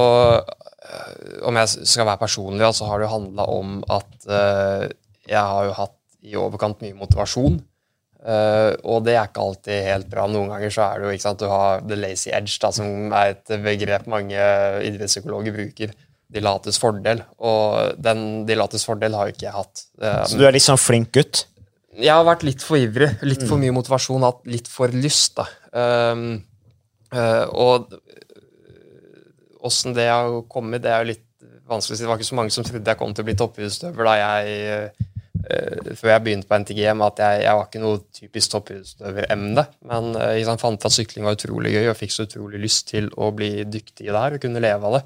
om 1.45 1.57
jeg 1.57 1.87
skal 1.89 2.05
være 2.07 2.21
personlig, 2.21 2.67
så 2.77 2.87
har 2.89 2.99
det 2.99 3.07
jo 3.07 3.15
handla 3.15 3.45
om 3.51 3.77
at 3.91 4.27
uh, 4.29 4.85
jeg 5.25 5.41
har 5.41 5.69
jo 5.69 5.77
hatt 5.79 5.95
i 6.25 6.35
overkant 6.39 6.81
mye 6.83 6.97
motivasjon. 6.97 7.57
Uh, 8.25 8.73
og 8.89 9.03
det 9.05 9.13
er 9.13 9.27
ikke 9.27 9.43
alltid 9.43 9.83
helt 9.85 10.07
bra. 10.09 10.25
Noen 10.31 10.49
ganger 10.49 10.73
så 10.73 10.87
er 10.87 11.01
det 11.01 11.05
jo 11.05 11.13
ikke 11.13 11.25
sant, 11.27 11.43
du 11.43 11.51
har 11.51 11.83
the 11.85 11.97
lazy 11.99 12.31
edge, 12.33 12.55
da, 12.63 12.71
som 12.73 13.13
er 13.13 13.35
et 13.35 13.55
begrep 13.61 14.07
mange 14.09 14.47
idrettspsykologer 14.87 15.53
bruker. 15.53 15.93
De 16.33 16.41
lates 16.41 16.79
fordel. 16.81 17.21
Og 17.45 17.99
den 18.01 18.45
de 18.49 18.57
lates 18.57 18.85
fordel 18.87 19.13
har 19.17 19.29
jo 19.29 19.35
ikke 19.35 19.45
jeg 19.45 19.57
hatt. 19.59 19.85
Uh, 20.01 20.23
så 20.25 20.41
du 20.41 20.47
er 20.47 20.57
litt 20.57 20.65
sånn 20.65 20.81
flink 20.81 21.13
gutt? 21.15 21.45
Jeg 21.95 22.11
har 22.11 22.25
vært 22.27 22.43
litt 22.47 22.65
for 22.65 22.81
ivrig. 22.81 23.13
Litt 23.23 23.45
for 23.45 23.55
mm. 23.55 23.67
mye 23.67 23.75
motivasjon, 23.77 24.25
hatt 24.25 24.41
litt 24.51 24.67
for 24.71 24.91
lyst. 24.91 25.37
da. 25.37 25.45
Um, 25.75 26.41
og 27.55 27.93
åssen 29.65 29.95
det 29.95 30.09
har 30.09 30.33
kommet, 30.51 30.83
det 30.83 30.91
er 30.91 31.05
jo 31.05 31.13
litt 31.13 31.23
vanskelig 31.69 31.95
å 31.95 31.97
si. 31.97 32.03
Det 32.03 32.09
var 32.09 32.19
ikke 32.19 32.31
så 32.31 32.39
mange 32.39 32.53
som 32.53 32.65
trodde 32.65 32.91
jeg 32.91 32.99
kom 32.99 33.13
til 33.15 33.25
å 33.25 33.29
bli 33.29 33.37
toppidrettsutøver 33.39 34.09
da 34.09 34.15
jeg 34.19 34.57
uh, 34.65 35.04
før 35.99 36.11
jeg 36.11 36.23
begynte 36.25 36.49
på 36.49 36.59
NTGM, 36.61 37.03
at 37.05 37.21
jeg, 37.23 37.43
jeg 37.45 37.59
var 37.59 37.69
ikke 37.69 37.83
noe 37.83 38.01
typisk 38.15 38.55
toppidrettsutøveremne. 38.55 39.67
Men 39.91 40.11
jeg 40.37 40.59
fant 40.61 40.89
at 40.89 40.95
sykling 40.95 41.27
var 41.27 41.37
utrolig 41.37 41.75
gøy, 41.75 41.89
og 41.91 41.99
fikk 41.99 42.15
så 42.15 42.27
utrolig 42.27 42.61
lyst 42.63 42.89
til 42.91 43.11
å 43.19 43.31
bli 43.35 43.53
dyktig 43.67 44.07
i 44.07 44.11
det 44.11 44.21
her 44.21 44.37
og 44.37 44.43
kunne 44.43 44.63
leve 44.63 44.91
av 44.91 44.99
det. 44.99 45.05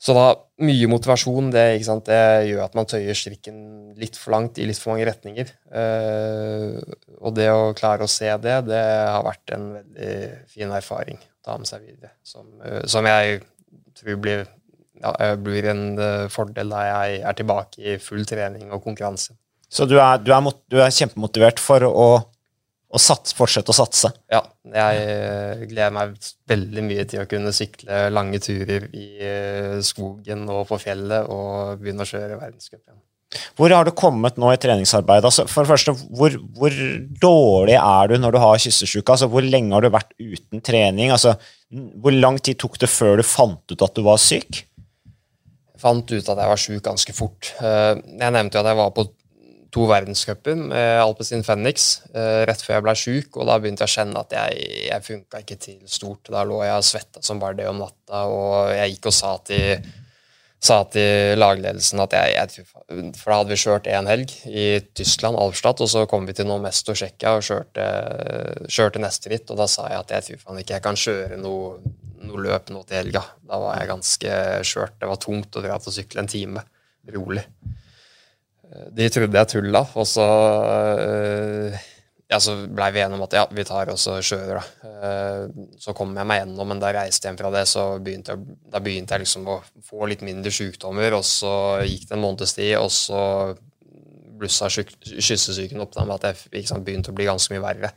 Så 0.00 0.14
da, 0.16 0.30
mye 0.64 0.88
motivasjon 0.88 1.50
det, 1.52 1.64
det, 2.06 2.20
gjør 2.48 2.62
at 2.64 2.76
man 2.78 2.88
tøyer 2.88 3.16
strikken 3.16 3.58
litt 4.00 4.16
for 4.16 4.32
langt 4.32 4.56
i 4.56 4.64
litt 4.64 4.80
for 4.80 4.94
mange 4.94 5.04
retninger. 5.04 5.50
Uh, 5.68 6.80
og 7.20 7.34
det 7.36 7.50
å 7.52 7.74
klare 7.76 8.06
å 8.06 8.10
se 8.10 8.30
det, 8.40 8.54
det 8.70 8.80
har 8.80 9.26
vært 9.26 9.52
en 9.56 9.66
veldig 9.74 10.14
fin 10.48 10.72
erfaring 10.72 11.20
å 11.20 11.44
ta 11.44 11.58
med 11.60 11.68
seg 11.68 11.84
videre. 11.84 12.14
Som, 12.24 12.48
som 12.88 13.04
jeg 13.10 13.42
tror 14.00 14.16
blir, 14.24 14.48
ja, 15.00 15.34
blir 15.40 15.70
en 15.72 15.84
uh, 16.00 16.26
fordel 16.32 16.72
da 16.72 16.82
jeg 16.86 17.22
er 17.24 17.38
tilbake 17.38 17.80
i 17.80 17.96
full 18.02 18.26
trening 18.28 18.68
og 18.70 18.84
konkurranse. 18.84 19.34
Så 19.70 19.86
du 19.86 19.96
er, 20.02 20.18
du 20.20 20.32
er, 20.34 20.52
du 20.70 20.80
er 20.82 20.92
kjempemotivert 20.94 21.62
for 21.62 21.86
å 21.86 22.10
å 22.90 22.98
sats, 22.98 23.34
fortsette 23.38 23.70
å 23.70 23.76
satse. 23.76 24.10
Ja, 24.32 24.40
jeg 24.74 25.02
eh, 25.04 25.60
gleder 25.70 25.92
meg 25.94 26.16
veldig 26.50 26.86
mye 26.86 27.04
til 27.10 27.22
å 27.22 27.28
kunne 27.30 27.52
sykle 27.54 28.08
lange 28.10 28.40
turer 28.42 28.88
i 28.90 29.12
eh, 29.22 29.76
skogen 29.86 30.48
og 30.50 30.64
på 30.70 30.80
fjellet 30.82 31.30
og 31.30 31.78
begynne 31.82 32.02
å 32.06 32.10
kjøre 32.10 32.40
verdenscupen. 32.40 32.98
Hvor 33.54 33.70
har 33.70 33.86
du 33.86 33.92
kommet 33.94 34.40
nå 34.42 34.48
i 34.50 34.58
treningsarbeid? 34.58 35.22
Altså, 35.22 35.44
for 35.46 35.62
det 35.62 35.70
første, 35.70 35.94
hvor, 36.18 36.34
hvor, 36.56 36.74
dårlig 37.22 37.76
er 37.78 38.10
du 38.10 38.16
når 38.18 38.34
du 38.34 38.40
har 38.42 38.62
kyssesjuke? 38.64 39.06
Altså, 39.06 39.28
hvor 39.30 39.46
lenge 39.46 39.76
har 39.76 39.86
du 39.86 39.92
vært 39.94 40.10
uten 40.18 40.64
trening? 40.66 41.12
Altså, 41.14 41.36
hvor 41.70 42.16
lang 42.16 42.40
tid 42.42 42.58
tok 42.58 42.80
det 42.82 42.90
før 42.90 43.20
du 43.20 43.26
fant 43.26 43.62
ut 43.70 43.86
at 43.86 43.94
du 43.94 44.02
var 44.02 44.18
syk? 44.18 44.64
Fant 45.80 46.12
ut 46.12 46.28
at 46.28 46.42
jeg 46.42 46.52
var 46.52 46.60
syk 46.60 46.84
ganske 46.84 47.16
fort. 47.16 47.54
Eh, 47.60 47.94
jeg 47.96 48.36
nevnte 48.36 48.58
jo 48.58 48.64
at 48.64 48.70
jeg 48.72 48.80
var 48.80 48.92
på 48.96 49.06
to 49.70 49.86
verdenscuper 49.86 50.58
med 50.58 50.98
Alpezin 51.00 51.44
Phoenix 51.46 52.00
eh, 52.10 52.42
rett 52.48 52.62
før 52.64 52.76
jeg 52.76 52.86
ble 52.86 52.94
sjuk, 52.98 53.38
og 53.38 53.48
da 53.48 53.58
begynte 53.60 53.86
jeg 53.86 53.92
å 53.92 53.94
kjenne 53.94 54.24
at 54.24 54.34
jeg, 54.34 54.66
jeg 54.88 55.06
funka 55.06 55.42
ikke 55.44 55.58
til 55.62 55.80
stort. 55.90 56.30
Da 56.30 56.44
lå 56.46 56.60
jeg 56.66 56.76
og 56.76 56.86
svetta 56.86 57.22
som 57.24 57.40
bare 57.42 57.58
det 57.60 57.70
om 57.70 57.80
natta, 57.80 58.26
og 58.30 58.74
jeg 58.74 58.96
gikk 58.96 59.10
og 59.12 59.16
sa 59.16 59.32
til, 59.46 59.86
sa 60.60 60.80
til 60.92 61.38
lagledelsen 61.40 62.02
at 62.02 62.18
jeg, 62.18 62.34
jeg, 62.36 62.66
For 63.20 63.32
da 63.32 63.38
hadde 63.40 63.54
vi 63.54 63.60
kjørt 63.62 63.88
én 63.94 64.10
helg 64.10 64.34
i 64.50 64.66
Tyskland, 64.98 65.38
Alpstadt, 65.40 65.82
og 65.86 65.92
så 65.92 66.04
kom 66.10 66.26
vi 66.28 66.36
til 66.36 66.50
noe 66.50 66.60
mest 66.64 66.90
å 66.90 66.96
Tsjekkia 66.96 67.36
og 67.38 67.46
kjørte, 67.46 67.88
kjørte, 68.66 69.02
neste 69.06 69.32
ritt, 69.32 69.48
og 69.54 69.62
da 69.62 69.70
sa 69.70 69.86
jeg 69.92 70.02
at 70.02 70.16
jeg 70.16 70.28
tror 70.28 70.44
faen 70.44 70.62
ikke 70.64 70.78
jeg 70.78 70.86
kan 70.88 70.98
kjøre 71.06 71.40
noe, 71.40 71.78
noe 72.24 72.42
løp 72.44 72.72
nå 72.72 72.82
til 72.88 73.00
helga. 73.00 73.22
Da 73.46 73.60
var 73.62 73.78
jeg 73.78 73.90
ganske 73.90 74.40
skjørt. 74.66 74.98
Det 75.00 75.08
var 75.10 75.20
tungt 75.22 75.56
å 75.56 75.64
dra 75.64 75.78
til 75.80 75.92
å 75.92 75.96
sykle 75.96 76.24
en 76.24 76.30
time 76.30 76.64
rolig. 77.10 77.44
De 78.94 79.08
trodde 79.10 79.34
jeg 79.34 79.50
tulla, 79.50 79.80
og 79.98 80.06
så 80.06 80.26
øh, 81.02 81.78
ja, 82.30 82.38
så 82.38 82.52
blei 82.70 82.92
vi 82.94 83.00
enige 83.02 83.18
om 83.18 83.24
at 83.24 83.32
ja, 83.34 83.42
vi 83.50 83.64
tar 83.66 83.90
oss 83.90 84.04
og 84.10 84.20
kjører, 84.22 84.60
da. 84.60 84.90
Uh, 85.02 85.64
så 85.82 85.94
kom 85.98 86.12
jeg 86.14 86.28
meg 86.30 86.44
gjennom, 86.44 86.68
men 86.70 86.82
da 86.82 86.92
jeg 86.92 86.98
reiste 87.00 87.26
hjem 87.26 87.38
fra 87.40 87.50
det, 87.50 87.64
så 87.66 87.86
begynte 87.98 88.36
jeg, 88.36 88.54
da 88.70 88.82
begynte 88.84 89.16
jeg 89.16 89.24
liksom 89.24 89.48
å 89.50 89.56
få 89.88 90.06
litt 90.06 90.22
mindre 90.26 90.52
sykdommer, 90.54 91.16
og 91.18 91.26
så 91.26 91.52
gikk 91.82 92.06
det 92.06 92.14
en 92.14 92.22
måneds 92.22 92.54
tid, 92.54 92.76
og 92.78 92.92
så 92.94 93.24
blussa 94.40 94.70
kyssesyken 94.70 95.82
opp 95.82 95.96
da 95.96 96.06
med 96.06 96.20
at 96.20 96.30
jeg 96.30 96.60
liksom, 96.60 96.86
begynte 96.86 97.10
å 97.10 97.18
bli 97.18 97.26
ganske 97.26 97.52
mye 97.52 97.64
verre. 97.64 97.90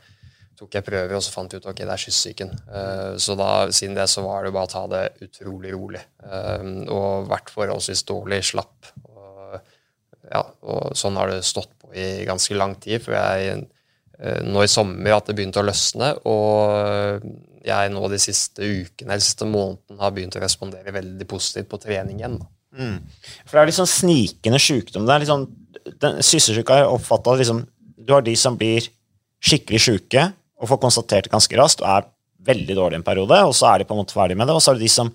Tok 0.59 0.75
jeg 0.77 0.85
prøver, 0.85 1.15
og 1.17 1.23
så 1.25 1.33
fant 1.33 1.53
jeg 1.53 1.63
ut 1.63 1.69
ok, 1.71 1.79
det 1.81 1.89
er 1.89 2.01
kyssesyken. 2.03 2.51
Uh, 2.67 3.13
så 3.21 3.35
da, 3.39 3.49
siden 3.73 3.97
det 3.97 4.05
så 4.11 4.21
var 4.25 4.45
det 4.45 4.53
bare 4.53 4.69
å 4.69 4.73
ta 4.73 4.83
det 4.91 5.03
utrolig 5.25 5.73
rolig. 5.73 6.03
Uh, 6.21 6.85
og 6.93 7.31
vært 7.31 7.49
forholdsvis 7.53 8.05
dårlig, 8.09 8.43
slapp 8.53 8.93
ja, 10.33 10.41
og 10.65 10.93
sånn 10.97 11.17
har 11.19 11.31
det 11.31 11.43
stått 11.45 11.71
på 11.81 11.91
i 11.95 12.25
ganske 12.27 12.55
lang 12.57 12.75
tid. 12.81 13.01
For 13.03 13.15
jeg 13.15 13.53
eh, 13.53 14.41
nå 14.45 14.63
i 14.63 14.71
sommer 14.71 15.17
at 15.17 15.29
det 15.29 15.37
begynte 15.37 15.61
å 15.61 15.67
løsne, 15.67 16.13
og 16.29 17.27
jeg 17.63 17.91
nå 17.93 18.03
de 18.11 18.19
siste 18.19 18.65
ukene 18.65 19.13
eller 19.13 19.23
siste 19.23 19.47
måneden 19.47 20.01
har 20.01 20.13
begynt 20.15 20.35
å 20.39 20.43
respondere 20.43 20.95
veldig 20.95 21.27
positivt 21.29 21.69
på 21.71 21.79
trening 21.85 22.19
igjen. 22.19 22.39
Mm. 22.73 22.97
For 23.45 23.59
det 23.59 23.63
er 23.63 23.77
sånn 23.77 23.91
snikende 23.91 24.59
sykdom. 24.61 25.05
Det 25.07 25.15
er 25.15 25.23
liksom, 25.23 25.45
den 26.01 26.23
Sysselsyka 26.25 26.79
er 26.79 26.89
oppfatta 26.89 27.35
liksom 27.37 27.59
Du 28.03 28.15
har 28.15 28.23
de 28.25 28.33
som 28.39 28.55
blir 28.57 28.87
skikkelig 29.43 29.79
sjuke 29.83 30.23
og 30.63 30.71
får 30.71 30.79
konstatert 30.85 31.27
det 31.27 31.33
ganske 31.33 31.59
raskt 31.59 31.83
og 31.83 31.89
er 31.91 32.09
veldig 32.47 32.75
dårlig 32.77 32.99
en 32.99 33.05
periode, 33.05 33.39
og 33.47 33.53
så 33.55 33.69
er 33.69 33.81
de 33.81 33.87
på 33.87 33.95
en 33.95 34.01
måte 34.01 34.15
ferdig 34.15 34.37
med 34.39 34.47
det. 34.49 34.55
Og 34.55 34.63
så 34.63 34.71
er 34.71 34.79
det 34.79 34.87
de 34.87 34.91
som 34.91 35.11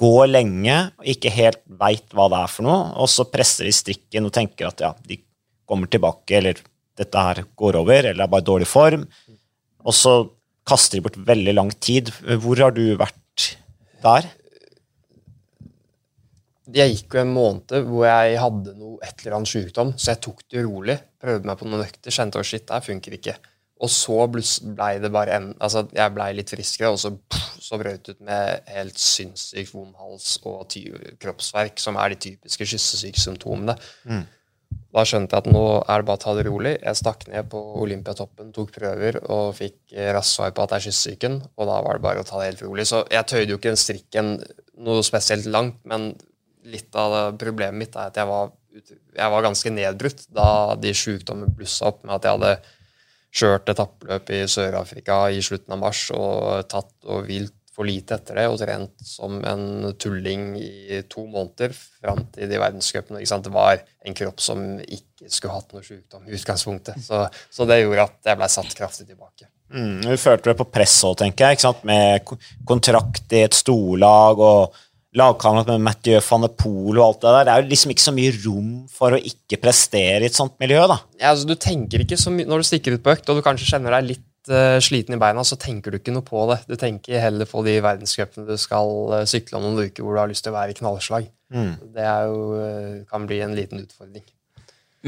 går 0.00 0.26
lenge 0.28 0.76
og 1.00 1.08
ikke 1.08 1.32
helt 1.32 1.60
veit 1.80 2.12
hva 2.16 2.28
det 2.32 2.40
er 2.40 2.52
for 2.52 2.68
noe, 2.68 2.80
og 3.00 3.08
så 3.12 3.26
presser 3.28 3.68
de 3.68 3.74
strikken 3.74 4.28
og 4.28 4.34
tenker 4.36 4.68
at 4.68 4.84
ja, 4.84 4.92
de 5.08 5.20
kommer 5.68 5.90
tilbake, 5.90 6.36
eller 6.36 6.60
dette 7.00 7.24
her 7.24 7.44
går 7.56 7.78
over, 7.80 8.10
eller 8.10 8.24
er 8.26 8.32
bare 8.32 8.44
dårlig 8.44 8.68
form. 8.68 9.06
Og 9.80 9.96
så 9.96 10.14
kaster 10.68 10.98
de 10.98 11.06
bort 11.06 11.16
veldig 11.30 11.54
lang 11.56 11.72
tid. 11.80 12.10
Hvor 12.42 12.60
har 12.60 12.74
du 12.76 12.84
vært 13.00 13.46
der? 14.04 14.28
Jeg 16.70 16.92
gikk 16.92 17.16
jo 17.16 17.22
en 17.24 17.32
måned 17.34 17.72
hvor 17.88 18.04
jeg 18.06 18.36
hadde 18.38 18.74
noe, 18.78 18.98
et 19.02 19.24
eller 19.24 19.40
annet 19.40 19.50
sykdom, 19.50 19.94
så 19.96 20.12
jeg 20.12 20.20
tok 20.26 20.44
det 20.52 20.66
rolig. 20.66 20.98
Prøvde 21.20 21.48
meg 21.48 21.58
på 21.58 21.66
noen 21.66 21.86
økter, 21.86 22.14
kjente 22.14 22.42
at 22.42 22.46
shit, 22.46 22.66
det 22.68 22.84
funker 22.86 23.16
ikke. 23.16 23.38
Og 23.80 23.88
så 23.92 24.16
blei 24.28 24.90
det 25.00 25.12
bare 25.12 25.36
en 25.38 25.52
Altså, 25.60 25.86
jeg 25.96 26.14
blei 26.16 26.32
litt 26.36 26.52
friskere, 26.52 26.92
og 26.92 27.00
så, 27.00 27.14
så 27.60 27.78
brøt 27.80 28.04
det 28.06 28.18
ut 28.18 28.26
med 28.28 28.68
helt 28.74 29.00
sinnssykt 29.00 29.72
vond 29.74 29.94
hals 30.00 30.34
og 30.44 30.76
kroppsverk, 31.22 31.80
som 31.80 31.96
er 32.00 32.12
de 32.12 32.20
typiske 32.28 32.68
kyssesykesymptomene. 32.74 33.76
Mm. 34.04 34.26
Da 34.90 35.04
skjønte 35.06 35.36
jeg 35.36 35.44
at 35.44 35.52
nå 35.54 35.64
er 35.80 36.02
det 36.02 36.06
bare 36.08 36.18
å 36.18 36.22
ta 36.24 36.32
det 36.34 36.46
rolig. 36.48 36.72
Jeg 36.78 36.98
stakk 36.98 37.26
ned 37.30 37.46
på 37.50 37.60
Olympiatoppen, 37.82 38.50
tok 38.54 38.72
prøver 38.74 39.20
og 39.22 39.52
fikk 39.58 39.94
raskt 40.16 40.36
svar 40.36 40.54
på 40.54 40.64
at 40.64 40.72
det 40.72 40.80
er 40.80 40.86
kyssesyken. 40.88 41.38
Og 41.56 41.70
da 41.70 41.78
var 41.86 41.98
det 41.98 42.04
bare 42.06 42.24
å 42.24 42.26
ta 42.26 42.40
det 42.40 42.50
helt 42.50 42.64
rolig. 42.66 42.88
Så 42.90 43.04
jeg 43.10 43.28
tøyde 43.30 43.54
jo 43.54 43.60
ikke 43.60 43.70
den 43.70 43.80
strikken 43.80 44.32
noe 44.80 45.04
spesielt 45.06 45.46
langt, 45.50 45.78
men 45.88 46.10
litt 46.70 46.96
av 46.98 47.38
problemet 47.40 47.78
mitt 47.78 47.96
er 47.96 48.10
at 48.10 48.18
jeg 48.18 48.28
var, 48.28 48.50
jeg 49.16 49.32
var 49.32 49.46
ganske 49.46 49.72
nedbrutt 49.72 50.26
da 50.34 50.50
de 50.78 50.92
sjukdommene 50.96 51.54
blussa 51.56 51.88
opp 51.90 52.02
med 52.04 52.18
at 52.18 52.26
jeg 52.26 52.38
hadde 52.38 52.52
kjørt 53.30 53.70
etappløp 53.70 54.30
i 54.34 54.42
Sør-Afrika 54.50 55.22
i 55.30 55.42
slutten 55.44 55.76
av 55.76 55.82
mars 55.84 56.08
og 56.14 56.66
tatt 56.70 56.92
og 57.06 57.26
vilt 57.28 57.54
for 57.70 57.86
lite 57.86 58.16
etter 58.18 58.36
det 58.36 58.46
og 58.50 58.58
trent 58.60 59.04
som 59.06 59.38
en 59.46 59.92
tulling 60.00 60.56
i 60.58 60.98
to 61.08 61.22
måneder 61.30 61.72
fram 61.72 62.24
til 62.34 62.50
de 62.50 62.58
verdenscupene. 62.60 63.22
Det 63.22 63.54
var 63.54 63.80
en 64.04 64.18
kropp 64.18 64.42
som 64.42 64.64
ikke 64.82 65.30
skulle 65.30 65.54
hatt 65.54 65.72
noe 65.72 65.86
sykdom 65.86 66.26
i 66.26 66.34
utgangspunktet. 66.36 67.00
Så, 67.06 67.22
så, 67.48 67.68
det 67.70 67.80
gjorde 67.80 68.08
at 68.10 68.30
jeg 68.32 68.40
ble 68.40 68.50
satt 68.52 68.76
kraftig 68.76 69.06
tilbake. 69.08 69.48
Mm, 69.70 70.02
du 70.02 70.16
følte 70.18 70.50
det 70.50 70.58
på 70.58 70.66
press 70.74 70.96
òg, 71.06 71.20
tenker 71.22 71.54
jeg, 71.54 71.72
med 71.86 72.26
kontrakt 72.66 73.36
i 73.38 73.44
et 73.46 73.54
storlag 73.54 74.42
og 74.42 74.80
lagkamerat 75.16 75.66
med 75.72 75.82
Mathieu 75.82 76.20
van 76.22 76.44
de 76.46 76.50
Poel 76.54 76.98
og 77.00 77.04
alt 77.04 77.22
det 77.24 77.30
der. 77.34 77.46
Det 77.46 77.52
er 77.52 77.62
jo 77.62 77.70
liksom 77.72 77.92
ikke 77.94 78.04
så 78.04 78.14
mye 78.14 78.34
rom 78.44 78.72
for 78.94 79.16
å 79.16 79.22
ikke 79.30 79.58
prestere 79.62 80.22
i 80.22 80.28
et 80.28 80.36
sånt 80.36 80.54
miljø, 80.62 80.84
da. 80.90 81.00
Ja, 81.18 81.32
altså 81.32 81.48
Du 81.50 81.56
tenker 81.58 82.04
ikke 82.04 82.18
så 82.20 82.32
mye 82.34 82.46
når 82.48 82.62
du 82.62 82.68
stikker 82.68 82.94
ut 82.94 83.04
på 83.04 83.14
økt, 83.14 83.30
og 83.30 83.40
du 83.40 83.46
kanskje 83.46 83.72
kjenner 83.72 83.96
deg 83.96 84.12
litt 84.12 84.52
uh, 84.52 84.78
sliten 84.82 85.16
i 85.16 85.20
beina, 85.20 85.42
så 85.46 85.58
tenker 85.60 85.90
du 85.90 85.98
ikke 85.98 86.14
noe 86.14 86.26
på 86.26 86.44
det. 86.52 86.60
Du 86.70 86.76
tenker 86.78 87.22
heller 87.22 87.48
på 87.50 87.64
de 87.66 87.78
verdenscupene 87.82 88.46
du 88.46 88.60
skal 88.60 88.92
uh, 89.10 89.24
sykle 89.28 89.58
om 89.58 89.66
noen 89.66 89.90
uker 89.90 90.06
hvor 90.06 90.14
du 90.14 90.22
har 90.22 90.30
lyst 90.30 90.46
til 90.46 90.54
å 90.54 90.58
være 90.60 90.76
i 90.76 90.78
knallslag. 90.78 91.26
Mm. 91.50 91.72
Det 91.96 92.06
er 92.06 92.30
jo, 92.30 92.44
uh, 92.54 93.00
kan 93.10 93.26
bli 93.26 93.40
en 93.42 93.56
liten 93.58 93.82
utfordring. 93.82 94.26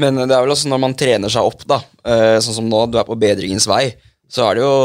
Men 0.03 0.17
det 0.25 0.33
er 0.33 0.41
vel 0.41 0.51
også 0.51 0.71
når 0.71 0.81
man 0.81 0.97
trener 0.97 1.29
seg 1.29 1.45
opp, 1.45 1.63
da, 1.69 1.77
sånn 2.41 2.55
som 2.55 2.65
nå, 2.65 2.79
du 2.89 2.95
er 2.97 3.05
på 3.05 3.13
bedringens 3.21 3.67
vei, 3.69 3.91
så 4.25 4.47
er 4.47 4.57
det 4.57 4.63
jo 4.63 4.77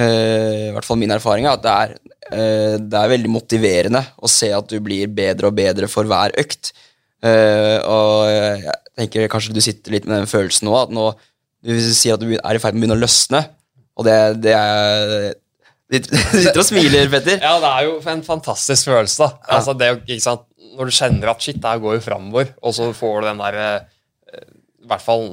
i 0.00 0.70
hvert 0.72 0.86
fall 0.88 0.96
min 0.96 1.12
erfaring 1.12 1.44
at 1.44 1.60
det 1.60 1.74
er, 1.84 1.92
det 2.34 2.98
er 2.98 3.12
veldig 3.12 3.30
motiverende 3.30 4.00
å 4.18 4.30
se 4.30 4.50
at 4.54 4.66
du 4.70 4.78
blir 4.82 5.10
bedre 5.12 5.50
og 5.50 5.56
bedre 5.58 5.88
for 5.90 6.08
hver 6.08 6.34
økt. 6.40 6.72
og 7.24 8.26
jeg 8.28 8.74
tenker 8.98 9.30
kanskje 9.32 9.54
du 9.56 9.62
sitter 9.64 9.94
litt 9.94 10.08
med 10.08 10.18
den 10.18 10.30
følelsen 10.30 10.68
nå, 10.68 10.74
at 10.76 10.92
nå 10.94 11.06
du 11.64 11.72
sier 11.80 12.18
at 12.18 12.22
du 12.22 12.34
er 12.34 12.58
i 12.58 12.60
ferd 12.60 12.76
med 12.76 12.82
å 12.82 12.82
begynne 12.82 12.98
å 12.98 13.02
løsne, 13.04 13.40
og 13.96 14.06
det, 14.08 14.18
det 14.44 14.52
er 14.58 15.32
Du 15.94 16.08
sitter 16.10 16.58
og 16.58 16.66
smiler, 16.66 17.08
Petter. 17.12 17.38
Ja, 17.38 17.54
det 17.62 17.70
er 17.70 17.86
jo 17.86 17.96
en 18.10 18.24
fantastisk 18.26 18.88
følelse, 18.88 19.28
da. 19.28 19.56
Altså, 19.56 19.74
det, 19.78 19.90
ikke 20.02 20.24
sant? 20.24 20.46
Når 20.74 20.90
du 20.90 20.94
kjenner 20.96 21.30
at 21.30 21.44
shit, 21.44 21.60
det 21.62 21.70
her 21.70 21.82
går 21.82 21.98
jo 21.98 22.02
framover, 22.02 22.48
og 22.64 22.74
så 22.74 22.88
får 22.96 23.20
du 23.20 23.28
den 23.28 23.42
derre 23.44 23.66
I 24.34 24.88
hvert 24.90 25.04
fall 25.04 25.26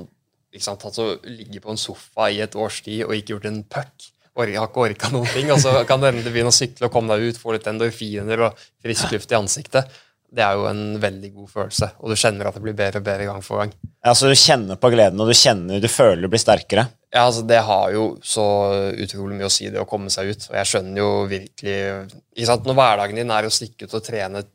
ikke 0.52 0.68
sant, 0.68 0.84
altså, 0.86 1.16
ligge 1.26 1.64
på 1.64 1.72
en 1.72 1.80
sofa 1.80 2.28
i 2.30 2.42
et 2.44 2.56
års 2.60 2.82
tid 2.86 3.06
og 3.08 3.16
ikke 3.16 3.38
gjort 3.38 3.48
en 3.50 3.62
puck. 3.64 4.11
Har 4.38 4.54
ikke 4.68 4.86
orka 4.86 5.10
noen 5.12 5.28
ting. 5.34 5.50
Og 5.52 5.60
så 5.60 5.82
kan 5.90 6.00
du 6.00 6.08
endelig 6.08 6.32
begynne 6.32 6.54
å 6.54 6.56
sykle 6.56 6.88
og 6.88 6.94
komme 6.94 7.18
deg 7.18 7.32
ut, 7.32 7.42
få 7.42 7.58
litt 7.58 7.68
endorfiner 7.68 8.48
og 8.48 8.64
frisk 8.84 9.12
luft 9.12 9.34
i 9.34 9.40
ansiktet 9.40 9.92
det 10.32 10.44
er 10.46 10.56
jo 10.56 10.68
en 10.70 10.96
veldig 11.02 11.30
god 11.36 11.50
følelse, 11.52 11.88
og 12.00 12.12
du 12.12 12.16
kjenner 12.20 12.48
at 12.48 12.56
det 12.56 12.64
blir 12.64 12.76
bedre 12.78 13.02
og 13.02 13.08
bedre 13.08 13.28
gang 13.28 13.42
for 13.44 13.62
gang. 13.62 13.74
Ja, 14.00 14.14
Så 14.16 14.30
du 14.32 14.36
kjenner 14.40 14.80
på 14.80 14.92
gleden, 14.94 15.20
og 15.20 15.28
du 15.28 15.36
kjenner, 15.36 15.82
du 15.84 15.90
føler 15.92 16.24
du 16.24 16.32
blir 16.32 16.42
sterkere? 16.42 16.88
Ja, 17.12 17.26
altså 17.26 17.44
Det 17.44 17.60
har 17.68 17.92
jo 17.92 18.06
så 18.24 18.46
utrolig 18.96 19.36
mye 19.36 19.50
å 19.50 19.52
si, 19.52 19.68
det 19.70 19.82
å 19.82 19.90
komme 19.90 20.10
seg 20.14 20.32
ut. 20.32 20.48
Og 20.48 20.56
jeg 20.56 20.70
skjønner 20.72 21.04
jo 21.04 21.10
virkelig 21.28 21.76
ikke 22.32 22.48
sant, 22.48 22.66
Når 22.66 22.80
hverdagen 22.80 23.20
din 23.20 23.36
er 23.36 23.46
å 23.46 23.52
stikke 23.52 23.90
ut 23.90 23.98
og 24.00 24.06
trene 24.08 24.46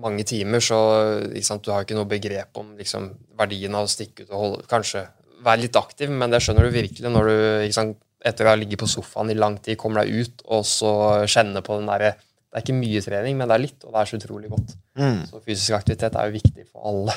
mange 0.00 0.24
timer, 0.24 0.64
så 0.64 0.80
ikke 1.28 1.50
sant, 1.50 1.64
du 1.66 1.72
har 1.74 1.84
ikke 1.84 1.98
noe 1.98 2.08
begrep 2.08 2.56
om 2.56 2.72
liksom, 2.78 3.12
verdien 3.36 3.74
av 3.74 3.84
å 3.84 3.92
stikke 3.92 4.24
ut 4.24 4.32
og 4.32 4.40
holde, 4.40 4.66
kanskje 4.70 5.04
være 5.44 5.66
litt 5.66 5.76
aktiv, 5.76 6.10
men 6.10 6.32
det 6.32 6.40
skjønner 6.42 6.64
du 6.64 6.74
virkelig 6.74 7.12
når 7.12 7.28
du 7.28 7.34
ikke 7.66 7.76
sant, 7.76 7.98
etter 8.24 8.46
å 8.46 8.52
ha 8.52 8.58
ligget 8.58 8.80
på 8.80 8.88
sofaen 8.90 9.30
i 9.30 9.36
lang 9.38 9.58
tid 9.62 9.78
kommer 9.78 10.02
deg 10.02 10.24
ut 10.24 10.46
og 10.48 10.64
så 10.66 10.92
kjenner 11.30 11.62
på 11.64 11.78
den 11.78 11.90
derre 11.90 12.16
det 12.48 12.56
er 12.56 12.64
ikke 12.64 12.78
mye 12.78 13.00
trening, 13.04 13.34
men 13.36 13.50
det 13.50 13.56
er 13.58 13.60
litt, 13.60 13.82
og 13.84 13.92
det 13.92 14.00
er 14.00 14.08
så 14.08 14.16
utrolig 14.16 14.48
godt. 14.48 14.70
Mm. 14.96 15.18
Så 15.28 15.40
fysisk 15.44 15.74
aktivitet 15.76 16.14
er 16.16 16.30
jo 16.30 16.36
viktig 16.38 16.64
for 16.64 16.86
alle. 16.88 17.16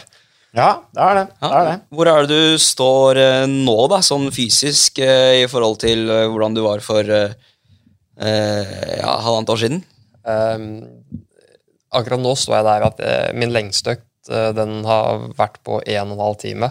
Ja, 0.51 0.67
det 0.91 1.05
er 1.05 1.15
det. 1.15 1.23
det, 1.39 1.51
er 1.55 1.67
det. 1.69 1.75
Hvor 1.95 2.09
er 2.11 2.25
det 2.27 2.35
du 2.35 2.59
står 2.59 3.19
eh, 3.21 3.45
nå, 3.47 3.77
da, 3.93 4.01
sånn 4.03 4.27
fysisk, 4.35 4.99
eh, 4.99 5.39
i 5.39 5.47
forhold 5.47 5.79
til 5.85 6.03
eh, 6.11 6.25
hvordan 6.27 6.57
du 6.57 6.61
var 6.65 6.83
for 6.83 7.07
eh, 7.15 7.31
ja, 8.19 9.13
halvannet 9.23 9.53
år 9.55 9.61
siden? 9.63 9.79
Um, 10.27 10.67
akkurat 11.95 12.21
nå 12.21 12.35
står 12.37 12.57
jeg 12.57 12.67
der 12.67 12.87
at 12.89 12.99
min 13.33 13.55
lengste 13.55 13.95
økt 13.95 14.07
den 14.53 14.83
har 14.85 15.23
vært 15.39 15.57
på 15.65 15.79
1 15.81 16.11
12 16.13 16.35
time. 16.43 16.69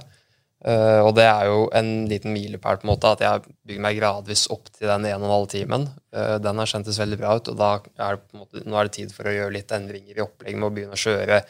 Uh, 0.60 1.00
og 1.06 1.14
det 1.16 1.24
er 1.24 1.46
jo 1.48 1.60
en 1.72 1.88
liten 2.10 2.34
milepæl, 2.34 2.82
på 2.82 2.84
en 2.84 2.90
måte, 2.90 3.08
at 3.14 3.22
jeg 3.24 3.54
bygger 3.64 3.84
meg 3.86 3.96
gradvis 3.96 4.42
opp 4.52 4.68
til 4.74 4.90
den 4.90 5.06
1 5.08 5.24
12 5.24 5.46
timen. 5.54 5.86
Uh, 6.12 6.36
den 6.42 6.60
har 6.60 6.68
kjentes 6.68 7.00
veldig 7.00 7.16
bra 7.22 7.38
ut, 7.38 7.48
og 7.48 7.56
da 7.56 7.70
er 7.80 8.18
det 8.18 8.36
måte, 8.36 8.64
nå 8.68 8.76
er 8.76 8.90
det 8.90 8.98
tid 8.98 9.14
for 9.16 9.30
å 9.30 9.32
gjøre 9.32 9.54
litt 9.56 9.72
endringer 9.72 10.20
i 10.20 10.26
opplegget 10.26 10.60
med 10.60 10.68
å 10.68 10.74
begynne 10.76 10.98
å 10.98 11.00
kjøre 11.00 11.40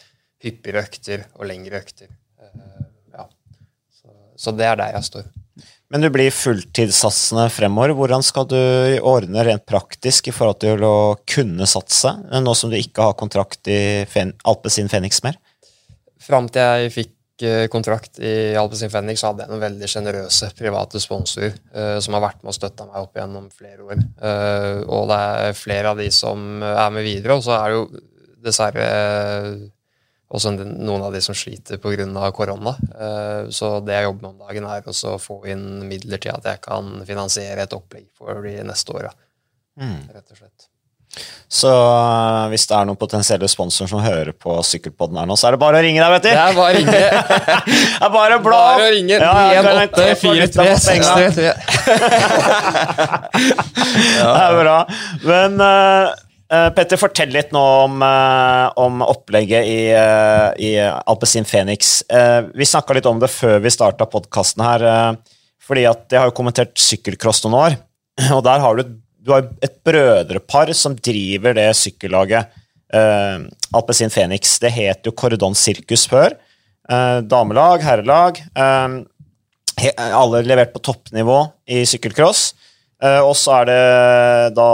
hyppigere 0.46 0.86
økter 0.86 1.26
og 1.34 1.50
lengre 1.50 1.82
økter. 1.82 2.14
Uh, 2.38 2.86
ja. 3.18 3.26
så, 3.98 4.14
så, 4.38 4.54
det 4.54 4.70
er 4.70 4.78
der 4.78 4.94
jeg 5.00 5.10
står. 5.10 5.28
Men 5.90 6.06
du 6.06 6.12
blir 6.14 6.30
fulltidssatsende 6.30 7.50
fremover. 7.50 7.96
Hvordan 7.98 8.22
skal 8.22 8.46
du 8.46 8.60
ordne 9.02 9.42
rent 9.42 9.66
praktisk 9.66 10.30
i 10.30 10.36
forhold 10.36 10.62
til 10.62 10.86
å 10.86 10.96
kunne 11.26 11.66
satse, 11.66 12.14
nå 12.30 12.54
som 12.54 12.70
du 12.70 12.78
ikke 12.78 13.10
har 13.10 13.18
kontrakt 13.18 13.66
i 13.66 14.06
Fen 14.06 14.36
Alpezin 14.46 14.92
Fenix 14.92 15.24
mer? 15.26 15.34
Fram 16.22 16.46
til 16.52 16.62
jeg 16.62 16.94
fikk 16.94 17.16
Eh, 17.42 17.66
kontrakt 17.72 18.18
i 18.18 18.54
Alpezin 18.58 18.90
Fenix, 18.92 19.20
så 19.20 19.30
hadde 19.30 19.44
jeg 19.44 19.52
noen 19.52 19.62
veldig 19.62 19.88
sjenerøse 19.88 20.50
private 20.58 21.00
sponsorer 21.00 21.54
uh, 21.72 21.96
som 22.02 22.16
har 22.16 22.24
vært 22.26 22.42
med 22.42 22.52
og 22.52 22.56
støtta 22.56 22.86
meg 22.88 23.00
opp 23.00 23.16
gjennom 23.16 23.46
flere 23.54 23.86
år. 23.86 24.00
Uh, 24.20 24.80
og 24.84 25.08
det 25.10 25.18
er 25.18 25.58
flere 25.58 25.92
av 25.92 26.00
de 26.00 26.08
som 26.14 26.64
er 26.66 26.90
med 26.94 27.06
videre, 27.06 27.38
og 27.38 27.46
så 27.46 27.56
er 27.56 27.70
det 27.70 27.78
jo 27.78 28.02
dessverre 28.44 28.88
også 30.30 30.52
noen 30.54 31.02
av 31.02 31.14
de 31.16 31.22
som 31.24 31.34
sliter 31.34 31.80
pga. 31.82 32.30
korona. 32.30 32.76
så 33.50 33.70
det 33.82 33.96
jeg 33.96 34.04
jobber 34.04 34.22
med 34.22 34.30
om 34.30 34.44
dagen, 34.46 34.68
er 34.70 34.86
å 34.86 35.18
få 35.18 35.40
inn 35.50 35.88
midler 35.88 36.22
til 36.22 36.36
at 36.36 36.46
jeg 36.46 36.60
kan 36.62 37.02
finansiere 37.04 37.66
et 37.66 37.74
opplegg 37.74 38.06
for 38.14 38.38
de 38.46 38.60
neste 38.62 38.94
åra. 38.94 39.10
Mm. 39.80 40.06
Rett 40.14 40.30
og 40.30 40.38
slett. 40.38 40.68
Så 41.50 41.66
uh, 41.66 42.46
hvis 42.52 42.62
det 42.70 42.76
er 42.78 42.84
noen 42.86 42.94
potensielle 42.98 43.48
sponsorer 43.50 43.88
som 43.90 43.98
hører 44.04 44.30
på 44.38 44.52
Sykkelpodden 44.62 45.18
her 45.18 45.26
nå, 45.26 45.34
så 45.34 45.48
er 45.48 45.52
det 45.56 45.62
bare 45.64 45.80
å 45.80 45.82
ringe 45.82 45.98
deg, 45.98 46.12
vet 46.14 46.22
du! 46.22 46.28
Det 46.30 46.38
er 46.38 46.54
bare 46.54 46.70
å 46.70 46.74
ringe. 46.76 46.94
det 47.66 48.06
er 48.06 48.12
bare 48.14 48.38
blå! 48.44 48.54
Bare 48.54 48.86
å 48.86 48.94
ringe. 48.94 49.16
Ja, 49.18 49.50
ja, 49.56 49.64
1843 49.88 50.70
Det 54.20 54.30
er 54.30 54.54
bra. 54.60 54.76
Men 55.26 55.58
uh, 55.58 56.14
Petter, 56.78 56.94
fortell 57.02 57.34
litt 57.34 57.50
nå 57.54 57.64
om, 57.88 57.98
uh, 57.98 58.70
om 58.78 59.02
opplegget 59.10 59.66
i, 59.66 59.90
uh, 59.90 60.54
i 60.54 60.78
Alpezin 60.86 61.42
Phoenix. 61.50 62.06
vi 62.54 62.62
snakka 62.76 62.94
litt 62.94 63.10
om 63.10 63.18
det 63.18 63.26
før 63.34 63.58
vi 63.66 63.74
starta 63.74 64.06
podkasten 64.06 64.62
her, 64.68 65.18
fordi 65.66 65.82
at 65.90 66.06
jeg 66.06 66.22
har 66.22 66.30
jo 66.30 66.38
kommentert 66.38 66.78
sykkelcross 66.78 67.42
noen 67.42 67.58
år, 67.66 67.74
og 68.38 68.46
der 68.46 68.62
har 68.62 68.70
du 68.78 68.86
et 68.86 68.94
du 69.20 69.32
har 69.34 69.48
et 69.62 69.76
brødrepar 69.84 70.72
som 70.76 70.96
driver 70.96 71.56
det 71.56 71.68
sykkellaget. 71.76 72.56
Uh, 72.90 73.46
Alpezin 73.76 74.10
Phoenix. 74.10 74.56
Det 74.62 74.72
het 74.74 75.06
jo 75.06 75.12
Cordon 75.14 75.54
Circus 75.54 76.06
før. 76.10 76.34
Uh, 76.90 77.20
damelag, 77.22 77.84
herrelag. 77.84 78.40
Uh, 78.56 79.04
alle 79.96 80.42
levert 80.44 80.72
på 80.74 80.82
toppnivå 80.90 81.42
i 81.70 81.84
sykkelcross. 81.88 82.50
Uh, 83.00 83.20
og 83.24 83.34
så 83.38 83.60
er 83.60 83.70
det 83.70 83.84
da 84.56 84.70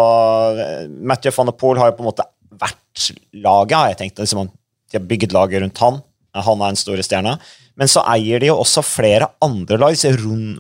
Mathieu 0.88 1.34
van 1.36 1.51
der 1.51 1.59
Poel 1.59 1.78
har 1.82 1.92
jo 1.92 1.99
på 1.99 2.07
en 2.07 2.11
måte 2.11 2.26
vært 2.57 3.11
laget, 3.36 3.76
har 3.76 3.92
jeg 3.92 4.01
tenkt. 4.01 4.22
Liksom, 4.22 4.49
de 4.51 4.99
har 4.99 5.07
bygget 5.11 5.34
laget 5.36 5.62
rundt 5.62 5.82
han. 5.84 6.01
Han 6.47 6.62
er 6.62 6.74
den 6.74 6.80
store 6.80 7.05
stjerna. 7.07 7.36
Men 7.77 7.91
så 7.93 8.03
eier 8.09 8.41
de 8.41 8.49
jo 8.49 8.57
også 8.62 8.83
flere 8.85 9.29
andre 9.45 9.77
lag. 9.81 9.97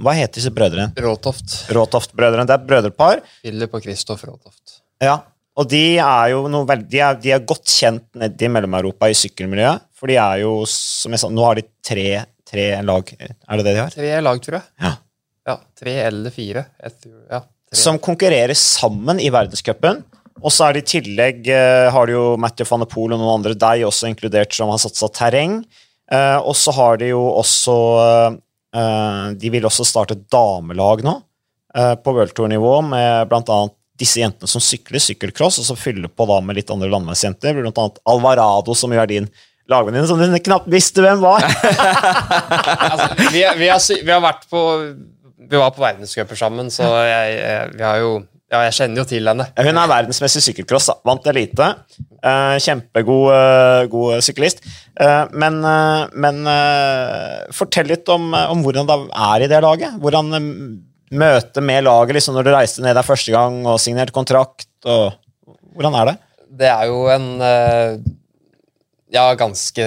Hva 0.04 0.12
heter 0.18 0.36
disse 0.36 0.52
brødrene? 0.52 0.90
Råtoft. 1.00 1.62
Råtoft-brødrene. 1.72 2.44
Det 2.48 2.56
er 2.58 2.66
brødrepar. 2.68 3.22
Philip 3.40 3.76
og 3.76 3.84
Kristoff 3.86 4.26
Råtoft. 4.28 4.82
Ja, 5.02 5.20
og 5.56 5.68
de 5.72 5.96
er 5.96 6.30
jo 6.34 6.44
noe 6.52 6.68
veldig, 6.68 6.88
de 6.92 7.00
er, 7.00 7.16
de 7.20 7.32
er 7.32 7.44
godt 7.48 7.64
kjent 7.72 8.04
nede 8.20 8.44
i 8.44 8.50
Mellom-Europa 8.52 9.08
i 9.08 9.16
sykkelmiljøet. 9.16 9.86
For 9.96 10.12
de 10.12 10.18
er 10.20 10.42
jo, 10.42 10.52
som 10.68 11.14
jeg 11.14 11.22
sa, 11.22 11.30
nå 11.32 11.44
har 11.46 11.56
de 11.56 11.64
tre, 11.84 12.08
tre, 12.44 12.66
lag. 12.84 13.12
Er 13.16 13.60
det 13.60 13.64
det 13.64 13.72
de 13.72 13.80
har? 13.80 13.94
Tre 13.96 14.10
lag, 14.20 14.42
tror 14.44 14.58
jeg. 14.58 14.68
Ja. 14.84 14.92
ja 15.48 15.56
tre 15.80 15.94
eller 16.10 16.34
fire. 16.34 16.66
Tror, 17.00 17.22
ja, 17.32 17.40
som 17.72 17.98
konkurrerer 18.02 18.54
sammen 18.58 19.20
i 19.22 19.32
verdenscupen. 19.32 20.04
Og 20.44 20.52
så 20.52 20.66
er 20.66 20.76
det 20.76 20.84
i 20.84 20.90
tillegg 21.00 21.48
uh, 21.48 21.88
har 21.94 22.08
de 22.08 22.14
jo 22.14 22.24
Matthew 22.40 22.68
van 22.68 22.84
de 22.84 22.90
Poel 22.90 23.16
og 23.16 23.22
noen 23.22 23.38
andre, 23.38 23.56
deg 23.56 23.86
også 23.88 24.10
inkludert, 24.10 24.52
som 24.54 24.68
har 24.68 24.82
satsa 24.82 25.08
terreng. 25.08 25.62
Uh, 26.12 26.38
og 26.38 26.54
så 26.54 26.70
har 26.76 27.00
de 27.00 27.08
jo 27.10 27.22
også 27.40 27.72
uh, 28.76 29.32
De 29.34 29.50
vil 29.50 29.64
også 29.66 29.82
starte 29.88 30.14
damelag 30.30 31.02
nå, 31.02 31.16
uh, 31.74 31.94
på 31.98 32.14
worldtour-nivå, 32.14 32.76
med 32.86 33.26
bl.a. 33.30 33.58
disse 33.98 34.22
jentene 34.22 34.50
som 34.50 34.62
sykler 34.62 35.02
sykkelcross, 35.02 35.58
og 35.62 35.66
så 35.66 35.78
fyller 35.78 36.12
på 36.12 36.28
da 36.30 36.38
med 36.44 36.60
litt 36.60 36.70
andre 36.70 36.92
landeveisjenter. 36.92 37.58
Bl.a. 37.58 37.88
Alvarado, 38.06 38.76
som 38.78 38.94
jo 38.94 39.02
er 39.02 39.10
din 39.10 39.28
lagvenninne, 39.66 40.06
som 40.06 40.20
du 40.22 40.38
knapt 40.46 40.70
visste 40.70 41.02
hvem 41.02 41.18
var. 41.24 41.42
altså, 42.92 43.10
vi, 43.18 43.32
vi, 43.34 43.42
har, 43.42 43.82
vi, 43.90 44.12
har, 44.12 44.22
vært 44.22 44.46
på 44.46 44.62
Vi 45.42 45.58
var 45.58 45.74
på 45.74 45.82
verdenscuper 45.82 46.38
sammen, 46.38 46.70
så 46.70 46.86
jeg, 47.02 47.72
vi 47.74 47.82
har 47.82 47.98
jo 48.04 48.20
ja, 48.46 48.60
jeg 48.68 48.74
kjenner 48.76 49.00
jo 49.00 49.04
til 49.10 49.26
henne. 49.26 49.44
Hun 49.58 49.78
er 49.80 49.90
verdensmessig 49.90 50.42
sykkelcross. 50.44 50.92
Vant 51.06 51.24
elite. 51.32 51.66
Uh, 52.22 52.54
kjempegod 52.62 53.30
uh, 53.34 53.86
god 53.90 54.22
syklist. 54.22 54.62
Uh, 54.94 55.26
men, 55.34 55.58
men 56.14 56.38
fortell 57.56 57.90
litt 57.90 58.06
om, 58.12 58.30
om, 58.36 58.62
hvordan 58.62 58.86
det 58.86 58.98
er 59.10 59.46
i 59.46 59.50
det 59.50 59.62
laget. 59.64 59.98
Hvordan 60.02 60.30
møtet 61.16 61.62
med 61.62 61.86
laget 61.86 62.18
liksom 62.18 62.38
når 62.38 62.46
du 62.46 62.52
reiste 62.54 62.86
ned 62.86 62.94
der 62.98 63.06
første 63.06 63.34
gang 63.34 63.58
og 63.66 63.82
signerte 63.82 64.14
kontrakt. 64.14 64.70
Og, 64.86 65.18
hvordan 65.74 65.98
er 65.98 66.12
det? 66.12 66.16
Det 66.62 66.70
er 66.70 66.86
jo 66.88 67.02
en 67.12 67.26
ja, 69.12 69.22
ganske 69.38 69.84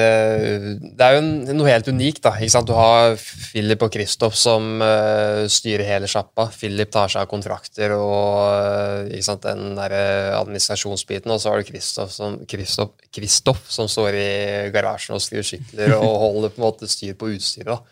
Det 0.80 1.04
er 1.04 1.18
jo 1.18 1.56
noe 1.58 1.68
helt 1.68 1.90
unikt. 1.92 2.22
da, 2.24 2.32
ikke 2.40 2.54
sant? 2.54 2.70
Du 2.70 2.76
har 2.78 3.18
Philip 3.20 3.82
og 3.84 3.92
Kristoff 3.92 4.38
som 4.40 4.80
uh, 4.80 5.44
styrer 5.52 5.84
hele 5.88 6.08
sjappa. 6.08 6.48
Philip 6.56 6.92
tar 6.94 7.12
seg 7.12 7.26
av 7.26 7.32
kontrakter 7.32 7.96
og 7.98 8.40
uh, 8.48 9.10
ikke 9.12 9.28
sant, 9.28 9.44
den 9.44 9.76
der 9.76 9.98
administrasjonsbiten. 10.38 11.34
Og 11.36 11.42
så 11.44 11.52
har 11.52 11.60
du 11.60 11.68
Kristoff 11.68 12.16
som, 12.16 12.40
Christoph, 12.48 13.66
som 13.68 13.92
står 13.92 14.20
i 14.20 14.30
garasjen 14.74 15.18
og 15.18 15.26
skrur 15.26 15.44
sykler 15.44 15.98
og 16.00 16.16
holder 16.26 16.56
på 16.56 16.62
en 16.64 16.68
måte 16.70 16.92
styr 16.92 17.20
på 17.20 17.34
utstyret. 17.36 17.92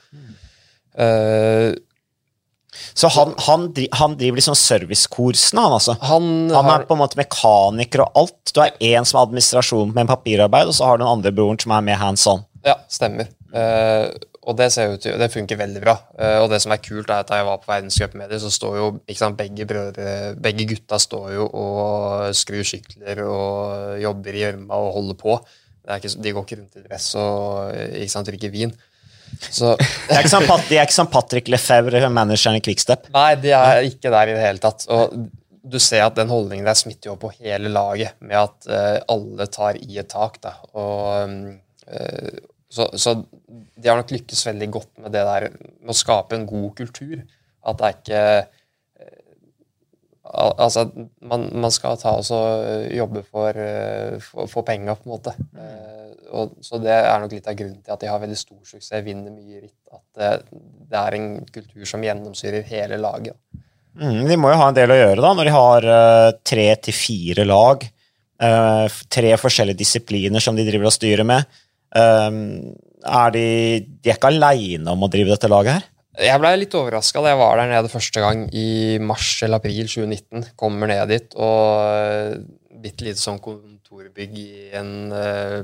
Uh, 0.97 1.75
Så 2.93 3.09
han, 3.13 3.33
han, 3.47 3.67
han 3.91 4.15
driver 4.19 4.39
liksom 4.39 4.55
servicekursene, 4.57 5.63
han 5.63 5.75
altså? 5.77 5.95
Han, 6.09 6.49
Han 6.53 6.69
er 6.73 6.85
på 6.87 6.97
en 6.97 7.01
måte 7.01 7.19
mekaniker 7.19 8.03
og 8.05 8.21
alt. 8.21 8.53
Du 8.53 8.61
har 8.61 8.75
én 8.83 9.07
som 9.07 9.19
har 9.19 9.27
administrasjon 9.29 9.93
med 9.93 10.03
en 10.05 10.11
papirarbeid, 10.11 10.69
og 10.69 10.77
så 10.77 10.89
har 10.89 10.97
du 10.97 11.05
den 11.05 11.11
andre 11.11 11.33
broren 11.35 11.59
som 11.61 11.73
er 11.77 11.85
med 11.87 11.99
hands 12.01 12.25
on. 12.29 12.43
Ja, 12.67 12.75
stemmer. 12.91 13.29
Uh, 13.53 14.11
og 14.47 14.57
det 14.59 14.67
ser 14.71 14.93
ut 14.95 15.05
det 15.19 15.29
funker 15.31 15.59
veldig 15.59 15.83
bra. 15.83 15.95
Uh, 16.19 16.43
og 16.43 16.49
det 16.51 16.59
som 16.63 16.73
er 16.75 16.81
kult, 16.83 17.09
er 17.09 17.23
at 17.23 17.29
da 17.31 17.39
jeg 17.39 17.47
var 17.47 17.61
på 17.61 17.71
verdenscupmedier, 17.71 18.41
så 18.43 18.51
står 18.53 18.75
jo 18.79 18.89
ikke 19.05 19.21
sant, 19.21 19.39
begge, 19.39 19.67
brødre, 19.69 20.17
begge 20.43 20.67
gutta 20.69 20.99
står 21.01 21.31
jo 21.37 21.47
og 21.47 22.35
skrur 22.37 22.67
sykler 22.67 23.23
og 23.25 23.97
jobber 24.03 24.35
i 24.35 24.43
gjørma 24.43 24.83
og 24.83 24.93
holder 24.99 25.19
på. 25.23 25.39
Det 25.87 26.01
ikke, 26.01 26.13
de 26.23 26.35
går 26.35 26.45
ikke 26.45 26.59
rundt 26.59 26.79
i 26.79 26.85
dress 26.89 27.09
og 27.15 27.71
ikke 28.01 28.11
sant, 28.11 28.27
drikker 28.27 28.51
vin. 28.51 28.75
Så 29.41 29.73
Det 29.79 30.15
er 30.15 30.23
ikke 30.23 30.33
som, 30.33 30.45
de 30.47 30.77
er 30.77 30.87
ikke 30.87 30.95
som 30.95 31.09
Patrick 31.11 31.51
Lefebvre, 31.51 32.09
manageren 32.13 32.59
i 32.59 32.63
Quickstep. 32.63 33.09
Nei, 33.15 33.31
de 33.41 33.53
er 33.55 33.87
ikke 33.89 34.11
der 34.13 34.31
i 34.31 34.35
det 34.37 34.43
hele 34.43 34.63
tatt. 34.63 34.87
Og 34.93 35.15
du 35.67 35.79
ser 35.83 36.05
at 36.05 36.17
den 36.17 36.31
holdningen 36.31 36.67
der 36.67 36.77
smitter 36.79 37.11
jo 37.11 37.17
på 37.19 37.31
hele 37.39 37.71
laget, 37.73 38.15
med 38.23 38.37
at 38.39 38.69
uh, 38.71 38.99
alle 39.13 39.47
tar 39.51 39.79
i 39.81 39.99
et 39.99 40.09
tak. 40.11 40.39
Da. 40.43 40.53
Og, 40.79 41.33
eh, 41.87 42.37
så, 42.71 42.87
så 42.99 43.15
de 43.17 43.89
har 43.89 43.99
nok 43.99 44.13
lykkes 44.15 44.45
veldig 44.47 44.69
godt 44.73 44.93
med 45.03 45.15
det 45.15 45.25
der 45.27 45.49
med 45.57 45.93
å 45.93 45.97
skape 45.97 46.37
en 46.37 46.47
god 46.49 46.71
kultur. 46.79 47.19
At 47.67 47.79
det 47.79 47.87
er 47.87 47.97
ikke 47.97 48.23
Altså, 50.27 50.87
man, 51.23 51.47
man 51.55 51.73
skal 51.73 51.97
ta 52.01 52.15
og 52.19 52.93
jobbe 52.93 53.23
for, 53.27 53.55
eh, 53.55 54.17
for, 54.23 54.49
for 54.51 54.67
penga, 54.67 54.95
på 54.97 55.07
en 55.07 55.13
måte. 55.13 55.33
Eh, 55.55 56.07
og, 56.35 56.57
så 56.63 56.79
det 56.83 56.93
er 56.93 57.21
nok 57.21 57.35
litt 57.35 57.47
av 57.47 57.57
grunnen 57.57 57.79
til 57.83 57.95
at 57.95 58.03
de 58.03 58.09
har 58.11 58.21
veldig 58.21 58.39
stor 58.39 58.59
suksess, 58.67 59.03
vinner 59.05 59.31
mye 59.31 59.61
ritt. 59.61 59.79
At 59.93 60.03
det, 60.19 60.31
det 60.91 60.99
er 60.99 61.17
en 61.17 61.29
kultur 61.45 61.87
som 61.87 62.03
gjennomsyrer 62.03 62.67
hele 62.67 62.99
laget. 63.01 63.37
Mm, 63.97 64.25
de 64.29 64.37
må 64.37 64.51
jo 64.51 64.59
ha 64.59 64.67
en 64.69 64.77
del 64.77 64.93
å 64.93 64.99
gjøre 64.99 65.23
da, 65.23 65.31
når 65.37 65.47
de 65.47 65.53
har 65.55 65.87
uh, 65.89 66.31
tre 66.45 66.67
til 66.85 66.97
fire 66.97 67.47
lag. 67.47 67.85
Uh, 68.37 68.85
tre 69.09 69.31
forskjellige 69.41 69.79
disipliner 69.79 70.43
som 70.43 70.57
de 70.57 70.67
driver 70.67 70.91
og 70.91 70.93
styrer 70.93 71.25
med. 71.27 71.47
Uh, 71.95 72.75
er 73.07 73.33
de, 73.33 73.47
de 74.03 74.11
er 74.11 74.19
ikke 74.19 74.33
aleine 74.33 74.93
om 74.93 75.07
å 75.07 75.11
drive 75.11 75.33
dette 75.33 75.49
laget 75.51 75.79
her? 75.79 75.87
Jeg 76.17 76.41
ble 76.41 76.51
litt 76.57 76.73
overraska 76.77 77.21
da 77.21 77.31
jeg 77.31 77.37
var 77.37 77.59
der 77.59 77.69
nede 77.69 77.91
første 77.93 78.21
gang 78.23 78.47
i 78.55 78.97
mars 79.03 79.35
eller 79.45 79.61
april 79.61 79.85
2019. 79.85 80.47
Kommer 80.57 80.89
ned 80.89 81.11
dit, 81.13 81.35
og 81.37 82.41
bitte 82.81 83.05
lite 83.05 83.21
sånn 83.21 83.41
kontorbygg 83.43 84.39
i 84.41 84.49
en 84.77 85.13
uh, 85.13 85.61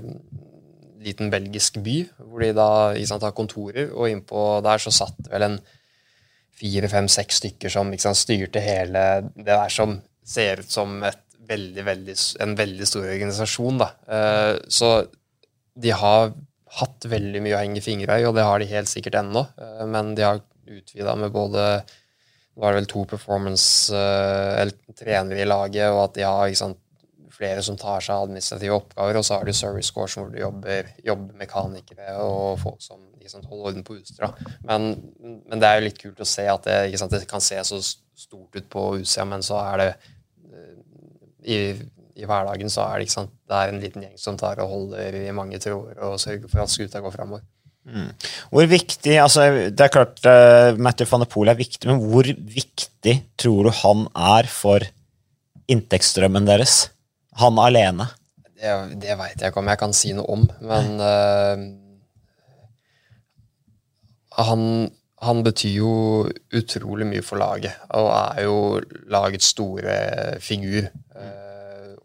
liten 1.03 1.31
belgisk 1.33 1.79
by, 1.83 1.97
hvor 2.21 2.45
de 2.45 2.51
da 2.57 2.69
sant, 3.09 3.25
har 3.25 3.33
kontorer, 3.35 3.89
og 3.91 4.11
innpå 4.11 4.45
der 4.65 4.83
så 4.83 4.93
satt 4.93 5.25
vel 5.31 5.47
en 5.49 5.57
fire, 6.53 6.89
fem, 6.91 7.09
seks 7.09 7.41
stykker 7.41 7.73
som 7.73 7.89
sant, 7.97 8.21
styrte 8.21 8.61
hele 8.61 9.03
det 9.33 9.49
der 9.49 9.73
som 9.73 9.97
ser 10.23 10.61
ut 10.61 10.71
som 10.71 10.99
veldig, 11.01 11.83
veldig, 11.83 12.15
en 12.45 12.53
veldig 12.61 12.87
stor 12.87 13.09
organisasjon. 13.09 13.81
Da. 13.81 13.89
Uh, 14.05 14.55
så 14.69 14.95
de 15.73 15.97
har 15.97 16.29
hatt 16.79 17.07
veldig 17.09 17.41
mye 17.43 17.57
å 17.57 17.61
henge 17.61 17.83
fingre 17.85 18.19
i, 18.21 18.25
og 18.27 18.35
det 18.37 18.45
har 18.47 18.61
de 18.61 18.69
helt 18.71 18.91
sikkert 18.91 19.19
ennå. 19.21 19.45
Eh, 19.57 19.83
Men 19.89 20.15
de 20.17 20.25
har 20.25 20.41
utvida 20.63 21.15
med 21.19 21.33
både 21.35 21.83
Nå 22.53 22.67
er 22.67 22.75
det 22.75 22.81
vel 22.83 22.89
to 22.91 23.01
performance 23.09 23.89
eh, 23.97 24.61
eller 24.61 24.93
trenere 24.93 25.41
i 25.41 25.47
laget, 25.47 25.87
og 25.89 26.03
at 26.03 26.19
de 26.19 26.25
har 26.27 26.51
sant, 26.53 26.77
flere 27.33 27.63
som 27.65 27.79
tar 27.81 28.03
seg 28.05 28.13
av 28.13 28.27
administrative 28.27 28.75
oppgaver. 28.77 29.17
Og 29.17 29.25
så 29.25 29.39
har 29.39 29.47
du 29.47 29.55
service 29.57 29.89
course 29.89 30.19
hvor 30.19 30.29
du 30.29 30.37
jobber, 30.37 30.91
jobber 31.01 31.39
mekanikere 31.39 32.13
og 32.21 32.59
folk 32.61 32.77
som 32.85 33.01
sant, 33.25 33.47
holder 33.49 33.71
orden 33.71 33.85
på 33.87 33.97
utstyret. 33.97 34.37
Men, 34.67 34.91
men 35.19 35.61
det 35.61 35.69
er 35.69 35.79
jo 35.79 35.85
litt 35.87 36.01
kult 36.01 36.21
å 36.21 36.27
se 36.27 36.45
at 36.49 36.67
det, 36.67 36.99
sant, 36.99 37.13
det 37.15 37.29
kan 37.29 37.43
se 37.43 37.57
så 37.65 37.79
stort 37.81 38.53
ut 38.53 38.69
på 38.69 38.85
utsida, 38.99 39.25
men 39.29 39.45
så 39.45 39.59
er 39.63 39.81
det 39.81 39.89
eh, 40.53 40.75
i, 41.43 41.57
i 42.13 42.27
hverdagen 42.29 42.69
så 42.69 42.85
er 42.85 42.99
det 42.99 43.07
ikke 43.07 43.17
sant, 43.17 43.33
det 43.49 43.57
er 43.57 43.71
en 43.71 43.81
liten 43.81 44.05
gjeng 44.05 44.17
som 44.21 44.37
tar 44.37 44.61
og 44.61 44.69
holder 44.69 45.17
i 45.23 45.33
mange 45.35 45.59
tråder 45.61 45.99
og 46.05 46.19
sørger 46.21 46.51
for 46.51 46.63
at 46.63 46.73
skuta 46.73 47.01
går 47.03 47.15
framover. 47.15 47.43
Hvor 47.83 48.67
viktig, 48.69 49.17
altså 49.19 49.69
Det 49.75 49.83
er 49.83 49.91
klart 49.91 50.21
uh, 50.23 50.79
Matthew 50.79 51.09
van 51.09 51.23
der 51.25 51.31
Poel 51.31 51.51
er 51.51 51.59
viktig, 51.59 51.83
men 51.89 51.99
hvor 51.99 52.23
viktig 52.23 53.15
tror 53.35 53.67
du 53.67 53.71
han 53.81 54.05
er 54.15 54.47
for 54.47 54.85
inntektsstrømmen 55.67 56.47
deres? 56.47 56.87
Han 57.41 57.59
alene. 57.59 58.07
Det, 58.55 58.71
det 59.03 59.17
veit 59.19 59.41
jeg 59.41 59.51
ikke 59.51 59.59
om 59.59 59.71
jeg 59.71 59.81
kan 59.81 59.95
si 59.95 60.13
noe 60.15 60.31
om, 60.31 60.45
men 60.63 60.93
uh, 61.03 61.63
han, 64.47 64.63
han 65.27 65.43
betyr 65.43 65.75
jo 65.75 65.93
utrolig 66.55 67.09
mye 67.09 67.25
for 67.25 67.41
laget, 67.41 67.75
og 67.91 68.07
er 68.15 68.45
jo 68.47 68.57
lagets 69.11 69.51
store 69.51 69.97
figur. 70.43 70.87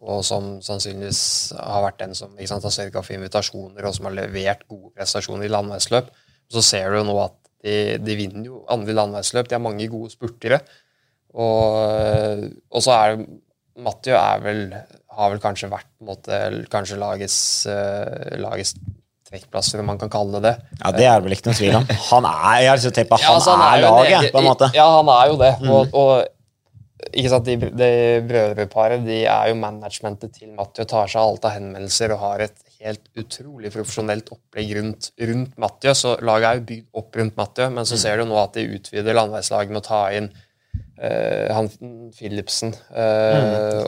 Eh, 0.09 0.15
og 0.15 0.25
som 0.27 0.57
sannsynligvis 0.65 1.23
har 1.59 1.85
vært 1.85 2.01
den 2.03 2.17
som 2.17 2.33
sant, 2.39 2.65
har 2.65 2.75
sørga 2.75 3.05
for 3.05 3.17
invitasjoner, 3.19 3.85
og 3.85 3.97
som 3.97 4.09
har 4.09 4.17
levert 4.17 4.65
gode 4.69 4.95
prestasjoner 4.97 5.49
i 5.49 5.53
landeveisløp. 5.53 6.11
Så 6.49 6.65
ser 6.65 6.91
du 6.91 7.01
jo 7.03 7.09
nå 7.11 7.19
at 7.27 7.37
de, 7.65 7.99
de 8.01 8.17
vinner 8.17 8.47
jo 8.49 8.63
andre 8.71 8.95
landeveisløp. 8.97 9.49
De 9.51 9.59
har 9.59 9.65
mange 9.65 9.89
gode 9.93 10.15
spurtere. 10.15 10.63
Og, 11.37 12.47
og 12.73 12.85
så 12.85 12.95
er 12.95 13.19
Mathieu 13.79 14.17
er 14.19 14.41
vel, 14.43 14.63
har 15.19 15.35
vel 15.35 15.43
kanskje 15.43 15.69
vært 15.71 15.91
måte, 16.03 16.39
kanskje 16.73 16.99
lagets, 16.99 17.37
uh, 17.71 18.39
lagets 18.41 18.73
trekkplasser, 19.29 19.83
om 19.83 19.91
man 19.93 20.01
kan 20.01 20.11
kalle 20.11 20.41
det 20.41 20.49
det. 20.49 20.79
Ja, 20.81 20.93
Det 20.97 21.07
er 21.07 21.23
vel 21.23 21.37
ikke 21.37 21.51
noen 21.51 21.59
tvil 21.61 21.77
om. 21.79 21.87
Han 22.09 22.27
er, 22.31 22.57
jeg 22.65 22.73
har 22.73 22.97
tenkt 22.97 23.13
på, 23.13 23.21
Ja, 23.23 23.37
han 23.37 23.63
er, 23.63 23.77
er, 23.77 23.85
laget, 23.85 24.33
på 24.33 24.41
en 24.41 24.49
måte. 24.49 24.71
Mm. 24.73 24.79
Ja, 24.81 24.89
han 24.97 25.13
er 25.15 25.31
jo 25.31 25.39
det. 25.43 25.53
Og, 25.69 25.95
og 26.01 26.38
ikke 27.19 27.33
sant, 27.33 27.49
de, 27.49 27.71
de 27.75 27.91
brødreparet 28.29 29.05
de 29.07 29.21
er 29.27 29.51
jo 29.51 29.59
managementet 29.59 30.33
til 30.39 30.53
Mathieu, 30.55 30.87
tar 30.89 31.11
seg 31.11 31.21
av 31.21 31.33
alt 31.33 31.49
av 31.49 31.55
henvendelser 31.57 32.15
og 32.15 32.23
har 32.23 32.45
et 32.47 32.65
helt 32.79 33.09
utrolig 33.19 33.73
profesjonelt 33.75 34.31
opplegg 34.35 34.75
rundt, 34.79 35.11
rundt 35.31 35.57
Mathieu. 35.59 35.95
Så 35.99 36.15
laget 36.23 36.49
er 36.49 36.61
jo 36.61 36.67
bygd 36.69 37.01
opp 37.03 37.19
rundt 37.19 37.41
Mathieu, 37.41 37.71
men 37.75 37.89
så 37.89 37.97
Mm. 37.99 38.03
ser 38.05 38.17
du 38.19 38.25
nå 38.31 38.37
at 38.43 38.55
de 38.55 38.69
utvider 38.79 39.19
landeveislaget 39.19 39.75
med 39.75 39.83
å 39.83 39.89
ta 39.89 40.03
inn 40.15 40.31
eh, 41.01 41.49
han 41.55 41.69
Philipsen. 42.17 42.75
Uh, 42.91 43.37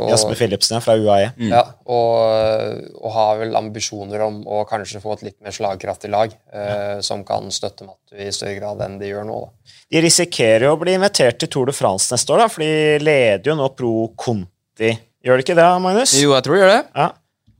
Mm. 0.00 0.08
Jasper 0.10 0.34
Philipsen 0.38 0.76
ja, 0.76 0.80
fra 0.84 0.94
UAE. 0.98 1.30
ja, 1.50 1.62
og, 1.90 2.80
og 3.00 3.12
har 3.14 3.38
vel 3.40 3.56
ambisjoner 3.58 4.22
om 4.24 4.40
å 4.46 4.62
kanskje 4.68 5.00
få 5.02 5.14
et 5.16 5.24
litt 5.28 5.38
mer 5.44 5.54
slagkraftig 5.54 6.10
lag 6.12 6.32
eh, 6.52 7.00
som 7.04 7.24
kan 7.26 7.50
støtte 7.54 7.86
Mattu 7.88 8.16
i 8.18 8.30
større 8.34 8.56
grad 8.58 8.82
enn 8.84 8.98
de 9.00 9.10
gjør 9.10 9.26
nå. 9.28 9.38
Da. 9.46 9.76
De 9.90 10.02
risikerer 10.04 10.66
jo 10.68 10.74
å 10.76 10.80
bli 10.80 10.96
invitert 10.98 11.40
til 11.42 11.50
Tour 11.52 11.70
de 11.70 11.76
France 11.76 12.12
neste 12.14 12.34
år, 12.34 12.44
da, 12.44 12.50
for 12.52 12.64
de 12.64 12.98
leder 13.02 13.52
jo 13.52 13.56
nå 13.58 13.70
Pro 13.76 13.94
Conti. 14.16 14.94
Gjør 15.20 15.36
de 15.40 15.44
ikke 15.44 15.58
det, 15.58 15.66
Magnus? 15.84 16.14
Jo, 16.16 16.32
jeg 16.36 16.46
tror 16.46 16.56
de 16.56 16.62
gjør 16.62 16.72
det. 16.72 16.82
Ja. 16.96 17.10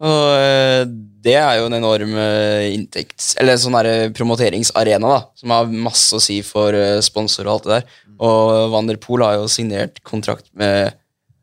Og 0.00 0.26
eh, 0.32 0.82
det 1.20 1.34
er 1.36 1.58
jo 1.60 1.66
en 1.68 1.76
enorm 1.76 2.14
eh, 2.16 2.70
inntekts... 2.72 3.34
Eller 3.40 3.58
sånn 3.60 3.76
der 3.76 4.12
promoteringsarena, 4.16 5.10
da, 5.12 5.18
som 5.36 5.52
har 5.52 5.74
masse 5.88 6.16
å 6.16 6.22
si 6.24 6.38
for 6.46 6.72
sponsorer 6.72 7.04
sponsor 7.04 7.48
og 7.48 7.52
alt 7.52 7.66
det 7.66 7.74
der. 7.74 7.98
Og 8.20 8.72
Van 8.72 8.88
der 8.88 9.00
Poel 9.00 9.24
har 9.24 9.36
jo 9.36 9.48
signert 9.52 10.00
kontrakt 10.08 10.48
med 10.56 10.92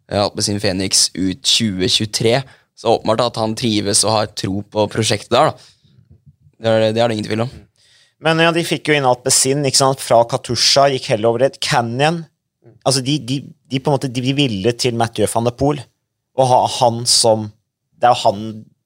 eh, 0.09 0.23
Alpecin 0.23 0.61
Phoenix 0.61 1.07
ut 1.13 1.43
2023. 1.45 2.39
Så 2.77 2.95
åpenbart 2.95 3.27
at 3.27 3.37
han 3.41 3.53
trives 3.57 4.03
og 4.05 4.15
har 4.15 4.31
tro 4.37 4.63
på 4.65 4.87
prosjektet 4.93 5.33
der, 5.33 5.51
da. 5.51 5.73
Det 6.57 6.71
er 6.71 6.81
det, 6.81 6.93
det 6.97 7.03
er 7.03 7.13
ingen 7.13 7.27
tvil 7.27 7.45
om. 7.45 7.51
Men 8.25 8.41
ja, 8.41 8.49
de 8.53 8.63
fikk 8.65 8.89
jo 8.89 8.97
inn 8.97 9.05
Alpezin 9.05 9.61
ikke 9.69 9.91
fra 10.01 10.23
Katusha, 10.29 10.87
gikk 10.89 11.11
heller 11.13 11.29
over 11.29 11.45
et 11.45 11.59
Canyon. 11.61 12.23
Altså, 12.81 13.03
de, 13.05 13.19
de, 13.21 13.43
de 13.69 13.81
på 13.81 13.91
en 13.91 13.97
måte 13.99 14.09
de 14.09 14.33
ville 14.33 14.73
til 14.73 14.97
Mathieu 14.97 15.29
van 15.29 15.45
der 15.45 15.53
Poel 15.57 15.83
og 16.37 16.49
ha 16.49 16.59
han 16.79 17.01
som 17.09 17.47
Det 17.97 18.07
er 18.07 18.13
jo 18.13 18.23
han 18.27 18.43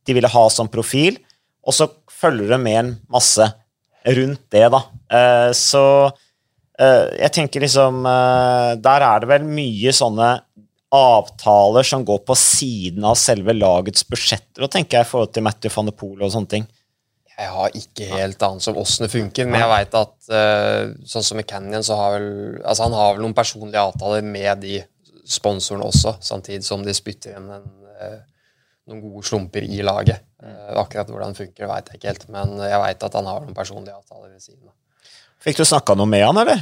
de 0.07 0.15
ville 0.17 0.31
ha 0.33 0.45
som 0.49 0.69
profil, 0.71 1.19
og 1.61 1.75
så 1.75 1.87
følger 2.21 2.55
det 2.55 2.61
med 2.61 2.79
en 2.79 2.91
masse 3.11 3.45
rundt 4.17 4.43
det, 4.53 4.65
da. 4.73 4.81
Eh, 5.13 5.49
så 5.57 5.83
eh, 6.79 7.07
jeg 7.19 7.33
tenker 7.35 7.61
liksom 7.61 8.05
eh, 8.07 8.71
Der 8.81 9.05
er 9.05 9.21
det 9.21 9.29
vel 9.29 9.45
mye 9.45 9.93
sånne 9.93 10.31
avtaler 10.91 11.85
som 11.87 12.03
går 12.07 12.23
på 12.27 12.35
siden 12.35 13.05
av 13.07 13.15
selve 13.19 13.53
lagets 13.55 14.03
budsjetter, 14.09 14.65
og 14.65 14.71
tenker 14.73 14.99
jeg 14.99 15.07
i 15.07 15.11
forhold 15.11 15.31
til 15.35 15.45
Matthew 15.45 15.71
van 15.75 15.87
der 15.87 15.95
Poel 15.95 16.25
og 16.25 16.33
sånne 16.33 16.51
ting. 16.51 16.65
Jeg 17.31 17.47
har 17.47 17.77
ikke 17.77 18.09
helt 18.09 18.43
annet 18.43 18.65
som 18.65 18.77
åssen 18.77 19.05
det 19.05 19.13
funker, 19.13 19.47
men 19.47 19.63
jeg 19.63 19.71
veit 19.71 19.95
at 19.97 20.33
sånn 21.13 21.23
som 21.25 21.39
i 21.39 21.45
Canyon, 21.47 21.85
så 21.87 21.95
har 21.97 22.17
vel 22.17 22.27
Altså, 22.59 22.83
han 22.83 22.97
har 22.97 23.15
vel 23.15 23.23
noen 23.23 23.37
personlige 23.37 23.85
avtaler 23.87 24.25
med 24.25 24.59
de 24.65 24.81
sponsorene 25.31 25.87
også, 25.87 26.17
samtidig 26.21 26.67
som 26.67 26.83
de 26.83 26.93
spytter 26.93 27.39
inn 27.39 27.47
en, 27.55 27.71
noen 28.91 29.01
gode 29.03 29.23
slumper 29.27 29.65
i 29.65 29.81
laget. 29.85 30.21
Eh, 30.43 30.75
akkurat 30.81 31.09
hvordan 31.09 31.33
det 31.33 31.41
funker, 31.45 31.69
veit 31.71 31.89
jeg 31.89 32.01
ikke 32.01 32.11
helt, 32.11 32.27
men 32.35 32.53
jeg 32.67 32.83
veit 32.83 33.07
at 33.07 33.17
han 33.17 33.31
har 33.31 33.41
noen 33.45 33.57
personlige 33.57 33.97
avtaler 33.97 34.29
ved 34.29 34.43
siden 34.43 34.69
av. 34.69 34.77
Fikk 35.41 35.63
du 35.63 35.65
snakka 35.65 35.97
noe 35.97 36.09
med 36.09 36.25
han, 36.27 36.37
eller? 36.43 36.61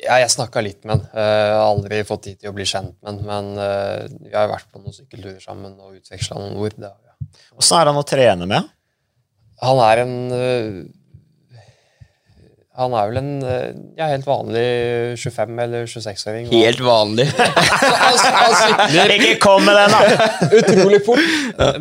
Ja, 0.00 0.16
jeg 0.22 0.32
snakka 0.32 0.62
litt 0.64 0.86
med 0.88 0.94
han. 0.94 1.02
Uh, 1.12 1.58
aldri 1.60 2.00
fått 2.08 2.22
tid 2.28 2.40
til 2.40 2.52
å 2.52 2.56
bli 2.56 2.64
kjent 2.64 2.94
med 3.02 3.10
han, 3.10 3.18
men 3.28 3.50
uh, 3.60 4.06
vi 4.24 4.32
har 4.32 4.48
vært 4.48 4.70
på 4.72 4.80
noen 4.80 4.96
sykkelturer 4.96 5.42
sammen 5.44 5.74
og 5.76 5.98
utveksla 5.98 6.40
noen 6.40 6.56
ord. 6.56 6.78
Åssen 7.60 7.76
er 7.76 7.90
han 7.90 8.00
å 8.00 8.06
trene 8.08 8.48
med? 8.48 8.70
Han 9.60 9.80
er 9.84 10.00
en 10.06 10.14
øh, 10.32 10.76
Han 12.80 12.94
er 12.96 13.10
vel 13.10 13.18
en 13.20 13.32
eh, 13.44 13.72
ja, 13.98 14.06
helt 14.08 14.24
vanlig 14.24 14.62
25- 15.20 15.58
eller 15.64 15.88
26-åring. 15.90 16.46
Helt 16.52 16.80
vanlig. 16.84 17.26
Han, 17.36 18.22
han 18.38 18.54
sykler 18.56 19.12
Ikke 19.18 19.34
kom 19.42 19.66
med 19.68 19.76
den, 19.76 19.92
da! 19.92 20.30
utrolig 20.60 21.02
fort. 21.04 21.20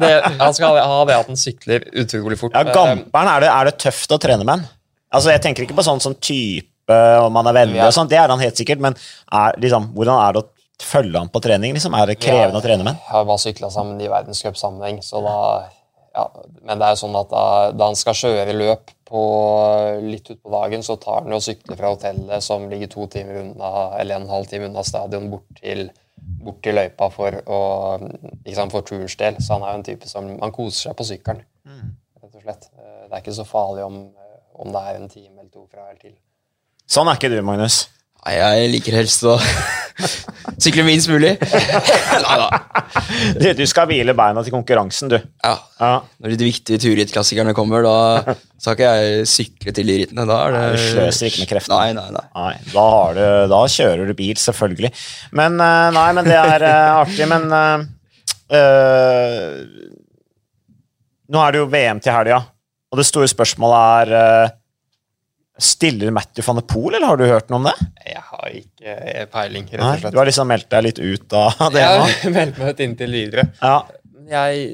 Det, 0.02 0.12
han 0.42 0.58
skal 0.58 0.80
ha 0.82 1.00
det 1.08 1.16
at 1.22 1.32
han 1.32 1.40
sykler 1.40 1.88
utrolig 2.04 2.40
fort. 2.42 2.58
Ja, 2.58 2.66
Gamperen, 2.68 3.32
er 3.32 3.46
det, 3.46 3.54
er 3.54 3.72
det 3.72 3.78
tøft 3.86 4.12
å 4.12 4.20
trene 4.20 4.44
med 4.44 4.58
han? 4.58 4.68
Altså, 5.10 5.32
Jeg 5.34 5.42
tenker 5.46 5.66
ikke 5.66 5.78
på 5.80 5.88
sånn 5.88 6.04
som 6.04 6.18
type, 6.20 7.00
om 7.24 7.40
han 7.40 7.48
er 7.52 7.56
vennlig 7.62 7.82
og 7.86 7.96
sånn, 7.96 8.10
det 8.12 8.18
er 8.20 8.30
han 8.34 8.42
helt 8.42 8.60
sikkert, 8.60 8.82
men 8.84 8.96
er, 8.98 9.56
liksom, 9.62 9.92
hvordan 9.96 10.20
er 10.26 10.36
det 10.36 10.44
å 10.44 10.48
følge 10.84 11.20
han 11.22 11.32
på 11.32 11.42
trening? 11.44 11.76
liksom? 11.78 11.96
Er 11.98 12.12
det 12.12 12.20
krevende 12.22 12.60
å 12.60 12.66
trene 12.66 12.84
med 12.84 12.94
han? 12.96 13.02
Jeg 13.06 13.16
har 13.16 13.28
bare 13.30 13.44
sykla 13.46 13.70
sammen 13.74 14.00
i 14.04 14.10
verdenscupsammenheng, 14.12 15.00
så 15.06 15.22
da 15.24 15.36
ja, 16.20 16.46
Men 16.62 16.80
det 16.80 16.88
er 16.88 16.96
jo 16.96 17.02
sånn 17.02 17.18
at 17.20 17.32
da, 17.32 17.44
da 17.76 17.88
han 17.90 17.98
skal 18.00 18.18
kjøre 18.20 18.56
løp 18.58 18.92
på 19.10 19.24
litt 20.06 20.30
utpå 20.30 20.52
dagen, 20.54 20.84
så 20.86 20.98
tar 21.02 21.24
han 21.24 21.34
jo 21.34 21.40
sykler 21.42 21.80
fra 21.80 21.94
hotellet 21.96 22.46
som 22.46 22.68
ligger 22.70 22.92
to 22.94 23.08
timer 23.10 23.42
unna, 23.42 23.72
eller 23.98 24.20
en 24.20 24.30
halv 24.30 24.50
time 24.52 24.70
unna 24.70 24.84
stadion, 24.86 25.30
bort 25.32 25.62
til, 25.62 25.88
bort 26.44 26.62
til 26.66 26.78
løypa 26.78 27.10
for, 27.14 27.40
å, 27.50 27.60
sant, 28.54 28.76
for 28.76 28.86
turens 28.86 29.18
del. 29.20 29.40
Så 29.42 29.56
han 29.56 29.66
er 29.66 29.74
jo 29.74 29.82
en 29.82 29.88
type 29.90 30.12
som 30.12 30.30
Han 30.44 30.56
koser 30.56 30.90
seg 30.90 31.00
på 31.00 31.08
sykkelen, 31.10 31.42
rett 32.22 32.36
og 32.36 32.44
slett. 32.44 32.70
Det 32.76 33.14
er 33.16 33.24
ikke 33.24 33.38
så 33.40 33.48
farlig 33.50 33.88
om, 33.88 34.02
om 34.62 34.76
det 34.76 34.84
er 34.86 35.00
en 35.00 35.10
time 35.10 35.40
eller 35.40 35.54
to 35.54 35.66
fra 35.72 35.88
eller 35.88 36.04
til. 36.04 36.18
Sånn 36.90 37.10
er 37.10 37.18
ikke 37.18 37.34
du, 37.34 37.42
Magnus. 37.46 37.88
Nei, 38.20 38.36
jeg 38.36 38.72
liker 38.74 38.96
helst 39.00 39.24
å 39.24 39.38
sykle 40.64 40.84
minst 40.84 41.08
mulig. 41.12 41.38
Nei 42.26 42.36
da. 42.42 42.50
Du, 43.40 43.46
du 43.56 43.64
skal 43.70 43.88
hvile 43.90 44.14
beina 44.18 44.44
til 44.44 44.54
konkurransen, 44.54 45.12
du. 45.12 45.16
Ja. 45.46 45.54
Ja. 45.80 45.94
Når 46.20 46.36
de 46.36 46.50
viktige 46.50 46.82
turrittklassikerne 46.84 47.56
kommer, 47.58 47.86
da 47.86 48.36
skal 48.60 48.76
ikke 48.76 48.92
jeg 48.92 49.30
sykle 49.32 49.76
til 49.76 49.92
de 49.92 49.98
rittene. 50.02 50.28
Da 50.28 50.42
er 50.44 50.56
det 50.56 50.60
Nei, 50.66 50.74
du 50.76 50.84
sløser 50.84 51.30
ikke 51.30 51.44
med 51.46 51.52
kreftene. 51.54 51.80
Nei, 51.80 51.96
nei, 51.96 52.10
nei. 52.18 52.26
Nei, 52.36 52.54
da, 52.74 52.86
har 52.98 53.16
du, 53.16 53.24
da 53.56 53.62
kjører 53.78 54.12
du 54.12 54.16
bil, 54.20 54.36
selvfølgelig. 54.44 54.92
Men 55.40 55.52
eh, 55.64 55.88
Nei, 55.96 56.10
men 56.20 56.28
det 56.28 56.38
er 56.40 56.68
eh, 56.68 57.00
artig, 57.00 57.26
men 57.32 57.44
eh, 57.56 57.88
Nå 61.30 61.44
er 61.46 61.54
det 61.54 61.60
jo 61.62 61.72
VM 61.72 62.00
til 62.04 62.16
helga, 62.16 62.40
og 62.90 62.98
det 63.00 63.06
store 63.06 63.30
spørsmålet 63.30 64.10
er 64.10 64.58
Stiller 65.60 66.12
Matthew 66.16 66.46
van 66.48 66.60
de 66.62 66.64
Poel, 66.70 66.96
eller 66.98 67.12
har 67.12 67.20
du 67.20 67.26
hørt 67.28 67.50
noe 67.52 67.60
om 67.60 67.68
det? 67.68 67.76
Jeg 68.08 68.22
har 68.30 68.54
ikke 68.62 69.26
peiling, 69.34 69.66
rett 69.74 69.84
og 69.84 70.00
slett. 70.04 70.14
du 70.16 70.22
har 70.22 70.30
liksom 70.30 70.48
meldt 70.50 70.70
deg 70.72 70.86
litt 70.88 71.02
ut 71.04 71.36
av 71.40 71.66
det 71.76 71.84
Jeg 71.84 72.06
har 72.24 72.36
meldt 72.38 72.62
meg 72.62 72.72
ut 72.74 72.86
inntil 72.86 73.18
videre. 73.18 73.50
Ja. 73.60 73.76
Jeg, 74.30 74.70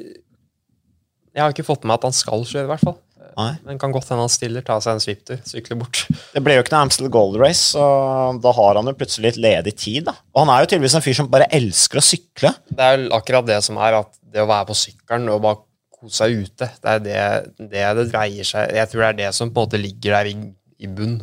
jeg 1.36 1.42
har 1.44 1.56
ikke 1.56 1.66
fått 1.68 1.84
med 1.84 1.94
meg 1.94 2.00
at 2.02 2.08
han 2.10 2.16
skal 2.16 2.46
kjøre, 2.46 2.68
i 2.68 2.72
hvert 2.74 2.86
fall. 2.86 2.98
Nei. 3.36 3.50
Men 3.68 3.80
kan 3.82 3.92
godt 3.92 4.08
hende 4.12 4.24
han 4.24 4.32
stiller, 4.32 4.64
tar 4.64 4.80
seg 4.84 4.96
en 4.96 5.02
sviptur, 5.04 5.40
sykler 5.44 5.80
bort. 5.82 6.06
Det 6.36 6.40
ble 6.44 6.56
jo 6.56 6.64
ikke 6.64 6.72
noe 6.72 6.86
Amstel 6.86 7.10
Gold 7.12 7.36
Race, 7.42 7.74
så 7.74 7.84
da 8.44 8.54
har 8.56 8.78
han 8.80 8.88
jo 8.88 8.94
plutselig 8.96 9.34
litt 9.34 9.40
ledig 9.44 9.74
tid. 9.82 10.06
da. 10.08 10.14
Og 10.36 10.44
han 10.46 10.52
er 10.54 10.64
jo 10.64 10.70
tydeligvis 10.72 10.96
en 11.00 11.04
fyr 11.04 11.18
som 11.18 11.32
bare 11.34 11.50
elsker 11.56 12.00
å 12.00 12.06
sykle. 12.06 12.54
Det 12.70 12.86
er 12.86 13.02
jo 13.02 13.10
akkurat 13.18 13.48
det 13.50 13.58
som 13.66 13.80
er 13.84 13.98
at 14.00 14.14
det 14.36 14.44
å 14.44 14.48
være 14.48 14.70
på 14.70 14.78
sykkelen 14.86 15.28
og 15.34 15.42
bare 15.44 15.60
kose 15.96 16.22
seg 16.22 16.38
ute, 16.46 16.70
det 16.84 16.94
er 16.94 17.04
det, 17.04 17.20
det 17.72 17.84
det 17.98 18.04
dreier 18.12 18.48
seg 18.48 18.72
Jeg 18.76 18.90
tror 18.92 19.02
det 19.06 19.10
er 19.10 19.20
det 19.24 19.30
som 19.36 19.52
på 19.52 19.64
en 19.64 19.68
måte 19.68 19.80
ligger 19.80 20.18
der 20.18 20.30
i, 20.32 20.34
i 20.80 20.90
bunn 20.92 21.20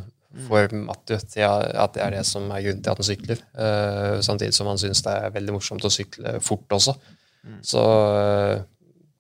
for 0.47 0.73
Matthew, 0.73 1.21
til 1.29 1.45
at 1.45 1.93
det 1.93 2.01
er 2.01 2.15
det 2.17 2.23
som 2.25 2.47
er 2.55 2.63
grunnen 2.65 2.81
til 2.85 2.93
at 2.95 3.01
han 3.03 3.09
sykler. 3.09 3.41
Eh, 3.53 4.21
samtidig 4.25 4.55
som 4.57 4.71
han 4.71 4.81
syns 4.81 5.03
det 5.05 5.13
er 5.13 5.35
veldig 5.35 5.57
morsomt 5.59 5.85
å 5.85 5.93
sykle 5.93 6.39
fort 6.41 6.73
også. 6.73 6.95
Så 7.67 7.83
uh, 7.83 8.63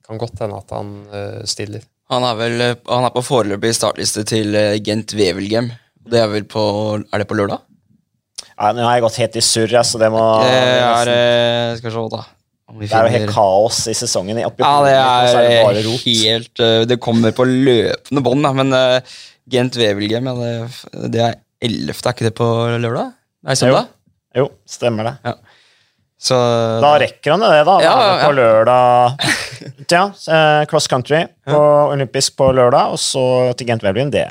kan 0.07 0.21
godt 0.21 0.41
hende 0.45 0.59
at 0.61 0.73
han 0.75 0.93
eh, 1.11 1.41
stiller. 1.51 1.83
Han 2.13 2.25
er 2.27 2.37
vel 2.39 2.61
eh, 2.61 2.75
han 2.91 3.07
er 3.07 3.15
på 3.15 3.23
foreløpig 3.25 3.73
startliste 3.77 4.25
til 4.29 4.55
eh, 4.59 4.79
Gent 4.85 5.15
Wevelgem. 5.19 5.71
Det 6.13 6.21
er 6.21 6.31
vel 6.33 6.47
på 6.51 6.63
Er 7.03 7.23
det 7.23 7.29
på 7.31 7.39
lørdag? 7.39 7.63
Nå 8.59 8.85
har 8.85 8.97
jeg 8.99 9.05
gått 9.05 9.19
helt 9.23 9.37
i 9.39 9.43
surr, 9.43 9.75
så 9.87 9.99
det 10.03 10.11
må 10.13 10.23
Det 10.43 10.55
er 10.55 11.11
eh, 11.13 11.75
Skal 11.79 11.91
vi 11.91 11.95
se, 11.95 12.07
da. 12.13 12.23
Vi 12.73 12.89
Det 12.89 12.97
er 12.97 13.07
jo 13.07 13.13
helt 13.19 13.35
kaos 13.35 13.83
i 13.91 13.95
sesongen. 13.97 14.39
Oppi 14.49 14.65
Ja, 14.65 14.75
det 14.87 14.95
er 14.97 15.37
det 15.37 15.59
er 15.59 15.83
rot. 15.87 16.07
helt 16.07 16.63
eh, 16.65 16.85
Det 16.89 16.99
kommer 17.03 17.35
på 17.37 17.47
løpende 17.49 18.25
bånd. 18.25 18.49
Men 18.61 18.77
eh, 18.77 19.17
Gent 19.51 19.77
Wevelgem, 19.77 20.29
ja, 20.31 20.35
det, 20.39 21.09
det 21.13 21.25
er 21.25 21.35
11., 21.63 21.97
er 21.99 22.15
ikke 22.15 22.29
det 22.29 22.35
på 22.39 22.47
lørdag? 22.83 23.13
Nei, 23.43 23.57
søndag? 23.59 23.91
Jo, 24.37 24.47
stemmer 24.69 25.11
det. 25.11 25.35
Så 26.23 26.37
Da 26.83 26.93
rekker 27.03 27.35
han 27.35 27.43
det, 27.43 27.65
da. 27.67 27.75
Ja, 27.83 27.93
Være 27.99 28.13
ja, 28.15 28.27
På 28.29 28.35
lørdag 28.37 29.25
ja, 29.93 30.03
eh, 30.35 30.61
cross 30.71 30.87
country 30.91 31.25
på 31.47 31.59
olympisk 31.91 32.37
på 32.39 32.47
lørdag, 32.55 32.95
og 32.95 33.01
så 33.03 33.25
til 33.59 33.69
Gent 33.69 33.83
Wevelgem. 33.83 34.13
Det, 34.15 34.23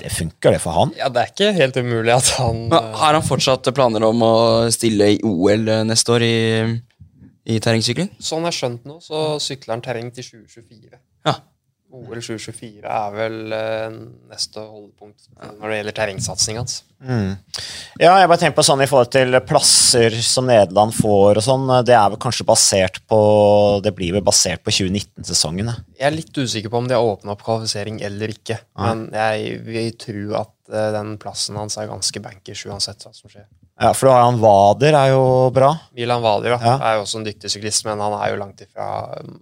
det 0.00 0.12
funker, 0.12 0.56
det 0.56 0.60
for 0.64 0.76
han. 0.78 0.94
Ja, 0.98 1.10
det 1.12 1.22
er 1.22 1.32
ikke 1.32 1.52
helt 1.56 1.76
umulig 1.76 2.14
at 2.14 2.32
han 2.40 2.64
Men 2.72 2.90
Har 2.96 3.16
han 3.16 3.24
fortsatt 3.24 3.68
planer 3.76 4.04
om 4.08 4.24
å 4.24 4.34
stille 4.74 5.12
i 5.14 5.20
OL 5.24 5.68
neste 5.88 6.16
år 6.16 6.24
i, 6.26 6.36
i 7.52 7.60
terrengsykling? 7.60 8.14
Sånn 8.18 8.44
jeg 8.44 8.52
har 8.52 8.58
skjønt 8.62 8.88
nå, 8.88 8.98
så 9.04 9.36
sykler 9.44 9.76
han 9.76 9.84
terreng 9.84 10.10
til 10.16 10.24
2024. 10.48 10.96
Ja. 11.28 11.38
OL 11.94 12.18
2024 12.18 12.82
er 12.90 13.12
vel 13.14 13.54
eh, 13.54 13.94
neste 14.32 14.62
holdepunkt 14.64 15.28
når 15.60 15.70
det 15.70 15.76
gjelder 15.78 15.96
terrengsatsing 16.00 16.58
hans. 16.58 16.80
Ja, 17.04 18.14
jeg 18.16 18.28
bare 18.30 18.40
tenker 18.40 18.56
på 18.56 18.64
sånn 18.64 18.80
i 18.82 18.88
forhold 18.88 19.10
til 19.12 19.36
plasser 19.44 20.14
som 20.24 20.46
Nederland 20.48 20.94
får 20.96 21.40
og 21.40 21.44
sånn. 21.44 21.66
Det 21.86 21.94
er 21.94 22.08
vel 22.14 22.20
kanskje 22.22 22.46
basert 22.48 23.02
på 23.10 23.18
Det 23.84 23.92
blir 23.96 24.14
vel 24.16 24.24
basert 24.24 24.62
på 24.64 24.72
2019-sesongen. 24.72 25.68
ja. 25.68 25.74
Jeg 26.00 26.08
er 26.08 26.16
litt 26.16 26.38
usikker 26.40 26.72
på 26.72 26.80
om 26.80 26.88
de 26.88 26.96
har 26.96 27.04
åpna 27.04 27.34
opp 27.36 27.44
kvalifisering 27.44 28.00
eller 28.04 28.32
ikke. 28.34 28.56
Men 28.80 29.06
jeg 29.12 29.58
vil 29.66 29.90
tro 30.00 30.24
at 30.40 30.72
eh, 30.72 30.88
den 30.96 31.14
plassen 31.22 31.60
hans 31.60 31.76
er 31.78 31.90
ganske 31.92 32.24
bankers 32.24 32.64
uansett 32.66 33.04
hva 33.04 33.12
som 33.14 33.30
skjer. 33.30 33.46
Ja, 33.80 33.90
for 33.92 34.06
du 34.06 34.12
har 34.14 34.22
han 34.28 34.38
Wader, 34.38 34.94
er 34.94 35.10
jo 35.10 35.24
bra. 35.54 35.72
Milan 35.98 36.22
Wader 36.22 36.54
ja. 36.54 36.60
Ja. 36.62 36.74
er 36.78 36.96
jo 36.98 37.04
også 37.04 37.18
en 37.20 37.26
dyktig 37.26 37.50
syklist, 37.50 37.84
men 37.88 38.00
han 38.00 38.14
er 38.20 38.30
jo 38.32 38.40
langt 38.40 38.62
ifra 38.62 38.88
mm, 39.18 39.38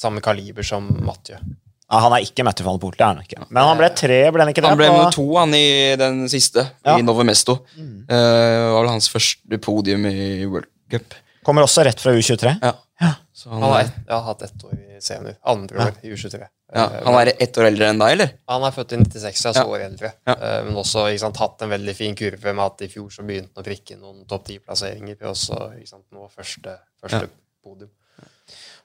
samme 0.00 0.22
kaliber 0.24 0.64
som 0.66 0.88
Mathieu. 1.04 1.38
Ja, 1.86 2.00
han 2.02 2.12
er 2.16 2.24
ikke 2.26 2.42
Matthew 2.42 2.66
van 2.66 2.80
det 2.82 2.98
er 3.00 3.04
han 3.06 3.20
ikke. 3.22 3.44
Men 3.48 3.62
han 3.62 3.78
ble 3.78 3.88
tre, 3.94 4.16
ble 4.34 4.42
han 4.42 4.50
ikke 4.50 4.62
det? 4.64 4.70
Han 4.72 4.78
ble 4.80 4.88
nummer 4.90 5.12
to 5.14 5.26
han 5.36 5.54
i 5.54 5.94
den 6.00 6.24
siste, 6.28 6.64
Ja. 6.84 6.96
i 6.98 7.02
Novemesto. 7.06 7.60
Mm. 7.76 7.92
Uh, 8.10 8.16
Det 8.16 8.72
var 8.72 8.80
vel 8.82 8.90
hans 8.90 9.08
første 9.12 9.58
podium 9.62 10.06
i 10.10 10.44
World 10.46 10.66
Cup. 10.90 11.14
Kommer 11.46 11.62
også 11.62 11.84
rett 11.86 12.00
fra 12.02 12.10
U23. 12.10 12.56
Ja. 12.62 12.72
Ja. 13.00 13.12
Så 13.32 13.50
han, 13.52 13.60
Han 13.62 13.70
har, 13.70 13.80
er, 13.80 13.84
ett- 13.84 14.08
ja, 14.08 14.20
hatt 14.24 14.42
ett 14.42 14.64
år 14.64 14.72
i 14.96 15.00
senior. 15.00 15.36
Andre 15.44 15.78
år 15.78 15.94
i 16.02 16.10
U23. 16.10 16.40
ja, 16.40 16.48
Eh, 16.74 17.04
han 17.04 17.14
er 17.20 17.32
ett 17.38 17.56
år 17.60 17.66
eldre 17.68 17.86
enn 17.92 17.98
deg, 18.00 18.10
eller? 18.16 18.30
Han 18.48 18.64
er 18.66 18.72
født 18.74 18.92
i 18.92 18.96
96, 19.04 19.44
altså 19.46 19.62
Ja. 19.62 19.66
år 19.70 19.84
eldre. 19.84 20.12
Ja. 20.26 20.32
Eh, 20.34 20.64
Men 20.64 20.74
også 20.74 21.04
ikke 21.12 21.20
sant, 21.20 21.36
hatt 21.36 21.62
en 21.62 21.70
veldig 21.70 21.94
fin 21.94 22.16
kurve 22.16 22.52
med 22.54 22.64
at 22.64 22.82
i 22.82 22.88
fjor 22.88 23.08
så 23.12 23.22
begynte 23.22 23.54
han 23.54 23.62
å 23.62 23.66
prikke 23.68 23.96
noen 24.00 24.26
topp 24.26 24.46
ti-plasseringer. 24.46 25.16
Og 25.22 25.36
så 25.36 25.86
sant, 25.86 26.04
nå 26.12 26.28
første, 26.34 26.78
første 27.00 27.28
podium. 27.62 27.90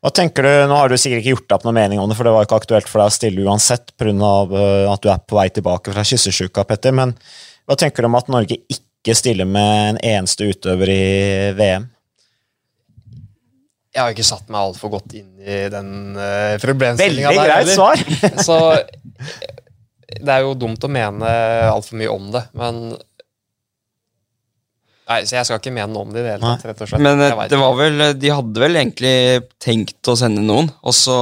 Hva 0.02 0.10
tenker 0.18 0.46
du, 0.46 0.52
Nå 0.70 0.78
har 0.80 0.90
du 0.90 0.98
sikkert 0.98 1.22
ikke 1.22 1.36
gjort 1.36 1.48
deg 1.48 1.56
opp 1.60 1.66
noen 1.68 1.78
mening 1.78 2.02
om 2.02 2.10
det, 2.10 2.18
for 2.18 2.26
det 2.26 2.34
var 2.34 2.48
ikke 2.48 2.58
aktuelt 2.64 2.90
for 2.90 3.04
deg 3.04 3.12
å 3.12 3.14
stille 3.14 3.46
uansett 3.46 3.94
pga. 4.02 4.34
at 4.94 5.04
du 5.04 5.10
er 5.14 5.22
på 5.22 5.38
vei 5.38 5.48
tilbake 5.54 5.94
fra 5.94 6.06
kyssesjuka, 6.08 6.66
Petter. 6.66 6.96
Men 6.98 7.14
hva 7.70 7.78
tenker 7.78 8.02
du 8.02 8.10
om 8.10 8.18
at 8.18 8.32
Norge 8.34 8.58
ikke 8.66 9.16
stiller 9.18 9.46
med 9.46 9.92
en 9.92 10.00
eneste 10.16 10.50
utøver 10.50 10.90
i 10.90 11.04
VM? 11.58 11.86
Jeg 13.92 14.02
har 14.02 14.14
ikke 14.16 14.26
satt 14.26 14.50
meg 14.50 14.62
altfor 14.64 14.94
godt 14.94 15.14
inn 15.20 15.30
i 15.44 15.66
den 15.70 16.16
uh, 16.16 16.56
problemstillinga 16.64 17.34
Veldig 17.34 17.48
greit 17.50 17.72
svar! 17.76 18.04
Så 18.48 18.58
eh, 18.80 19.58
det 20.16 20.32
er 20.32 20.46
jo 20.46 20.56
dumt 20.60 20.84
å 20.88 20.92
mene 20.92 21.32
altfor 21.68 22.00
mye 22.00 22.12
om 22.12 22.30
det, 22.34 22.46
men 22.58 22.96
Nei, 25.12 25.26
så 25.28 25.36
jeg 25.38 25.48
skal 25.48 25.60
ikke 25.60 25.74
mene 25.76 25.92
noe 25.92 26.06
om 26.08 26.14
det 26.14 26.22
i 26.22 26.26
det 26.26 26.38
hele 26.38 26.54
tatt, 26.54 26.64
rett 26.70 26.84
og 26.86 26.90
slett. 26.92 27.04
Men 27.04 27.20
eh, 27.26 27.44
det 27.52 27.60
var 27.60 27.76
vel 27.80 28.06
De 28.20 28.32
hadde 28.32 28.64
vel 28.64 28.80
egentlig 28.80 29.16
tenkt 29.62 30.12
å 30.12 30.16
sende 30.20 30.44
noen, 30.46 30.72
og 30.82 30.96
så 30.96 31.18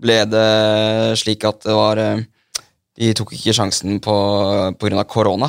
ble 0.00 0.20
det 0.32 0.50
slik 1.20 1.44
at 1.48 1.64
det 1.66 1.76
var 1.76 2.00
eh, 2.00 2.22
De 3.00 3.10
tok 3.16 3.34
ikke 3.36 3.56
sjansen 3.56 3.98
på 4.04 4.14
pga. 4.80 5.04
korona. 5.08 5.48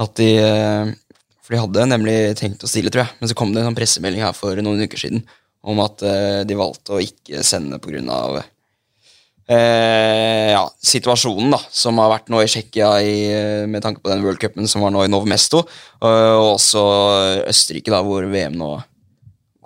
At 0.00 0.14
de 0.20 0.30
eh, 0.38 0.94
For 1.42 1.56
de 1.56 1.62
hadde 1.64 1.90
nemlig 1.90 2.16
tenkt 2.38 2.62
å 2.64 2.70
stille, 2.70 2.92
tror 2.94 3.04
jeg. 3.04 3.18
Men 3.20 3.30
så 3.30 3.36
kom 3.38 3.52
det 3.52 3.62
en 3.62 3.70
sånn 3.70 3.78
pressemelding 3.78 4.22
her 4.24 4.36
for 4.36 4.58
noen 4.62 4.86
uker 4.86 5.00
siden 5.02 5.24
om 5.60 5.80
at 5.84 6.02
eh, 6.06 6.40
de 6.48 6.56
valgte 6.56 6.96
å 6.96 7.02
ikke 7.04 7.42
sende 7.44 7.80
pga. 7.82 8.44
Eh, 9.50 10.50
ja, 10.52 10.62
situasjonen 10.78 11.50
da, 11.56 11.58
som 11.74 11.98
har 11.98 12.12
vært 12.12 12.28
nå 12.30 12.38
i 12.38 12.46
Tsjekkia 12.46 12.90
eh, 13.02 13.64
med 13.66 13.82
tanke 13.82 13.98
på 14.04 14.12
den 14.12 14.22
worldcupen 14.22 14.68
som 14.70 14.84
var 14.84 14.92
nå 14.94 15.02
i 15.02 15.10
Novmesto, 15.10 15.64
og, 15.64 16.04
og 16.06 16.44
også 16.52 16.84
Østerrike, 17.50 17.90
da, 17.90 17.98
hvor 18.06 18.28
VM 18.30 18.54
nå 18.60 18.76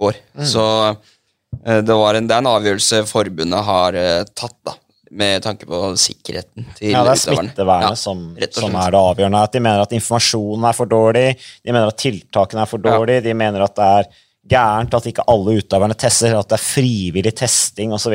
går. 0.01 0.17
Så 0.41 0.65
eh, 0.89 1.83
det, 1.85 1.93
var 1.93 2.17
en, 2.17 2.31
det 2.31 2.39
er 2.39 2.47
en 2.47 2.51
avgjørelse 2.55 3.03
forbundet 3.11 3.69
har 3.69 4.01
eh, 4.01 4.23
tatt, 4.33 4.57
da, 4.65 4.79
med 5.15 5.45
tanke 5.45 5.69
på 5.69 5.83
sikkerheten 6.01 6.65
til 6.79 6.95
Ja, 6.95 7.05
det 7.07 7.19
er 7.19 7.21
smittevernet 7.27 7.93
Ja, 7.93 7.99
som, 7.99 8.25
som 8.57 8.81
er 8.81 8.95
det 8.97 9.03
avgjørende. 9.05 9.43
At 9.47 9.53
de 9.55 9.61
mener 9.63 9.85
at 9.85 9.93
informasjonen 9.95 10.65
er 10.71 10.75
for 10.81 10.91
dårlig, 10.91 11.29
de 11.61 11.75
mener 11.77 11.93
at 11.93 12.01
tiltakene 12.01 12.65
er 12.65 12.73
for 12.73 12.89
Ja. 12.89 13.21
de 13.29 13.37
mener 13.37 13.69
at 13.69 13.77
det 13.77 13.91
er 14.01 14.09
gærent 14.51 14.93
at 14.97 15.07
ikke 15.09 15.25
alle 15.31 15.57
utøverne 15.61 15.97
tester, 15.97 16.35
at 16.37 16.51
det 16.51 16.59
er 16.59 16.63
frivillig 16.65 17.33
testing 17.37 17.95
osv. 17.97 18.15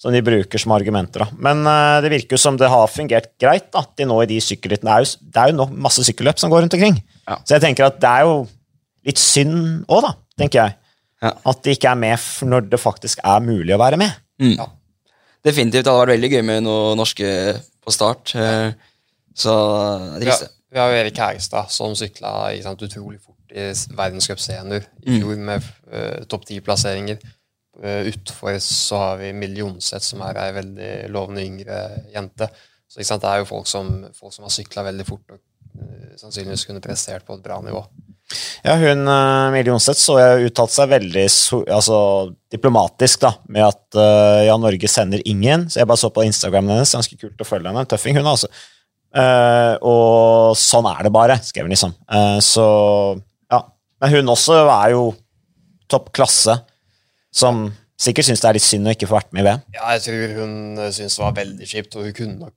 som 0.00 0.14
de 0.14 0.22
bruker 0.26 0.58
som 0.58 0.74
argumenter. 0.74 1.22
Da. 1.24 1.38
Men 1.46 1.62
uh, 1.66 2.00
det 2.02 2.10
virker 2.10 2.36
jo 2.36 2.42
som 2.42 2.58
det 2.58 2.70
har 2.72 2.90
fungert 2.90 3.30
greit 3.40 3.70
da, 3.74 3.84
de 3.96 4.08
nå 4.08 4.18
i 4.24 4.30
de 4.32 4.40
sykkelrittene. 4.42 4.90
Det 4.90 4.96
er 4.96 5.06
jo, 5.06 5.30
det 5.30 5.44
er 5.44 5.54
jo 5.54 5.68
masse 5.86 6.04
sykkelløp 6.08 6.42
som 6.42 6.50
går 6.52 6.66
rundt 6.66 6.76
omkring. 6.78 6.98
Ja. 7.28 7.38
Så 7.44 7.56
jeg 7.56 7.64
tenker 7.68 7.86
at 7.86 8.00
det 8.02 8.10
er 8.10 8.26
jo 8.26 8.36
litt 9.06 9.22
synd 9.22 9.86
òg, 9.86 10.04
da, 10.08 10.12
tenker 10.42 10.64
jeg. 10.64 10.76
Ja. 11.22 11.34
At 11.52 11.64
de 11.64 11.74
ikke 11.76 11.90
er 11.92 11.98
med 12.00 12.28
når 12.48 12.68
det 12.72 12.80
faktisk 12.80 13.22
er 13.22 13.42
mulig 13.44 13.76
å 13.76 13.80
være 13.80 13.98
med. 14.00 14.14
Mm. 14.40 14.56
Definitivt. 15.44 15.84
Det 15.84 15.92
hadde 15.92 16.04
vært 16.04 16.16
veldig 16.16 16.30
gøy 16.34 16.42
med 16.48 16.64
noen 16.66 16.98
norske 17.00 17.28
på 17.80 17.94
start. 17.94 18.34
eh, 18.36 18.72
Så 19.36 19.52
det 20.18 20.26
er 20.26 20.32
Ja, 20.32 20.48
vi 20.70 20.78
har 20.78 20.90
jo 20.90 21.00
Erik 21.00 21.18
Hægestad 21.18 21.70
som 21.70 21.94
sykla 21.98 22.52
utrolig 22.58 23.20
fort 23.20 23.39
i 23.50 23.68
verdenscupscener 23.96 24.86
i 25.04 25.18
fjor 25.18 25.38
med 25.42 25.64
uh, 25.92 26.24
topp 26.30 26.46
ti-plasseringer. 26.48 27.20
Uh, 27.80 28.10
Utfor 28.10 28.58
så 28.64 29.00
har 29.00 29.20
vi 29.22 29.32
Millie 29.36 29.64
Jonseth, 29.64 30.04
som 30.12 30.24
er 30.26 30.40
ei 30.42 30.50
veldig 30.56 30.90
lovende 31.14 31.44
yngre 31.46 31.80
jente. 32.14 32.50
Så 32.90 33.06
sant, 33.06 33.22
det 33.22 33.30
er 33.30 33.42
jo 33.42 33.50
folk 33.50 33.70
som, 33.70 33.92
folk 34.16 34.34
som 34.34 34.46
har 34.46 34.54
sykla 34.54 34.84
veldig 34.90 35.06
fort 35.08 35.36
og 35.36 35.40
uh, 35.40 36.14
sannsynligvis 36.20 36.66
kunne 36.68 36.84
prestert 36.84 37.26
på 37.26 37.38
et 37.38 37.44
bra 37.44 37.60
nivå. 37.64 37.84
Ja, 38.62 38.76
hun 38.78 39.08
Millie 39.50 39.72
Jonseth 39.72 39.98
så 39.98 40.14
jeg 40.20 40.50
uttalte 40.50 40.76
seg 40.76 40.90
veldig 40.92 41.24
altså, 41.74 41.96
diplomatisk 42.52 43.24
da, 43.24 43.32
med 43.50 43.64
at 43.66 43.98
uh, 43.98 44.42
ja, 44.46 44.54
Norge 44.60 44.90
sender 44.90 45.24
ingen. 45.26 45.66
Så 45.70 45.80
jeg 45.80 45.90
bare 45.90 46.02
så 46.02 46.12
på 46.14 46.26
Instagramen 46.26 46.76
hennes. 46.76 46.92
Ganske 46.94 47.18
kult 47.18 47.42
å 47.42 47.48
følge 47.48 47.72
henne. 47.72 47.82
En 47.82 47.90
tøffing, 47.90 48.20
hun, 48.20 48.28
altså. 48.30 48.50
Uh, 49.10 49.74
og 49.82 50.54
sånn 50.58 50.86
er 50.86 51.02
det 51.02 51.10
bare, 51.14 51.40
skrev 51.42 51.66
hun 51.66 51.74
liksom. 51.74 51.96
Uh, 52.06 52.38
så. 52.44 52.68
Men 54.00 54.14
hun 54.14 54.32
også 54.32 54.56
er 54.64 54.94
jo 54.94 55.10
topp 55.90 56.12
klasse, 56.16 56.56
som 57.34 57.66
sikkert 58.00 58.30
syns 58.30 58.40
det 58.42 58.48
er 58.48 58.56
litt 58.56 58.64
synd 58.64 58.88
å 58.88 58.94
ikke 58.94 59.08
få 59.10 59.18
vært 59.18 59.34
med 59.36 59.44
i 59.44 59.48
VM. 59.48 59.66
Ja, 59.76 59.90
jeg 59.96 60.06
tror 60.06 60.38
hun 60.40 60.54
syns 60.94 61.18
det 61.18 61.24
var 61.24 61.36
veldig 61.36 61.68
kjipt, 61.68 61.98
og 61.98 62.08
hun 62.08 62.16
kunne 62.16 62.38
nok 62.46 62.56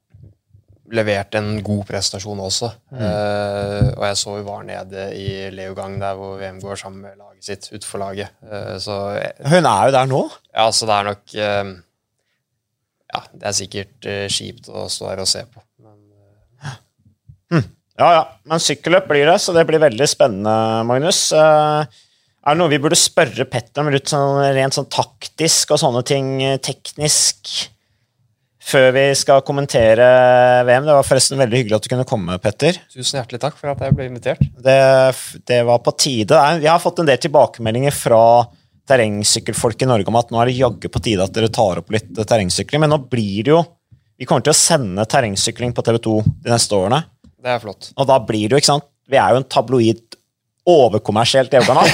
levert 0.93 1.35
en 1.39 1.55
god 1.65 1.83
prestasjon 1.89 2.41
også. 2.43 2.69
Eh, 2.93 3.89
og 3.95 4.03
jeg 4.05 4.19
så 4.19 4.35
hun 4.35 4.45
var 4.45 4.65
nede 4.67 5.07
i 5.17 5.27
Leogang, 5.55 5.95
der 6.01 6.17
hvor 6.19 6.35
VM 6.41 6.59
går 6.61 6.79
sammen 6.79 7.05
med 7.07 7.17
laget 7.17 7.47
sitt, 7.47 7.69
utenfor 7.73 8.03
laget. 8.03 8.35
Uh, 8.43 8.75
så 8.79 8.97
Hun 9.49 9.65
er 9.65 9.87
jo 9.87 9.95
der 9.95 10.07
nå. 10.11 10.21
ja, 10.53 10.67
så 10.71 10.87
det 10.87 10.95
er 10.95 11.09
nok 11.09 11.23
uh, 11.35 11.71
Ja, 13.13 13.21
det 13.33 13.47
er 13.49 13.55
sikkert 13.57 14.07
eh, 14.09 14.25
kjipt 14.31 14.69
å 14.71 14.87
stå 14.89 15.09
her 15.11 15.21
og 15.21 15.27
se 15.29 15.43
på. 15.45 15.61
Men 15.83 15.97
eh, 16.63 17.67
Ja, 17.99 18.07
ja. 18.09 18.23
Men 18.49 18.61
sykkelløp 18.63 19.05
blir 19.11 19.27
det, 19.29 19.37
så 19.41 19.53
det 19.55 19.65
blir 19.69 19.81
veldig 19.83 20.07
spennende, 20.09 20.55
Magnus. 20.89 21.27
Eh, 21.35 21.99
er 22.43 22.55
det 22.55 22.59
noe 22.59 22.71
vi 22.71 22.81
burde 22.81 22.97
spørre 22.99 23.45
Petter 23.49 23.83
om 23.83 23.91
litt 23.93 24.09
sånn, 24.11 24.41
rent 24.55 24.75
sånn 24.75 24.89
taktisk 24.91 25.75
og 25.75 25.81
sånne 25.83 26.01
ting, 26.07 26.33
eh, 26.43 26.57
teknisk, 26.57 27.51
før 28.63 28.89
vi 28.95 29.05
skal 29.19 29.43
kommentere 29.45 30.07
VM? 30.65 30.87
Det 30.87 30.97
var 30.97 31.05
forresten 31.05 31.39
veldig 31.39 31.61
hyggelig 31.61 31.77
at 31.77 31.85
du 31.85 31.91
kunne 31.93 32.09
komme, 32.09 32.39
Petter. 32.41 32.81
tusen 32.91 33.21
hjertelig 33.21 33.43
takk 33.45 33.61
for 33.61 33.71
at 33.75 33.85
jeg 33.85 33.95
ble 33.95 34.09
invitert. 34.09 34.41
Det, 34.41 34.79
det 35.45 35.61
var 35.69 35.79
på 35.85 35.95
tide. 35.95 36.41
Vi 36.59 36.71
har 36.71 36.81
fått 36.81 36.99
en 37.03 37.11
del 37.11 37.21
tilbakemeldinger 37.21 37.93
fra 37.93 38.23
terrengsykkelfolk 38.89 39.85
i 39.85 39.87
Norge 39.87 40.09
om 40.11 40.19
at 40.19 40.33
nå 40.33 40.41
er 40.41 40.49
det 40.49 40.57
jaggu 40.59 40.89
på 40.91 40.99
tide 41.03 41.23
at 41.23 41.31
dere 41.35 41.51
tar 41.53 41.79
opp 41.79 41.93
litt 41.93 42.09
terrengsykling, 42.17 42.81
men 42.83 42.91
nå 42.91 42.99
blir 43.07 43.45
det 43.45 43.53
jo 43.53 43.63
Vi 44.19 44.27
kommer 44.29 44.43
til 44.45 44.53
å 44.53 44.55
sende 44.55 45.03
terrengsykling 45.09 45.71
på 45.73 45.81
TV2 45.83 46.11
de 46.45 46.51
neste 46.51 46.75
årene. 46.77 46.99
Det 47.43 47.53
er 47.53 47.61
flott. 47.63 47.93
Og 47.99 48.09
da 48.09 48.19
blir 48.23 48.47
det 48.47 48.55
jo, 48.55 48.63
ikke 48.63 48.73
sant 48.73 48.89
Vi 49.09 49.19
er 49.19 49.33
jo 49.33 49.41
en 49.41 49.49
tabloid 49.51 50.19
overkommersiell 50.63 51.49
TV-kanal. 51.51 51.89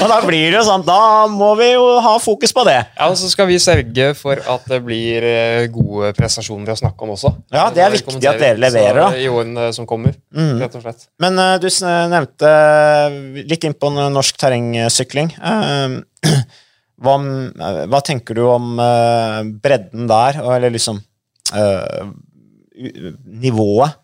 og 0.00 0.06
da 0.08 0.18
blir 0.24 0.46
det 0.48 0.56
jo 0.56 0.62
sånn 0.64 0.86
Da 0.86 1.26
må 1.28 1.50
vi 1.58 1.66
jo 1.74 1.84
ha 2.00 2.14
fokus 2.22 2.54
på 2.56 2.64
det. 2.64 2.78
Ja, 2.96 3.10
og 3.10 3.18
Så 3.20 3.28
skal 3.28 3.50
vi 3.50 3.58
sørge 3.60 4.08
for 4.16 4.40
at 4.40 4.68
det 4.72 4.80
blir 4.86 5.26
eh, 5.28 5.66
gode 5.72 6.14
prestasjoner 6.16 6.72
å 6.72 6.78
snakke 6.80 7.04
om 7.04 7.12
også. 7.12 7.34
Ja, 7.52 7.68
det 7.76 7.84
er 7.84 7.92
viktig 7.92 8.16
at 8.24 8.40
dere 8.40 8.60
leverer, 8.62 9.02
da. 9.02 9.10
I 9.20 9.28
årene 9.28 9.68
som 9.76 9.88
kommer, 9.88 10.16
rett 10.32 10.78
og 10.80 10.86
slett. 10.86 11.10
Men 11.20 11.36
uh, 11.36 11.58
du 11.60 11.68
nevnte 12.14 12.52
litt 13.44 13.68
inn 13.68 13.76
på 13.76 13.92
norsk 13.92 14.40
terrengsykling. 14.40 15.34
Uh, 15.36 16.00
hva, 17.02 17.16
eh, 17.20 17.82
hva 17.90 18.00
tenker 18.04 18.36
du 18.38 18.44
om 18.48 18.80
uh, 18.80 19.42
bredden 19.44 20.08
der, 20.08 20.40
eller 20.40 20.72
liksom 20.72 21.00
eh, 21.54 22.10
nivået? 23.44 24.02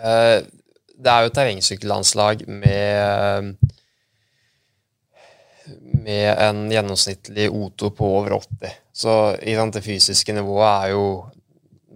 Eh, 0.00 0.38
det 1.00 1.12
er 1.12 1.26
jo 1.26 1.34
terrengsykkellandslag 1.36 2.44
med 2.48 3.56
med 6.00 6.30
en 6.40 6.64
gjennomsnittlig 6.72 7.48
O2 7.52 7.90
på 7.94 8.06
over 8.18 8.38
80. 8.40 8.78
Så 8.92 9.16
sant, 9.36 9.76
det 9.76 9.84
fysiske 9.84 10.34
nivået 10.34 10.68
er 10.70 10.94
jo 10.94 11.04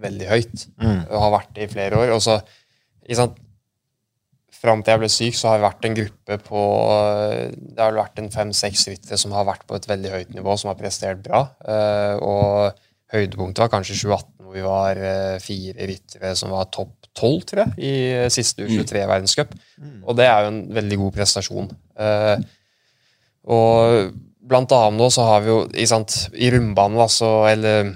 veldig 0.03 0.29
høyt. 0.29 0.67
Og 1.09 1.17
har 1.23 1.33
vært 1.33 1.55
det 1.55 1.65
i 1.65 1.71
flere 1.73 1.99
år. 1.99 2.13
Og 2.15 2.21
så, 2.23 2.39
sant, 3.17 3.41
Fram 4.55 4.81
til 4.81 4.95
jeg 4.95 5.01
ble 5.01 5.09
syk, 5.11 5.35
så 5.37 5.49
har 5.49 5.59
det 5.59 5.65
vært 5.65 5.85
en 5.85 5.95
gruppe 5.97 6.35
på 6.47 6.61
Det 7.75 7.81
har 7.83 7.97
vært 7.97 8.21
en 8.21 8.31
fem-seks 8.33 8.87
ryttere 8.89 9.19
som 9.19 9.35
har 9.35 9.45
vært 9.45 9.65
på 9.67 9.77
et 9.77 9.87
veldig 9.89 10.13
høyt 10.13 10.31
nivå, 10.33 10.55
som 10.57 10.71
har 10.71 10.79
prestert 10.79 11.19
bra. 11.25 11.43
Eh, 11.69 12.15
og 12.23 12.79
høydepunktet 13.13 13.61
var 13.61 13.73
kanskje 13.75 13.99
2018, 13.99 14.31
hvor 14.41 14.55
vi 14.55 14.63
var 14.65 15.01
eh, 15.11 15.35
fire 15.43 15.89
ryttere 15.91 16.31
som 16.39 16.55
var 16.55 16.71
topp 16.73 17.04
12, 17.15 17.47
tror 17.49 17.63
jeg, 17.63 17.73
i 17.79 17.93
eh, 18.11 18.29
siste 18.33 18.67
U23-verdenscup. 18.67 19.55
Og 20.05 20.17
det 20.19 20.27
er 20.29 20.45
jo 20.45 20.53
en 20.53 20.61
veldig 20.75 21.01
god 21.03 21.15
prestasjon. 21.15 21.69
Eh, 22.05 22.35
og 23.55 24.11
blant 24.45 24.75
annet 24.77 24.99
nå 24.99 25.09
så 25.13 25.25
har 25.29 25.45
vi 25.45 25.53
jo 25.53 25.87
sant, 25.89 26.17
I 26.33 26.51
rundbanen, 26.53 27.01
altså, 27.01 27.31
eller 27.49 27.93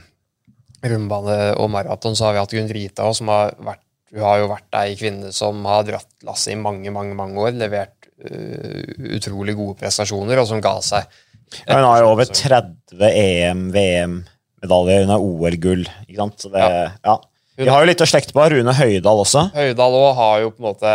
rundbane 0.86 1.38
og 1.60 1.70
maraton, 1.74 2.16
så 2.16 2.30
har 2.30 2.36
vi 2.38 2.44
hatt 2.44 2.56
Gunn 2.56 2.74
Rita 2.74 3.10
som 3.16 3.32
har 3.34 3.56
vært 3.60 3.86
hun 4.10 4.26
har 4.26 4.40
jo 4.42 4.50
vært 4.50 4.78
ei 4.80 4.96
kvinne 4.98 5.32
som 5.36 5.60
har 5.70 5.84
dratt 5.86 6.10
lasset 6.26 6.56
i 6.56 6.60
mange 6.60 6.90
mange, 6.94 7.14
mange 7.18 7.38
år. 7.44 7.52
Levert 7.60 8.08
uh, 8.26 9.12
utrolig 9.20 9.54
gode 9.58 9.78
prestasjoner, 9.84 10.42
og 10.42 10.48
som 10.50 10.64
ga 10.64 10.72
seg. 10.82 11.20
Ja, 11.66 11.78
hun 11.78 11.86
har 11.86 12.02
jo 12.02 12.12
over 12.16 12.30
30 12.30 13.04
EM, 13.10 13.68
VM-medaljer, 13.74 15.06
hun 15.06 15.14
har 15.14 15.26
OL-gull. 15.26 15.86
ikke 16.08 16.20
sant? 16.24 16.42
Så 16.42 16.52
det, 16.54 16.66
ja. 17.06 17.16
Vi 17.60 17.68
har 17.68 17.84
jo 17.84 17.90
litt 17.90 18.04
å 18.04 18.08
slekte 18.08 18.36
på. 18.36 18.46
Rune 18.54 18.76
Høydahl 18.76 19.24
også. 19.26 19.50
Høydal 19.56 19.98
òg 20.00 20.12
har 20.20 20.38
jo 20.46 20.54
på 20.54 20.62
en 20.62 20.70
måte 20.70 20.94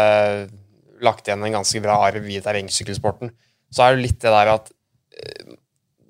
lagt 1.05 1.29
igjen 1.29 1.45
en 1.45 1.59
ganske 1.59 1.83
bra 1.85 1.99
arv 2.07 2.25
i 2.31 2.41
terrengsykkelsporten. 2.41 3.35
Så 3.75 3.85
er 3.85 3.95
det 3.95 4.07
litt 4.07 4.21
det 4.23 4.33
der 4.33 4.53
at 4.55 4.71
eh, 5.19 5.55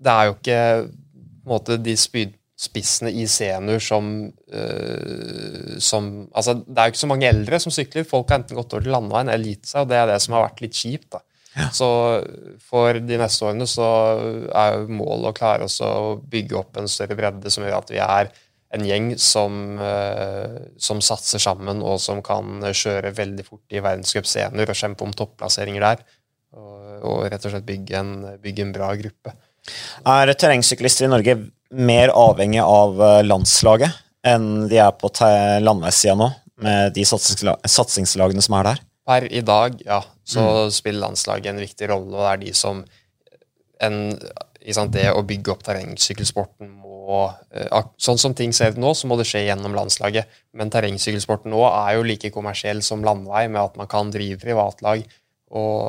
det 0.04 0.14
er 0.14 0.28
jo 0.28 0.36
ikke 0.36 0.62
på 0.84 1.48
en 1.48 1.54
måte 1.54 1.78
de 1.82 1.94
spydspissene 1.98 3.12
i 3.18 3.26
senior 3.30 3.82
som, 3.82 4.10
øh, 4.30 5.76
som 5.82 6.10
Altså, 6.30 6.56
det 6.62 6.78
er 6.78 6.88
jo 6.88 6.94
ikke 6.94 7.04
så 7.04 7.10
mange 7.10 7.30
eldre 7.30 7.60
som 7.62 7.74
sykler. 7.74 8.06
Folk 8.08 8.30
har 8.30 8.42
enten 8.42 8.58
gått 8.60 8.76
over 8.76 8.86
til 8.86 8.94
landeveien 8.94 9.32
eller 9.32 9.54
gitt 9.54 9.70
seg, 9.70 9.84
og 9.84 9.92
det 9.92 10.00
er 10.00 10.10
det 10.12 10.20
som 10.22 10.36
har 10.36 10.46
vært 10.46 10.64
litt 10.64 10.78
kjipt. 10.78 11.10
da. 11.16 11.24
Så 11.74 11.88
for 12.66 12.98
de 12.98 13.18
neste 13.18 13.46
årene 13.46 13.66
så 13.70 13.88
er 14.50 14.72
jo 14.74 14.96
målet 14.98 15.30
å 15.30 15.36
klare 15.36 15.68
oss 15.68 15.78
å 15.86 16.16
bygge 16.18 16.56
opp 16.58 16.80
en 16.80 16.90
større 16.90 17.14
bredde 17.18 17.52
som 17.52 17.62
gjør 17.62 17.78
at 17.78 17.92
vi 17.94 18.00
er 18.02 18.30
en 18.74 18.86
gjeng 18.88 19.08
som, 19.20 19.78
eh, 19.78 20.60
som 20.78 21.00
satser 21.04 21.42
sammen, 21.42 21.82
og 21.82 22.00
som 22.02 22.22
kan 22.24 22.62
kjøre 22.74 23.14
veldig 23.14 23.46
fort 23.46 23.74
i 23.74 23.82
verdenscupscener 23.82 24.70
og 24.70 24.78
kjempe 24.78 25.06
om 25.06 25.14
topplasseringer 25.14 25.84
der. 25.84 26.04
Og, 26.54 27.02
og 27.02 27.20
rett 27.30 27.44
og 27.46 27.54
slett 27.54 27.66
bygge 27.66 27.98
en, 27.98 28.14
bygge 28.42 28.66
en 28.66 28.72
bra 28.74 28.92
gruppe. 28.98 29.34
Er 30.06 30.32
terrengsyklister 30.34 31.06
i 31.06 31.12
Norge 31.12 31.36
mer 31.74 32.12
avhengig 32.14 32.62
av 32.62 33.00
eh, 33.02 33.20
landslaget 33.26 34.02
enn 34.24 34.66
de 34.70 34.78
er 34.80 34.92
på 34.96 35.10
landeveissida 35.60 36.14
nå, 36.16 36.30
med 36.64 36.94
de 36.96 37.02
satsingslagene 37.04 38.44
som 38.44 38.54
er 38.56 38.70
der? 38.70 38.82
Per 39.04 39.26
i 39.28 39.42
dag, 39.44 39.76
ja, 39.84 39.98
så 40.24 40.70
spiller 40.72 41.02
landslaget 41.02 41.50
en 41.50 41.60
viktig 41.60 41.90
rolle, 41.90 42.14
og 42.14 42.22
det 42.22 42.30
er 42.30 42.40
de 42.46 42.52
som 42.56 42.80
en, 43.84 43.98
sant, 44.72 44.94
Det 44.94 45.10
å 45.12 45.20
bygge 45.28 45.52
opp 45.52 45.64
terrengsykkelsporten 45.66 46.70
må 47.04 47.26
eh, 47.52 47.82
Sånn 48.00 48.20
som 48.20 48.34
ting 48.36 48.54
ser 48.56 48.72
ut 48.74 48.80
nå, 48.80 48.94
så 48.96 49.08
må 49.10 49.18
det 49.20 49.28
skje 49.28 49.44
gjennom 49.46 49.76
landslaget. 49.76 50.30
Men 50.56 50.72
terrengsykkelsporten 50.72 51.52
nå 51.52 51.60
er 51.68 51.98
jo 51.98 52.06
like 52.08 52.32
kommersiell 52.34 52.80
som 52.86 53.04
landvei, 53.04 53.46
med 53.52 53.62
at 53.62 53.76
man 53.80 53.90
kan 53.90 54.12
drive 54.14 54.40
privatlag 54.42 55.04
og, 55.54 55.80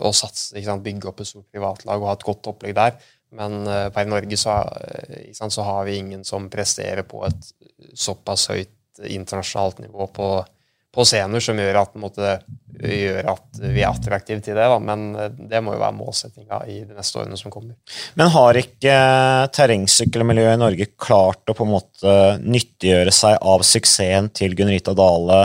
og 0.00 0.14
satse, 0.16 0.56
bygge 0.82 1.10
opp 1.10 1.20
et 1.22 1.30
stort 1.30 1.50
privatlag 1.52 2.00
og 2.00 2.10
ha 2.10 2.16
et 2.16 2.26
godt 2.26 2.50
opplegg 2.50 2.76
der. 2.78 2.96
Men 3.34 3.66
eh, 3.66 3.88
per 3.94 4.08
Norge 4.10 4.38
så, 4.40 4.56
eh, 4.80 5.28
sant, 5.36 5.54
så 5.54 5.66
har 5.66 5.84
vi 5.88 5.98
ingen 6.00 6.24
som 6.26 6.48
presterer 6.50 7.04
på 7.06 7.24
et 7.26 7.52
såpass 7.98 8.48
høyt 8.52 8.72
internasjonalt 9.04 9.80
nivå 9.82 10.06
på, 10.14 10.28
på 10.94 11.04
scener 11.06 11.42
som 11.42 11.58
gjør 11.58 11.80
at, 11.80 11.96
måte, 12.00 12.36
gjør 12.78 13.30
at 13.34 13.60
vi 13.60 13.82
er 13.82 13.90
attraktive 13.90 14.42
til 14.44 14.56
det. 14.56 14.68
Da. 14.70 14.78
Men 14.82 15.04
eh, 15.18 15.32
det 15.50 15.62
må 15.64 15.74
jo 15.74 15.82
være 15.82 15.98
målsettinga 15.98 16.62
i 16.70 16.80
de 16.84 16.96
neste 16.96 17.20
årene 17.20 17.38
som 17.40 17.52
kommer. 17.54 17.74
Men 18.18 18.32
har 18.34 18.60
ikke 18.60 18.94
eh, 18.94 19.44
terrengsykkelmiljøet 19.58 20.56
i 20.56 20.62
Norge 20.62 20.88
klart 20.94 21.50
å 21.50 21.56
på 21.58 21.66
en 21.66 21.74
måte 21.74 22.16
nyttiggjøre 22.44 23.14
seg 23.14 23.38
av 23.40 23.66
suksessen 23.66 24.30
til 24.36 24.56
Gunn-Rita 24.58 24.96
Dale? 24.98 25.44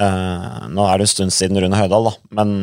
Eh, 0.00 0.62
nå 0.72 0.86
er 0.86 0.98
det 0.98 1.08
en 1.08 1.14
stund 1.14 1.36
siden 1.36 1.60
Rune 1.60 1.78
Høydahl, 1.78 2.10
da, 2.10 2.16
men 2.40 2.54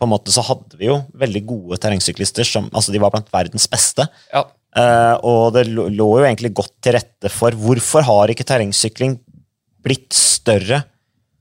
på 0.00 0.06
en 0.08 0.14
måte 0.14 0.32
så 0.32 0.42
hadde 0.46 0.78
vi 0.80 0.88
jo 0.88 1.02
veldig 1.20 1.42
gode 1.44 1.76
terrengsyklister 1.82 2.46
som 2.48 2.70
altså 2.72 2.92
de 2.94 3.00
var 3.02 3.12
blant 3.12 3.28
verdens 3.34 3.68
beste. 3.70 4.06
Ja. 4.32 4.46
Eh, 4.70 5.16
og 5.26 5.52
det 5.56 5.66
lå 5.68 5.90
jo 5.98 6.24
egentlig 6.24 6.54
godt 6.56 6.72
til 6.84 6.94
rette 6.94 7.30
for 7.32 7.56
Hvorfor 7.58 8.06
har 8.06 8.32
ikke 8.32 8.46
terrengsykling 8.48 9.18
blitt 9.84 10.14
større 10.16 10.84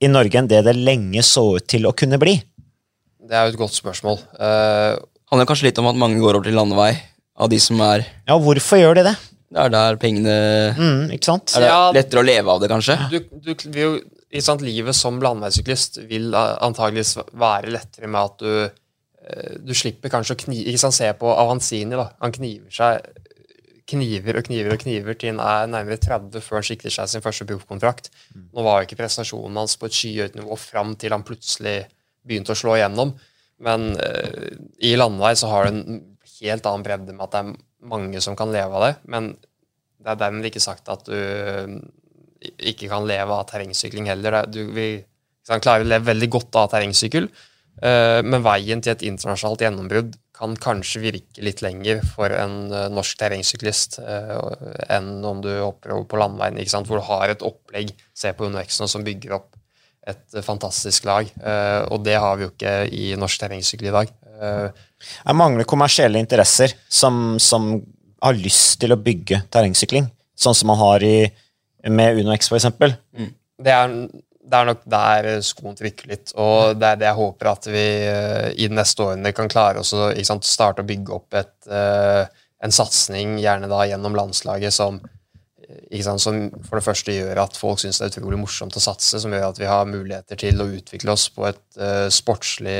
i 0.01 0.07
Norge 0.11 0.39
enn 0.39 0.47
det 0.49 0.63
det 0.67 0.75
lenge 0.77 1.23
så 1.25 1.43
ut 1.57 1.67
til 1.69 1.87
å 1.89 1.93
kunne 1.97 2.19
bli? 2.21 2.37
Det 3.29 3.35
er 3.37 3.47
jo 3.47 3.53
et 3.53 3.59
godt 3.61 3.75
spørsmål. 3.77 4.17
Uh, 4.39 4.95
handler 5.29 5.49
kanskje 5.49 5.67
litt 5.69 5.81
om 5.81 5.89
at 5.91 5.99
mange 5.99 6.21
går 6.21 6.39
over 6.39 6.47
til 6.49 6.55
landevei, 6.57 6.93
av 7.39 7.49
de 7.51 7.59
som 7.61 7.79
er 7.85 8.05
Ja, 8.27 8.37
hvorfor 8.41 8.79
gjør 8.81 8.97
de 8.99 9.03
det? 9.11 9.15
Det 9.49 9.61
er 9.63 9.69
der 9.73 9.95
pengene 10.01 10.33
Mm, 10.77 11.11
ikke 11.15 11.25
sant? 11.31 11.53
Er 11.57 11.61
det 11.63 11.69
Ja. 11.69 11.91
lettere 11.95 12.21
å 12.21 12.25
leve 12.25 12.49
av 12.53 12.59
det, 12.61 12.69
kanskje? 12.69 12.97
du, 13.09 13.19
du 13.41 13.53
vil 13.71 13.81
jo 13.81 13.93
ikke 14.29 14.43
sant, 14.45 14.61
Livet 14.61 14.93
som 14.93 15.17
landeveissyklist 15.23 16.01
vil 16.09 16.35
antageligvis 16.35 17.15
være 17.33 17.71
lettere 17.73 18.07
med 18.07 18.21
at 18.21 18.37
du 18.43 18.51
eh, 18.65 19.55
du 19.65 19.73
slipper 19.73 20.09
kanskje 20.13 20.35
å 20.35 20.41
knive 20.43 20.69
ikke 20.69 20.79
sant, 20.83 20.93
Se 20.93 21.09
på 21.17 21.31
Avanzini, 21.33 21.95
da, 21.97 22.09
Han 22.21 22.31
kniver 22.35 22.69
seg 22.69 23.01
kniver 23.89 24.37
og 24.39 24.45
kniver 24.47 24.75
og 24.75 24.81
kniver 24.83 25.17
til 25.19 25.33
han 25.33 25.41
er 25.43 25.71
nærmere 25.71 25.99
30 26.01 26.43
før 26.45 26.59
han 26.59 26.67
sikrer 26.69 26.93
seg 26.93 27.09
sin 27.11 27.23
første 27.25 27.47
proffkontrakt. 27.49 28.11
Nå 28.53 28.63
var 28.65 28.79
jo 28.81 28.89
ikke 28.89 28.99
prestasjonen 29.01 29.57
hans 29.61 29.75
på 29.79 29.89
et 29.89 29.97
skyhøyt 29.97 30.37
nivå 30.37 30.57
fram 30.59 30.95
til 30.99 31.15
han 31.15 31.25
plutselig 31.27 31.81
begynte 32.27 32.53
å 32.53 32.59
slå 32.59 32.77
igjennom. 32.77 33.15
Men 33.65 33.91
uh, 33.99 34.49
i 34.85 34.93
landevei 34.95 35.33
så 35.39 35.49
har 35.51 35.67
du 35.67 35.73
en 35.73 36.01
helt 36.39 36.67
annen 36.69 36.85
bredde 36.85 37.15
med 37.15 37.25
at 37.25 37.33
det 37.35 37.41
er 37.43 37.89
mange 37.89 38.21
som 38.23 38.37
kan 38.39 38.51
leve 38.53 38.75
av 38.77 38.85
det. 38.85 38.93
Men 39.11 39.33
det 39.99 40.13
er 40.13 40.21
dermed 40.21 40.47
ikke 40.47 40.63
sagt 40.63 40.87
at 40.91 41.03
du 41.09 41.15
eh, 41.15 41.73
ikke 42.71 42.87
kan 42.87 43.07
leve 43.07 43.35
av 43.35 43.49
terrengsykling 43.49 44.07
heller. 44.07 44.37
Er- 44.39 44.47
Du 44.51 44.61
vil 44.71 45.01
ikke 45.01 45.59
klare 45.65 45.83
å 45.83 45.89
leve 45.89 46.07
veldig 46.07 46.29
godt 46.31 46.55
av 46.61 46.69
terrengsykkel, 46.71 47.27
uh, 47.83 48.21
men 48.23 48.45
veien 48.45 48.83
til 48.83 48.93
et 48.93 49.03
internasjonalt 49.09 49.65
gjennombrudd 49.65 50.15
kan 50.39 50.55
kanskje 50.55 51.01
virke 51.03 51.43
litt 51.43 51.59
lenger 51.65 51.99
for 52.15 52.31
en 52.31 52.71
eh, 52.71 52.87
norsk 52.93 53.19
terrengsyklist 53.19 53.99
eh, 53.99 54.35
enn 54.95 55.17
om 55.27 55.41
du 55.43 55.49
hopper 55.59 55.97
over 55.97 56.07
på 56.07 56.19
landveien, 56.21 56.59
ikke 56.61 56.71
sant? 56.77 56.87
hvor 56.87 57.01
du 57.01 57.07
har 57.09 57.33
et 57.33 57.43
opplegg, 57.45 57.91
se 58.15 58.31
på 58.35 58.47
UnoX 58.47 58.79
nå, 58.79 58.87
som 58.91 59.03
bygger 59.03 59.35
opp 59.39 59.57
et 60.07 60.37
eh, 60.37 60.45
fantastisk 60.45 61.07
lag. 61.09 61.27
Eh, 61.27 61.81
og 61.91 62.05
det 62.07 62.15
har 62.19 62.39
vi 62.39 62.47
jo 62.47 62.53
ikke 62.53 62.75
i 62.95 63.09
norsk 63.19 63.43
terrengsykkel 63.43 63.91
i 63.91 63.95
dag. 63.97 64.13
Eh, 64.39 64.85
Jeg 65.27 65.35
mangler 65.39 65.67
kommersielle 65.67 66.21
interesser 66.23 66.73
som, 66.87 67.35
som 67.39 67.73
har 68.23 68.39
lyst 68.39 68.79
til 68.81 68.95
å 68.95 68.99
bygge 68.99 69.43
terrengsykling, 69.51 70.07
sånn 70.39 70.55
som 70.55 70.71
man 70.71 70.79
har 70.79 71.03
i, 71.03 71.17
med 71.91 72.23
UnoX, 72.23 72.47
for 72.51 72.59
eksempel. 72.59 72.95
det 73.59 73.75
er, 73.75 73.93
det 74.49 74.57
er 74.57 74.69
nok 74.69 74.81
der 74.89 75.29
skoen 75.45 75.77
trykker 75.77 76.09
litt, 76.09 76.33
og 76.39 76.79
det 76.79 76.89
er 76.89 76.99
det 76.99 77.07
jeg 77.09 77.19
håper 77.19 77.51
at 77.51 77.69
vi 77.69 77.85
eh, 78.09 78.49
i 78.57 78.69
de 78.69 78.77
neste 78.79 79.05
årene 79.05 79.33
kan 79.35 79.51
klare 79.51 79.83
oss 79.83 79.93
å 79.93 80.09
starte 80.45 80.83
å 80.83 80.89
bygge 80.89 81.15
opp 81.15 81.37
et, 81.37 81.55
eh, 81.69 82.25
en 82.65 82.75
satsing, 82.75 83.37
gjerne 83.43 83.69
da 83.71 83.83
gjennom 83.87 84.17
landslaget, 84.17 84.73
som, 84.73 84.99
eh, 85.61 86.01
sant, 86.05 86.23
som 86.23 86.41
for 86.65 86.79
det 86.79 86.85
første 86.87 87.15
gjør 87.15 87.43
at 87.45 87.59
folk 87.59 87.81
syns 87.81 88.01
det 88.01 88.09
er 88.09 88.15
utrolig 88.15 88.41
morsomt 88.41 88.77
å 88.77 88.83
satse, 88.83 89.21
som 89.21 89.35
gjør 89.35 89.51
at 89.51 89.61
vi 89.61 89.69
har 89.69 89.89
muligheter 89.89 90.39
til 90.39 90.63
å 90.63 90.69
utvikle 90.79 91.13
oss 91.13 91.29
på 91.33 91.49
et 91.51 91.83
sportslig 92.13 92.79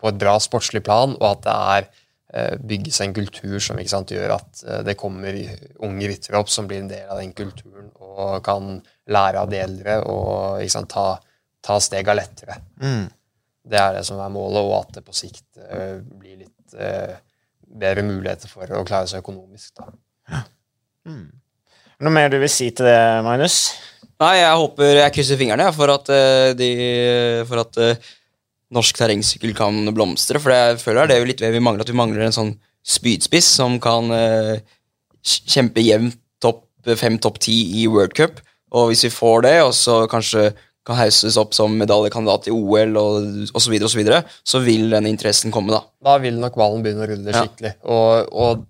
på 0.00 0.08
et 0.08 0.20
bra 0.20 0.36
sportslig 0.38 0.84
plan, 0.86 1.16
og 1.18 1.26
at 1.32 1.42
det 1.48 1.56
er 1.74 2.56
bygges 2.62 3.00
en 3.02 3.14
kultur 3.16 3.56
som 3.58 3.80
sant, 3.90 4.12
gjør 4.14 4.36
at 4.36 4.60
det 4.86 4.94
kommer 4.94 5.34
unge 5.82 6.10
ryttere 6.12 6.38
opp 6.38 6.52
som 6.52 6.68
blir 6.70 6.84
en 6.84 6.92
del 6.92 7.08
av 7.10 7.18
den 7.18 7.32
kulturen 7.34 7.90
og 8.20 8.44
kan 8.44 8.76
lære 9.10 9.42
av 9.42 9.50
de 9.50 9.58
eldre 9.60 9.96
og 10.08 10.60
liksom, 10.60 10.86
ta, 10.90 11.14
ta 11.64 11.78
stega 11.82 12.14
lettere. 12.16 12.60
Mm. 12.82 13.08
Det 13.70 13.80
er 13.80 13.98
det 13.98 14.04
som 14.08 14.20
er 14.22 14.32
målet, 14.32 14.62
og 14.62 14.76
at 14.80 14.96
det 14.98 15.04
på 15.06 15.16
sikt 15.16 15.60
uh, 15.60 16.00
blir 16.00 16.40
litt 16.40 16.76
uh, 16.78 17.18
bedre 17.60 18.04
muligheter 18.06 18.50
for 18.50 18.70
å 18.78 18.84
klare 18.88 19.10
seg 19.10 19.22
økonomisk. 19.22 19.74
Da. 19.78 20.40
Noe 22.00 22.14
mer 22.14 22.32
du 22.32 22.38
vil 22.40 22.50
si 22.52 22.70
til 22.72 22.88
det, 22.88 23.00
Magnus? 23.26 23.60
Nei, 24.20 24.34
jeg 24.36 24.56
håper 24.60 24.98
Jeg 24.98 25.12
krysser 25.14 25.38
fingrene 25.40 25.68
for 25.76 25.92
at, 25.92 26.10
uh, 26.12 26.50
de, 26.56 26.70
for 27.48 27.64
at 27.66 27.78
norsk 28.70 28.98
terrengsykkel 28.98 29.54
kan 29.58 29.92
blomstre. 29.94 30.40
For 30.42 30.54
jeg 30.54 30.80
føler 30.82 31.10
det 31.10 31.18
er 31.18 31.24
jo 31.24 31.30
litt 31.30 31.44
ved 31.44 31.54
vi 31.56 31.62
mangler, 31.62 31.84
at 31.84 31.92
vi 31.92 32.00
mangler 32.00 32.26
en 32.26 32.36
sånn 32.36 32.52
spydspiss 32.86 33.48
som 33.58 33.74
kan 33.82 34.08
kjempe 35.20 35.82
jevnt 35.84 36.16
fem, 36.96 37.18
topp 37.18 37.38
ti 37.38 37.82
i 37.82 37.86
World 37.88 38.14
Cup. 38.14 38.40
Og 38.72 38.88
hvis 38.92 39.04
vi 39.04 39.10
får 39.10 39.42
det, 39.42 39.62
og 39.62 39.72
så 39.74 40.06
kanskje 40.10 40.52
kan 40.86 40.96
hauses 40.96 41.36
opp 41.36 41.52
som 41.52 41.74
medaljekandidat 41.76 42.46
i 42.48 42.50
OL 42.50 42.96
og 42.96 43.16
osv., 43.54 43.60
så, 43.60 43.70
videre, 43.70 43.84
og 43.84 43.90
så, 43.90 43.98
videre, 43.98 44.20
så 44.44 44.60
vil 44.64 44.90
den 44.90 45.06
interessen 45.06 45.50
komme, 45.52 45.70
da. 45.74 45.82
da 46.02 46.18
vil 46.18 46.38
nok 46.40 46.54
ballen 46.56 46.82
begynne 46.82 47.04
å 47.04 47.10
rulle 47.10 47.34
Ja. 47.34 47.42
skikkelig. 47.44 47.74
Og, 47.84 48.32
og 48.32 48.64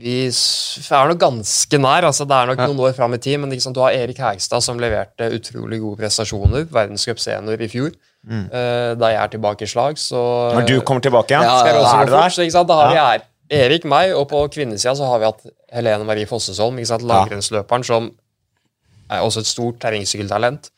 vi 0.00 0.26
er 0.28 1.08
nok 1.08 1.18
ganske 1.18 1.78
nær. 1.80 2.04
altså 2.04 2.26
Det 2.28 2.36
er 2.36 2.46
nok 2.50 2.58
Ja. 2.58 2.66
noen 2.66 2.80
år 2.90 2.94
fram 2.94 3.14
i 3.14 3.18
tid, 3.18 3.38
men 3.40 3.50
liksom, 3.50 3.72
du 3.72 3.80
har 3.80 3.90
Erik 3.92 4.18
Hægstad 4.18 4.62
som 4.62 4.78
leverte 4.78 5.30
utrolig 5.32 5.80
gode 5.80 5.96
prestasjoner. 6.02 6.66
Verdenscup 6.70 7.18
senior 7.18 7.60
i 7.60 7.68
fjor. 7.68 7.92
Eh, 8.28 8.94
da 8.98 9.06
jeg 9.12 9.20
er 9.22 9.28
tilbake 9.38 9.62
i 9.62 9.66
slag, 9.70 9.94
så 9.96 10.52
Når 10.54 10.66
du 10.66 10.80
kommer 10.80 11.00
tilbake 11.00 11.30
igjen, 11.30 11.42
Ja, 11.46 11.58
skal 11.60 11.74
jeg 11.74 11.82
også 11.82 11.94
er 11.94 12.02
gå 12.02 12.06
du 12.06 12.12
fort. 12.12 12.22
der. 12.22 12.28
Så, 12.30 12.42
ikke 12.42 12.52
sant, 12.52 12.68
da 12.68 12.74
har 12.74 12.94
Ja. 12.94 13.10
vi 13.10 13.14
er, 13.16 13.22
Erik, 13.52 13.86
meg, 13.86 14.12
og 14.18 14.26
på 14.30 14.40
kvinnesida 14.54 14.94
så 14.98 15.08
har 15.10 15.20
vi 15.22 15.28
hatt 15.28 15.44
Helene 15.74 16.06
Marie 16.08 16.28
Fossesholm, 16.28 16.78
ikke 16.80 16.92
sant, 16.94 17.06
langrennsløperen, 17.06 17.84
som 17.86 18.08
er 19.06 19.22
også 19.22 19.44
et 19.44 19.50
stort 19.50 19.78
terrengsykkeltalent. 19.82 20.72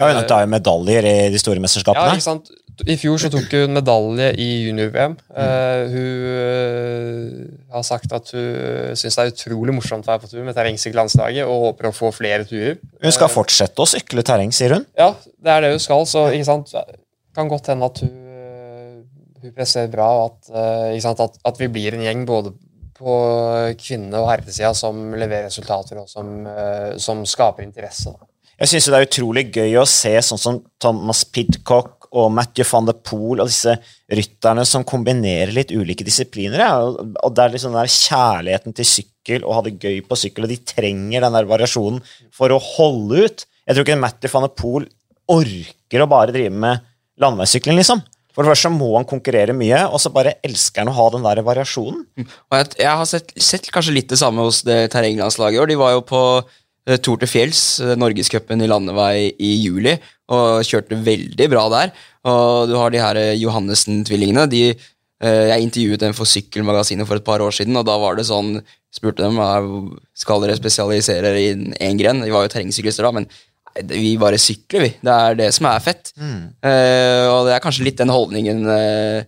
Ja, 0.00 0.10
hun 0.10 0.26
tar 0.26 0.42
jo 0.42 0.50
medaljer 0.50 1.06
i 1.06 1.16
de 1.30 1.38
store 1.38 1.62
mesterskapene. 1.62 2.14
Ja, 2.14 2.18
ikke 2.18 2.26
sant? 2.26 2.48
I 2.90 2.96
fjor 2.98 3.20
så 3.22 3.28
tok 3.30 3.52
hun 3.54 3.76
medalje 3.76 4.32
i 4.42 4.46
junior-VM. 4.64 5.12
Eh, 5.38 5.92
hun 5.92 6.24
uh, 6.26 7.76
har 7.76 7.84
sagt 7.86 8.10
at 8.16 8.32
hun 8.34 8.96
syns 8.98 9.14
det 9.20 9.22
er 9.22 9.30
utrolig 9.30 9.76
morsomt 9.76 10.08
å 10.08 10.10
være 10.10 10.24
på 10.24 10.32
tur 10.32 10.42
med 10.42 10.56
terrengsykkellandslaget 10.58 11.46
og 11.46 11.68
håper 11.68 11.92
å 11.92 11.94
få 11.94 12.10
flere 12.16 12.48
turer. 12.48 12.80
Hun 13.04 13.14
skal 13.14 13.30
fortsette 13.30 13.78
å 13.78 13.86
sykle 13.86 14.26
terreng, 14.26 14.50
sier 14.50 14.74
hun. 14.74 14.88
Ja, 14.98 15.12
det 15.22 15.54
er 15.54 15.62
det 15.62 15.74
hun 15.76 15.84
skal, 15.86 16.08
så 16.10 16.26
ikke 16.34 16.50
sant? 16.50 16.74
kan 17.34 17.50
godt 17.50 17.66
hende 17.70 17.86
at 17.90 18.02
hun, 18.02 18.12
hun 19.44 19.54
presterer 19.56 19.90
bra, 19.92 20.06
og 20.18 20.30
at, 20.32 20.52
eh, 20.56 21.00
sant? 21.04 21.20
At, 21.20 21.36
at 21.44 21.58
vi 21.60 21.68
blir 21.72 21.96
en 21.96 22.04
gjeng 22.06 22.24
både 22.28 22.54
på 22.94 23.14
kvinne- 23.80 24.20
og 24.20 24.30
herresida 24.30 24.70
som 24.76 25.10
leverer 25.18 25.48
resultater 25.48 25.98
og 26.00 26.08
som, 26.08 26.46
eh, 26.46 26.94
som 27.02 27.24
skaper 27.26 27.66
interesse. 27.66 28.12
Da. 28.14 28.30
Jeg 28.62 28.70
syns 28.70 28.86
det 28.86 29.00
er 29.00 29.08
utrolig 29.08 29.44
gøy 29.52 29.74
å 29.80 29.86
se 29.88 30.14
sånn 30.22 30.38
som 30.38 30.60
Thomas 30.80 31.24
Pidcock 31.26 32.06
og 32.14 32.30
Matthew 32.30 32.68
van 32.70 32.86
der 32.86 33.00
Poel 33.02 33.42
og 33.42 33.48
disse 33.50 33.74
rytterne 34.14 34.62
som 34.70 34.84
kombinerer 34.86 35.50
litt 35.52 35.72
ulike 35.74 36.06
disipliner. 36.06 36.62
Ja. 36.62 36.78
og- 36.78 37.34
det 37.34 37.42
er 37.42 37.50
liksom 37.50 37.72
den 37.74 37.82
der 37.82 37.90
kjærligheten 37.90 38.74
til 38.74 38.84
sykkel 38.84 39.44
og 39.44 39.54
ha 39.54 39.62
det 39.62 39.80
gøy 39.80 40.00
på 40.06 40.16
sykkel, 40.16 40.44
og 40.44 40.48
de 40.48 40.56
trenger 40.56 41.20
den 41.20 41.32
der 41.32 41.44
variasjonen 41.50 42.00
for 42.30 42.48
å 42.50 42.60
holde 42.60 43.24
ut. 43.24 43.44
Jeg 43.66 43.76
tror 43.76 43.84
ikke 43.84 44.00
Matthew 44.00 44.30
van 44.30 44.42
der 44.42 44.54
Poel 44.54 44.88
orker 45.28 46.04
å 46.04 46.08
bare 46.08 46.32
drive 46.32 46.52
med 46.52 46.80
landeveissykling, 47.18 47.76
liksom. 47.76 48.02
For 48.34 48.42
det 48.42 48.50
første 48.50 48.72
må 48.74 48.90
han 48.96 49.06
konkurrere 49.06 49.54
mye, 49.56 49.84
og 49.86 50.00
så 50.02 50.10
bare 50.14 50.36
elsker 50.46 50.82
han 50.82 50.90
å 50.90 50.96
ha 50.96 51.06
den 51.14 51.26
der 51.26 51.40
variasjonen. 51.46 52.02
Og 52.26 52.58
jeg, 52.58 52.72
jeg 52.82 52.98
har 53.00 53.08
sett, 53.08 53.30
sett 53.38 53.70
kanskje 53.74 53.94
litt 53.94 54.10
det 54.10 54.18
samme 54.18 54.42
hos 54.46 54.64
det 54.66 54.88
terrenglandslaget 54.94 55.58
i 55.58 55.62
år. 55.62 55.70
De 55.70 55.78
var 55.78 55.94
jo 55.94 56.02
på 56.08 56.22
eh, 56.42 56.98
Tour 56.98 57.20
til 57.22 57.30
Fjells, 57.30 57.62
eh, 57.84 57.94
Norgescupen 58.00 58.64
i 58.64 58.70
landevei 58.70 59.28
i 59.38 59.52
juli, 59.62 59.94
og 60.34 60.66
kjørte 60.66 60.98
veldig 61.06 61.48
bra 61.52 61.68
der. 61.76 61.94
Og 62.26 62.72
du 62.72 62.74
har 62.80 62.90
de 62.90 63.04
her 63.04 63.22
eh, 63.22 63.36
Johannessen-tvillingene. 63.38 64.48
De, 64.50 64.64
eh, 64.74 65.44
jeg 65.52 65.68
intervjuet 65.68 66.02
dem 66.02 66.18
for 66.18 66.26
Sykkelmagasinet 66.26 67.06
for 67.06 67.22
et 67.22 67.28
par 67.30 67.44
år 67.44 67.54
siden, 67.54 67.78
og 67.78 67.86
da 67.86 68.00
var 68.02 68.18
det 68.18 68.26
sånn 68.30 68.58
Spurte 68.94 69.24
dem 69.24 69.40
skal 70.14 70.38
dere 70.44 70.54
spesialisere 70.54 71.32
i 71.34 71.48
én 71.82 71.96
gren. 71.98 72.20
De 72.22 72.30
var 72.30 72.44
jo 72.44 72.50
terrengsyklister 72.52 73.02
da, 73.02 73.10
men 73.16 73.24
vi 73.90 74.14
bare 74.20 74.38
sykler, 74.38 74.86
vi. 74.86 74.90
Det 75.02 75.14
er 75.14 75.38
det 75.38 75.50
som 75.56 75.66
er 75.70 75.82
fett. 75.82 76.12
Eh, 76.18 77.24
og 77.26 77.48
det 77.48 77.56
er 77.56 77.62
kanskje 77.64 77.86
litt 77.88 77.98
den 77.98 78.12
holdningen 78.12 78.64
uh, 78.70 79.24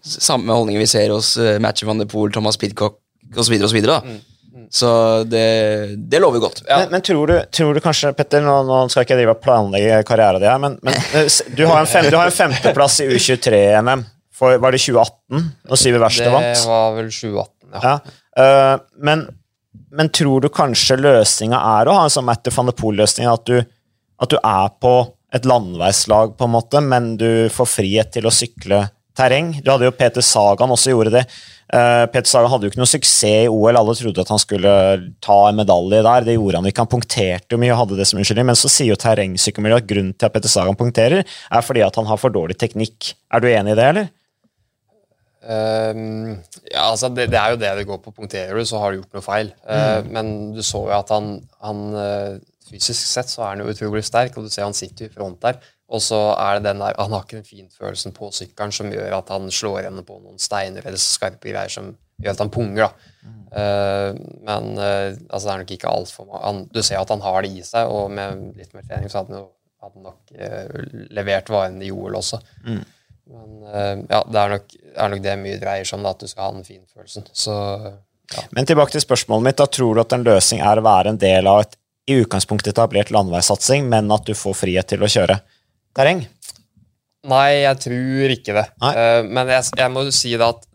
samme 0.00 0.54
holdningen 0.54 0.80
vi 0.80 0.88
ser 0.88 1.10
hos 1.12 1.34
uh, 1.40 1.58
Matcher 1.62 1.88
van 1.90 2.00
de 2.00 2.06
Poel, 2.08 2.32
Thomas 2.32 2.58
Pidcock 2.60 3.00
osv. 3.36 3.54
Så, 3.58 3.74
videre, 3.74 3.98
og 4.00 4.30
så 4.70 4.90
det, 5.26 5.96
det 6.10 6.20
lover 6.22 6.42
godt. 6.42 6.62
Ja. 6.68 6.80
Men, 6.82 6.94
men 6.94 7.04
tror, 7.06 7.26
du, 7.26 7.40
tror 7.50 7.74
du 7.74 7.80
kanskje, 7.82 8.12
Petter, 8.14 8.42
nå, 8.44 8.60
nå 8.66 8.80
skal 8.90 9.04
ikke 9.06 9.16
jeg 9.16 9.24
drive 9.24 9.34
og 9.34 9.42
planlegge 9.42 10.00
karrieren 10.06 10.42
din, 10.42 10.62
men, 10.62 10.78
men 10.86 10.96
eh, 11.18 11.26
du, 11.56 11.64
har 11.66 11.82
en 11.82 11.90
fem, 11.90 12.06
du 12.10 12.18
har 12.18 12.30
en 12.30 12.34
femteplass 12.34 13.00
i 13.04 13.10
U23-NM. 13.10 14.06
For, 14.40 14.56
var 14.62 14.72
det 14.72 14.80
2018? 14.80 15.50
Når 15.68 15.78
Siver 15.82 16.00
Verste 16.00 16.30
Det 16.30 16.54
var 16.70 16.94
vel 16.96 17.10
2018, 17.12 17.50
ja. 17.74 17.82
Ja. 17.84 17.96
Uh, 18.40 19.02
men, 19.04 19.26
men 19.92 20.08
tror 20.14 20.40
du 20.40 20.48
kanskje 20.54 20.96
løsninga 20.96 21.58
er 21.80 21.90
å 21.90 21.98
ha 21.98 22.06
en 22.06 22.14
sånn 22.14 22.24
Matter 22.24 22.54
van 22.54 22.70
de 22.70 22.74
Poel-løsning? 22.78 23.28
At, 23.28 23.50
du- 23.50 23.66
at 24.20 24.32
du 24.32 24.38
er 24.38 24.72
på 24.82 24.94
et 25.34 25.46
landeveislag, 25.46 26.34
på 26.36 26.46
en 26.46 26.56
måte, 26.56 26.82
men 26.82 27.14
du 27.20 27.48
får 27.52 27.68
frihet 27.78 28.10
til 28.14 28.26
å 28.26 28.34
sykle 28.34 28.84
terreng? 29.16 29.54
Du 29.62 29.70
hadde 29.72 29.86
jo 29.86 29.94
Peter 29.96 30.24
Sagan 30.24 30.72
også 30.74 30.94
gjorde 30.94 31.14
det. 31.18 31.24
Uh, 31.70 32.02
Peter 32.10 32.26
Sagan 32.26 32.50
hadde 32.50 32.66
jo 32.66 32.72
ikke 32.72 32.80
noe 32.80 32.90
suksess 32.90 33.46
i 33.46 33.50
OL. 33.50 33.78
Alle 33.78 33.94
trodde 33.94 34.24
at 34.24 34.32
han 34.32 34.42
skulle 34.42 34.72
ta 35.22 35.38
en 35.48 35.60
medalje 35.60 36.02
der. 36.02 36.26
Det 36.26 36.34
gjorde 36.34 36.62
han 36.62 36.70
ikke. 36.70 36.86
Han 36.86 36.94
punkterte 36.96 37.54
jo 37.54 37.60
mye 37.62 37.74
og 37.74 37.84
hadde 37.84 38.00
det 38.00 38.08
som 38.10 38.18
unnskyldning, 38.20 38.48
men 38.50 38.58
så 38.58 38.70
sier 38.72 38.90
jo 38.90 39.00
terrengsykkelmiljøet 39.00 39.84
at 39.84 39.90
grunnen 39.92 40.16
til 40.16 40.30
at 40.30 40.34
Peter 40.34 40.52
Sagan 40.52 40.78
punkterer, 40.78 41.22
er 41.22 41.66
fordi 41.66 41.84
at 41.86 42.00
han 42.00 42.10
har 42.10 42.18
for 42.20 42.34
dårlig 42.34 42.58
teknikk. 42.58 43.12
Er 43.30 43.44
du 43.44 43.50
enig 43.52 43.76
i 43.76 43.78
det, 43.78 43.90
eller? 43.94 44.10
Um, 45.40 46.36
ja, 46.68 46.90
altså 46.90 47.08
det, 47.08 47.30
det, 47.32 47.38
er 47.40 47.54
jo 47.54 47.60
det 47.62 47.70
det 47.78 47.86
går 47.88 48.02
på. 48.02 48.12
Punkterer 48.18 48.58
du, 48.58 48.66
så 48.68 48.82
har 48.82 48.90
du 48.90 49.00
gjort 49.00 49.20
noe 49.20 49.24
feil. 49.24 49.54
Mm. 49.62 49.70
Uh, 49.70 50.10
men 50.16 50.32
du 50.56 50.62
så 50.66 50.82
jo 50.88 50.96
at 50.98 51.14
han, 51.14 51.36
han 51.62 51.86
uh, 51.94 52.34
Fysisk 52.70 53.02
sett 53.02 53.30
så 53.30 53.42
er 53.44 53.54
han 53.54 53.64
jo 53.64 53.72
utrolig 53.72 54.04
sterk, 54.06 54.36
og 54.38 54.46
du 54.46 54.52
ser 54.52 54.66
han 54.68 54.76
sitter 54.76 55.08
i 55.08 55.12
front 55.12 55.40
der. 55.42 55.58
Og 55.90 56.02
så 56.04 56.18
er 56.38 56.58
det 56.58 56.68
den 56.68 56.82
der, 56.82 56.94
Han 56.98 57.12
har 57.12 57.24
ikke 57.24 57.40
den 57.40 57.48
finfølelsen 57.48 58.14
på 58.14 58.30
sykkelen 58.34 58.72
som 58.72 58.92
gjør 58.92 59.16
at 59.18 59.32
han 59.34 59.50
slår 59.50 59.88
henne 59.88 60.04
på 60.06 60.20
noen 60.20 60.38
steiner 60.38 60.86
eller 60.86 61.02
skarpe 61.02 61.50
greier 61.50 61.72
som 61.72 61.90
gjør 62.20 62.36
at 62.36 62.42
han 62.44 62.52
punger. 62.54 62.84
da. 62.84 62.90
Mm. 63.26 63.40
Uh, 63.50 64.10
men 64.46 64.68
uh, 64.78 65.08
altså 65.26 65.48
det 65.48 65.54
er 65.54 65.62
nok 65.64 65.72
ikke 65.74 65.90
altfor 65.90 66.28
han, 66.36 66.60
Du 66.70 66.78
ser 66.86 67.00
at 67.00 67.10
han 67.10 67.24
har 67.24 67.42
det 67.42 67.50
i 67.50 67.64
seg, 67.66 67.90
og 67.90 68.12
med 68.14 68.52
litt 68.60 68.70
mer 68.76 68.86
trening 68.86 69.10
så 69.10 69.24
hadde 69.24 69.34
han, 69.34 69.42
jo, 69.42 69.50
hadde 69.82 70.04
nok 70.04 70.30
uh, 70.38 71.08
levert 71.18 71.50
varene 71.50 71.88
i 71.88 71.90
OL 71.90 72.20
også. 72.20 72.38
Mm. 72.68 72.84
Men 73.30 74.06
ja, 74.10 74.22
det 74.26 74.38
er, 74.40 74.52
nok, 74.56 74.72
er 74.94 75.10
nok 75.12 75.20
det 75.22 75.34
mye 75.38 75.58
dreier 75.60 75.86
seg 75.86 75.98
om, 75.98 76.06
da, 76.06 76.14
at 76.16 76.22
du 76.22 76.26
skal 76.26 76.48
ha 76.48 76.54
den 76.54 76.64
finfølelsen. 76.66 77.28
Så, 77.30 77.52
ja. 78.34 78.42
Men 78.56 78.66
tilbake 78.66 78.90
til 78.90 79.04
spørsmålet 79.04 79.46
mitt. 79.46 79.58
da 79.60 79.68
Tror 79.70 79.94
du 79.94 80.00
at 80.02 80.16
en 80.16 80.26
løsning 80.26 80.64
er 80.66 80.80
å 80.80 80.82
være 80.82 81.12
en 81.12 81.20
del 81.20 81.46
av 81.46 81.62
et 81.62 81.76
i 82.10 82.18
utgangspunktet 82.24 82.74
etablert 82.74 83.12
landeveissatsing, 83.14 83.86
men 83.90 84.10
at 84.14 84.26
du 84.26 84.34
får 84.36 84.58
frihet 84.64 84.90
til 84.90 85.04
å 85.04 85.10
kjøre 85.10 85.38
terreng? 85.96 86.24
Nei, 87.30 87.62
jeg 87.62 87.78
tror 87.84 88.34
ikke 88.34 88.56
det. 88.56 88.66
Uh, 88.80 89.22
men 89.28 89.52
jeg, 89.52 89.70
jeg, 89.78 89.92
må 89.92 90.04
jo 90.06 90.12
si 90.14 90.32
det 90.34 90.46
at 90.46 90.66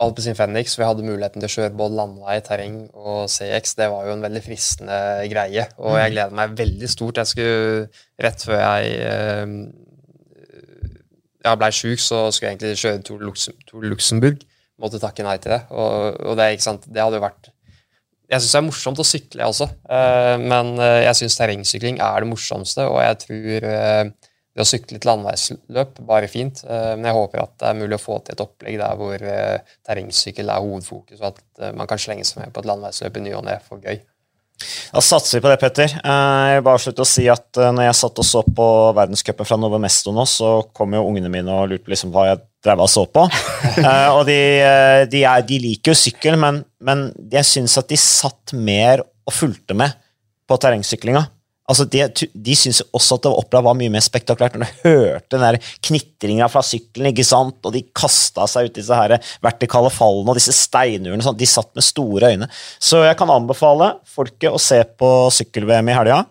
Alpezin 0.00 0.36
Fenix, 0.36 0.78
vi 0.80 0.86
hadde 0.88 1.04
muligheten 1.04 1.42
til 1.42 1.48
å 1.48 1.54
kjøre 1.54 1.76
både 1.76 1.96
landevei, 1.98 2.38
terreng 2.44 2.78
og 2.96 3.26
CX, 3.32 3.74
det 3.76 3.90
var 3.92 4.08
jo 4.08 4.14
en 4.16 4.24
veldig 4.24 4.42
fristende 4.44 4.98
greie. 5.32 5.66
Og 5.80 5.98
jeg 5.98 6.08
mm. 6.08 6.14
gleder 6.14 6.36
meg 6.38 6.56
veldig 6.60 6.90
stort. 6.92 7.20
Jeg 7.20 7.32
skulle, 7.32 8.02
Rett 8.20 8.44
før 8.48 8.60
jeg 8.60 8.96
uh, 9.04 9.54
jeg 11.40 11.60
blei 11.60 11.70
sjuk, 11.72 12.00
så 12.02 12.26
skulle 12.28 12.50
jeg 12.50 12.58
egentlig 12.58 12.80
kjøre 12.80 13.00
til 13.00 13.54
Tour 13.68 13.86
Luxembourg. 13.88 14.42
Måtte 14.80 15.00
takke 15.00 15.24
nei 15.24 15.36
til 15.40 15.54
det. 15.54 15.62
Og, 15.72 16.20
og 16.30 16.36
det, 16.40 16.50
det, 16.60 17.00
hadde 17.00 17.20
jo 17.20 17.24
vært 17.24 17.50
Jeg 18.30 18.42
syns 18.42 18.52
det 18.54 18.60
er 18.60 18.66
morsomt 18.68 19.02
å 19.02 19.06
sykle, 19.06 19.42
jeg 19.42 19.50
også. 19.50 19.66
Uh, 19.90 20.36
men 20.38 20.76
jeg 20.78 21.18
syns 21.18 21.38
terrengsykling 21.40 21.98
er 22.04 22.22
det 22.22 22.30
morsomste, 22.30 22.86
og 22.86 23.00
jeg 23.02 23.22
tror 23.24 23.70
det 24.50 24.64
å 24.64 24.68
sykle 24.68 24.98
et 24.98 25.06
landeveisløp, 25.06 25.98
bare 26.06 26.30
fint. 26.30 26.62
Eh, 26.66 26.92
men 26.96 27.08
jeg 27.10 27.16
håper 27.16 27.44
at 27.44 27.52
det 27.60 27.68
er 27.70 27.80
mulig 27.80 27.96
å 27.96 28.02
få 28.02 28.20
til 28.24 28.36
et 28.36 28.44
opplegg 28.44 28.78
der 28.80 28.96
hvor 28.98 29.26
eh, 29.32 29.74
terrengsykkel 29.86 30.50
er 30.50 30.64
hovedfokus, 30.64 31.20
og 31.20 31.28
at 31.32 31.42
eh, 31.60 31.76
man 31.76 31.90
kan 31.90 32.00
slenge 32.02 32.26
seg 32.26 32.42
med 32.42 32.54
på 32.54 32.62
et 32.62 32.70
landeveisløp 32.70 33.20
i 33.20 33.26
ny 33.26 33.36
og 33.38 33.46
ne 33.46 33.60
for 33.66 33.82
gøy. 33.84 34.00
Da 34.90 35.00
satser 35.00 35.38
vi 35.38 35.44
på 35.46 35.48
det, 35.48 35.60
Petter. 35.62 35.92
Jeg 35.94 36.56
vil 36.58 36.66
bare 36.66 36.80
slutte 36.82 37.04
å 37.06 37.08
si 37.08 37.22
at 37.32 37.56
når 37.56 37.86
jeg 37.86 37.96
satt 37.96 38.20
og 38.20 38.26
så 38.28 38.42
på 38.44 38.66
verdenscupen 38.98 39.48
fra 39.48 39.56
Novemesto 39.56 40.12
nå, 40.12 40.26
så 40.28 40.50
kom 40.76 40.98
jo 40.98 41.06
ungene 41.08 41.30
mine 41.32 41.54
og 41.54 41.70
lurte 41.70 41.86
på 41.86 41.94
liksom 41.94 42.12
hva 42.12 42.26
jeg 42.28 42.42
og 42.68 42.90
så 42.92 43.06
på. 43.08 43.24
og 44.16 44.22
de, 44.28 44.38
de, 45.10 45.24
er, 45.24 45.42
de, 45.46 45.58
liker 45.62 45.94
jo 45.94 45.98
sykkel, 45.98 46.36
men, 46.40 46.62
men 46.84 47.08
jeg 47.32 47.48
syns 47.48 47.78
at 47.80 47.88
de 47.88 47.98
satt 48.00 48.54
mer 48.54 49.00
og 49.00 49.34
fulgte 49.34 49.76
med 49.76 49.94
på 50.50 50.58
terrengsyklinga. 50.60 51.24
Altså, 51.70 51.86
De, 51.86 52.02
de 52.34 52.56
syntes 52.58 52.82
også 52.90 53.16
at 53.16 53.26
det 53.26 53.30
opera 53.30 53.62
var 53.62 53.76
mye 53.78 53.92
mer 53.94 54.02
spektakulært 54.02 54.56
når 54.58 54.66
de 54.66 54.88
hørte 54.88 55.36
den 55.36 55.44
der 55.44 55.58
knitringa 55.86 56.48
fra 56.50 56.64
sykkelen, 56.66 57.12
ikke 57.12 57.26
sant? 57.26 57.60
og 57.62 57.74
de 57.76 57.84
kasta 57.94 58.48
seg 58.50 58.66
ut 58.66 58.74
i 58.74 58.80
disse 58.80 58.98
her 58.98 59.14
vertikale 59.44 59.92
fallene 59.94 60.34
og 60.34 60.40
disse 60.40 60.54
steinurene. 60.56 61.22
Sånn. 61.24 61.38
De 61.38 61.48
satt 61.48 61.70
med 61.78 61.86
store 61.86 62.32
øyne. 62.34 62.50
Så 62.82 63.04
jeg 63.06 63.18
kan 63.20 63.30
anbefale 63.30 63.94
folket 64.10 64.50
å 64.50 64.60
se 64.60 64.82
på 64.98 65.12
sykkel-VM 65.38 65.92
i 65.92 65.98
helga. 66.00 66.24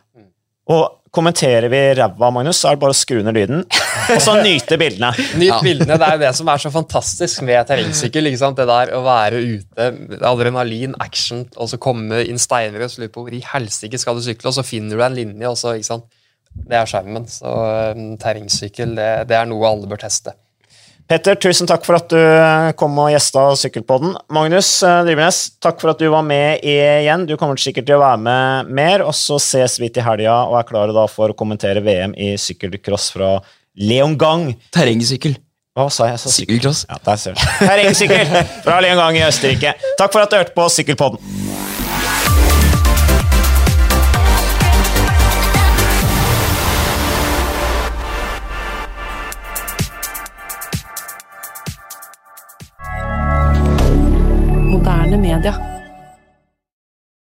Og 0.70 0.99
kommenterer 1.16 1.70
vi 1.72 1.80
ræva, 1.98 2.30
Magnus, 2.34 2.60
så 2.62 2.70
er 2.70 2.78
det 2.78 2.82
bare 2.84 2.94
å 2.94 2.98
skru 2.98 3.22
ned 3.26 3.38
lyden 3.38 3.64
og 3.64 4.22
så 4.24 4.36
nyte 4.40 4.78
bildene. 4.80 5.12
Nyt 5.42 5.64
bildene, 5.66 5.98
Det 6.00 6.08
er 6.08 6.18
jo 6.18 6.24
det 6.24 6.32
som 6.38 6.52
er 6.52 6.62
så 6.62 6.72
fantastisk 6.74 7.44
med 7.48 7.70
terrengsykkel. 7.70 8.30
Det 8.30 8.68
der 8.70 8.94
å 8.98 9.02
være 9.06 9.42
ute, 9.42 9.90
adrenalin, 10.26 10.96
action, 11.02 11.46
og 11.58 11.72
så 11.72 11.82
komme 11.82 12.24
inn 12.26 12.42
steiner 12.42 12.86
og 12.86 12.98
lurer 12.98 13.14
på 13.14 13.26
hvor 13.26 13.36
i 13.36 13.44
helsike 13.54 14.00
skal 14.02 14.18
du 14.18 14.26
sykle, 14.26 14.52
og 14.52 14.58
så 14.60 14.66
finner 14.66 14.98
du 14.98 15.06
en 15.06 15.18
linje, 15.18 15.50
og 15.50 15.58
så, 15.60 15.76
ikke 15.78 15.92
sant? 15.92 16.20
Det 16.50 16.78
er 16.78 16.90
skjermen. 16.90 17.28
Så 17.30 17.50
um, 17.96 18.14
terrengsykkel, 18.20 18.96
det, 18.98 19.10
det 19.30 19.38
er 19.38 19.50
noe 19.50 19.70
alle 19.70 19.90
bør 19.90 20.02
teste. 20.02 20.34
Petter, 21.10 21.40
tusen 21.42 21.66
takk 21.66 21.88
for 21.88 21.98
at 21.98 22.12
du 22.12 22.20
eh, 22.20 22.68
kom 22.78 22.94
og 23.02 23.08
gjesta 23.10 23.48
Sykkelpodden. 23.58 24.12
Magnus 24.36 24.68
eh, 24.86 25.00
Drivenes, 25.08 25.40
takk 25.58 25.82
for 25.82 25.96
at 25.96 25.98
du 25.98 26.06
var 26.14 26.22
med 26.22 26.62
igjen. 26.62 27.26
Du 27.26 27.34
kommer 27.34 27.58
sikkert 27.58 27.88
til 27.90 27.98
å 27.98 28.04
være 28.04 28.22
med 28.28 28.70
mer, 28.78 29.02
og 29.02 29.16
så 29.18 29.40
ses 29.42 29.80
vi 29.82 29.90
til 29.90 30.06
helga 30.06 30.44
og 30.46 30.60
er 30.60 30.70
klare 30.70 30.94
da 30.94 31.08
for 31.10 31.34
å 31.34 31.38
kommentere 31.40 31.82
VM 31.82 32.14
i 32.14 32.36
sykkelcross 32.38 33.10
fra 33.16 33.40
Leongang. 33.82 34.52
Terrengsykkel. 34.76 35.40
Hva 35.74 35.90
sa 35.90 36.12
jeg? 36.12 36.22
Sykkelcross. 36.30 36.86
Ja, 36.86 37.02
der 37.10 37.24
ser 37.26 37.34
du. 37.34 37.46
Terrengsykkel 37.58 38.36
fra 38.68 38.78
Leongang 38.86 39.18
i 39.18 39.26
Østerrike. 39.26 39.80
Takk 39.98 40.14
for 40.14 40.22
at 40.22 40.30
du 40.30 40.44
hørte 40.44 40.54
på 40.54 40.70
Sykkelpodden. 40.78 41.49
Moderne 54.90 55.18
media. 55.18 55.69